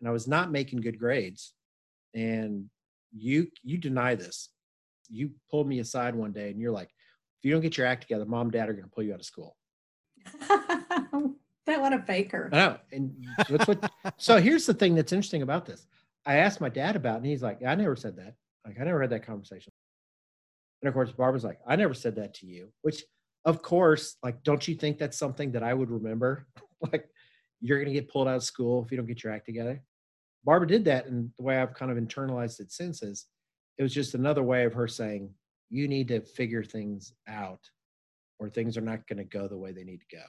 And 0.00 0.08
I 0.08 0.12
was 0.12 0.28
not 0.28 0.52
making 0.52 0.80
good 0.82 0.98
grades. 0.98 1.54
And 2.14 2.66
you 3.16 3.48
you 3.62 3.78
deny 3.78 4.14
this. 4.14 4.50
You 5.08 5.30
pulled 5.50 5.68
me 5.68 5.78
aside 5.80 6.14
one 6.14 6.32
day 6.32 6.50
and 6.50 6.60
you're 6.60 6.72
like, 6.72 6.88
if 6.88 7.44
you 7.44 7.52
don't 7.52 7.62
get 7.62 7.78
your 7.78 7.86
act 7.86 8.02
together, 8.02 8.24
mom 8.26 8.42
and 8.42 8.52
dad 8.52 8.68
are 8.68 8.72
going 8.72 8.84
to 8.84 8.90
pull 8.90 9.04
you 9.04 9.14
out 9.14 9.20
of 9.20 9.26
school. 9.26 9.56
that 11.66 11.80
what 11.80 11.92
a 11.92 12.02
faker. 12.02 12.50
I 12.52 12.56
know. 12.56 12.78
And 12.92 13.26
that's 13.48 13.66
what, 13.66 13.90
so 14.16 14.40
here's 14.40 14.66
the 14.66 14.74
thing 14.74 14.94
that's 14.94 15.12
interesting 15.12 15.42
about 15.42 15.66
this. 15.66 15.86
I 16.26 16.36
asked 16.36 16.60
my 16.60 16.68
dad 16.68 16.96
about 16.96 17.14
it, 17.14 17.18
and 17.18 17.26
he's 17.26 17.42
like, 17.42 17.64
I 17.64 17.74
never 17.74 17.96
said 17.96 18.16
that. 18.16 18.34
Like, 18.66 18.80
I 18.80 18.84
never 18.84 19.00
had 19.00 19.10
that 19.10 19.26
conversation. 19.26 19.72
And 20.82 20.88
of 20.88 20.94
course, 20.94 21.12
Barbara's 21.12 21.44
like, 21.44 21.60
I 21.66 21.76
never 21.76 21.94
said 21.94 22.16
that 22.16 22.34
to 22.34 22.46
you, 22.46 22.68
which, 22.82 23.04
of 23.44 23.62
course, 23.62 24.16
like, 24.22 24.42
don't 24.42 24.66
you 24.66 24.74
think 24.74 24.98
that's 24.98 25.18
something 25.18 25.52
that 25.52 25.62
I 25.62 25.74
would 25.74 25.90
remember? 25.90 26.46
like, 26.92 27.08
you're 27.60 27.78
going 27.78 27.92
to 27.92 27.98
get 27.98 28.10
pulled 28.10 28.28
out 28.28 28.36
of 28.36 28.44
school 28.44 28.82
if 28.84 28.90
you 28.90 28.96
don't 28.96 29.06
get 29.06 29.22
your 29.22 29.32
act 29.32 29.46
together. 29.46 29.82
Barbara 30.44 30.68
did 30.68 30.84
that. 30.84 31.06
And 31.06 31.30
the 31.38 31.42
way 31.42 31.58
I've 31.58 31.74
kind 31.74 31.90
of 31.90 31.96
internalized 31.96 32.60
it 32.60 32.70
since 32.70 33.02
is 33.02 33.26
it 33.78 33.82
was 33.82 33.94
just 33.94 34.14
another 34.14 34.42
way 34.42 34.64
of 34.64 34.74
her 34.74 34.86
saying, 34.86 35.30
you 35.70 35.88
need 35.88 36.08
to 36.08 36.20
figure 36.20 36.62
things 36.62 37.14
out 37.26 37.60
or 38.38 38.48
things 38.48 38.76
are 38.76 38.82
not 38.82 39.06
going 39.06 39.18
to 39.18 39.24
go 39.24 39.48
the 39.48 39.56
way 39.56 39.72
they 39.72 39.84
need 39.84 40.00
to 40.00 40.16
go. 40.16 40.22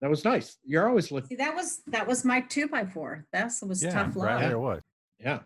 That 0.00 0.10
was 0.10 0.24
nice. 0.24 0.58
You're 0.64 0.88
always 0.88 1.10
looking. 1.10 1.28
See, 1.30 1.36
that 1.36 1.54
was 1.54 1.80
that 1.86 2.06
was 2.06 2.24
my 2.24 2.40
two 2.42 2.68
by 2.68 2.84
four. 2.84 3.26
That 3.32 3.50
was 3.66 3.82
Yeah, 3.82 3.90
tough 3.90 4.16
love. 4.16 4.26
right 4.26 4.40
there. 4.40 4.58
What? 4.58 4.80
Yeah. 5.18 5.40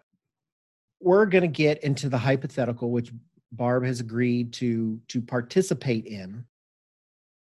We're 1.01 1.27
going 1.27 1.43
to 1.43 1.49
get 1.49 1.83
into 1.85 2.09
the 2.09 2.19
hypothetical, 2.19 2.91
which 2.91 3.13
Barb 3.53 3.85
has 3.85 4.01
agreed 4.01 4.53
to 4.55 5.01
to 5.09 5.21
participate 5.23 6.07
in. 6.07 6.45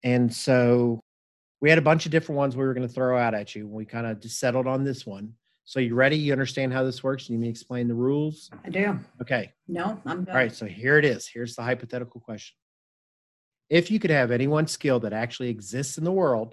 And 0.02 0.32
so 0.32 1.00
we 1.60 1.70
had 1.70 1.78
a 1.78 1.82
bunch 1.82 2.06
of 2.06 2.12
different 2.12 2.36
ones 2.36 2.56
we 2.56 2.64
were 2.64 2.74
going 2.74 2.86
to 2.86 2.92
throw 2.92 3.16
out 3.18 3.34
at 3.34 3.54
you. 3.54 3.66
We 3.66 3.84
kind 3.84 4.06
of 4.06 4.20
just 4.20 4.38
settled 4.38 4.66
on 4.66 4.84
this 4.84 5.06
one. 5.06 5.32
So 5.64 5.80
you 5.80 5.94
ready? 5.94 6.16
You 6.16 6.32
understand 6.32 6.72
how 6.72 6.84
this 6.84 7.02
works? 7.02 7.28
You 7.28 7.36
need 7.36 7.42
me 7.42 7.48
explain 7.48 7.88
the 7.88 7.94
rules? 7.94 8.50
I 8.64 8.68
do. 8.68 8.98
Okay. 9.22 9.52
No, 9.66 10.00
I'm 10.06 10.24
good. 10.24 10.30
All 10.30 10.36
right. 10.36 10.52
So 10.54 10.66
here 10.66 10.98
it 10.98 11.04
is. 11.04 11.26
Here's 11.26 11.56
the 11.56 11.62
hypothetical 11.62 12.20
question. 12.20 12.56
If 13.68 13.90
you 13.90 13.98
could 13.98 14.10
have 14.10 14.30
any 14.30 14.46
one 14.46 14.68
skill 14.68 15.00
that 15.00 15.12
actually 15.12 15.48
exists 15.48 15.98
in 15.98 16.04
the 16.04 16.12
world, 16.12 16.52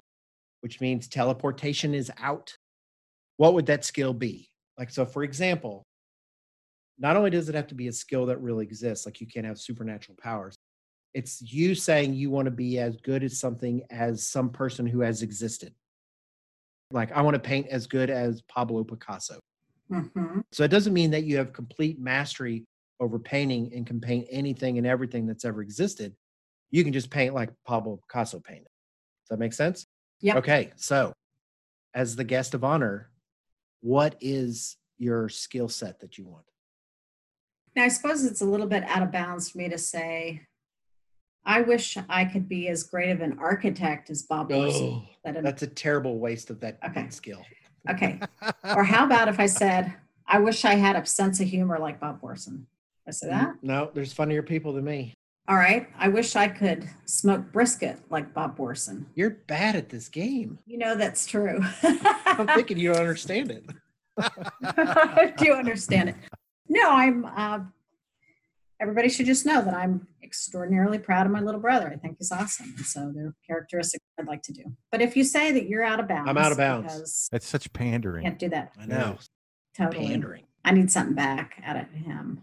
which 0.64 0.80
means 0.80 1.10
teleportation 1.10 1.94
is 1.94 2.10
out, 2.20 2.56
what 3.36 3.54
would 3.54 3.66
that 3.66 3.84
skill 3.84 4.14
be? 4.14 4.48
Like, 4.80 4.90
so 4.90 5.06
for 5.06 5.22
example, 5.24 5.84
not 6.98 7.18
only 7.18 7.30
does 7.30 7.50
it 7.50 7.56
have 7.56 7.68
to 7.68 7.76
be 7.76 7.90
a 7.90 7.92
skill 7.92 8.28
that 8.28 8.40
really 8.42 8.64
exists, 8.66 9.06
like 9.06 9.20
you 9.20 9.28
can't 9.28 9.46
have 9.46 9.60
supernatural 9.60 10.18
powers, 10.22 10.56
it's 11.14 11.42
you 11.42 11.76
saying 11.76 12.14
you 12.14 12.30
want 12.30 12.46
to 12.46 12.52
be 12.52 12.80
as 12.80 12.96
good 12.96 13.26
at 13.26 13.34
something 13.34 13.82
as 13.92 14.26
some 14.26 14.50
person 14.50 14.88
who 14.88 15.02
has 15.02 15.22
existed. 15.22 15.74
Like, 16.92 17.12
I 17.12 17.22
want 17.24 17.34
to 17.34 17.42
paint 17.42 17.68
as 17.68 17.86
good 17.86 18.10
as 18.10 18.42
Pablo 18.44 18.86
Picasso. 18.86 19.40
hmm 19.90 20.40
So 20.54 20.64
it 20.64 20.70
doesn't 20.72 20.94
mean 20.94 21.12
that 21.12 21.26
you 21.26 21.36
have 21.38 21.52
complete 21.52 22.00
mastery 22.00 22.64
over 23.02 23.20
painting 23.20 23.70
and 23.76 23.86
can 23.86 24.00
paint 24.00 24.28
anything 24.32 24.78
and 24.78 24.88
everything 24.88 25.28
that's 25.28 25.44
ever 25.44 25.62
existed. 25.62 26.16
You 26.72 26.86
can 26.86 26.94
just 26.94 27.10
paint 27.10 27.34
like 27.34 27.50
Pablo 27.68 27.98
Picasso 27.98 28.40
painted. 28.40 28.70
Does 29.24 29.30
that 29.32 29.40
make 29.40 29.52
sense? 29.52 29.88
Yep. 30.24 30.38
Okay. 30.38 30.72
So, 30.78 31.14
as 31.94 32.16
the 32.16 32.24
guest 32.24 32.54
of 32.54 32.64
honor, 32.64 33.10
what 33.82 34.16
is 34.22 34.78
your 34.98 35.28
skill 35.28 35.68
set 35.68 36.00
that 36.00 36.18
you 36.18 36.24
want? 36.26 36.46
Now, 37.76 37.84
I 37.84 37.88
suppose 37.90 38.24
it's 38.24 38.40
a 38.42 38.46
little 38.46 38.68
bit 38.68 38.84
out 38.86 39.04
of 39.04 39.12
bounds 39.12 39.50
for 39.50 39.58
me 39.58 39.68
to 39.68 39.78
say, 39.78 40.42
I 41.46 41.62
wish 41.62 41.98
I 42.08 42.24
could 42.24 42.48
be 42.48 42.70
as 42.70 42.84
great 42.84 43.10
of 43.10 43.20
an 43.20 43.38
architect 43.38 44.10
as 44.10 44.22
Bob 44.22 44.50
an- 44.50 44.58
oh, 44.62 45.04
that's 45.26 45.62
a 45.62 45.68
terrible 45.68 46.20
waste 46.20 46.50
of 46.50 46.62
that 46.62 46.80
Okay. 46.88 47.10
skill. 47.10 47.44
okay. 47.90 48.20
Or 48.64 48.84
how 48.86 49.06
about 49.06 49.28
if 49.28 49.42
I 49.42 49.46
said, 49.48 49.94
I 50.26 50.40
wish 50.40 50.64
I 50.64 50.76
had 50.76 50.96
a 50.96 51.06
sense 51.06 51.42
of 51.42 51.48
humor 51.50 51.78
like 51.80 52.00
Bob 52.00 52.22
Borson? 52.22 52.64
I 53.06 53.12
said 53.12 53.30
that. 53.32 53.56
No, 53.62 53.92
there's 53.94 54.14
funnier 54.14 54.42
people 54.42 54.72
than 54.72 54.86
me. 54.86 55.14
All 55.48 55.58
right. 55.58 55.88
I 55.98 56.08
wish 56.08 56.36
I 56.38 56.48
could 56.48 56.90
smoke 57.06 57.52
brisket 57.52 58.00
like 58.10 58.34
Bob 58.34 58.58
Borson. 58.58 59.06
You're 59.14 59.32
bad 59.32 59.76
at 59.76 59.90
this 59.90 60.08
game. 60.08 60.60
You 60.66 60.78
know 60.78 60.96
that's 60.96 61.26
true. 61.26 61.60
I'm 61.84 62.48
thinking 62.56 62.78
you 62.80 62.94
don't 62.94 63.02
understand 63.02 63.52
it. 63.52 63.66
I 64.18 65.34
do 65.38 65.54
understand 65.54 66.10
it. 66.10 66.16
No, 66.70 66.90
I'm. 66.90 67.26
Uh, 67.26 67.60
everybody 68.80 69.10
should 69.10 69.26
just 69.26 69.46
know 69.46 69.62
that 69.64 69.74
I'm 69.74 70.08
extraordinarily 70.24 70.98
proud 70.98 71.26
of 71.26 71.32
my 71.32 71.42
little 71.42 71.60
brother. 71.60 71.92
I 71.94 71.98
think 71.98 72.18
he's 72.20 72.32
awesome. 72.32 72.74
And 72.78 72.86
so 72.86 73.12
they're 73.14 73.34
characteristics 73.46 74.04
I'd 74.20 74.28
like 74.28 74.42
to 74.44 74.54
do. 74.54 74.64
But 74.92 75.02
if 75.02 75.18
you 75.18 75.24
say 75.24 75.52
that 75.52 75.68
you're 75.68 75.84
out 75.84 76.00
of 76.00 76.08
bounds, 76.08 76.30
I'm 76.30 76.38
out 76.38 76.52
of 76.52 76.58
bounds. 76.58 76.94
because 76.94 77.30
That's 77.32 77.48
such 77.48 77.68
I 77.68 77.78
pandering. 77.78 78.24
can't 78.24 78.40
do 78.40 78.50
that. 78.50 78.72
I 78.80 78.86
know. 78.86 79.18
Totally. 79.78 80.08
Pandering. 80.08 80.44
I 80.64 80.72
need 80.72 80.90
something 80.92 81.16
back 81.16 81.62
out 81.66 81.76
of 81.76 81.90
him. 81.92 82.42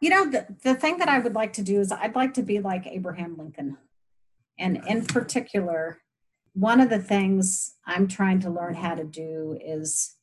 You 0.00 0.10
know, 0.10 0.30
the, 0.30 0.46
the 0.62 0.74
thing 0.74 0.98
that 0.98 1.08
I 1.08 1.18
would 1.18 1.34
like 1.34 1.52
to 1.54 1.62
do 1.62 1.78
is 1.78 1.92
I'd 1.92 2.14
like 2.14 2.34
to 2.34 2.42
be 2.42 2.58
like 2.58 2.86
Abraham 2.86 3.36
Lincoln. 3.36 3.76
And 4.58 4.82
in 4.86 5.04
particular, 5.04 5.98
one 6.54 6.80
of 6.80 6.90
the 6.90 6.98
things 6.98 7.74
I'm 7.86 8.08
trying 8.08 8.40
to 8.40 8.50
learn 8.50 8.74
how 8.74 8.94
to 8.94 9.04
do 9.04 9.58
is, 9.62 10.16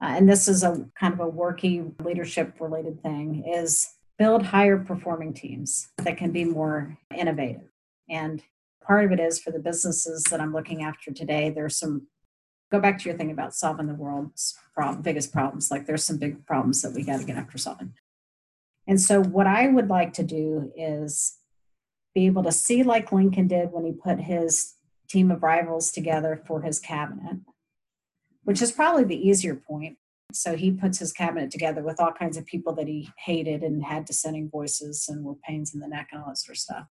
uh, 0.00 0.14
and 0.16 0.28
this 0.28 0.48
is 0.48 0.62
a 0.62 0.86
kind 0.98 1.12
of 1.14 1.20
a 1.20 1.30
worky 1.30 1.92
leadership 2.04 2.60
related 2.60 3.02
thing, 3.02 3.44
is 3.46 3.88
build 4.18 4.44
higher 4.44 4.78
performing 4.78 5.34
teams 5.34 5.88
that 5.98 6.16
can 6.16 6.30
be 6.30 6.44
more 6.44 6.96
innovative. 7.16 7.70
And 8.08 8.42
part 8.84 9.04
of 9.04 9.12
it 9.12 9.20
is 9.20 9.40
for 9.40 9.50
the 9.50 9.58
businesses 9.58 10.24
that 10.30 10.40
I'm 10.40 10.52
looking 10.52 10.82
after 10.82 11.12
today, 11.12 11.50
there's 11.50 11.76
some 11.76 12.06
go 12.70 12.80
back 12.80 12.98
to 12.98 13.08
your 13.08 13.18
thing 13.18 13.30
about 13.30 13.54
solving 13.54 13.86
the 13.86 13.94
world's 13.94 14.56
problem, 14.74 15.02
biggest 15.02 15.30
problems. 15.32 15.70
Like 15.70 15.86
there's 15.86 16.04
some 16.04 16.16
big 16.16 16.46
problems 16.46 16.80
that 16.82 16.94
we 16.94 17.02
got 17.02 17.20
to 17.20 17.26
get 17.26 17.36
after 17.36 17.58
solving. 17.58 17.92
And 18.86 19.00
so, 19.00 19.22
what 19.22 19.46
I 19.46 19.68
would 19.68 19.88
like 19.88 20.12
to 20.14 20.22
do 20.22 20.72
is 20.76 21.38
be 22.14 22.26
able 22.26 22.42
to 22.42 22.52
see, 22.52 22.82
like 22.82 23.12
Lincoln 23.12 23.46
did 23.46 23.72
when 23.72 23.84
he 23.84 23.92
put 23.92 24.20
his 24.20 24.74
team 25.08 25.30
of 25.30 25.42
rivals 25.42 25.92
together 25.92 26.42
for 26.46 26.62
his 26.62 26.80
cabinet, 26.80 27.38
which 28.44 28.60
is 28.60 28.72
probably 28.72 29.04
the 29.04 29.28
easier 29.28 29.54
point. 29.54 29.98
So, 30.32 30.56
he 30.56 30.72
puts 30.72 30.98
his 30.98 31.12
cabinet 31.12 31.50
together 31.50 31.82
with 31.82 32.00
all 32.00 32.12
kinds 32.12 32.36
of 32.36 32.46
people 32.46 32.74
that 32.74 32.88
he 32.88 33.10
hated 33.24 33.62
and 33.62 33.84
had 33.84 34.04
dissenting 34.04 34.50
voices 34.50 35.06
and 35.08 35.24
were 35.24 35.36
pains 35.46 35.74
in 35.74 35.80
the 35.80 35.88
neck 35.88 36.08
and 36.12 36.22
all 36.22 36.28
that 36.28 36.38
sort 36.38 36.56
of 36.56 36.60
stuff. 36.60 36.86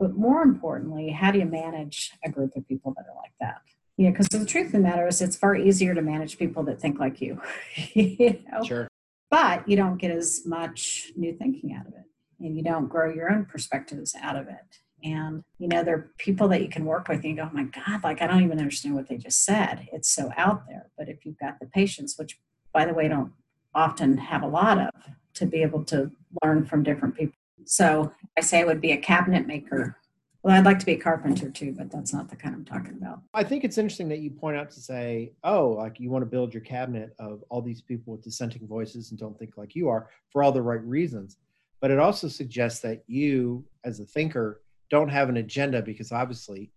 But 0.00 0.16
more 0.16 0.42
importantly, 0.42 1.10
how 1.10 1.30
do 1.30 1.38
you 1.38 1.46
manage 1.46 2.12
a 2.24 2.30
group 2.30 2.56
of 2.56 2.66
people 2.66 2.92
that 2.96 3.06
are 3.08 3.16
like 3.16 3.32
that? 3.40 3.62
Yeah, 3.96 4.10
because 4.10 4.26
the 4.28 4.44
truth 4.44 4.66
of 4.66 4.72
the 4.72 4.78
matter 4.80 5.06
is, 5.06 5.22
it's 5.22 5.36
far 5.36 5.54
easier 5.54 5.94
to 5.94 6.02
manage 6.02 6.36
people 6.36 6.64
that 6.64 6.80
think 6.80 6.98
like 6.98 7.20
you. 7.20 7.40
you 7.94 8.42
know? 8.50 8.64
Sure. 8.64 8.88
But 9.34 9.68
you 9.68 9.76
don't 9.76 9.96
get 9.96 10.12
as 10.12 10.46
much 10.46 11.10
new 11.16 11.32
thinking 11.32 11.74
out 11.74 11.88
of 11.88 11.92
it, 11.94 12.04
and 12.38 12.56
you 12.56 12.62
don't 12.62 12.86
grow 12.88 13.12
your 13.12 13.32
own 13.32 13.46
perspectives 13.46 14.14
out 14.22 14.36
of 14.36 14.46
it. 14.46 14.78
And 15.02 15.42
you 15.58 15.66
know, 15.66 15.82
there 15.82 15.96
are 15.96 16.10
people 16.18 16.46
that 16.48 16.62
you 16.62 16.68
can 16.68 16.84
work 16.84 17.08
with, 17.08 17.16
and 17.24 17.30
you 17.30 17.34
go, 17.34 17.48
"Oh 17.50 17.52
my 17.52 17.64
God, 17.64 18.04
like 18.04 18.22
I 18.22 18.28
don't 18.28 18.44
even 18.44 18.60
understand 18.60 18.94
what 18.94 19.08
they 19.08 19.16
just 19.16 19.44
said." 19.44 19.88
It's 19.92 20.08
so 20.08 20.30
out 20.36 20.68
there. 20.68 20.86
But 20.96 21.08
if 21.08 21.26
you've 21.26 21.40
got 21.40 21.58
the 21.58 21.66
patience, 21.66 22.16
which, 22.16 22.38
by 22.72 22.84
the 22.84 22.94
way, 22.94 23.08
don't 23.08 23.32
often 23.74 24.18
have 24.18 24.44
a 24.44 24.46
lot 24.46 24.78
of, 24.78 24.90
to 25.34 25.46
be 25.46 25.62
able 25.62 25.82
to 25.86 26.12
learn 26.44 26.64
from 26.64 26.84
different 26.84 27.16
people. 27.16 27.34
So 27.64 28.12
I 28.38 28.40
say 28.40 28.62
would 28.62 28.80
be 28.80 28.92
a 28.92 28.96
cabinet 28.96 29.48
maker 29.48 29.96
well, 30.44 30.54
I'd 30.54 30.66
like 30.66 30.78
to 30.78 30.84
be 30.84 30.92
a 30.92 30.98
carpenter 30.98 31.48
too, 31.48 31.72
but 31.72 31.90
that's 31.90 32.12
not 32.12 32.28
the 32.28 32.36
kind 32.36 32.54
I'm 32.54 32.66
talking 32.66 32.98
about. 33.00 33.22
I 33.32 33.42
think 33.42 33.64
it's 33.64 33.78
interesting 33.78 34.10
that 34.10 34.18
you 34.18 34.30
point 34.30 34.58
out 34.58 34.70
to 34.72 34.80
say, 34.80 35.32
oh, 35.42 35.70
like 35.70 35.98
you 35.98 36.10
want 36.10 36.20
to 36.20 36.30
build 36.30 36.52
your 36.52 36.60
cabinet 36.60 37.14
of 37.18 37.42
all 37.48 37.62
these 37.62 37.80
people 37.80 38.12
with 38.12 38.22
dissenting 38.22 38.66
voices 38.66 39.10
and 39.10 39.18
don't 39.18 39.38
think 39.38 39.56
like 39.56 39.74
you 39.74 39.88
are 39.88 40.10
for 40.30 40.42
all 40.42 40.52
the 40.52 40.60
right 40.60 40.84
reasons. 40.84 41.38
But 41.80 41.90
it 41.90 41.98
also 41.98 42.28
suggests 42.28 42.80
that 42.80 43.04
you, 43.06 43.64
as 43.84 44.00
a 44.00 44.04
thinker, 44.04 44.60
don't 44.90 45.08
have 45.08 45.30
an 45.30 45.38
agenda 45.38 45.80
because 45.80 46.12
obviously 46.12 46.70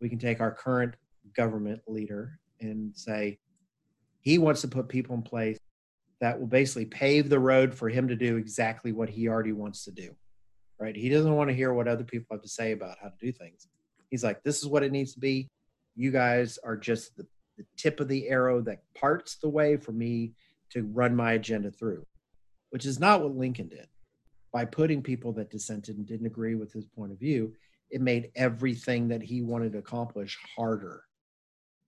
we 0.00 0.08
can 0.08 0.18
take 0.18 0.40
our 0.40 0.50
current 0.50 0.94
government 1.36 1.82
leader 1.86 2.38
and 2.62 2.96
say 2.96 3.38
he 4.22 4.38
wants 4.38 4.62
to 4.62 4.68
put 4.68 4.88
people 4.88 5.14
in 5.14 5.20
place 5.20 5.58
that 6.22 6.40
will 6.40 6.46
basically 6.46 6.86
pave 6.86 7.28
the 7.28 7.38
road 7.38 7.74
for 7.74 7.90
him 7.90 8.08
to 8.08 8.16
do 8.16 8.38
exactly 8.38 8.92
what 8.92 9.10
he 9.10 9.28
already 9.28 9.52
wants 9.52 9.84
to 9.84 9.90
do 9.90 10.16
right? 10.80 10.96
He 10.96 11.10
doesn't 11.10 11.36
want 11.36 11.50
to 11.50 11.54
hear 11.54 11.72
what 11.72 11.86
other 11.86 12.04
people 12.04 12.28
have 12.34 12.42
to 12.42 12.48
say 12.48 12.72
about 12.72 12.96
how 13.00 13.08
to 13.08 13.14
do 13.20 13.30
things. 13.30 13.68
He's 14.10 14.24
like, 14.24 14.42
this 14.42 14.58
is 14.58 14.66
what 14.66 14.82
it 14.82 14.90
needs 14.90 15.12
to 15.14 15.20
be. 15.20 15.48
You 15.94 16.10
guys 16.10 16.58
are 16.64 16.76
just 16.76 17.16
the, 17.16 17.26
the 17.58 17.64
tip 17.76 18.00
of 18.00 18.08
the 18.08 18.28
arrow 18.28 18.60
that 18.62 18.82
parts 18.96 19.36
the 19.36 19.48
way 19.48 19.76
for 19.76 19.92
me 19.92 20.32
to 20.70 20.84
run 20.92 21.14
my 21.14 21.32
agenda 21.32 21.70
through, 21.70 22.04
which 22.70 22.86
is 22.86 22.98
not 22.98 23.22
what 23.22 23.36
Lincoln 23.36 23.68
did. 23.68 23.86
By 24.52 24.64
putting 24.64 25.02
people 25.02 25.32
that 25.34 25.50
dissented 25.50 25.96
and 25.96 26.06
didn't 26.06 26.26
agree 26.26 26.56
with 26.56 26.72
his 26.72 26.86
point 26.86 27.12
of 27.12 27.20
view, 27.20 27.52
it 27.90 28.00
made 28.00 28.30
everything 28.34 29.08
that 29.08 29.22
he 29.22 29.42
wanted 29.42 29.72
to 29.72 29.78
accomplish 29.78 30.38
harder 30.56 31.02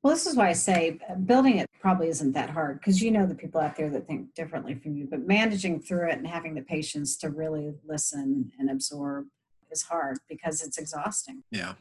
well, 0.02 0.12
this 0.12 0.26
is 0.26 0.34
why 0.34 0.48
I 0.48 0.52
say 0.52 0.98
uh, 1.08 1.14
building 1.14 1.58
it 1.58 1.70
probably 1.80 2.08
isn't 2.08 2.32
that 2.32 2.50
hard 2.50 2.80
because 2.80 3.00
you 3.00 3.12
know 3.12 3.24
the 3.24 3.36
people 3.36 3.60
out 3.60 3.76
there 3.76 3.88
that 3.90 4.06
think 4.08 4.34
differently 4.34 4.74
from 4.74 4.96
you, 4.96 5.06
but 5.08 5.26
managing 5.28 5.80
through 5.80 6.08
it 6.08 6.18
and 6.18 6.26
having 6.26 6.54
the 6.54 6.62
patience 6.62 7.16
to 7.18 7.30
really 7.30 7.72
listen 7.86 8.50
and 8.58 8.68
absorb 8.68 9.26
is 9.70 9.82
hard 9.82 10.18
because 10.28 10.60
it's 10.62 10.76
exhausting. 10.76 11.44
Yeah. 11.52 11.74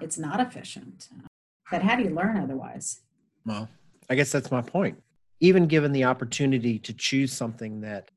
It's 0.00 0.18
not 0.18 0.40
efficient. 0.40 1.08
But 1.70 1.82
how 1.82 1.94
do 1.94 2.02
you 2.02 2.10
learn 2.10 2.36
otherwise? 2.36 3.02
Well, 3.46 3.68
I 4.10 4.16
guess 4.16 4.32
that's 4.32 4.50
my 4.50 4.60
point. 4.60 5.00
Even 5.40 5.68
given 5.68 5.92
the 5.92 6.04
opportunity 6.04 6.80
to 6.80 6.92
choose 6.92 7.32
something 7.32 7.80
that 7.82 8.10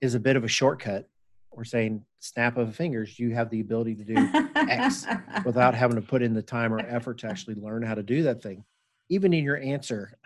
is 0.00 0.16
a 0.16 0.20
bit 0.20 0.34
of 0.34 0.42
a 0.42 0.48
shortcut, 0.48 1.08
or 1.52 1.64
saying 1.64 2.04
snap 2.18 2.58
of 2.58 2.74
fingers, 2.76 3.18
you 3.18 3.32
have 3.34 3.48
the 3.50 3.60
ability 3.60 3.94
to 3.94 4.04
do 4.04 4.48
X 4.56 5.06
without 5.44 5.74
having 5.74 5.96
to 5.96 6.02
put 6.02 6.20
in 6.22 6.34
the 6.34 6.42
time 6.42 6.72
or 6.72 6.80
effort 6.80 7.18
to 7.18 7.28
actually 7.28 7.54
learn 7.54 7.82
how 7.82 7.94
to 7.94 8.02
do 8.02 8.22
that 8.24 8.42
thing 8.42 8.62
even 9.08 9.32
in 9.32 9.44
your 9.44 9.58
answer, 9.58 10.16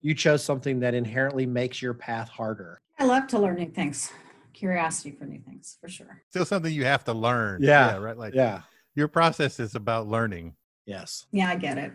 you 0.00 0.14
chose 0.14 0.42
something 0.42 0.80
that 0.80 0.94
inherently 0.94 1.46
makes 1.46 1.80
your 1.80 1.94
path 1.94 2.28
harder. 2.28 2.80
I 2.98 3.04
love 3.04 3.26
to 3.28 3.38
learn 3.38 3.56
new 3.56 3.70
things. 3.70 4.12
Curiosity 4.52 5.12
for 5.12 5.24
new 5.24 5.40
things, 5.40 5.78
for 5.80 5.88
sure. 5.88 6.22
Still 6.30 6.44
something 6.44 6.72
you 6.72 6.84
have 6.84 7.04
to 7.04 7.12
learn. 7.12 7.62
Yeah. 7.62 7.92
yeah 7.92 7.96
right. 7.98 8.16
Like, 8.16 8.34
yeah. 8.34 8.62
Your 8.94 9.08
process 9.08 9.60
is 9.60 9.74
about 9.74 10.08
learning. 10.08 10.54
Yes. 10.86 11.26
Yeah, 11.30 11.48
I 11.48 11.56
get 11.56 11.78
it. 11.78 11.92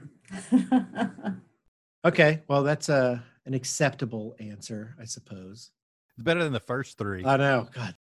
okay. 2.06 2.42
Well, 2.48 2.64
that's 2.64 2.90
a 2.90 3.24
an 3.46 3.54
acceptable 3.54 4.36
answer, 4.40 4.96
I 5.00 5.06
suppose. 5.06 5.72
It's 6.18 6.24
better 6.24 6.44
than 6.44 6.54
the 6.54 6.60
first 6.60 6.98
three. 6.98 7.24
I 7.26 7.38
know. 7.38 7.68
God, 7.74 7.96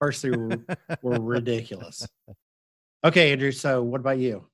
first 0.00 0.22
three 0.22 0.36
were, 0.36 0.58
were 1.02 1.20
ridiculous. 1.20 2.06
Okay, 3.04 3.32
Andrew. 3.32 3.52
So, 3.52 3.82
what 3.82 4.00
about 4.00 4.18
you? 4.18 4.46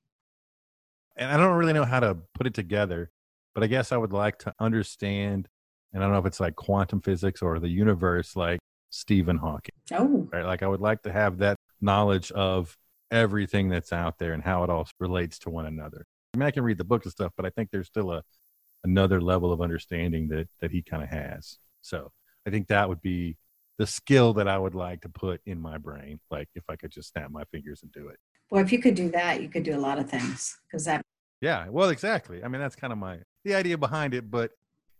And 1.17 1.31
I 1.31 1.37
don't 1.37 1.57
really 1.57 1.73
know 1.73 1.85
how 1.85 1.99
to 1.99 2.17
put 2.33 2.47
it 2.47 2.53
together, 2.53 3.09
but 3.53 3.63
I 3.63 3.67
guess 3.67 3.91
I 3.91 3.97
would 3.97 4.13
like 4.13 4.39
to 4.39 4.53
understand, 4.59 5.47
and 5.93 6.03
I 6.03 6.05
don't 6.05 6.13
know 6.13 6.19
if 6.19 6.25
it's 6.25 6.39
like 6.39 6.55
quantum 6.55 7.01
physics 7.01 7.41
or 7.41 7.59
the 7.59 7.69
universe, 7.69 8.35
like 8.35 8.59
Stephen 8.89 9.37
Hawking. 9.37 9.75
Oh, 9.93 10.27
right. 10.31 10.45
Like 10.45 10.63
I 10.63 10.67
would 10.67 10.81
like 10.81 11.01
to 11.03 11.11
have 11.11 11.39
that 11.39 11.57
knowledge 11.81 12.31
of 12.31 12.77
everything 13.11 13.69
that's 13.69 13.93
out 13.93 14.17
there 14.19 14.33
and 14.33 14.43
how 14.43 14.63
it 14.63 14.69
all 14.69 14.87
relates 14.99 15.39
to 15.39 15.49
one 15.49 15.65
another. 15.65 16.05
I 16.33 16.37
mean, 16.37 16.47
I 16.47 16.51
can 16.51 16.63
read 16.63 16.77
the 16.77 16.83
books 16.83 17.05
and 17.05 17.11
stuff, 17.11 17.31
but 17.35 17.45
I 17.45 17.49
think 17.49 17.69
there's 17.71 17.87
still 17.87 18.11
a 18.11 18.23
another 18.83 19.19
level 19.19 19.51
of 19.51 19.61
understanding 19.61 20.27
that 20.29 20.47
that 20.61 20.71
he 20.71 20.81
kind 20.81 21.03
of 21.03 21.09
has. 21.09 21.57
So 21.81 22.11
I 22.45 22.49
think 22.49 22.67
that 22.67 22.87
would 22.87 23.01
be 23.01 23.37
the 23.77 23.87
skill 23.87 24.33
that 24.33 24.47
I 24.47 24.57
would 24.57 24.75
like 24.75 25.01
to 25.01 25.09
put 25.09 25.41
in 25.45 25.59
my 25.59 25.77
brain. 25.77 26.19
Like 26.31 26.49
if 26.55 26.63
I 26.69 26.75
could 26.75 26.91
just 26.91 27.11
snap 27.11 27.31
my 27.31 27.43
fingers 27.51 27.81
and 27.83 27.91
do 27.91 28.07
it. 28.09 28.17
Well, 28.49 28.63
if 28.63 28.71
you 28.71 28.79
could 28.79 28.95
do 28.95 29.09
that, 29.11 29.41
you 29.41 29.49
could 29.49 29.63
do 29.63 29.75
a 29.75 29.79
lot 29.79 29.99
of 29.99 30.09
things 30.09 30.57
because 30.67 30.85
that. 30.85 31.01
Yeah, 31.41 31.67
well, 31.69 31.89
exactly. 31.89 32.43
I 32.43 32.47
mean, 32.47 32.61
that's 32.61 32.75
kind 32.75 32.91
of 32.91 32.99
my 32.99 33.19
the 33.43 33.55
idea 33.55 33.77
behind 33.77 34.13
it, 34.13 34.31
but 34.31 34.51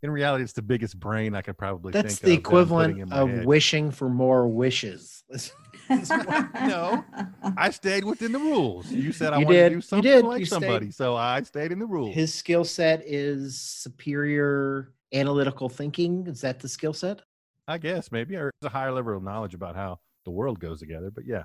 in 0.04 0.12
reality, 0.12 0.44
it's 0.44 0.54
the 0.54 0.62
biggest 0.62 1.00
brain 1.00 1.34
I 1.34 1.42
could 1.42 1.58
probably. 1.58 1.92
That's 1.92 2.20
the 2.20 2.34
equivalent 2.34 3.12
of 3.12 3.30
head. 3.30 3.46
wishing 3.46 3.92
for 3.92 4.10
more 4.10 4.48
wishes. 4.48 5.24
no, 5.90 7.04
I 7.58 7.72
stayed 7.72 8.04
within 8.04 8.32
the 8.32 8.40
rules. 8.40 8.92
You 8.92 9.12
said 9.12 9.34
I 9.34 9.40
you 9.40 9.46
wanted 9.46 9.58
did. 9.58 9.70
to 9.70 9.76
do 9.76 9.82
something 9.82 10.12
you 10.12 10.16
did. 10.18 10.26
like 10.26 10.40
you 10.42 10.46
somebody, 10.46 10.88
stayed. 10.88 10.96
so 10.96 11.16
I 11.16 11.42
stayed 11.42 11.72
in 11.72 11.80
the 11.80 11.86
rules. 11.86 12.14
His 12.14 12.34
skill 12.34 12.64
set 12.64 13.02
is 13.06 13.60
superior 13.60 14.94
analytical 15.14 15.70
thinking. 15.70 16.28
Is 16.28 16.42
that 16.42 16.60
the 16.60 16.70
skill 16.70 16.94
set? 16.94 17.22
I 17.68 17.78
guess 17.78 18.12
maybe, 18.12 18.36
or 18.36 18.50
it's 18.50 18.66
a 18.66 18.70
higher 18.70 18.92
level 18.92 19.18
of 19.18 19.24
knowledge 19.24 19.54
about 19.54 19.76
how 19.76 20.00
the 20.26 20.32
world 20.32 20.60
goes 20.60 20.80
together. 20.80 21.10
But 21.10 21.26
yeah, 21.26 21.44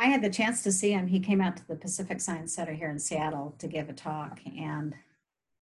I 0.00 0.06
had 0.06 0.22
the 0.22 0.30
chance 0.30 0.62
to 0.62 0.72
see 0.72 0.92
him. 0.92 1.06
He 1.06 1.20
came 1.20 1.42
out 1.42 1.58
to 1.58 1.68
the 1.68 1.76
Pacific 1.76 2.22
Science 2.22 2.54
Center 2.54 2.72
here 2.72 2.88
in 2.88 2.98
Seattle 2.98 3.54
to 3.58 3.68
give 3.68 3.90
a 3.90 3.92
talk. 3.92 4.40
And, 4.58 4.94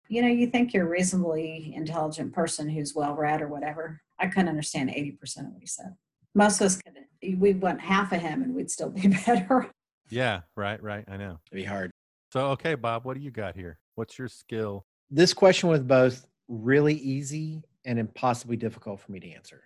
you 0.10 0.22
know, 0.22 0.28
you 0.28 0.48
think 0.48 0.74
you're 0.74 0.86
a 0.86 0.90
reasonably 0.90 1.72
intelligent 1.74 2.34
person 2.34 2.68
who's 2.68 2.94
well 2.94 3.16
read 3.16 3.42
or 3.42 3.48
whatever. 3.48 4.02
I 4.20 4.28
couldn't 4.28 4.50
understand 4.50 4.90
80% 4.90 5.38
of 5.38 5.46
what 5.54 5.62
he 5.62 5.68
said. 5.68 5.96
Most 6.34 6.60
of 6.60 6.66
us 6.66 6.82
could, 6.82 6.96
we 7.40 7.54
want 7.54 7.80
half 7.80 8.12
of 8.12 8.20
him 8.20 8.44
and 8.44 8.54
we'd 8.54 8.70
still 8.70 8.90
be 8.90 9.08
better. 9.26 9.72
Yeah, 10.10 10.42
right, 10.58 10.84
right. 10.84 11.06
I 11.08 11.16
know. 11.16 11.40
It'd 11.50 11.56
be 11.56 11.64
hard. 11.64 11.92
So, 12.34 12.48
okay, 12.48 12.76
Bob, 12.76 13.06
what 13.06 13.16
do 13.16 13.24
you 13.24 13.32
got 13.32 13.56
here? 13.56 13.80
What's 13.96 14.20
your 14.20 14.28
skill? 14.28 14.86
This 15.10 15.34
question 15.34 15.70
was 15.70 15.80
both 15.80 16.28
really 16.50 16.96
easy 16.96 17.64
and 17.86 17.98
impossibly 17.98 18.58
difficult 18.58 19.00
for 19.00 19.14
me 19.14 19.22
to 19.22 19.32
answer 19.32 19.64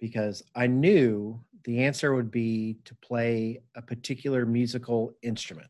because 0.00 0.42
I 0.54 0.66
knew 0.66 1.40
the 1.64 1.84
answer 1.84 2.14
would 2.14 2.30
be 2.30 2.78
to 2.84 2.94
play 2.96 3.60
a 3.74 3.82
particular 3.82 4.46
musical 4.46 5.12
instrument. 5.22 5.68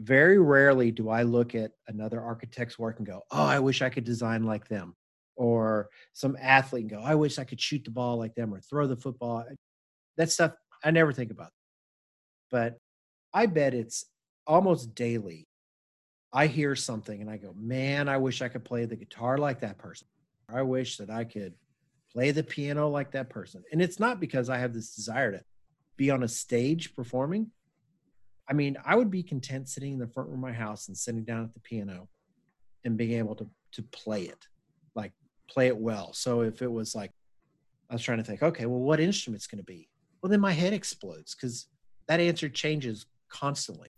Very 0.00 0.38
rarely 0.38 0.90
do 0.90 1.08
I 1.08 1.22
look 1.22 1.54
at 1.54 1.72
another 1.88 2.20
architect's 2.20 2.78
work 2.78 2.98
and 2.98 3.06
go, 3.06 3.22
oh, 3.30 3.44
I 3.44 3.60
wish 3.60 3.80
I 3.80 3.88
could 3.88 4.04
design 4.04 4.44
like 4.44 4.68
them. 4.68 4.94
Or 5.36 5.88
some 6.12 6.36
athlete 6.40 6.82
and 6.82 6.90
go, 6.90 7.00
I 7.00 7.14
wish 7.14 7.38
I 7.38 7.44
could 7.44 7.60
shoot 7.60 7.84
the 7.84 7.90
ball 7.90 8.18
like 8.18 8.34
them 8.34 8.54
or 8.54 8.60
throw 8.60 8.86
the 8.86 8.96
football. 8.96 9.44
That 10.16 10.30
stuff, 10.30 10.52
I 10.84 10.90
never 10.90 11.12
think 11.12 11.30
about. 11.30 11.50
But 12.50 12.78
I 13.32 13.46
bet 13.46 13.74
it's 13.74 14.04
almost 14.46 14.94
daily. 14.94 15.48
I 16.32 16.48
hear 16.48 16.76
something 16.76 17.20
and 17.20 17.30
I 17.30 17.36
go, 17.36 17.54
man, 17.56 18.08
I 18.08 18.18
wish 18.18 18.42
I 18.42 18.48
could 18.48 18.64
play 18.64 18.84
the 18.84 18.96
guitar 18.96 19.38
like 19.38 19.60
that 19.60 19.78
person. 19.78 20.06
I 20.48 20.62
wish 20.62 20.98
that 20.98 21.10
I 21.10 21.24
could 21.24 21.54
play 22.14 22.30
the 22.30 22.42
piano 22.42 22.88
like 22.88 23.10
that 23.12 23.28
person. 23.28 23.62
And 23.72 23.82
it's 23.82 23.98
not 23.98 24.20
because 24.20 24.48
I 24.48 24.58
have 24.58 24.72
this 24.72 24.94
desire 24.94 25.32
to 25.32 25.42
be 25.96 26.10
on 26.10 26.22
a 26.22 26.28
stage 26.28 26.94
performing. 26.94 27.50
I 28.48 28.52
mean, 28.52 28.76
I 28.84 28.94
would 28.94 29.10
be 29.10 29.22
content 29.22 29.68
sitting 29.68 29.94
in 29.94 29.98
the 29.98 30.06
front 30.06 30.28
room 30.28 30.38
of 30.38 30.42
my 30.42 30.52
house 30.52 30.88
and 30.88 30.96
sitting 30.96 31.24
down 31.24 31.44
at 31.44 31.54
the 31.54 31.60
piano 31.60 32.08
and 32.84 32.96
being 32.96 33.18
able 33.18 33.34
to 33.36 33.48
to 33.72 33.82
play 33.82 34.22
it, 34.22 34.46
like 34.94 35.12
play 35.48 35.66
it 35.66 35.76
well. 35.76 36.12
So 36.12 36.42
if 36.42 36.62
it 36.62 36.70
was 36.70 36.94
like 36.94 37.10
I 37.90 37.94
was 37.94 38.02
trying 38.02 38.18
to 38.18 38.24
think, 38.24 38.42
okay, 38.42 38.66
well, 38.66 38.80
what 38.80 39.00
instrument's 39.00 39.46
going 39.46 39.58
to 39.58 39.64
be? 39.64 39.88
Well, 40.22 40.30
then 40.30 40.40
my 40.40 40.52
head 40.52 40.72
explodes 40.72 41.34
because 41.34 41.66
that 42.06 42.20
answer 42.20 42.48
changes 42.48 43.06
constantly. 43.28 43.88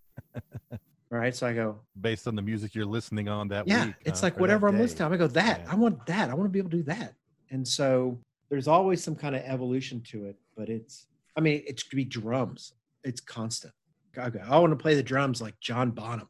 right. 1.10 1.34
So 1.34 1.46
I 1.46 1.52
go 1.52 1.80
based 2.00 2.26
on 2.26 2.34
the 2.34 2.42
music 2.42 2.74
you're 2.74 2.86
listening 2.86 3.28
on 3.28 3.48
that 3.48 3.68
yeah, 3.68 3.86
week. 3.86 3.94
it's 4.06 4.22
like 4.22 4.40
whatever 4.40 4.66
I'm 4.66 4.78
listening 4.78 5.08
to. 5.08 5.14
I 5.14 5.18
go 5.18 5.26
that 5.28 5.60
yeah. 5.60 5.72
I 5.72 5.74
want 5.74 6.06
that. 6.06 6.30
I 6.30 6.34
want 6.34 6.46
to 6.46 6.50
be 6.50 6.58
able 6.58 6.70
to 6.70 6.78
do 6.78 6.82
that. 6.84 7.14
And 7.50 7.66
so 7.66 8.18
there's 8.50 8.68
always 8.68 9.02
some 9.02 9.14
kind 9.14 9.34
of 9.34 9.42
evolution 9.42 10.02
to 10.10 10.26
it, 10.26 10.36
but 10.56 10.68
it's, 10.68 11.06
I 11.36 11.40
mean, 11.40 11.62
it 11.66 11.82
could 11.88 11.96
be 11.96 12.04
drums. 12.04 12.72
It's 13.04 13.20
constant. 13.20 13.72
Okay, 14.16 14.40
I 14.40 14.58
want 14.58 14.72
to 14.72 14.82
play 14.82 14.94
the 14.94 15.02
drums 15.02 15.42
like 15.42 15.58
John 15.60 15.90
Bonham. 15.90 16.28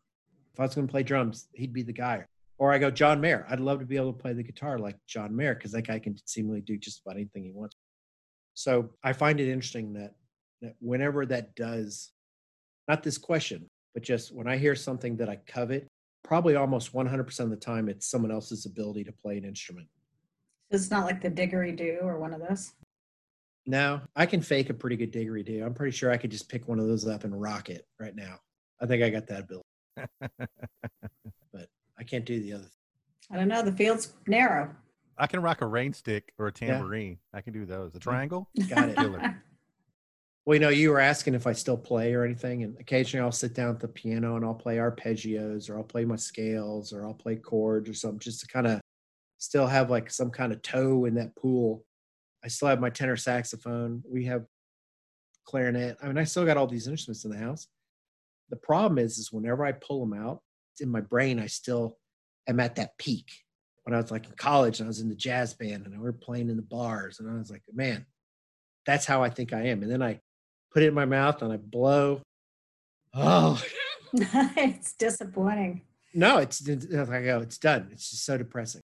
If 0.53 0.61
I 0.61 0.65
was 0.65 0.75
going 0.75 0.87
to 0.87 0.91
play 0.91 1.03
drums, 1.03 1.49
he'd 1.55 1.73
be 1.73 1.83
the 1.83 1.93
guy. 1.93 2.25
Or 2.59 2.73
I 2.73 2.79
go 2.79 2.91
John 2.91 3.21
Mayer. 3.21 3.47
I'd 3.49 3.61
love 3.61 3.81
to 3.81 3.87
be 3.87 3.97
able 3.97 4.13
to 4.13 4.19
play 4.19 4.33
the 4.33 4.43
guitar 4.43 4.79
like 4.79 4.97
John 5.07 5.37
Mayer 5.37 5.55
because 5.55 5.73
that 5.73 5.87
guy 5.87 5.99
can 5.99 6.17
seemingly 6.25 6.63
do 6.63 6.77
just 6.77 7.03
about 7.05 7.17
anything 7.17 7.45
he 7.45 7.53
wants. 7.53 7.77
So 8.55 8.91
I 9.05 9.13
find 9.13 9.39
it 9.39 9.49
interesting 9.51 9.93
that 9.95 10.15
that 10.63 10.75
whenever 10.81 11.27
that 11.27 11.55
does, 11.55 12.13
not 12.89 13.03
this 13.03 13.19
question, 13.19 13.69
but 13.95 14.03
just 14.03 14.35
when 14.35 14.49
I 14.49 14.57
hear 14.57 14.75
something 14.75 15.17
that 15.19 15.29
I 15.29 15.37
covet 15.47 15.87
probably 16.25 16.57
almost 16.57 16.93
100% 16.93 17.41
of 17.41 17.51
the 17.51 17.57
time 17.57 17.89
it's 17.89 18.11
someone 18.11 18.33
else's 18.33 18.67
ability 18.67 19.05
to 19.05 19.13
play 19.13 19.37
an 19.37 19.45
instrument. 19.45 19.87
It's 20.71 20.91
not 20.91 21.07
like 21.07 21.21
the 21.21 21.31
Didgeridoo 21.31 22.03
or 22.03 22.19
one 22.19 22.35
of 22.35 22.41
those. 22.41 22.73
No, 23.67 24.01
I 24.15 24.27
can 24.27 24.41
fake 24.41 24.71
a 24.71 24.75
pretty 24.75 24.97
good 24.97 25.13
Didgeridoo. 25.13 25.65
I'm 25.65 25.75
pretty 25.75 25.97
sure 25.97 26.11
I 26.11 26.17
could 26.17 26.31
just 26.31 26.49
pick 26.49 26.69
one 26.69 26.79
of 26.79 26.87
those 26.87 27.07
up 27.07 27.25
and 27.25 27.41
rock 27.41 27.69
it 27.69 27.87
right 27.99 28.15
now. 28.15 28.39
I 28.81 28.87
think 28.87 29.03
I 29.03 29.11
got 29.11 29.27
that 29.29 29.41
ability, 29.41 29.67
but 31.53 31.69
I 31.99 32.05
can't 32.05 32.25
do 32.25 32.41
the 32.41 32.53
other. 32.55 32.71
I 33.31 33.37
don't 33.37 33.49
know. 33.49 33.63
The 33.63 33.73
field's 33.73 34.13
narrow. 34.27 34.75
I 35.19 35.27
can 35.27 35.41
rock 35.41 35.63
a 35.63 35.67
rain 35.67 35.93
stick 35.93 36.33
or 36.39 36.49
a 36.49 36.53
tambourine. 36.53 37.19
I 37.33 37.41
can 37.41 37.53
do 37.53 37.65
those. 37.65 37.95
A 37.95 37.99
mm-hmm. 37.99 38.11
triangle. 38.11 38.49
Got 38.69 38.91
it. 38.91 38.97
Killer. 38.97 39.43
Well, 40.47 40.55
you 40.55 40.61
know, 40.61 40.69
you 40.69 40.91
were 40.91 41.01
asking 41.01 41.35
if 41.35 41.45
I 41.45 41.53
still 41.53 41.77
play 41.77 42.15
or 42.15 42.23
anything, 42.23 42.63
and 42.63 42.77
occasionally 42.79 43.25
I'll 43.25 43.33
sit 43.33 43.53
down 43.53 43.71
at 43.71 43.81
the 43.81 43.89
piano 43.89 44.37
and 44.37 44.45
I'll 44.45 44.55
play 44.55 44.77
arpeggios 44.77 45.69
or 45.69 45.77
I'll 45.77 45.83
play 45.83 46.05
my 46.05 46.15
scales 46.15 46.93
or 46.93 47.05
I'll 47.05 47.15
play 47.15 47.35
chords 47.35 47.91
or 47.91 47.95
something 47.95 48.21
just 48.21 48.43
to 48.43 48.47
kind 48.47 48.69
of 48.69 48.81
still 49.39 49.67
have 49.67 49.91
like 49.91 50.11
some 50.11 50.31
kind 50.31 50.53
of 50.53 50.63
toe 50.63 51.05
in 51.05 51.15
that 51.15 51.37
pool. 51.37 51.85
I 52.45 52.49
still 52.49 52.69
have 52.69 52.81
my 52.81 52.91
tenor 52.91 53.17
saxophone. 53.17 54.03
We 54.09 54.25
have 54.27 54.47
clarinet. 55.47 55.97
I 56.03 56.07
mean, 56.07 56.19
I 56.19 56.25
still 56.25 56.45
got 56.45 56.57
all 56.57 56.67
these 56.67 56.89
instruments 56.89 57.25
in 57.25 57.31
the 57.31 57.39
house. 57.39 57.69
The 58.51 58.57
problem 58.57 58.99
is, 58.99 59.19
is 59.19 59.33
whenever 59.33 59.65
I 59.65 59.73
pull 59.73 60.01
them 60.01 60.19
out 60.19 60.41
in 60.81 60.89
my 60.89 61.01
brain, 61.01 61.41
I 61.41 61.47
still 61.47 61.99
am 62.49 62.61
at 62.61 62.77
that 62.77 62.97
peak. 62.99 63.31
When 63.85 63.95
I 63.95 64.01
was 64.01 64.11
like 64.11 64.27
in 64.27 64.33
college 64.33 64.81
and 64.81 64.87
I 64.87 64.89
was 64.89 65.01
in 65.01 65.09
the 65.09 65.15
jazz 65.15 65.55
band 65.55 65.87
and 65.87 65.95
we 65.97 66.03
were 66.03 66.13
playing 66.13 66.51
in 66.51 66.57
the 66.57 66.63
bars, 66.63 67.21
and 67.21 67.31
I 67.31 67.39
was 67.39 67.51
like, 67.51 67.63
man, 67.73 68.05
that's 68.85 69.07
how 69.07 69.23
I 69.23 69.31
think 69.31 69.53
I 69.53 69.67
am. 69.67 69.83
And 69.83 69.91
then 69.91 70.03
I 70.03 70.21
put 70.73 70.83
it 70.83 70.89
in 70.89 70.95
my 70.95 71.05
mouth 71.05 71.41
and 71.43 71.53
I 71.53 71.57
blow. 71.57 72.21
Oh 73.15 73.63
it's 74.13 74.95
disappointing. 74.95 75.83
no, 76.15 76.39
it's, 76.39 76.67
it's 76.67 76.87
like 76.91 77.27
oh, 77.27 77.41
it's 77.41 77.59
done. 77.59 77.89
It's 77.93 78.11
just 78.11 78.25
so 78.25 78.37
depressing. 78.37 78.83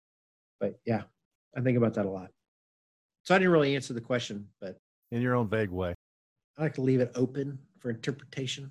But 0.60 0.78
yeah, 0.86 1.02
I 1.56 1.60
think 1.60 1.76
about 1.76 1.94
that 1.94 2.06
a 2.06 2.10
lot. 2.10 2.30
So 3.22 3.34
I 3.34 3.38
didn't 3.38 3.52
really 3.52 3.74
answer 3.74 3.92
the 3.92 4.00
question, 4.00 4.46
but 4.60 4.78
In 5.10 5.20
your 5.20 5.34
own 5.34 5.48
vague 5.48 5.70
way. 5.70 5.94
I 6.58 6.62
like 6.62 6.74
to 6.74 6.80
leave 6.80 7.00
it 7.00 7.12
open 7.14 7.58
for 7.80 7.90
interpretation. 7.90 8.70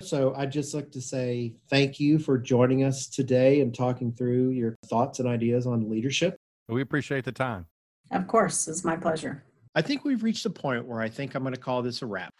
So 0.00 0.34
I'd 0.34 0.52
just 0.52 0.74
like 0.74 0.90
to 0.92 1.00
say 1.00 1.54
thank 1.70 2.00
you 2.00 2.18
for 2.18 2.36
joining 2.36 2.84
us 2.84 3.06
today 3.06 3.60
and 3.60 3.74
talking 3.74 4.12
through 4.12 4.50
your 4.50 4.74
thoughts 4.86 5.20
and 5.20 5.28
ideas 5.28 5.66
on 5.66 5.88
leadership. 5.88 6.36
We 6.68 6.82
appreciate 6.82 7.24
the 7.24 7.32
time. 7.32 7.66
Of 8.10 8.26
course, 8.26 8.68
it's 8.68 8.84
my 8.84 8.96
pleasure. 8.96 9.44
I 9.74 9.82
think 9.82 10.04
we've 10.04 10.22
reached 10.22 10.46
a 10.46 10.50
point 10.50 10.86
where 10.86 11.00
I 11.00 11.08
think 11.08 11.34
I'm 11.34 11.42
going 11.42 11.54
to 11.54 11.60
call 11.60 11.82
this 11.82 12.02
a 12.02 12.06
wrap. 12.06 12.32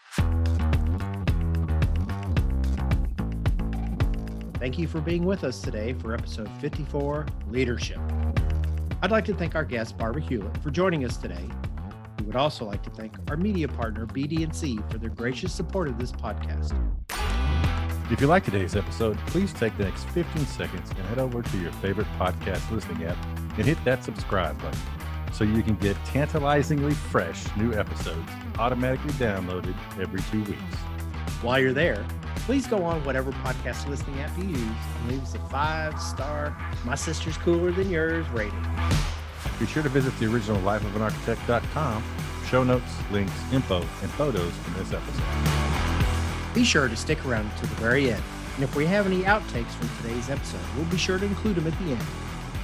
Thank 4.65 4.79
you 4.79 4.89
for 4.89 5.03
being 5.03 5.27
with 5.27 5.45
us 5.45 5.61
today 5.61 5.93
for 5.93 6.15
episode 6.15 6.49
54 6.63 7.27
Leadership. 7.51 7.99
I'd 9.03 9.11
like 9.11 9.27
to 9.27 9.35
thank 9.35 9.55
our 9.55 9.63
guest, 9.63 9.99
Barbara 9.99 10.23
Hulit, 10.23 10.63
for 10.63 10.71
joining 10.71 11.05
us 11.05 11.19
today. 11.19 11.51
We 12.19 12.25
would 12.25 12.35
also 12.35 12.65
like 12.65 12.83
to 12.85 12.89
thank 12.89 13.13
our 13.29 13.37
media 13.37 13.69
partner, 13.69 14.07
BD&C, 14.07 14.79
for 14.89 14.97
their 14.97 15.11
gracious 15.11 15.53
support 15.53 15.89
of 15.89 15.99
this 15.99 16.13
podcast. 16.13 16.73
If 18.11 18.23
you 18.23 18.27
like 18.27 18.43
today's 18.43 18.75
episode, 18.75 19.19
please 19.27 19.53
take 19.53 19.77
the 19.77 19.85
next 19.85 20.05
15 20.09 20.47
seconds 20.47 20.89
and 20.89 20.99
head 21.09 21.19
over 21.19 21.43
to 21.43 21.59
your 21.59 21.73
favorite 21.73 22.09
podcast 22.19 22.71
listening 22.71 23.05
app 23.05 23.19
and 23.59 23.67
hit 23.67 23.77
that 23.85 24.03
subscribe 24.03 24.59
button 24.63 24.81
so 25.31 25.45
you 25.45 25.63
can 25.63 25.75
get 25.75 25.95
tantalizingly 26.07 26.95
fresh 26.95 27.55
new 27.59 27.75
episodes 27.75 28.31
automatically 28.59 29.13
downloaded 29.13 29.77
every 30.01 30.23
two 30.31 30.43
weeks. 30.45 30.75
While 31.43 31.59
you're 31.59 31.75
there, 31.75 32.03
please 32.45 32.67
go 32.67 32.85
on 32.85 33.03
whatever 33.05 33.33
podcast 33.33 33.89
listening 33.89 34.21
app 34.21 34.37
you 34.37 34.45
use 34.45 34.59
and 34.59 35.11
leave 35.11 35.23
us 35.23 35.35
a 35.35 35.39
five 35.49 35.99
star 36.01 36.57
My 36.85 36.95
Sister's 36.95 37.39
Cooler 37.39 37.73
Than 37.73 37.91
Yours 37.91 38.29
rating. 38.29 38.63
Be 39.59 39.67
sure 39.67 39.83
to 39.83 39.89
visit 39.89 40.17
the 40.19 40.27
original 40.27 40.61
lifeofanarchitect.com, 40.61 42.05
show 42.47 42.63
notes, 42.63 42.93
links, 43.11 43.33
info, 43.53 43.79
and 43.79 44.11
photos 44.13 44.53
from 44.53 44.75
this 44.75 44.93
episode. 44.93 46.55
Be 46.55 46.65
sure 46.65 46.89
to 46.89 46.97
stick 46.97 47.25
around 47.25 47.51
to 47.57 47.63
the 47.63 47.75
very 47.77 48.11
end. 48.11 48.23
And 48.57 48.63
if 48.63 48.77
we 48.77 48.85
have 48.87 49.07
any 49.07 49.23
outtakes 49.23 49.71
from 49.71 49.89
today's 50.03 50.29
episode, 50.29 50.61
we'll 50.77 50.85
be 50.87 50.99
sure 50.99 51.19
to 51.19 51.25
include 51.25 51.57
them 51.57 51.67
at 51.67 51.79
the 51.79 51.93
end. 51.93 52.03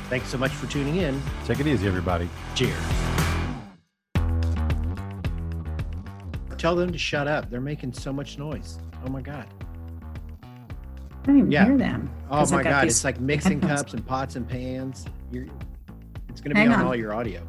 Thanks 0.08 0.28
so 0.28 0.36
much 0.36 0.52
for 0.52 0.66
tuning 0.66 0.96
in. 0.96 1.20
Take 1.46 1.60
it 1.60 1.66
easy, 1.66 1.88
everybody. 1.88 2.28
Cheers. 2.54 2.76
Tell 6.58 6.76
them 6.76 6.92
to 6.92 6.98
shut 6.98 7.26
up. 7.26 7.48
They're 7.48 7.60
making 7.60 7.94
so 7.94 8.12
much 8.12 8.36
noise. 8.36 8.78
Oh 9.06 9.08
my 9.08 9.22
God. 9.22 9.46
I 11.22 11.26
don't 11.26 11.38
even 11.38 11.50
Yeah. 11.52 11.64
hear 11.66 11.76
them. 11.76 12.10
Oh 12.30 12.36
'cause 12.38 12.52
I 12.52 12.56
my 12.56 12.62
got 12.62 12.70
God. 12.70 12.84
these 12.84 12.92
It's 12.96 13.04
like 13.04 13.20
mixing 13.20 13.60
headphones. 13.60 13.80
cups 13.82 13.94
and 13.94 14.06
pots 14.06 14.36
and 14.36 14.48
pans. 14.48 15.04
You're, 15.30 15.44
it's 16.28 16.40
going 16.40 16.50
to 16.50 16.54
be 16.54 16.60
Hang 16.60 16.68
on 16.72 16.80
on. 16.80 16.86
all 16.86 16.96
your 16.96 17.12
audio. 17.12 17.42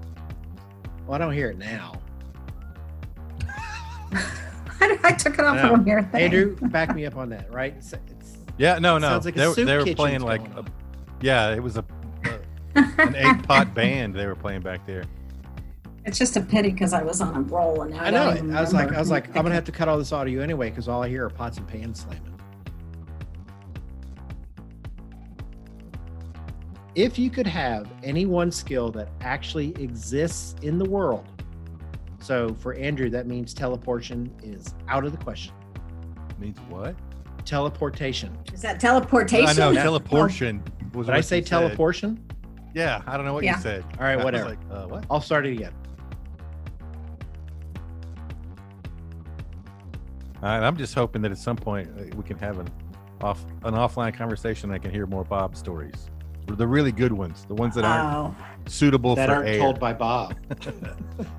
Well, 1.06 1.16
I 1.16 1.18
don't 1.18 1.34
hear 1.34 1.50
it 1.50 1.58
now. 1.58 1.94
I 5.04 5.12
took 5.14 5.36
it 5.36 5.40
off. 5.46 5.58
I 5.58 5.62
No. 5.64 5.70
don't 5.70 5.86
hear 5.86 6.00
a 6.00 6.04
thing. 6.04 6.22
Andrew, 6.24 6.56
back 6.70 6.94
me 6.96 7.06
up 7.06 7.16
on 7.16 7.30
that, 7.30 7.52
right? 7.54 7.74
It's, 7.78 7.94
it's, 7.94 8.38
Yeah, 8.58 8.80
no, 8.80 8.98
no. 8.98 9.08
Sounds 9.10 9.26
like 9.26 9.36
a 9.36 9.40
they, 9.40 9.54
soup 9.54 9.66
they 9.68 9.78
were 9.78 9.84
kitchen's 9.84 9.96
playing 9.96 10.22
like, 10.22 10.42
going 10.44 10.54
a, 10.54 10.60
on. 10.60 10.68
yeah, 11.22 11.54
it 11.54 11.62
was 11.64 11.78
a 11.78 11.86
an 12.76 13.16
eight 13.16 13.44
pot 13.48 13.74
band 13.74 14.14
they 14.16 14.26
were 14.26 14.36
playing 14.36 14.62
back 14.62 14.86
there. 14.86 15.04
It's 16.06 16.18
just 16.18 16.36
a 16.36 16.42
pity 16.42 16.72
because 16.72 16.94
I 16.94 17.04
was 17.04 17.22
on 17.22 17.36
a 17.36 17.42
roll 17.42 17.84
and 17.84 17.92
now 17.92 18.02
I, 18.04 18.08
I 18.08 18.10
know 18.10 18.26
don't 18.26 18.38
even 18.38 18.56
I 18.56 18.62
was 18.62 18.74
like, 18.74 18.82
remember. 18.86 18.96
I 18.98 19.00
was 19.02 19.12
like, 19.12 19.28
I'm 19.30 19.44
gonna 19.44 19.54
have 19.54 19.66
to 19.66 19.72
cut 19.72 19.88
all 19.88 19.98
this 20.00 20.12
audio 20.12 20.42
anyway 20.42 20.70
because 20.72 20.88
all 20.88 21.04
I 21.04 21.10
hear 21.10 21.26
are 21.26 21.30
pots 21.30 21.58
and 21.58 21.68
pans 21.68 22.02
slamming. 22.02 22.31
If 26.96 27.18
you 27.18 27.30
could 27.30 27.48
have 27.48 27.90
any 28.04 28.26
one 28.26 28.52
skill 28.52 28.92
that 28.92 29.10
actually 29.22 29.70
exists 29.82 30.56
in 30.62 30.78
the 30.78 30.86
world, 30.86 31.26
so 32.20 32.54
for 32.60 32.74
Andrew, 32.74 33.10
that 33.10 33.28
means 33.28 33.54
teleportation 33.54 34.32
is 34.44 34.76
out 34.88 35.06
of 35.06 35.12
the 35.12 35.18
question. 35.18 35.54
Means 36.38 36.58
what? 36.70 36.96
Teleportation. 37.46 38.38
Is 38.54 38.62
that 38.62 38.80
teleportation? 38.80 39.48
I 39.48 39.54
know 39.54 39.74
teleportation. 39.74 40.62
Was 40.94 41.08
Did 41.08 41.16
I 41.16 41.22
say 41.22 41.38
you 41.38 41.44
said. 41.44 41.50
teleportation? 41.50 42.24
Yeah, 42.74 43.02
I 43.08 43.16
don't 43.18 43.26
know 43.26 43.34
what 43.34 43.44
Yeah. 43.44 43.56
you 43.56 43.62
said. 43.62 43.84
All 43.98 44.04
right, 44.06 44.20
I 44.20 44.24
whatever. 44.24 44.50
Like, 44.50 44.60
uh, 44.70 44.86
what? 44.88 45.06
I'll 45.10 45.22
start 45.22 45.46
it 45.48 45.54
again. 45.54 45.74
All 50.44 50.50
right, 50.50 50.62
I'm 50.66 50.76
just 50.78 50.94
hoping 50.94 51.22
that 51.22 51.32
at 51.32 51.38
some 51.38 51.56
point 51.56 51.90
uh, 51.98 52.16
we 52.18 52.24
can 52.24 52.38
have 52.40 52.60
an 52.60 52.68
off 53.22 53.44
an 53.64 53.76
offline 53.76 54.14
conversation. 54.14 54.70
and 54.72 54.76
I 54.76 54.80
can 54.80 54.92
hear 54.92 55.06
more 55.08 55.24
Bob 55.24 55.56
stories, 55.56 56.10
the 56.48 56.68
really 56.68 56.92
good 56.92 57.12
ones, 57.14 57.46
the 57.48 57.56
ones 57.56 57.76
that 57.76 57.86
aren't 57.86 58.36
Oh, 58.38 58.44
suitable 58.68 59.16
That 59.16 59.30
for 59.30 59.36
aren't 59.36 59.50
air. 59.50 59.60
told 59.60 59.80
by 59.80 59.94
Bob. 59.94 60.36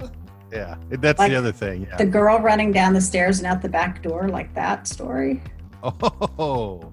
yeah, 0.53 0.77
that's 0.91 1.19
Like 1.19 1.31
the 1.31 1.37
other 1.37 1.53
thing. 1.53 1.87
Yeah. 1.89 1.97
the 1.97 2.07
girl 2.07 2.39
running 2.39 2.73
down 2.73 2.93
the 2.95 3.01
stairs 3.01 3.39
and 3.39 3.47
out 3.47 3.63
the 3.63 3.69
back 3.69 4.03
door, 4.03 4.29
like 4.29 4.55
that 4.55 4.87
story. 4.87 5.43
Oh, 5.83 6.93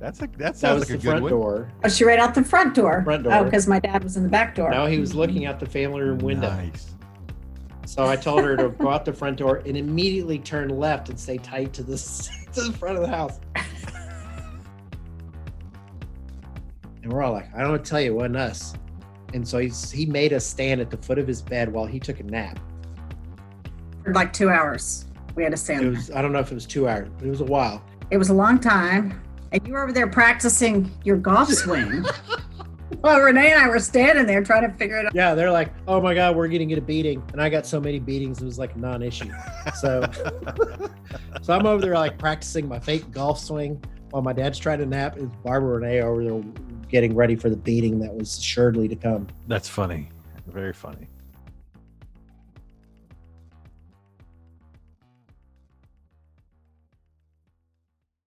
that's 0.00 0.20
a 0.20 0.26
that 0.28 0.38
That 0.38 0.56
sounds 0.56 0.80
was 0.80 0.90
like 0.90 0.98
a 0.98 0.98
the 0.98 1.02
good 1.02 1.08
front 1.10 1.22
one. 1.24 1.30
door. 1.32 1.72
Oh, 1.84 1.88
she 1.88 2.04
right 2.04 2.18
out 2.20 2.34
the 2.34 2.44
front 2.44 2.74
door. 2.74 3.02
Front 3.04 3.24
door. 3.24 3.32
Oh, 3.34 3.44
because 3.44 3.66
my 3.66 3.80
dad 3.80 4.04
was 4.04 4.16
in 4.16 4.22
the 4.22 4.28
back 4.28 4.54
door. 4.54 4.70
Now 4.70 4.86
he 4.86 4.98
was 4.98 5.14
looking 5.14 5.46
out 5.46 5.58
the 5.58 5.66
family 5.66 6.00
room 6.02 6.18
window. 6.18 6.50
Nice. 6.50 6.94
So 7.86 8.06
I 8.06 8.16
told 8.16 8.44
her 8.44 8.56
to 8.56 8.68
go 8.78 8.90
out 8.90 9.04
the 9.04 9.12
front 9.12 9.38
door 9.38 9.62
and 9.66 9.76
immediately 9.76 10.38
turn 10.38 10.68
left 10.68 11.08
and 11.08 11.18
stay 11.18 11.38
tight 11.38 11.72
to 11.72 11.82
the 11.82 11.96
to 12.52 12.60
the 12.62 12.72
front 12.74 12.96
of 12.96 13.02
the 13.02 13.08
house. 13.08 13.40
And 17.02 17.12
we're 17.12 17.22
all 17.22 17.32
like, 17.32 17.52
I 17.54 17.60
don't 17.60 17.70
want 17.70 17.84
to 17.84 17.90
tell 17.90 18.00
you, 18.00 18.12
it 18.12 18.14
wasn't 18.14 18.36
us. 18.36 18.74
And 19.34 19.46
so 19.46 19.58
he's, 19.58 19.90
he 19.90 20.06
made 20.06 20.32
us 20.32 20.44
stand 20.44 20.80
at 20.80 20.90
the 20.90 20.96
foot 20.96 21.18
of 21.18 21.26
his 21.26 21.42
bed 21.42 21.72
while 21.72 21.86
he 21.86 22.00
took 22.00 22.20
a 22.20 22.22
nap. 22.22 22.58
For 24.04 24.14
like 24.14 24.32
two 24.32 24.48
hours. 24.48 25.06
We 25.34 25.42
had 25.42 25.52
to 25.52 25.58
stand. 25.58 25.84
It 25.84 25.90
was 25.90 26.10
I 26.10 26.22
don't 26.22 26.32
know 26.32 26.40
if 26.40 26.50
it 26.50 26.54
was 26.54 26.66
two 26.66 26.88
hours, 26.88 27.08
but 27.16 27.26
it 27.26 27.30
was 27.30 27.40
a 27.40 27.44
while. 27.44 27.82
It 28.10 28.16
was 28.16 28.30
a 28.30 28.34
long 28.34 28.58
time. 28.58 29.22
And 29.52 29.66
you 29.66 29.72
were 29.72 29.82
over 29.82 29.92
there 29.92 30.08
practicing 30.08 30.90
your 31.04 31.16
golf 31.16 31.48
swing. 31.50 32.04
well, 33.02 33.20
Renee 33.20 33.52
and 33.52 33.62
I 33.62 33.68
were 33.68 33.78
standing 33.78 34.26
there 34.26 34.42
trying 34.42 34.68
to 34.68 34.76
figure 34.76 34.98
it 34.98 35.06
out. 35.06 35.14
Yeah, 35.14 35.34
they're 35.34 35.52
like, 35.52 35.72
oh 35.86 36.00
my 36.00 36.14
God, 36.14 36.36
we're 36.36 36.48
getting 36.48 36.68
get 36.68 36.78
a 36.78 36.82
beating. 36.82 37.22
And 37.32 37.40
I 37.40 37.48
got 37.48 37.66
so 37.66 37.80
many 37.80 37.98
beatings, 37.98 38.42
it 38.42 38.44
was 38.44 38.58
like 38.58 38.74
a 38.74 38.78
non-issue. 38.78 39.30
So 39.76 40.02
so 41.42 41.52
I'm 41.52 41.66
over 41.66 41.80
there 41.80 41.94
like 41.94 42.18
practicing 42.18 42.66
my 42.66 42.80
fake 42.80 43.10
golf 43.10 43.38
swing 43.38 43.82
while 44.10 44.22
my 44.22 44.32
dad's 44.32 44.58
trying 44.58 44.78
to 44.80 44.86
nap. 44.86 45.16
It's 45.16 45.26
Barbara 45.44 45.78
Renee 45.78 46.00
over 46.00 46.24
there 46.24 46.42
getting 46.88 47.14
ready 47.14 47.36
for 47.36 47.50
the 47.50 47.56
beating 47.56 47.98
that 48.00 48.14
was 48.14 48.38
assuredly 48.38 48.88
to 48.88 48.96
come. 48.96 49.28
That's 49.46 49.68
funny. 49.68 50.08
Very 50.46 50.72
funny. 50.72 51.08